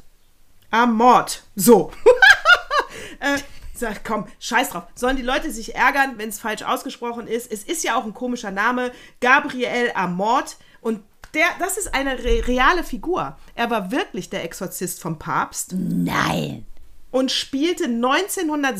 Amort. 0.72 1.44
So. 1.56 1.92
äh, 3.20 3.38
sag, 3.76 4.04
komm, 4.04 4.26
scheiß 4.40 4.70
drauf. 4.70 4.84
Sollen 4.96 5.18
die 5.18 5.22
Leute 5.22 5.52
sich 5.52 5.76
ärgern, 5.76 6.16
wenn 6.18 6.30
es 6.30 6.40
falsch 6.40 6.64
ausgesprochen 6.64 7.28
ist? 7.28 7.52
Es 7.52 7.64
ist 7.64 7.84
ja 7.84 7.96
auch 7.96 8.06
ein 8.06 8.16
komischer 8.16 8.50
Name. 8.50 8.92
Gabriel 9.22 9.92
Amort. 9.94 10.58
Und 10.82 11.04
der, 11.36 11.46
das 11.60 11.78
ist 11.78 11.94
eine 11.94 12.24
re 12.24 12.48
reale 12.48 12.84
Figur. 12.84 13.38
Er 13.54 13.70
war 13.70 13.92
wirklich 13.92 14.32
der 14.32 14.44
Exorzist 14.44 15.00
vom 15.00 15.20
Papst 15.20 15.74
Nein. 15.74 16.66
Und 17.14 17.32
spielte 17.32 17.88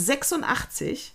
1986. 0.02 1.14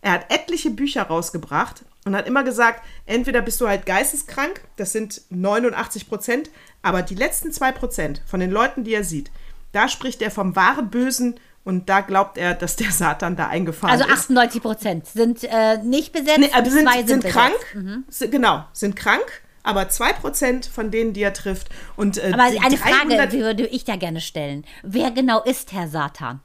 Er 0.00 0.12
hat 0.12 0.32
etliche 0.32 0.70
Bücher 0.70 1.02
rausgebracht 1.02 1.84
und 2.04 2.14
hat 2.14 2.26
immer 2.28 2.44
gesagt, 2.44 2.82
entweder 3.06 3.40
bist 3.42 3.60
du 3.60 3.66
halt 3.68 3.84
geisteskrank, 3.86 4.60
das 4.76 4.92
sind 4.92 5.22
89 5.30 6.08
Prozent, 6.08 6.50
aber 6.82 7.02
die 7.02 7.16
letzten 7.16 7.52
zwei 7.52 7.72
Prozent 7.72 8.22
von 8.26 8.38
den 8.40 8.50
Leuten, 8.50 8.84
die 8.84 8.94
er 8.94 9.02
sieht, 9.04 9.30
da 9.72 9.88
spricht 9.88 10.22
er 10.22 10.30
vom 10.30 10.54
wahren 10.54 10.88
Bösen 10.90 11.40
und 11.64 11.88
da 11.88 12.00
glaubt 12.00 12.38
er, 12.38 12.54
dass 12.54 12.76
der 12.76 12.92
Satan 12.92 13.34
da 13.36 13.48
eingefahren 13.48 13.92
Also 13.92 14.04
ist. 14.04 14.12
98 14.12 14.62
Prozent 14.62 15.06
sind 15.06 15.42
äh, 15.44 15.78
nicht 15.82 16.12
besetzt, 16.12 16.38
Nee, 16.38 16.50
aber 16.52 16.70
sind, 16.70 16.84
zwei 16.88 16.98
sind, 16.98 17.08
sind, 17.08 17.22
besetzt. 17.24 17.34
krank, 17.36 18.04
Si- 18.08 18.30
genau, 18.30 18.64
sind 18.72 18.94
krank, 18.96 19.42
aber 19.64 19.82
2% 19.82 20.70
von 20.70 20.90
denen, 20.92 21.12
die 21.12 21.22
er 21.22 21.34
trifft. 21.34 21.68
Und, 21.96 22.16
äh, 22.18 22.30
Aber 22.32 22.44
eine 22.44 22.58
300 22.76 22.78
Frage 22.78 23.32
würde 23.32 23.66
ich 23.66 23.84
da 23.84 23.96
gerne 23.96 24.20
stellen. 24.20 24.64
Wer 24.82 25.10
genau 25.10 25.42
ist 25.42 25.72
Herr 25.72 25.88
Satan? 25.88 26.40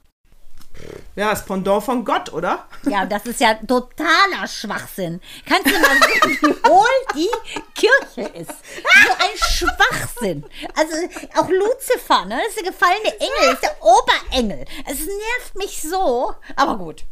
Ja, 1.15 1.29
das 1.29 1.45
Pendant 1.45 1.83
von 1.83 2.03
Gott, 2.03 2.33
oder? 2.33 2.65
Ja, 2.89 3.05
das 3.05 3.25
ist 3.25 3.39
ja 3.39 3.53
totaler 3.53 4.47
Schwachsinn. 4.47 5.21
Kannst 5.47 5.67
du 5.67 5.79
mal 5.79 5.97
sehen, 6.01 6.37
wie 6.41 6.69
hohl 6.69 6.87
die 7.15 7.29
Kirche 7.75 8.29
ist? 8.33 8.49
So 8.49 9.13
ein 9.13 9.37
Schwachsinn. 9.37 10.45
Also 10.75 10.95
auch 11.35 11.49
Luzifer, 11.49 12.25
ne? 12.25 12.37
Das 12.39 12.49
ist 12.49 12.57
der 12.57 12.71
gefallene 12.71 13.19
Engel, 13.19 13.31
das 13.41 13.53
ist 13.53 13.63
der 13.63 13.77
Oberengel. 13.83 14.65
Es 14.89 14.99
nervt 14.99 15.55
mich 15.55 15.81
so. 15.81 16.33
Aber 16.55 16.77
gut. 16.77 17.05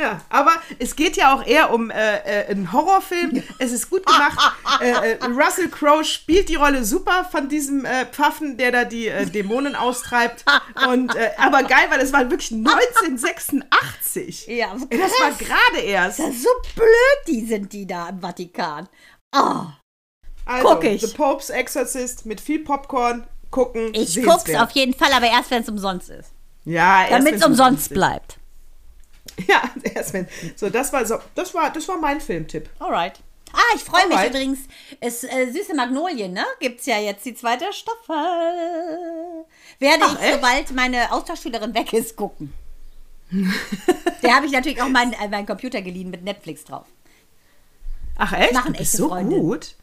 Ja, 0.00 0.20
aber 0.28 0.52
es 0.78 0.94
geht 0.94 1.16
ja 1.16 1.34
auch 1.34 1.44
eher 1.44 1.72
um 1.72 1.90
äh, 1.90 2.18
äh, 2.18 2.46
einen 2.50 2.72
Horrorfilm. 2.72 3.42
Es 3.58 3.72
ist 3.72 3.90
gut 3.90 4.06
gemacht. 4.06 4.38
äh, 4.80 4.90
äh, 5.14 5.24
Russell 5.24 5.68
Crowe 5.68 6.04
spielt 6.04 6.48
die 6.48 6.54
Rolle 6.54 6.84
super 6.84 7.24
von 7.24 7.48
diesem 7.48 7.84
äh, 7.84 8.06
Pfaffen, 8.06 8.56
der 8.56 8.70
da 8.70 8.84
die 8.84 9.10
Dämonen 9.34 9.74
austreibt. 9.74 10.44
Und 10.88 11.16
aber 11.36 11.64
geil, 11.64 11.86
weil 11.88 11.98
es 12.00 12.12
war 12.12 12.30
wirklich 12.30 12.52
1986. 12.52 14.46
Ja, 14.46 14.78
so 14.78 14.86
das 14.86 15.00
war 15.00 15.30
krass. 15.30 15.38
gerade 15.38 15.80
erst. 15.84 16.20
Das 16.20 16.28
ist 16.28 16.44
so 16.44 16.50
blöd, 16.76 17.26
die 17.26 17.44
sind 17.44 17.72
die 17.72 17.86
da 17.86 18.10
im 18.10 18.20
Vatikan. 18.20 18.88
Oh, 19.34 19.64
Also, 20.44 20.68
guck 20.68 20.84
ich. 20.84 21.00
The 21.02 21.08
Pope's 21.08 21.50
Exorcist 21.50 22.24
mit 22.24 22.40
viel 22.40 22.60
Popcorn 22.60 23.26
gucken. 23.50 23.92
ich 23.94 24.22
guck's 24.22 24.54
auf 24.54 24.70
jeden 24.72 24.94
Fall, 24.94 25.12
aber 25.12 25.26
erst 25.26 25.50
wenn 25.50 25.62
es 25.62 25.68
umsonst 25.68 26.08
ist. 26.10 26.30
Ja, 26.64 27.00
erst 27.02 27.12
Damit 27.12 27.34
es 27.34 27.44
umsonst 27.44 27.90
bleibt. 27.92 28.37
Ja, 29.46 29.62
erst 29.94 30.12
wenn. 30.14 30.26
So, 30.56 30.68
das 30.68 30.92
war 30.92 31.06
so, 31.06 31.18
das 31.34 31.54
war, 31.54 31.70
das 31.72 31.86
war 31.88 31.96
mein 31.98 32.20
Filmtipp. 32.20 32.68
Alright. 32.78 33.20
Ah, 33.52 33.74
ich 33.76 33.82
freue 33.82 34.06
mich 34.08 34.22
übrigens. 34.26 34.58
Es, 35.00 35.24
äh, 35.24 35.50
Süße 35.50 35.74
Magnolien, 35.74 36.32
ne? 36.32 36.44
Gibt's 36.60 36.84
ja 36.86 36.98
jetzt 36.98 37.24
die 37.24 37.34
zweite 37.34 37.64
Staffel. 37.72 38.14
Werde 39.78 40.02
Ach, 40.04 40.14
ich, 40.16 40.20
echt? 40.22 40.34
sobald 40.34 40.70
meine 40.72 41.12
Austauschschülerin 41.12 41.74
weg 41.74 41.92
ist, 41.92 42.16
gucken. 42.16 42.52
Der 44.22 44.34
habe 44.34 44.46
ich 44.46 44.52
natürlich 44.52 44.82
auch 44.82 44.88
meinen 44.88 45.12
äh, 45.12 45.28
meinen 45.28 45.46
Computer 45.46 45.80
geliehen 45.82 46.10
mit 46.10 46.24
Netflix 46.24 46.64
drauf. 46.64 46.86
Ach 48.16 48.32
echt? 48.32 48.52
Machen 48.52 48.72
du 48.72 48.78
bist 48.80 48.92
so 48.92 49.08
Freundinnen. 49.08 49.40
gut. 49.42 49.76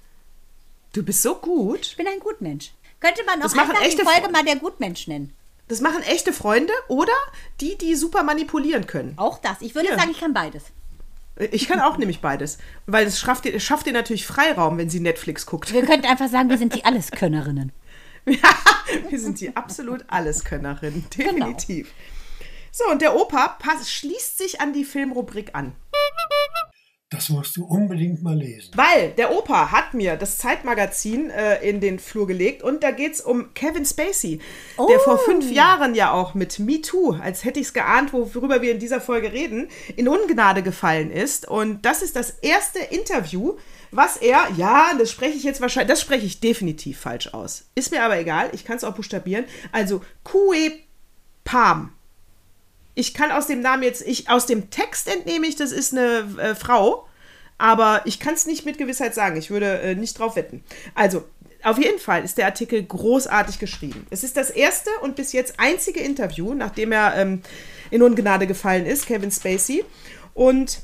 Du 0.94 1.04
bist 1.04 1.22
so 1.22 1.36
gut. 1.36 1.82
Ich 1.86 1.96
bin 1.96 2.08
ein 2.08 2.20
Gutmensch. 2.20 2.72
Könnte 3.00 3.24
man 3.26 3.42
auch 3.42 3.46
einfach 3.46 3.82
die 3.82 3.92
Folge 3.92 4.04
Freunde. 4.04 4.32
mal 4.32 4.44
der 4.44 4.56
Gutmensch 4.58 5.08
nennen. 5.08 5.36
Das 5.68 5.82
machen 5.82 6.04
echte 6.04 6.32
Freunde 6.34 6.72
oder 6.88 7.14
die, 7.62 7.78
die 7.78 7.96
super 7.96 8.24
manipulieren 8.24 8.86
können. 8.88 9.14
Auch 9.18 9.40
das. 9.40 9.62
Ich 9.62 9.74
würde 9.76 9.90
Ja. 9.90 9.98
sagen, 9.98 10.12
ich 10.12 10.20
kann 10.20 10.34
beides. 10.34 10.64
Ich 11.52 11.68
kann 11.68 11.82
auch 11.82 11.98
nämlich 11.98 12.22
beides. 12.22 12.60
Weil 12.86 13.08
es 13.08 13.20
schafft, 13.20 13.46
dir- 13.46 13.54
es 13.56 13.64
schafft 13.64 13.86
dir 13.88 13.94
natürlich 13.94 14.26
Freiraum, 14.26 14.78
wenn 14.78 14.90
sie 14.90 15.00
Netflix 15.00 15.46
guckt. 15.46 15.74
Wir 15.74 15.84
könnten 15.86 16.06
einfach 16.10 16.30
sagen, 16.30 16.50
wir 16.50 16.58
sind 16.58 16.76
die 16.76 16.86
Alleskönnerinnen. 16.86 17.72
Wir 19.10 19.20
sind 19.20 19.40
die 19.40 19.56
absolut 19.56 20.06
Alleskönnerin. 20.08 21.06
Definitiv. 21.18 21.92
So, 22.72 22.86
und 22.92 23.02
der 23.02 23.16
Opa 23.16 23.50
pass, 23.60 23.90
schließt 23.92 24.38
sich 24.38 24.60
an 24.62 24.74
die 24.74 24.84
Filmrubrik 24.84 25.52
an. 25.54 25.74
Das 27.12 27.30
musst 27.30 27.56
du 27.56 27.66
unbedingt 27.66 28.24
mal 28.24 28.36
lesen. 28.36 28.72
Weil 28.76 29.12
der 29.12 29.32
Opa 29.32 29.72
hat 29.72 29.94
mir 29.94 30.16
das 30.16 30.40
Zeitmagazin 30.40 31.30
äh, 31.30 31.58
in 31.68 31.80
den 31.80 32.00
Flur 32.00 32.26
gelegt 32.26 32.64
und 32.64 32.84
da 32.84 32.90
geht 32.90 33.14
es 33.14 33.22
um 33.22 33.54
Kevin 33.54 33.86
Spacey, 33.86 34.40
der 34.90 35.00
vor 35.00 35.20
fünf 35.20 35.52
Jahren 35.52 35.94
ja 35.94 36.12
auch 36.12 36.34
mit 36.34 36.58
Me 36.58 36.82
Too, 36.82 37.12
als 37.22 37.46
hätte 37.46 37.60
ich 37.60 37.68
es 37.68 37.74
geahnt, 37.74 38.12
worüber 38.12 38.64
wir 38.64 38.72
in 38.72 38.80
dieser 38.80 39.00
Folge 39.00 39.32
reden, 39.32 39.70
in 39.96 40.08
Ungnade 40.08 40.64
gefallen 40.64 41.12
ist. 41.12 41.48
Und 41.48 41.86
das 41.86 42.02
ist 42.02 42.16
das 42.16 42.32
erste 42.42 42.80
Interview, 42.80 43.56
was 43.92 44.18
er, 44.18 44.50
ja, 44.58 44.92
das 44.98 45.12
spreche 45.12 45.38
ich 45.38 45.44
jetzt 45.44 45.62
wahrscheinlich, 45.62 45.92
das 45.92 46.02
spreche 46.02 46.26
ich 46.26 46.40
definitiv 46.40 47.00
falsch 47.00 47.28
aus. 47.28 47.66
Ist 47.76 47.92
mir 47.92 48.04
aber 48.04 48.18
egal, 48.18 48.50
ich 48.54 48.66
kann 48.66 48.78
es 48.78 48.84
auch 48.84 48.96
buchstabieren. 48.96 49.46
Also 49.72 50.02
Kue 50.24 50.72
Pam. 51.44 51.95
Ich 52.96 53.14
kann 53.14 53.32
aus 53.32 53.48
dem 53.48 53.62
Namen 53.62 53.84
jetzt, 53.84 54.02
ich 54.02 54.30
aus 54.30 54.46
dem 54.46 54.70
Text 54.70 55.08
entnehme 55.08 55.46
ich, 55.46 55.56
das 55.56 55.72
ist 55.72 55.94
eine 55.94 56.28
äh, 56.38 56.56
Frau, 56.56 57.08
aber 57.58 58.02
ich 58.06 58.20
kann 58.20 58.34
es 58.34 58.46
nicht 58.46 58.66
mit 58.66 58.78
Gewissheit 58.78 59.14
sagen. 59.14 59.38
Ich 59.38 59.50
würde 59.50 59.80
äh, 59.82 59.96
nicht 59.96 60.18
drauf 60.18 60.36
wetten. 60.36 60.64
Also, 60.94 61.24
auf 61.64 61.78
jeden 61.78 62.00
Fall 62.00 62.24
ist 62.24 62.38
der 62.38 62.46
Artikel 62.46 62.84
großartig 62.84 63.60
geschrieben. 63.60 64.06
Es 64.12 64.24
ist 64.24 64.38
das 64.38 64.52
erste 64.52 64.90
und 65.02 65.16
bis 65.16 65.34
jetzt 65.34 65.60
einzige 65.60 66.00
Interview, 66.00 66.54
nachdem 66.54 66.92
er 66.92 67.16
ähm, 67.16 67.42
in 67.90 68.04
Ungnade 68.04 68.46
gefallen 68.46 68.86
ist, 68.86 69.08
Kevin 69.08 69.32
Spacey. 69.32 69.84
Und 70.36 70.82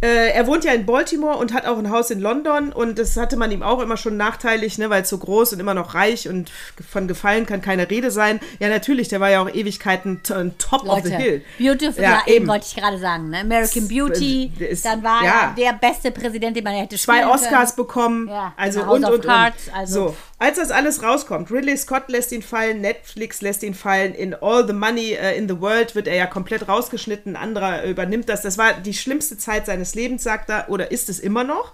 äh, 0.00 0.28
er 0.30 0.46
wohnt 0.46 0.62
ja 0.64 0.72
in 0.72 0.86
Baltimore 0.86 1.36
und 1.38 1.52
hat 1.52 1.66
auch 1.66 1.76
ein 1.76 1.90
Haus 1.90 2.10
in 2.10 2.20
London 2.20 2.72
und 2.72 2.98
das 3.00 3.16
hatte 3.16 3.36
man 3.36 3.50
ihm 3.50 3.62
auch 3.64 3.80
immer 3.80 3.96
schon 3.96 4.16
nachteilig, 4.16 4.78
ne, 4.78 4.90
weil 4.90 5.02
es 5.02 5.08
so 5.08 5.18
groß 5.18 5.54
und 5.54 5.60
immer 5.60 5.74
noch 5.74 5.94
reich 5.94 6.28
und 6.28 6.52
von 6.88 7.08
Gefallen 7.08 7.46
kann 7.46 7.62
keine 7.62 7.90
Rede 7.90 8.10
sein. 8.12 8.38
Ja, 8.60 8.68
natürlich, 8.68 9.08
der 9.08 9.18
war 9.18 9.30
ja 9.30 9.42
auch 9.42 9.48
Ewigkeiten 9.52 10.20
Top 10.22 10.88
of 10.88 11.00
the 11.04 11.12
Hill. 11.14 11.42
Beautiful, 11.58 12.02
ja, 12.02 12.22
eben 12.26 12.46
wollte 12.46 12.66
ich 12.68 12.76
gerade 12.76 12.98
sagen. 12.98 13.30
Ne? 13.30 13.40
American 13.40 13.88
Beauty, 13.88 14.52
der 14.58 14.68
ist- 14.68 14.84
dann 14.84 15.02
war 15.02 15.24
ja. 15.24 15.54
er 15.56 15.72
der 15.72 15.72
beste 15.78 16.12
Präsident, 16.12 16.56
den 16.56 16.62
man 16.62 16.74
hätte 16.74 16.96
Zwei 16.96 17.26
Oscars 17.26 17.74
können. 17.74 17.86
bekommen, 17.88 18.28
Ja, 18.28 18.52
also 18.56 18.86
House 18.86 18.96
und 18.98 19.04
of 19.04 19.14
und 19.14 19.24
Cards, 19.24 19.66
und. 19.66 19.74
also- 19.74 20.08
so, 20.08 20.16
als 20.38 20.56
das 20.56 20.70
alles 20.70 21.02
rauskommt, 21.02 21.50
Ridley 21.50 21.76
Scott 21.76 22.08
lässt 22.08 22.30
ihn 22.30 22.42
fallen, 22.42 22.80
Netflix 22.80 23.40
lässt 23.40 23.62
ihn 23.64 23.74
fallen, 23.74 24.14
in 24.14 24.34
All 24.34 24.66
the 24.66 24.72
Money 24.72 25.14
äh, 25.14 25.36
in 25.36 25.48
the 25.48 25.60
World 25.60 25.94
wird 25.94 26.06
er 26.06 26.14
ja 26.14 26.26
komplett 26.26 26.68
rausgeschnitten, 26.68 27.32
ein 27.32 27.42
anderer 27.42 27.84
übernimmt 27.84 28.28
das. 28.28 28.42
Das 28.42 28.56
war 28.56 28.74
die 28.74 28.94
schlimmste 28.94 29.36
Zeit 29.36 29.66
seines 29.66 29.94
Lebens, 29.94 30.22
sagt 30.22 30.48
er, 30.50 30.68
oder 30.68 30.92
ist 30.92 31.08
es 31.08 31.18
immer 31.18 31.42
noch. 31.42 31.72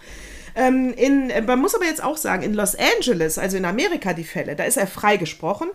Ähm, 0.56 0.94
in, 0.94 1.32
man 1.46 1.60
muss 1.60 1.74
aber 1.74 1.84
jetzt 1.84 2.02
auch 2.02 2.16
sagen, 2.16 2.42
in 2.42 2.54
Los 2.54 2.76
Angeles, 2.76 3.38
also 3.38 3.56
in 3.56 3.64
Amerika 3.64 4.12
die 4.12 4.24
Fälle, 4.24 4.54
da 4.56 4.64
ist 4.64 4.76
er 4.76 4.86
freigesprochen. 4.86 5.68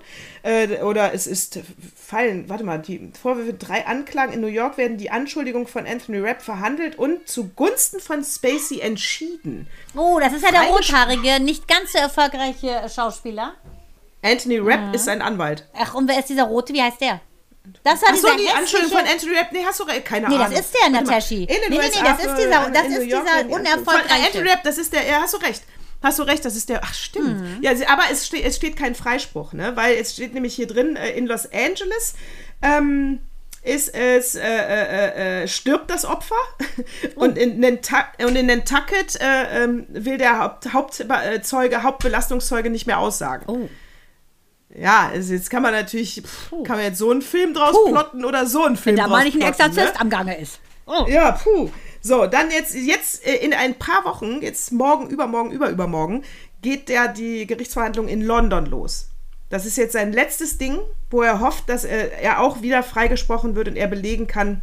Äh, 0.43 0.81
oder 0.81 1.13
es 1.13 1.27
ist 1.27 1.59
fallen, 1.95 2.47
warte 2.49 2.63
mal, 2.63 2.79
die 2.79 3.11
Vorwürfe 3.21 3.53
drei 3.53 3.85
Anklagen 3.85 4.33
in 4.33 4.41
New 4.41 4.47
York 4.47 4.77
werden 4.77 4.97
die 4.97 5.11
Anschuldigung 5.11 5.67
von 5.67 5.85
Anthony 5.85 6.19
Rapp 6.19 6.41
verhandelt 6.41 6.97
und 6.97 7.27
zugunsten 7.27 7.99
von 7.99 8.23
Spacey 8.23 8.79
entschieden. 8.79 9.67
Oh, 9.95 10.19
das 10.19 10.33
ist 10.33 10.43
ja 10.43 10.51
der 10.51 10.63
rothaarige, 10.63 11.43
nicht 11.43 11.67
ganz 11.67 11.91
so 11.91 11.97
erfolgreiche 11.97 12.81
Schauspieler. 12.93 13.53
Anthony 14.21 14.59
Rapp 14.59 14.93
ist 14.93 15.05
sein 15.05 15.21
Anwalt. 15.21 15.65
Ach, 15.73 15.93
und 15.93 16.07
wer 16.09 16.19
ist 16.19 16.29
dieser 16.29 16.43
rote? 16.43 16.73
Wie 16.73 16.81
heißt 16.81 16.99
der? 17.01 17.21
Das 17.83 18.01
war 18.01 18.09
Achso, 18.09 18.27
dieser 18.27 18.37
die 18.37 18.49
Anschuldigung 18.49 18.97
hässliche- 18.97 18.97
von 18.97 19.07
Anthony 19.07 19.37
Rapp, 19.37 19.51
nee, 19.51 19.63
hast 19.65 19.79
du 19.79 19.85
keine 20.03 20.27
Nee, 20.29 20.37
das 20.37 20.45
Ahnung. 20.47 20.59
ist 20.59 20.73
der, 20.73 20.89
den 20.89 20.93
Nee, 21.49 21.57
nee, 21.69 21.69
nee, 21.69 21.77
das 21.77 21.85
ist 22.25 22.37
dieser- 22.37 22.69
das 22.71 22.87
ist 22.87 23.03
dieser 23.03 23.49
unerfolgreiche. 23.49 24.25
Anthony 24.27 24.49
Rapp, 24.49 24.63
das 24.63 24.77
ist 24.77 24.93
der, 24.93 25.05
ja, 25.05 25.21
hast 25.21 25.33
du 25.33 25.37
recht. 25.37 25.63
Hast 26.01 26.17
du 26.19 26.23
recht, 26.23 26.45
das 26.45 26.55
ist 26.55 26.69
der, 26.69 26.81
ach 26.83 26.93
stimmt. 26.93 27.41
Mhm. 27.41 27.57
Ja, 27.61 27.71
aber 27.87 28.03
es 28.11 28.25
steht, 28.25 28.45
es 28.45 28.55
steht 28.55 28.77
kein 28.77 28.95
Freispruch, 28.95 29.51
ne, 29.53 29.75
weil 29.75 29.95
es 29.97 30.13
steht 30.13 30.33
nämlich 30.33 30.55
hier 30.55 30.67
drin, 30.67 30.95
äh, 30.95 31.11
in 31.11 31.27
Los 31.27 31.45
Angeles, 31.51 32.15
ähm, 32.61 33.19
ist 33.61 33.93
es, 33.93 34.35
äh, 34.35 34.41
äh, 34.47 35.41
äh, 35.43 35.47
stirbt 35.49 35.89
das 35.91 36.05
Opfer 36.05 36.35
und, 37.15 37.37
in 37.37 37.59
Nantucket, 37.59 38.23
und 38.25 38.37
in 38.37 38.45
Nantucket 38.45 39.19
äh, 39.19 39.63
ähm, 39.65 39.85
will 39.89 40.17
der 40.17 40.39
Haupt, 40.39 40.71
Hauptzeuge, 40.71 41.83
Hauptbelastungszeuge 41.83 42.69
nicht 42.69 42.87
mehr 42.87 42.99
aussagen. 42.99 43.43
Oh. 43.47 43.67
Ja, 44.75 45.09
also 45.11 45.33
jetzt 45.33 45.49
kann 45.49 45.63
man 45.63 45.73
natürlich, 45.73 46.21
pff, 46.23 46.51
kann 46.63 46.77
man 46.77 46.85
jetzt 46.85 46.99
so 46.99 47.09
einen 47.09 47.21
Film 47.21 47.53
draus 47.53 47.73
Puh. 47.73 47.91
plotten 47.91 48.23
oder 48.23 48.45
so 48.45 48.63
einen 48.63 48.75
Film 48.75 48.95
Da 48.95 49.03
draus 49.03 49.11
mal 49.11 49.23
nicht 49.23 49.35
ein 49.35 49.47
Exorzist 49.47 49.93
ne? 49.95 49.99
am 49.99 50.09
Gange 50.09 50.39
ist. 50.39 50.59
Ja, 51.07 51.31
puh. 51.31 51.69
So, 52.01 52.27
dann 52.27 52.49
jetzt, 52.51 52.75
jetzt 52.75 53.25
äh, 53.25 53.35
in 53.35 53.53
ein 53.53 53.77
paar 53.77 54.05
Wochen, 54.05 54.41
jetzt 54.41 54.71
morgen, 54.71 55.09
übermorgen, 55.09 55.51
überübermorgen, 55.51 56.23
geht 56.61 56.89
der 56.89 57.07
die 57.07 57.45
Gerichtsverhandlung 57.45 58.07
in 58.07 58.21
London 58.21 58.65
los. 58.65 59.09
Das 59.49 59.65
ist 59.65 59.77
jetzt 59.77 59.93
sein 59.93 60.13
letztes 60.13 60.57
Ding, 60.57 60.79
wo 61.09 61.21
er 61.21 61.39
hofft, 61.39 61.67
dass 61.69 61.83
er, 61.83 62.19
er 62.19 62.39
auch 62.39 62.61
wieder 62.61 62.83
freigesprochen 62.83 63.55
wird 63.55 63.67
und 63.67 63.75
er 63.75 63.87
belegen 63.87 64.27
kann, 64.27 64.61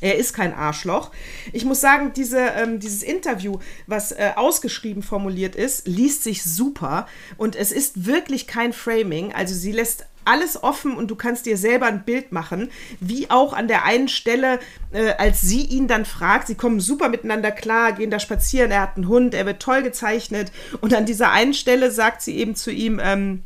er 0.00 0.16
ist 0.16 0.32
kein 0.32 0.54
Arschloch. 0.54 1.10
Ich 1.52 1.64
muss 1.64 1.80
sagen, 1.80 2.12
diese, 2.14 2.38
ähm, 2.38 2.80
dieses 2.80 3.02
Interview, 3.02 3.58
was 3.86 4.12
äh, 4.12 4.32
ausgeschrieben 4.36 5.02
formuliert 5.02 5.56
ist, 5.56 5.86
liest 5.86 6.22
sich 6.22 6.42
super 6.44 7.06
und 7.36 7.56
es 7.56 7.72
ist 7.72 8.06
wirklich 8.06 8.46
kein 8.46 8.72
Framing. 8.72 9.34
Also 9.34 9.54
sie 9.54 9.72
lässt 9.72 10.06
alles 10.28 10.62
offen 10.62 10.94
und 10.94 11.10
du 11.10 11.16
kannst 11.16 11.46
dir 11.46 11.56
selber 11.56 11.86
ein 11.86 12.04
Bild 12.04 12.32
machen, 12.32 12.70
wie 13.00 13.30
auch 13.30 13.54
an 13.54 13.66
der 13.66 13.84
einen 13.84 14.08
Stelle, 14.08 14.60
äh, 14.92 15.12
als 15.14 15.40
sie 15.40 15.62
ihn 15.62 15.88
dann 15.88 16.04
fragt, 16.04 16.48
sie 16.48 16.54
kommen 16.54 16.80
super 16.80 17.08
miteinander 17.08 17.50
klar, 17.50 17.92
gehen 17.92 18.10
da 18.10 18.20
spazieren, 18.20 18.70
er 18.70 18.82
hat 18.82 18.96
einen 18.96 19.08
Hund, 19.08 19.32
er 19.32 19.46
wird 19.46 19.62
toll 19.62 19.82
gezeichnet 19.82 20.52
und 20.82 20.92
an 20.92 21.06
dieser 21.06 21.30
einen 21.32 21.54
Stelle 21.54 21.90
sagt 21.90 22.20
sie 22.20 22.36
eben 22.36 22.54
zu 22.54 22.70
ihm, 22.70 23.00
ähm, 23.02 23.42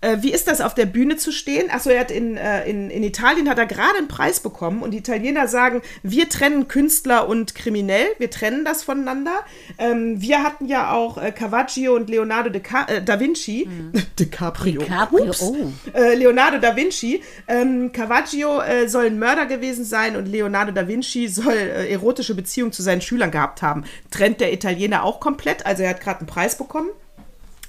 äh, 0.00 0.18
wie 0.20 0.32
ist 0.32 0.46
das, 0.46 0.60
auf 0.60 0.74
der 0.74 0.86
Bühne 0.86 1.16
zu 1.16 1.32
stehen? 1.32 1.70
Achso, 1.70 1.90
er 1.90 2.00
hat 2.00 2.10
in, 2.10 2.36
äh, 2.36 2.68
in, 2.68 2.90
in 2.90 3.02
Italien 3.02 3.48
hat 3.48 3.58
er 3.58 3.66
gerade 3.66 3.98
einen 3.98 4.08
Preis 4.08 4.40
bekommen 4.40 4.82
und 4.82 4.92
die 4.92 4.98
Italiener 4.98 5.48
sagen, 5.48 5.82
wir 6.02 6.28
trennen 6.28 6.68
Künstler 6.68 7.28
und 7.28 7.54
kriminell, 7.54 8.06
wir 8.18 8.30
trennen 8.30 8.64
das 8.64 8.84
voneinander. 8.84 9.40
Ähm, 9.78 10.20
wir 10.20 10.44
hatten 10.44 10.66
ja 10.66 10.92
auch 10.92 11.18
äh, 11.18 11.32
Caravaggio 11.32 11.96
und 11.96 12.08
Leonardo 12.08 12.50
äh, 12.50 13.02
da 13.02 13.18
Vinci. 13.18 13.68
DiCaprio. 14.18 14.82
DiCaprio, 14.82 15.24
Ups. 15.26 15.42
oh. 15.42 15.72
Äh, 15.92 16.14
Leonardo 16.14 16.58
da 16.58 16.76
Vinci. 16.76 17.22
Ähm, 17.48 17.90
Caravaggio 17.92 18.60
äh, 18.60 18.88
soll 18.88 19.06
ein 19.06 19.18
Mörder 19.18 19.46
gewesen 19.46 19.84
sein 19.84 20.14
und 20.14 20.26
Leonardo 20.26 20.70
da 20.70 20.86
Vinci 20.86 21.26
soll 21.26 21.56
erotische 21.56 22.34
Beziehungen 22.34 22.72
zu 22.72 22.82
seinen 22.82 23.00
Schülern 23.00 23.30
gehabt 23.30 23.62
haben. 23.62 23.84
Trennt 24.10 24.40
der 24.40 24.52
Italiener 24.52 25.02
auch 25.02 25.18
komplett. 25.18 25.66
Also 25.66 25.82
er 25.82 25.90
hat 25.90 26.00
gerade 26.00 26.20
einen 26.20 26.28
Preis 26.28 26.56
bekommen 26.56 26.90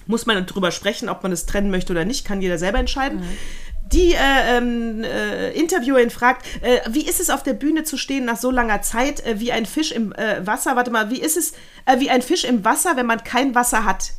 muss 0.09 0.25
man 0.25 0.43
drüber 0.47 0.71
sprechen, 0.71 1.07
ob 1.07 1.21
man 1.21 1.31
es 1.31 1.45
trennen 1.45 1.69
möchte 1.69 1.93
oder 1.93 2.03
nicht, 2.03 2.25
kann 2.25 2.41
jeder 2.41 2.57
selber 2.57 2.79
entscheiden. 2.79 3.21
Die 3.93 4.13
äh, 4.13 4.57
ähm, 4.57 5.03
äh, 5.03 5.51
Interviewerin 5.51 6.09
fragt, 6.09 6.45
äh, 6.61 6.79
wie 6.89 7.07
ist 7.07 7.19
es 7.19 7.29
auf 7.29 7.43
der 7.43 7.53
Bühne 7.53 7.83
zu 7.83 7.97
stehen 7.97 8.25
nach 8.25 8.37
so 8.37 8.51
langer 8.51 8.81
Zeit, 8.81 9.25
äh, 9.25 9.39
wie 9.39 9.51
ein 9.51 9.65
Fisch 9.65 9.91
im 9.91 10.13
äh, 10.13 10.45
Wasser? 10.45 10.75
Warte 10.75 10.91
mal, 10.91 11.09
wie 11.09 11.19
ist 11.19 11.37
es 11.37 11.53
äh, 11.85 11.99
wie 11.99 12.09
ein 12.09 12.21
Fisch 12.21 12.43
im 12.43 12.65
Wasser, 12.65 12.97
wenn 12.97 13.05
man 13.05 13.23
kein 13.23 13.55
Wasser 13.55 13.85
hat? 13.85 14.11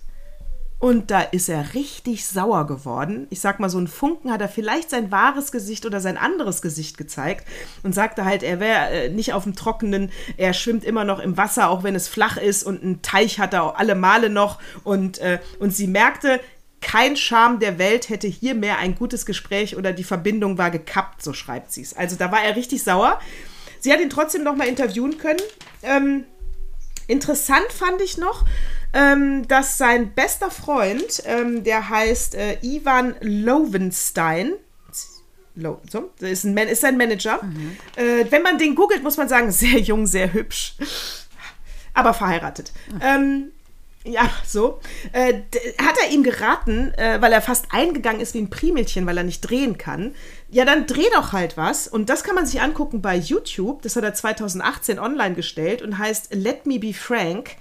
Und 0.81 1.11
da 1.11 1.21
ist 1.21 1.51
er 1.51 1.75
richtig 1.75 2.27
sauer 2.27 2.67
geworden. 2.67 3.27
Ich 3.29 3.41
sag 3.41 3.61
mal, 3.61 3.69
so 3.69 3.79
ein 3.79 3.87
Funken 3.87 4.33
hat 4.33 4.41
er 4.41 4.49
vielleicht 4.49 4.89
sein 4.89 5.11
wahres 5.11 5.53
Gesicht 5.53 5.85
oder 5.85 6.01
sein 6.01 6.17
anderes 6.17 6.63
Gesicht 6.63 6.97
gezeigt 6.97 7.47
und 7.83 7.95
sagte 7.95 8.25
halt, 8.25 8.43
er 8.43 8.61
wäre 8.61 8.89
äh, 8.89 9.09
nicht 9.11 9.35
auf 9.35 9.45
dem 9.45 9.55
Trockenen, 9.55 10.11
er 10.39 10.55
schwimmt 10.55 10.83
immer 10.83 11.05
noch 11.05 11.19
im 11.19 11.37
Wasser, 11.37 11.69
auch 11.69 11.83
wenn 11.83 11.95
es 11.95 12.09
flach 12.09 12.39
ist 12.39 12.63
und 12.63 12.83
einen 12.83 13.03
Teich 13.03 13.39
hat 13.39 13.53
er 13.53 13.79
alle 13.79 13.95
Male 13.95 14.31
noch. 14.31 14.59
Und, 14.83 15.19
äh, 15.19 15.39
und 15.59 15.77
sie 15.77 15.87
merkte, 15.87 16.41
kein 16.81 17.15
Charme 17.15 17.59
der 17.59 17.79
Welt 17.79 18.09
hätte 18.09 18.27
hier 18.27 18.55
mehr 18.55 18.79
ein 18.79 18.95
gutes 18.95 19.27
Gespräch 19.27 19.77
oder 19.77 19.93
die 19.93 20.03
Verbindung 20.03 20.57
war 20.57 20.71
gekappt, 20.71 21.23
so 21.23 21.35
schreibt 21.35 21.73
sie 21.73 21.83
es. 21.83 21.95
Also 21.95 22.17
da 22.17 22.33
war 22.33 22.43
er 22.43 22.57
richtig 22.57 22.83
sauer. 22.83 23.21
Sie 23.81 23.93
hat 23.93 24.01
ihn 24.01 24.09
trotzdem 24.09 24.45
noch 24.45 24.57
mal 24.57 24.67
interviewen 24.67 25.19
können. 25.19 25.41
Ähm, 25.83 26.25
Interessant 27.11 27.73
fand 27.73 28.01
ich 28.03 28.19
noch, 28.19 28.45
ähm, 28.93 29.47
dass 29.49 29.79
sein 29.79 30.13
bester 30.13 30.51
Freund, 30.51 31.23
ähm, 31.27 31.65
der 31.65 31.89
heißt 31.89 32.35
äh, 32.35 32.59
Ivan 32.63 33.15
Lowenstein, 33.21 34.55
Lo, 35.57 35.81
so, 35.91 36.11
ist, 36.21 36.45
ein 36.45 36.55
Man, 36.55 36.69
ist 36.69 36.81
sein 36.81 36.97
Manager. 36.97 37.41
Äh, 37.97 38.25
wenn 38.31 38.43
man 38.43 38.57
den 38.57 38.75
googelt, 38.75 39.03
muss 39.03 39.17
man 39.17 39.29
sagen, 39.29 39.51
sehr 39.53 39.79
jung, 39.79 40.07
sehr 40.07 40.33
hübsch, 40.33 40.75
aber 41.93 42.15
verheiratet. 42.15 42.73
Ähm, 43.03 43.51
ja, 44.05 44.31
so. 44.47 44.81
Äh, 45.13 45.43
hat 45.79 45.97
er 46.03 46.11
ihm 46.11 46.23
geraten, 46.23 46.95
äh, 46.95 47.21
weil 47.21 47.33
er 47.33 47.43
fast 47.43 47.67
eingegangen 47.71 48.21
ist 48.21 48.33
wie 48.33 48.39
ein 48.39 48.49
Primädchen, 48.49 49.05
weil 49.07 49.19
er 49.19 49.25
nicht 49.25 49.43
drehen 49.43 49.77
kann. 49.77 50.15
Ja, 50.49 50.65
dann 50.65 50.87
dreh 50.87 51.11
doch 51.13 51.33
halt 51.33 51.59
was. 51.59 51.87
Und 51.87 52.09
das 52.09 52.25
kann 52.25 52.35
man 52.35 52.47
sich 52.47 52.63
angucken 52.63 53.03
bei 53.03 53.17
YouTube. 53.17 53.83
Das 53.83 53.97
hat 53.97 54.05
er 54.05 54.15
2018 54.15 54.99
online 54.99 55.35
gestellt 55.35 55.83
und 55.83 55.99
heißt 55.99 56.35
Let 56.35 56.65
Me 56.65 56.79
Be 56.79 56.95
Frank. 56.95 57.57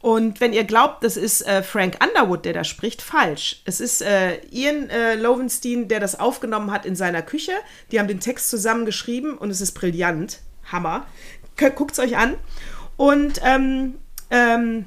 Und 0.00 0.40
wenn 0.40 0.52
ihr 0.52 0.64
glaubt, 0.64 1.02
das 1.02 1.16
ist 1.16 1.42
äh, 1.42 1.62
Frank 1.62 1.98
Underwood, 2.02 2.44
der 2.44 2.52
da 2.52 2.64
spricht, 2.64 3.02
falsch. 3.02 3.62
Es 3.64 3.80
ist 3.80 4.00
äh, 4.00 4.38
Ian 4.50 4.88
äh, 4.90 5.16
Lowenstein, 5.16 5.88
der 5.88 5.98
das 5.98 6.20
aufgenommen 6.20 6.70
hat 6.70 6.86
in 6.86 6.94
seiner 6.94 7.22
Küche. 7.22 7.52
Die 7.90 7.98
haben 7.98 8.06
den 8.08 8.20
Text 8.20 8.48
zusammen 8.48 8.86
geschrieben 8.86 9.36
und 9.36 9.50
es 9.50 9.60
ist 9.60 9.72
brillant. 9.72 10.40
Hammer. 10.70 11.06
Guckt 11.56 11.92
es 11.92 11.98
euch 11.98 12.16
an. 12.16 12.36
Und 12.96 13.40
ähm, 13.42 13.94
ähm, 14.30 14.84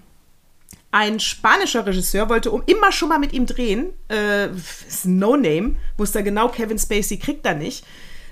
ein 0.91 1.20
spanischer 1.20 1.86
Regisseur 1.86 2.30
wollte 2.30 2.51
um 2.51 2.64
immer 2.66 2.91
schon 2.91 3.09
mal 3.09 3.20
mit 3.20 3.34
ihm 3.34 3.45
drehen. 3.45 3.93
Äh, 4.09 4.49
ist 4.51 5.05
ein 5.05 5.20
No-Name. 5.20 5.76
Wusste 5.97 6.24
genau, 6.24 6.49
Kevin 6.49 6.80
Spacey 6.80 7.18
kriegt 7.18 7.45
er 7.45 7.55
nicht. 7.55 7.86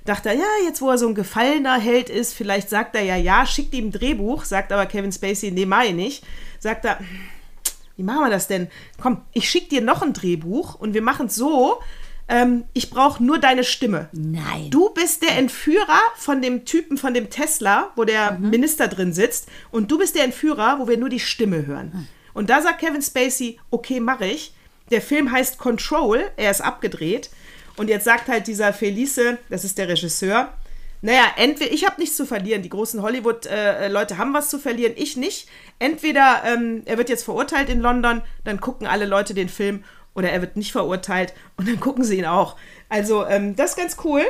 Dachte 0.10 0.30
er, 0.30 0.36
ja, 0.36 0.46
jetzt 0.66 0.82
wo 0.82 0.90
er 0.90 0.98
so 0.98 1.08
ein 1.08 1.14
gefallener 1.14 1.80
Held 1.80 2.10
ist, 2.10 2.34
vielleicht 2.34 2.68
sagt 2.68 2.96
er 2.96 3.04
ja, 3.04 3.16
ja, 3.16 3.46
schickt 3.46 3.76
ihm 3.76 3.90
ein 3.90 3.92
Drehbuch. 3.92 4.44
Sagt 4.44 4.72
aber 4.72 4.88
Kevin 4.88 5.12
Spacey, 5.12 5.52
nee, 5.52 5.68
mach 5.68 5.84
ich 5.84 5.94
nicht. 5.94 6.24
Sagt 6.58 6.84
er, 6.86 6.98
wie 7.96 8.02
machen 8.02 8.22
wir 8.22 8.32
das 8.32 8.48
denn? 8.48 8.70
Komm, 9.00 9.22
ich 9.34 9.48
schick 9.48 9.70
dir 9.70 9.82
noch 9.82 10.02
ein 10.02 10.14
Drehbuch 10.14 10.74
und 10.74 10.96
wir 10.96 11.04
machen 11.04 11.28
es 11.28 11.36
so, 11.36 11.80
ähm, 12.28 12.64
ich 12.74 12.90
brauche 12.90 13.24
nur 13.24 13.38
deine 13.38 13.64
Stimme. 13.64 14.10
Nein. 14.12 14.72
Du 14.72 14.90
bist 14.96 15.22
der 15.22 15.38
Entführer 15.38 16.00
von 16.16 16.42
dem 16.42 16.66
Typen 16.66 16.98
von 16.98 17.14
dem 17.14 17.30
Tesla, 17.30 17.92
wo 17.96 18.04
der 18.04 18.32
Mhm. 18.32 18.50
Minister 18.50 18.88
drin 18.88 19.14
sitzt. 19.14 19.48
Und 19.70 19.92
du 19.92 20.00
bist 20.00 20.16
der 20.16 20.24
Entführer, 20.24 20.80
wo 20.80 20.88
wir 20.88 20.98
nur 20.98 21.10
die 21.10 21.20
Stimme 21.20 21.68
hören. 21.68 21.94
Hm. 21.94 22.08
Und 22.34 22.50
da 22.50 22.62
sagt 22.64 22.80
Kevin 22.80 23.04
Spacey, 23.04 23.60
okay, 23.70 24.00
mache 24.00 24.26
ich. 24.26 24.54
Der 24.90 25.02
Film 25.04 25.32
heißt 25.32 25.60
Control, 25.60 26.24
er 26.36 26.50
ist 26.50 26.62
abgedreht. 26.62 27.30
Und 27.80 27.88
jetzt 27.88 28.04
sagt 28.04 28.28
halt 28.28 28.46
dieser 28.48 28.74
Felice, 28.74 29.38
das 29.50 29.64
ist 29.64 29.78
der 29.78 29.88
Regisseur, 29.88 30.52
naja, 31.02 31.24
entweder, 31.38 31.72
ich 31.72 31.86
habe 31.86 32.02
nichts 32.02 32.18
zu 32.18 32.26
verlieren. 32.26 32.62
Die 32.62 32.68
großen 32.68 33.02
Hollywood-Leute 33.02 34.18
haben 34.18 34.34
was 34.34 34.50
zu 34.50 34.60
verlieren, 34.60 34.92
ich 34.98 35.16
nicht. 35.16 35.48
Entweder 35.80 36.44
ähm, 36.46 36.82
er 36.84 36.98
wird 36.98 37.08
jetzt 37.08 37.24
verurteilt 37.24 37.70
in 37.70 37.80
London, 37.80 38.22
dann 38.44 38.60
gucken 38.60 38.86
alle 38.86 39.06
Leute 39.06 39.34
den 39.34 39.48
Film, 39.48 39.86
oder 40.14 40.30
er 40.30 40.42
wird 40.42 40.58
nicht 40.58 40.74
verurteilt 40.74 41.34
und 41.56 41.70
dann 41.70 41.80
gucken 41.80 42.04
sie 42.04 42.18
ihn 42.18 42.26
auch. 42.26 42.58
Also, 42.90 43.26
ähm, 43.26 43.56
das 43.56 43.72
ist 43.72 43.78
ganz 43.78 43.96
cool. 44.04 44.24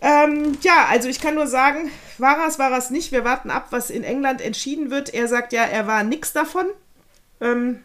Ähm, 0.00 0.56
ja, 0.62 0.86
also 0.88 1.10
ich 1.10 1.20
kann 1.20 1.34
nur 1.34 1.48
sagen, 1.48 1.90
war 2.16 2.48
es, 2.48 2.58
war 2.58 2.72
es 2.72 2.88
nicht. 2.88 3.12
Wir 3.12 3.22
warten 3.22 3.50
ab, 3.50 3.66
was 3.68 3.90
in 3.90 4.02
England 4.02 4.40
entschieden 4.40 4.90
wird. 4.90 5.12
Er 5.12 5.28
sagt 5.28 5.52
ja, 5.52 5.64
er 5.64 5.86
war 5.86 6.04
nix 6.04 6.32
davon. 6.32 6.64
Ähm, 7.42 7.82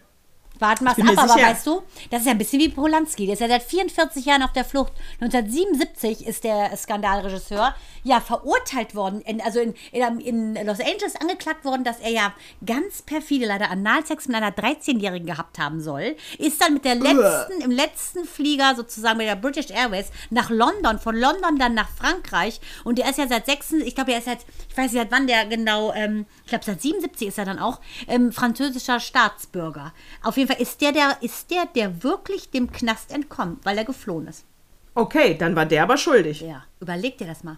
Warten 0.60 0.86
wir 0.86 0.92
es 0.92 0.98
ab, 0.98 1.18
aber 1.18 1.34
sicher. 1.34 1.48
weißt 1.48 1.68
du, 1.68 1.82
das 2.10 2.22
ist 2.22 2.26
ja 2.26 2.32
ein 2.32 2.38
bisschen 2.38 2.60
wie 2.60 2.70
Polanski. 2.70 3.26
Der 3.26 3.34
ist 3.34 3.40
ja 3.40 3.48
seit 3.48 3.64
44 3.64 4.26
Jahren 4.26 4.44
auf 4.44 4.54
der 4.54 4.66
Flucht. 4.66 4.94
1977 5.22 6.26
ist 6.26 6.44
der 6.44 6.76
Skandalregisseur 6.76 7.76
ja 8.04 8.22
verurteilt 8.22 8.96
worden, 8.96 9.22
in, 9.22 9.42
also 9.42 9.60
in, 9.60 9.74
in, 9.92 10.56
in 10.56 10.66
Los 10.66 10.80
Angeles 10.80 11.16
angeklagt 11.20 11.66
worden, 11.66 11.84
dass 11.84 12.00
er 12.00 12.12
ja 12.12 12.34
ganz 12.66 13.02
perfide 13.02 13.46
leider 13.46 13.70
Analsex 13.70 14.28
mit 14.28 14.38
einer 14.38 14.52
13-Jährigen 14.52 15.28
gehabt 15.28 15.60
haben 15.60 15.82
soll. 15.82 16.16
Ist 16.38 16.62
dann 16.62 16.74
mit 16.74 16.86
der 16.86 16.96
letzten, 16.96 17.62
im 17.62 17.72
letzten 17.72 18.26
Flieger 18.26 18.76
sozusagen 18.76 19.18
mit 19.18 19.28
der 19.28 19.36
British 19.36 19.70
Airways 19.70 20.12
nach 20.30 20.50
London, 20.50 21.00
von 21.00 21.16
London 21.16 21.58
dann 21.58 21.74
nach 21.74 21.90
Frankreich. 21.90 22.60
Und 22.84 22.98
der 22.98 23.10
ist 23.10 23.18
ja 23.18 23.28
seit 23.28 23.46
6, 23.46 23.74
ich 23.74 23.96
glaube, 23.96 24.14
er 24.14 24.20
ist 24.20 24.26
seit, 24.26 24.46
ich 24.70 24.78
weiß 24.78 24.92
nicht, 24.92 25.02
seit 25.02 25.12
wann 25.12 25.28
der 25.28 25.46
genau, 25.46 25.94
ähm, 25.94 26.26
ich 26.44 26.50
glaube, 26.50 26.66
seit 26.66 26.82
77 26.82 27.28
ist 27.28 27.38
er 27.38 27.46
dann 27.46 27.60
auch 27.60 27.80
ähm, 28.08 28.32
französischer 28.32 29.00
Staatsbürger. 29.00 29.94
Auf 30.24 30.38
jeden 30.38 30.47
Fall 30.48 30.62
ist 30.62 30.82
der, 30.82 30.92
der, 30.92 31.18
ist 31.22 31.50
der, 31.52 31.66
der 31.66 32.04
wirklich 32.04 32.50
dem 32.50 32.72
Knast 32.72 33.12
entkommt, 33.12 33.66
weil 33.66 33.78
er 33.78 33.86
geflohen 33.86 34.28
ist. 34.28 34.46
Okay, 34.94 35.38
dann 35.38 35.56
war 35.56 35.66
der 35.66 35.84
aber 35.84 35.98
schuldig. 35.98 36.42
Ja, 36.42 36.64
überleg 36.80 37.18
dir 37.18 37.28
das 37.28 37.44
mal. 37.44 37.58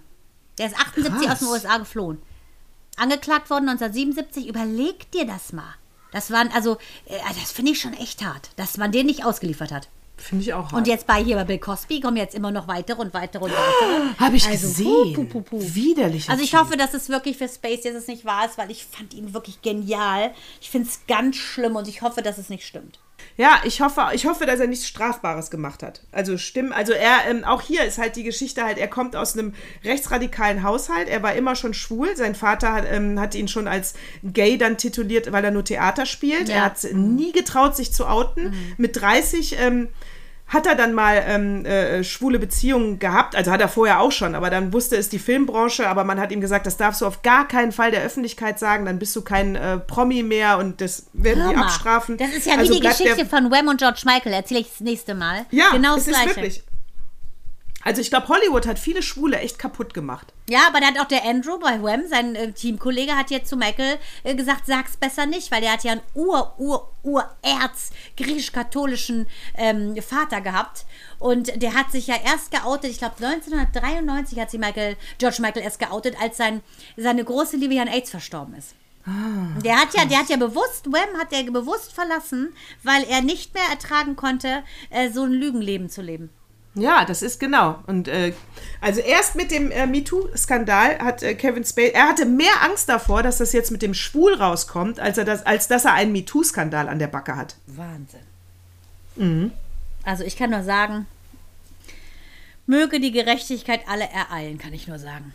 Der 0.57 0.67
ist 0.67 0.77
78 0.77 1.27
Krass. 1.27 1.31
aus 1.31 1.39
den 1.39 1.47
USA 1.47 1.77
geflohen. 1.77 2.21
Angeklagt 2.97 3.49
worden 3.49 3.69
1977, 3.69 4.47
überleg 4.47 5.09
dir 5.11 5.25
das 5.25 5.53
mal. 5.53 5.75
Das 6.11 6.31
waren, 6.31 6.51
also, 6.51 6.77
äh, 7.05 7.17
das 7.39 7.51
finde 7.51 7.71
ich 7.71 7.79
schon 7.79 7.93
echt 7.93 8.23
hart, 8.25 8.49
dass 8.57 8.77
man 8.77 8.91
den 8.91 9.05
nicht 9.05 9.23
ausgeliefert 9.23 9.71
hat. 9.71 9.87
Finde 10.19 10.43
ich 10.43 10.53
auch 10.53 10.65
hart. 10.65 10.73
Und 10.73 10.87
jetzt 10.87 11.07
bei 11.07 11.23
hier 11.23 11.35
bei 11.35 11.43
Bill 11.45 11.57
Cosby 11.59 11.99
kommen 11.99 12.17
jetzt 12.17 12.35
immer 12.35 12.51
noch 12.51 12.67
weitere 12.67 13.01
und 13.01 13.13
weitere 13.13 13.43
und 13.45 13.51
weitere. 13.51 14.19
Habe 14.19 14.35
ich 14.35 14.45
Also, 14.47 14.67
gesehen. 14.67 15.13
puh, 15.13 15.23
puh, 15.25 15.41
puh, 15.41 15.57
puh. 15.57 15.75
Widerlich. 15.75 16.29
Also 16.29 16.43
ich 16.43 16.55
hoffe, 16.55 16.77
dass 16.77 16.93
es 16.93 17.09
wirklich 17.09 17.37
für 17.37 17.47
Space 17.47 17.83
jetzt 17.83 18.07
nicht 18.07 18.25
wahr 18.25 18.45
ist, 18.45 18.57
weil 18.57 18.69
ich 18.71 18.85
fand 18.85 19.13
ihn 19.13 19.33
wirklich 19.33 19.61
genial. 19.61 20.31
Ich 20.61 20.69
finde 20.69 20.87
es 20.89 20.99
ganz 21.07 21.35
schlimm 21.37 21.75
und 21.75 21.87
ich 21.87 22.01
hoffe, 22.01 22.21
dass 22.21 22.37
es 22.37 22.49
nicht 22.49 22.65
stimmt. 22.65 22.99
Ja, 23.37 23.61
ich 23.63 23.81
hoffe, 23.81 24.01
ich 24.13 24.25
hoffe, 24.25 24.45
dass 24.45 24.59
er 24.59 24.67
nichts 24.67 24.87
Strafbares 24.87 25.49
gemacht 25.49 25.83
hat. 25.83 26.01
Also 26.11 26.37
stimmt, 26.37 26.73
also 26.73 26.93
er, 26.93 27.29
ähm, 27.29 27.43
auch 27.43 27.61
hier 27.61 27.85
ist 27.85 27.97
halt 27.97 28.15
die 28.15 28.23
Geschichte 28.23 28.63
halt, 28.63 28.77
er 28.77 28.87
kommt 28.87 29.15
aus 29.15 29.37
einem 29.37 29.53
rechtsradikalen 29.83 30.63
Haushalt, 30.63 31.07
er 31.07 31.23
war 31.23 31.33
immer 31.33 31.55
schon 31.55 31.73
schwul, 31.73 32.15
sein 32.15 32.35
Vater 32.35 32.73
hat, 32.73 32.85
ähm, 32.89 33.19
hat 33.19 33.35
ihn 33.35 33.47
schon 33.47 33.67
als 33.67 33.93
gay 34.23 34.57
dann 34.57 34.77
tituliert, 34.77 35.31
weil 35.31 35.43
er 35.43 35.51
nur 35.51 35.63
Theater 35.63 36.05
spielt. 36.05 36.49
Ja. 36.49 36.55
Er 36.55 36.65
hat 36.65 36.83
nie 36.93 37.31
getraut, 37.31 37.75
sich 37.75 37.93
zu 37.93 38.07
outen. 38.07 38.53
Mit 38.77 38.99
30 38.99 39.57
ähm, 39.59 39.89
hat 40.49 40.65
er 40.65 40.75
dann 40.75 40.93
mal 40.93 41.23
ähm, 41.25 41.65
äh, 41.65 42.03
schwule 42.03 42.39
Beziehungen 42.39 42.99
gehabt, 42.99 43.35
also 43.35 43.51
hat 43.51 43.61
er 43.61 43.69
vorher 43.69 44.01
auch 44.01 44.11
schon, 44.11 44.35
aber 44.35 44.49
dann 44.49 44.73
wusste 44.73 44.97
es 44.97 45.07
die 45.07 45.19
Filmbranche, 45.19 45.87
aber 45.87 46.03
man 46.03 46.19
hat 46.19 46.31
ihm 46.31 46.41
gesagt, 46.41 46.65
das 46.65 46.75
darfst 46.75 47.01
du 47.01 47.05
auf 47.05 47.21
gar 47.21 47.47
keinen 47.47 47.71
Fall 47.71 47.91
der 47.91 48.03
Öffentlichkeit 48.03 48.59
sagen, 48.59 48.85
dann 48.85 48.99
bist 48.99 49.15
du 49.15 49.21
kein 49.21 49.55
äh, 49.55 49.77
Promi 49.77 50.23
mehr 50.23 50.57
und 50.57 50.81
das 50.81 51.07
werden 51.13 51.43
Hör 51.43 51.49
die 51.51 51.55
mal, 51.55 51.65
abstrafen. 51.65 52.17
Das 52.17 52.29
ist 52.29 52.47
ja 52.47 52.57
Also 52.57 52.73
wie 52.73 52.79
die 52.79 52.87
Geschichte 52.87 53.25
von 53.25 53.51
Wham 53.51 53.67
und 53.67 53.77
George 53.77 54.01
Michael. 54.05 54.33
Erzähle 54.33 54.61
ich 54.61 54.69
das 54.69 54.79
nächste 54.81 55.13
Mal. 55.13 55.45
ja, 55.51 55.69
genau 55.71 55.95
das 55.95 56.07
ist 56.07 56.13
Gleiche. 56.13 56.35
wirklich. 56.35 56.63
Also 57.81 58.01
ich 58.01 58.09
glaube, 58.09 58.27
Hollywood 58.27 58.67
hat 58.67 58.77
viele 58.77 59.01
Schwule 59.01 59.39
echt 59.39 59.57
kaputt 59.57 59.93
gemacht. 59.93 60.33
Ja, 60.49 60.67
aber 60.67 60.81
da 60.81 60.87
hat 60.87 60.99
auch 60.99 61.07
der 61.07 61.23
Andrew 61.23 61.57
bei 61.59 61.81
Wham, 61.81 62.07
sein 62.07 62.35
äh, 62.35 62.51
Teamkollege, 62.51 63.15
hat 63.15 63.31
jetzt 63.31 63.49
zu 63.49 63.55
Michael 63.55 63.97
äh, 64.23 64.35
gesagt, 64.35 64.65
sag's 64.65 64.97
besser 64.97 65.25
nicht, 65.25 65.49
weil 65.49 65.61
der 65.61 65.73
hat 65.73 65.83
ja 65.85 65.93
einen 65.93 66.01
Ur, 66.13 66.53
Ur, 66.57 66.91
Urerz 67.03 67.91
griechisch-katholischen 68.17 69.27
ähm, 69.57 69.95
Vater 70.01 70.41
gehabt. 70.41 70.85
Und 71.19 71.61
der 71.61 71.73
hat 71.73 71.91
sich 71.91 72.07
ja 72.07 72.15
erst 72.23 72.51
geoutet, 72.51 72.91
ich 72.91 72.99
glaube 72.99 73.15
1993 73.25 74.39
hat 74.39 74.51
sich 74.51 74.59
Michael, 74.59 74.97
George 75.17 75.37
Michael 75.39 75.63
erst 75.63 75.79
geoutet, 75.79 76.21
als 76.21 76.35
sein, 76.35 76.61
seine 76.97 77.23
große 77.23 77.55
Liebe 77.55 77.75
ja 77.75 77.83
an 77.83 77.87
AIDS 77.87 78.09
verstorben 78.09 78.55
ist. 78.55 78.75
Der 79.63 79.77
hat 79.77 79.93
ja, 79.93 80.05
der 80.05 80.19
hat 80.19 80.29
ja 80.29 80.37
bewusst, 80.37 80.91
Wham 80.91 81.17
hat 81.17 81.31
er 81.31 81.43
bewusst 81.49 81.93
verlassen, 81.93 82.53
weil 82.83 83.03
er 83.03 83.21
nicht 83.21 83.53
mehr 83.53 83.63
ertragen 83.71 84.15
konnte, 84.15 84.63
äh, 84.89 85.09
so 85.09 85.23
ein 85.23 85.31
Lügenleben 85.31 85.89
zu 85.89 86.01
leben. 86.01 86.29
Ja, 86.81 87.05
das 87.05 87.21
ist 87.21 87.39
genau. 87.39 87.79
Und 87.87 88.07
äh, 88.07 88.33
also 88.81 89.01
erst 89.01 89.35
mit 89.35 89.51
dem 89.51 89.71
äh, 89.71 89.85
MeToo-Skandal 89.85 90.99
hat 90.99 91.23
äh, 91.23 91.35
Kevin 91.35 91.63
Spacey, 91.63 91.91
er 91.91 92.07
hatte 92.09 92.25
mehr 92.25 92.63
Angst 92.63 92.89
davor, 92.89 93.23
dass 93.23 93.37
das 93.37 93.53
jetzt 93.53 93.71
mit 93.71 93.81
dem 93.81 93.93
Schwul 93.93 94.33
rauskommt, 94.35 94.99
als, 94.99 95.17
er 95.17 95.25
das, 95.25 95.45
als 95.45 95.67
dass 95.67 95.85
er 95.85 95.93
einen 95.93 96.11
MeToo-Skandal 96.11 96.87
an 96.87 96.99
der 96.99 97.07
Backe 97.07 97.35
hat. 97.35 97.55
Wahnsinn. 97.67 98.19
Mhm. 99.15 99.51
Also 100.03 100.23
ich 100.23 100.37
kann 100.37 100.49
nur 100.51 100.63
sagen, 100.63 101.07
möge 102.65 102.99
die 102.99 103.11
Gerechtigkeit 103.11 103.81
alle 103.87 104.07
ereilen, 104.09 104.57
kann 104.57 104.73
ich 104.73 104.87
nur 104.87 104.99
sagen. 104.99 105.33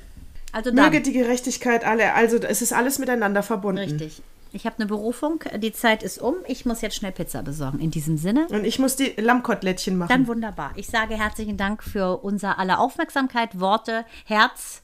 Also 0.52 0.70
dann, 0.70 0.84
Möge 0.84 1.02
die 1.02 1.12
Gerechtigkeit 1.12 1.84
alle, 1.84 2.14
also 2.14 2.36
es 2.36 2.62
ist 2.62 2.72
alles 2.72 2.98
miteinander 2.98 3.42
verbunden. 3.42 3.82
richtig. 3.82 4.22
Ich 4.54 4.66
habe 4.66 4.76
eine 4.78 4.86
Berufung, 4.86 5.40
die 5.56 5.72
Zeit 5.72 6.04
ist 6.04 6.18
um. 6.20 6.36
Ich 6.46 6.64
muss 6.64 6.80
jetzt 6.80 6.94
schnell 6.94 7.10
Pizza 7.10 7.42
besorgen. 7.42 7.80
In 7.80 7.90
diesem 7.90 8.16
Sinne, 8.16 8.46
Und 8.50 8.64
ich 8.64 8.78
muss 8.78 8.94
die 8.94 9.12
Lammkotelettchen 9.16 9.98
machen. 9.98 10.08
dann 10.08 10.26
wunderbar. 10.28 10.70
Ich 10.76 10.86
sage 10.86 11.16
herzlichen 11.16 11.56
Dank 11.56 11.82
für 11.82 12.18
unser 12.22 12.56
aller 12.58 12.78
Aufmerksamkeit, 12.78 13.58
Worte, 13.58 14.04
Herz. 14.24 14.82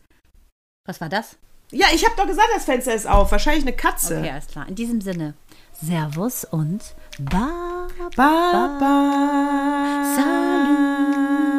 Was 0.87 1.01
war 1.01 1.09
das? 1.09 1.37
ja, 1.73 1.87
ich 1.95 2.05
habe 2.05 2.16
doch 2.16 2.27
gesagt, 2.27 2.49
das 2.53 2.64
Fenster 2.64 2.93
ist 2.93 3.07
auf. 3.09 3.31
Wahrscheinlich 3.31 3.62
eine 3.62 3.77
Katze. 3.77 4.18
Okay, 4.18 4.31
alles 4.31 4.49
klar. 4.49 4.66
In 4.66 4.75
diesem 4.75 5.01
Sinne, 5.01 5.35
Servus 5.81 6.45
und 6.45 6.83
Baba. 7.21 7.87
Baba. 8.16 10.05
Salut. 10.16 11.49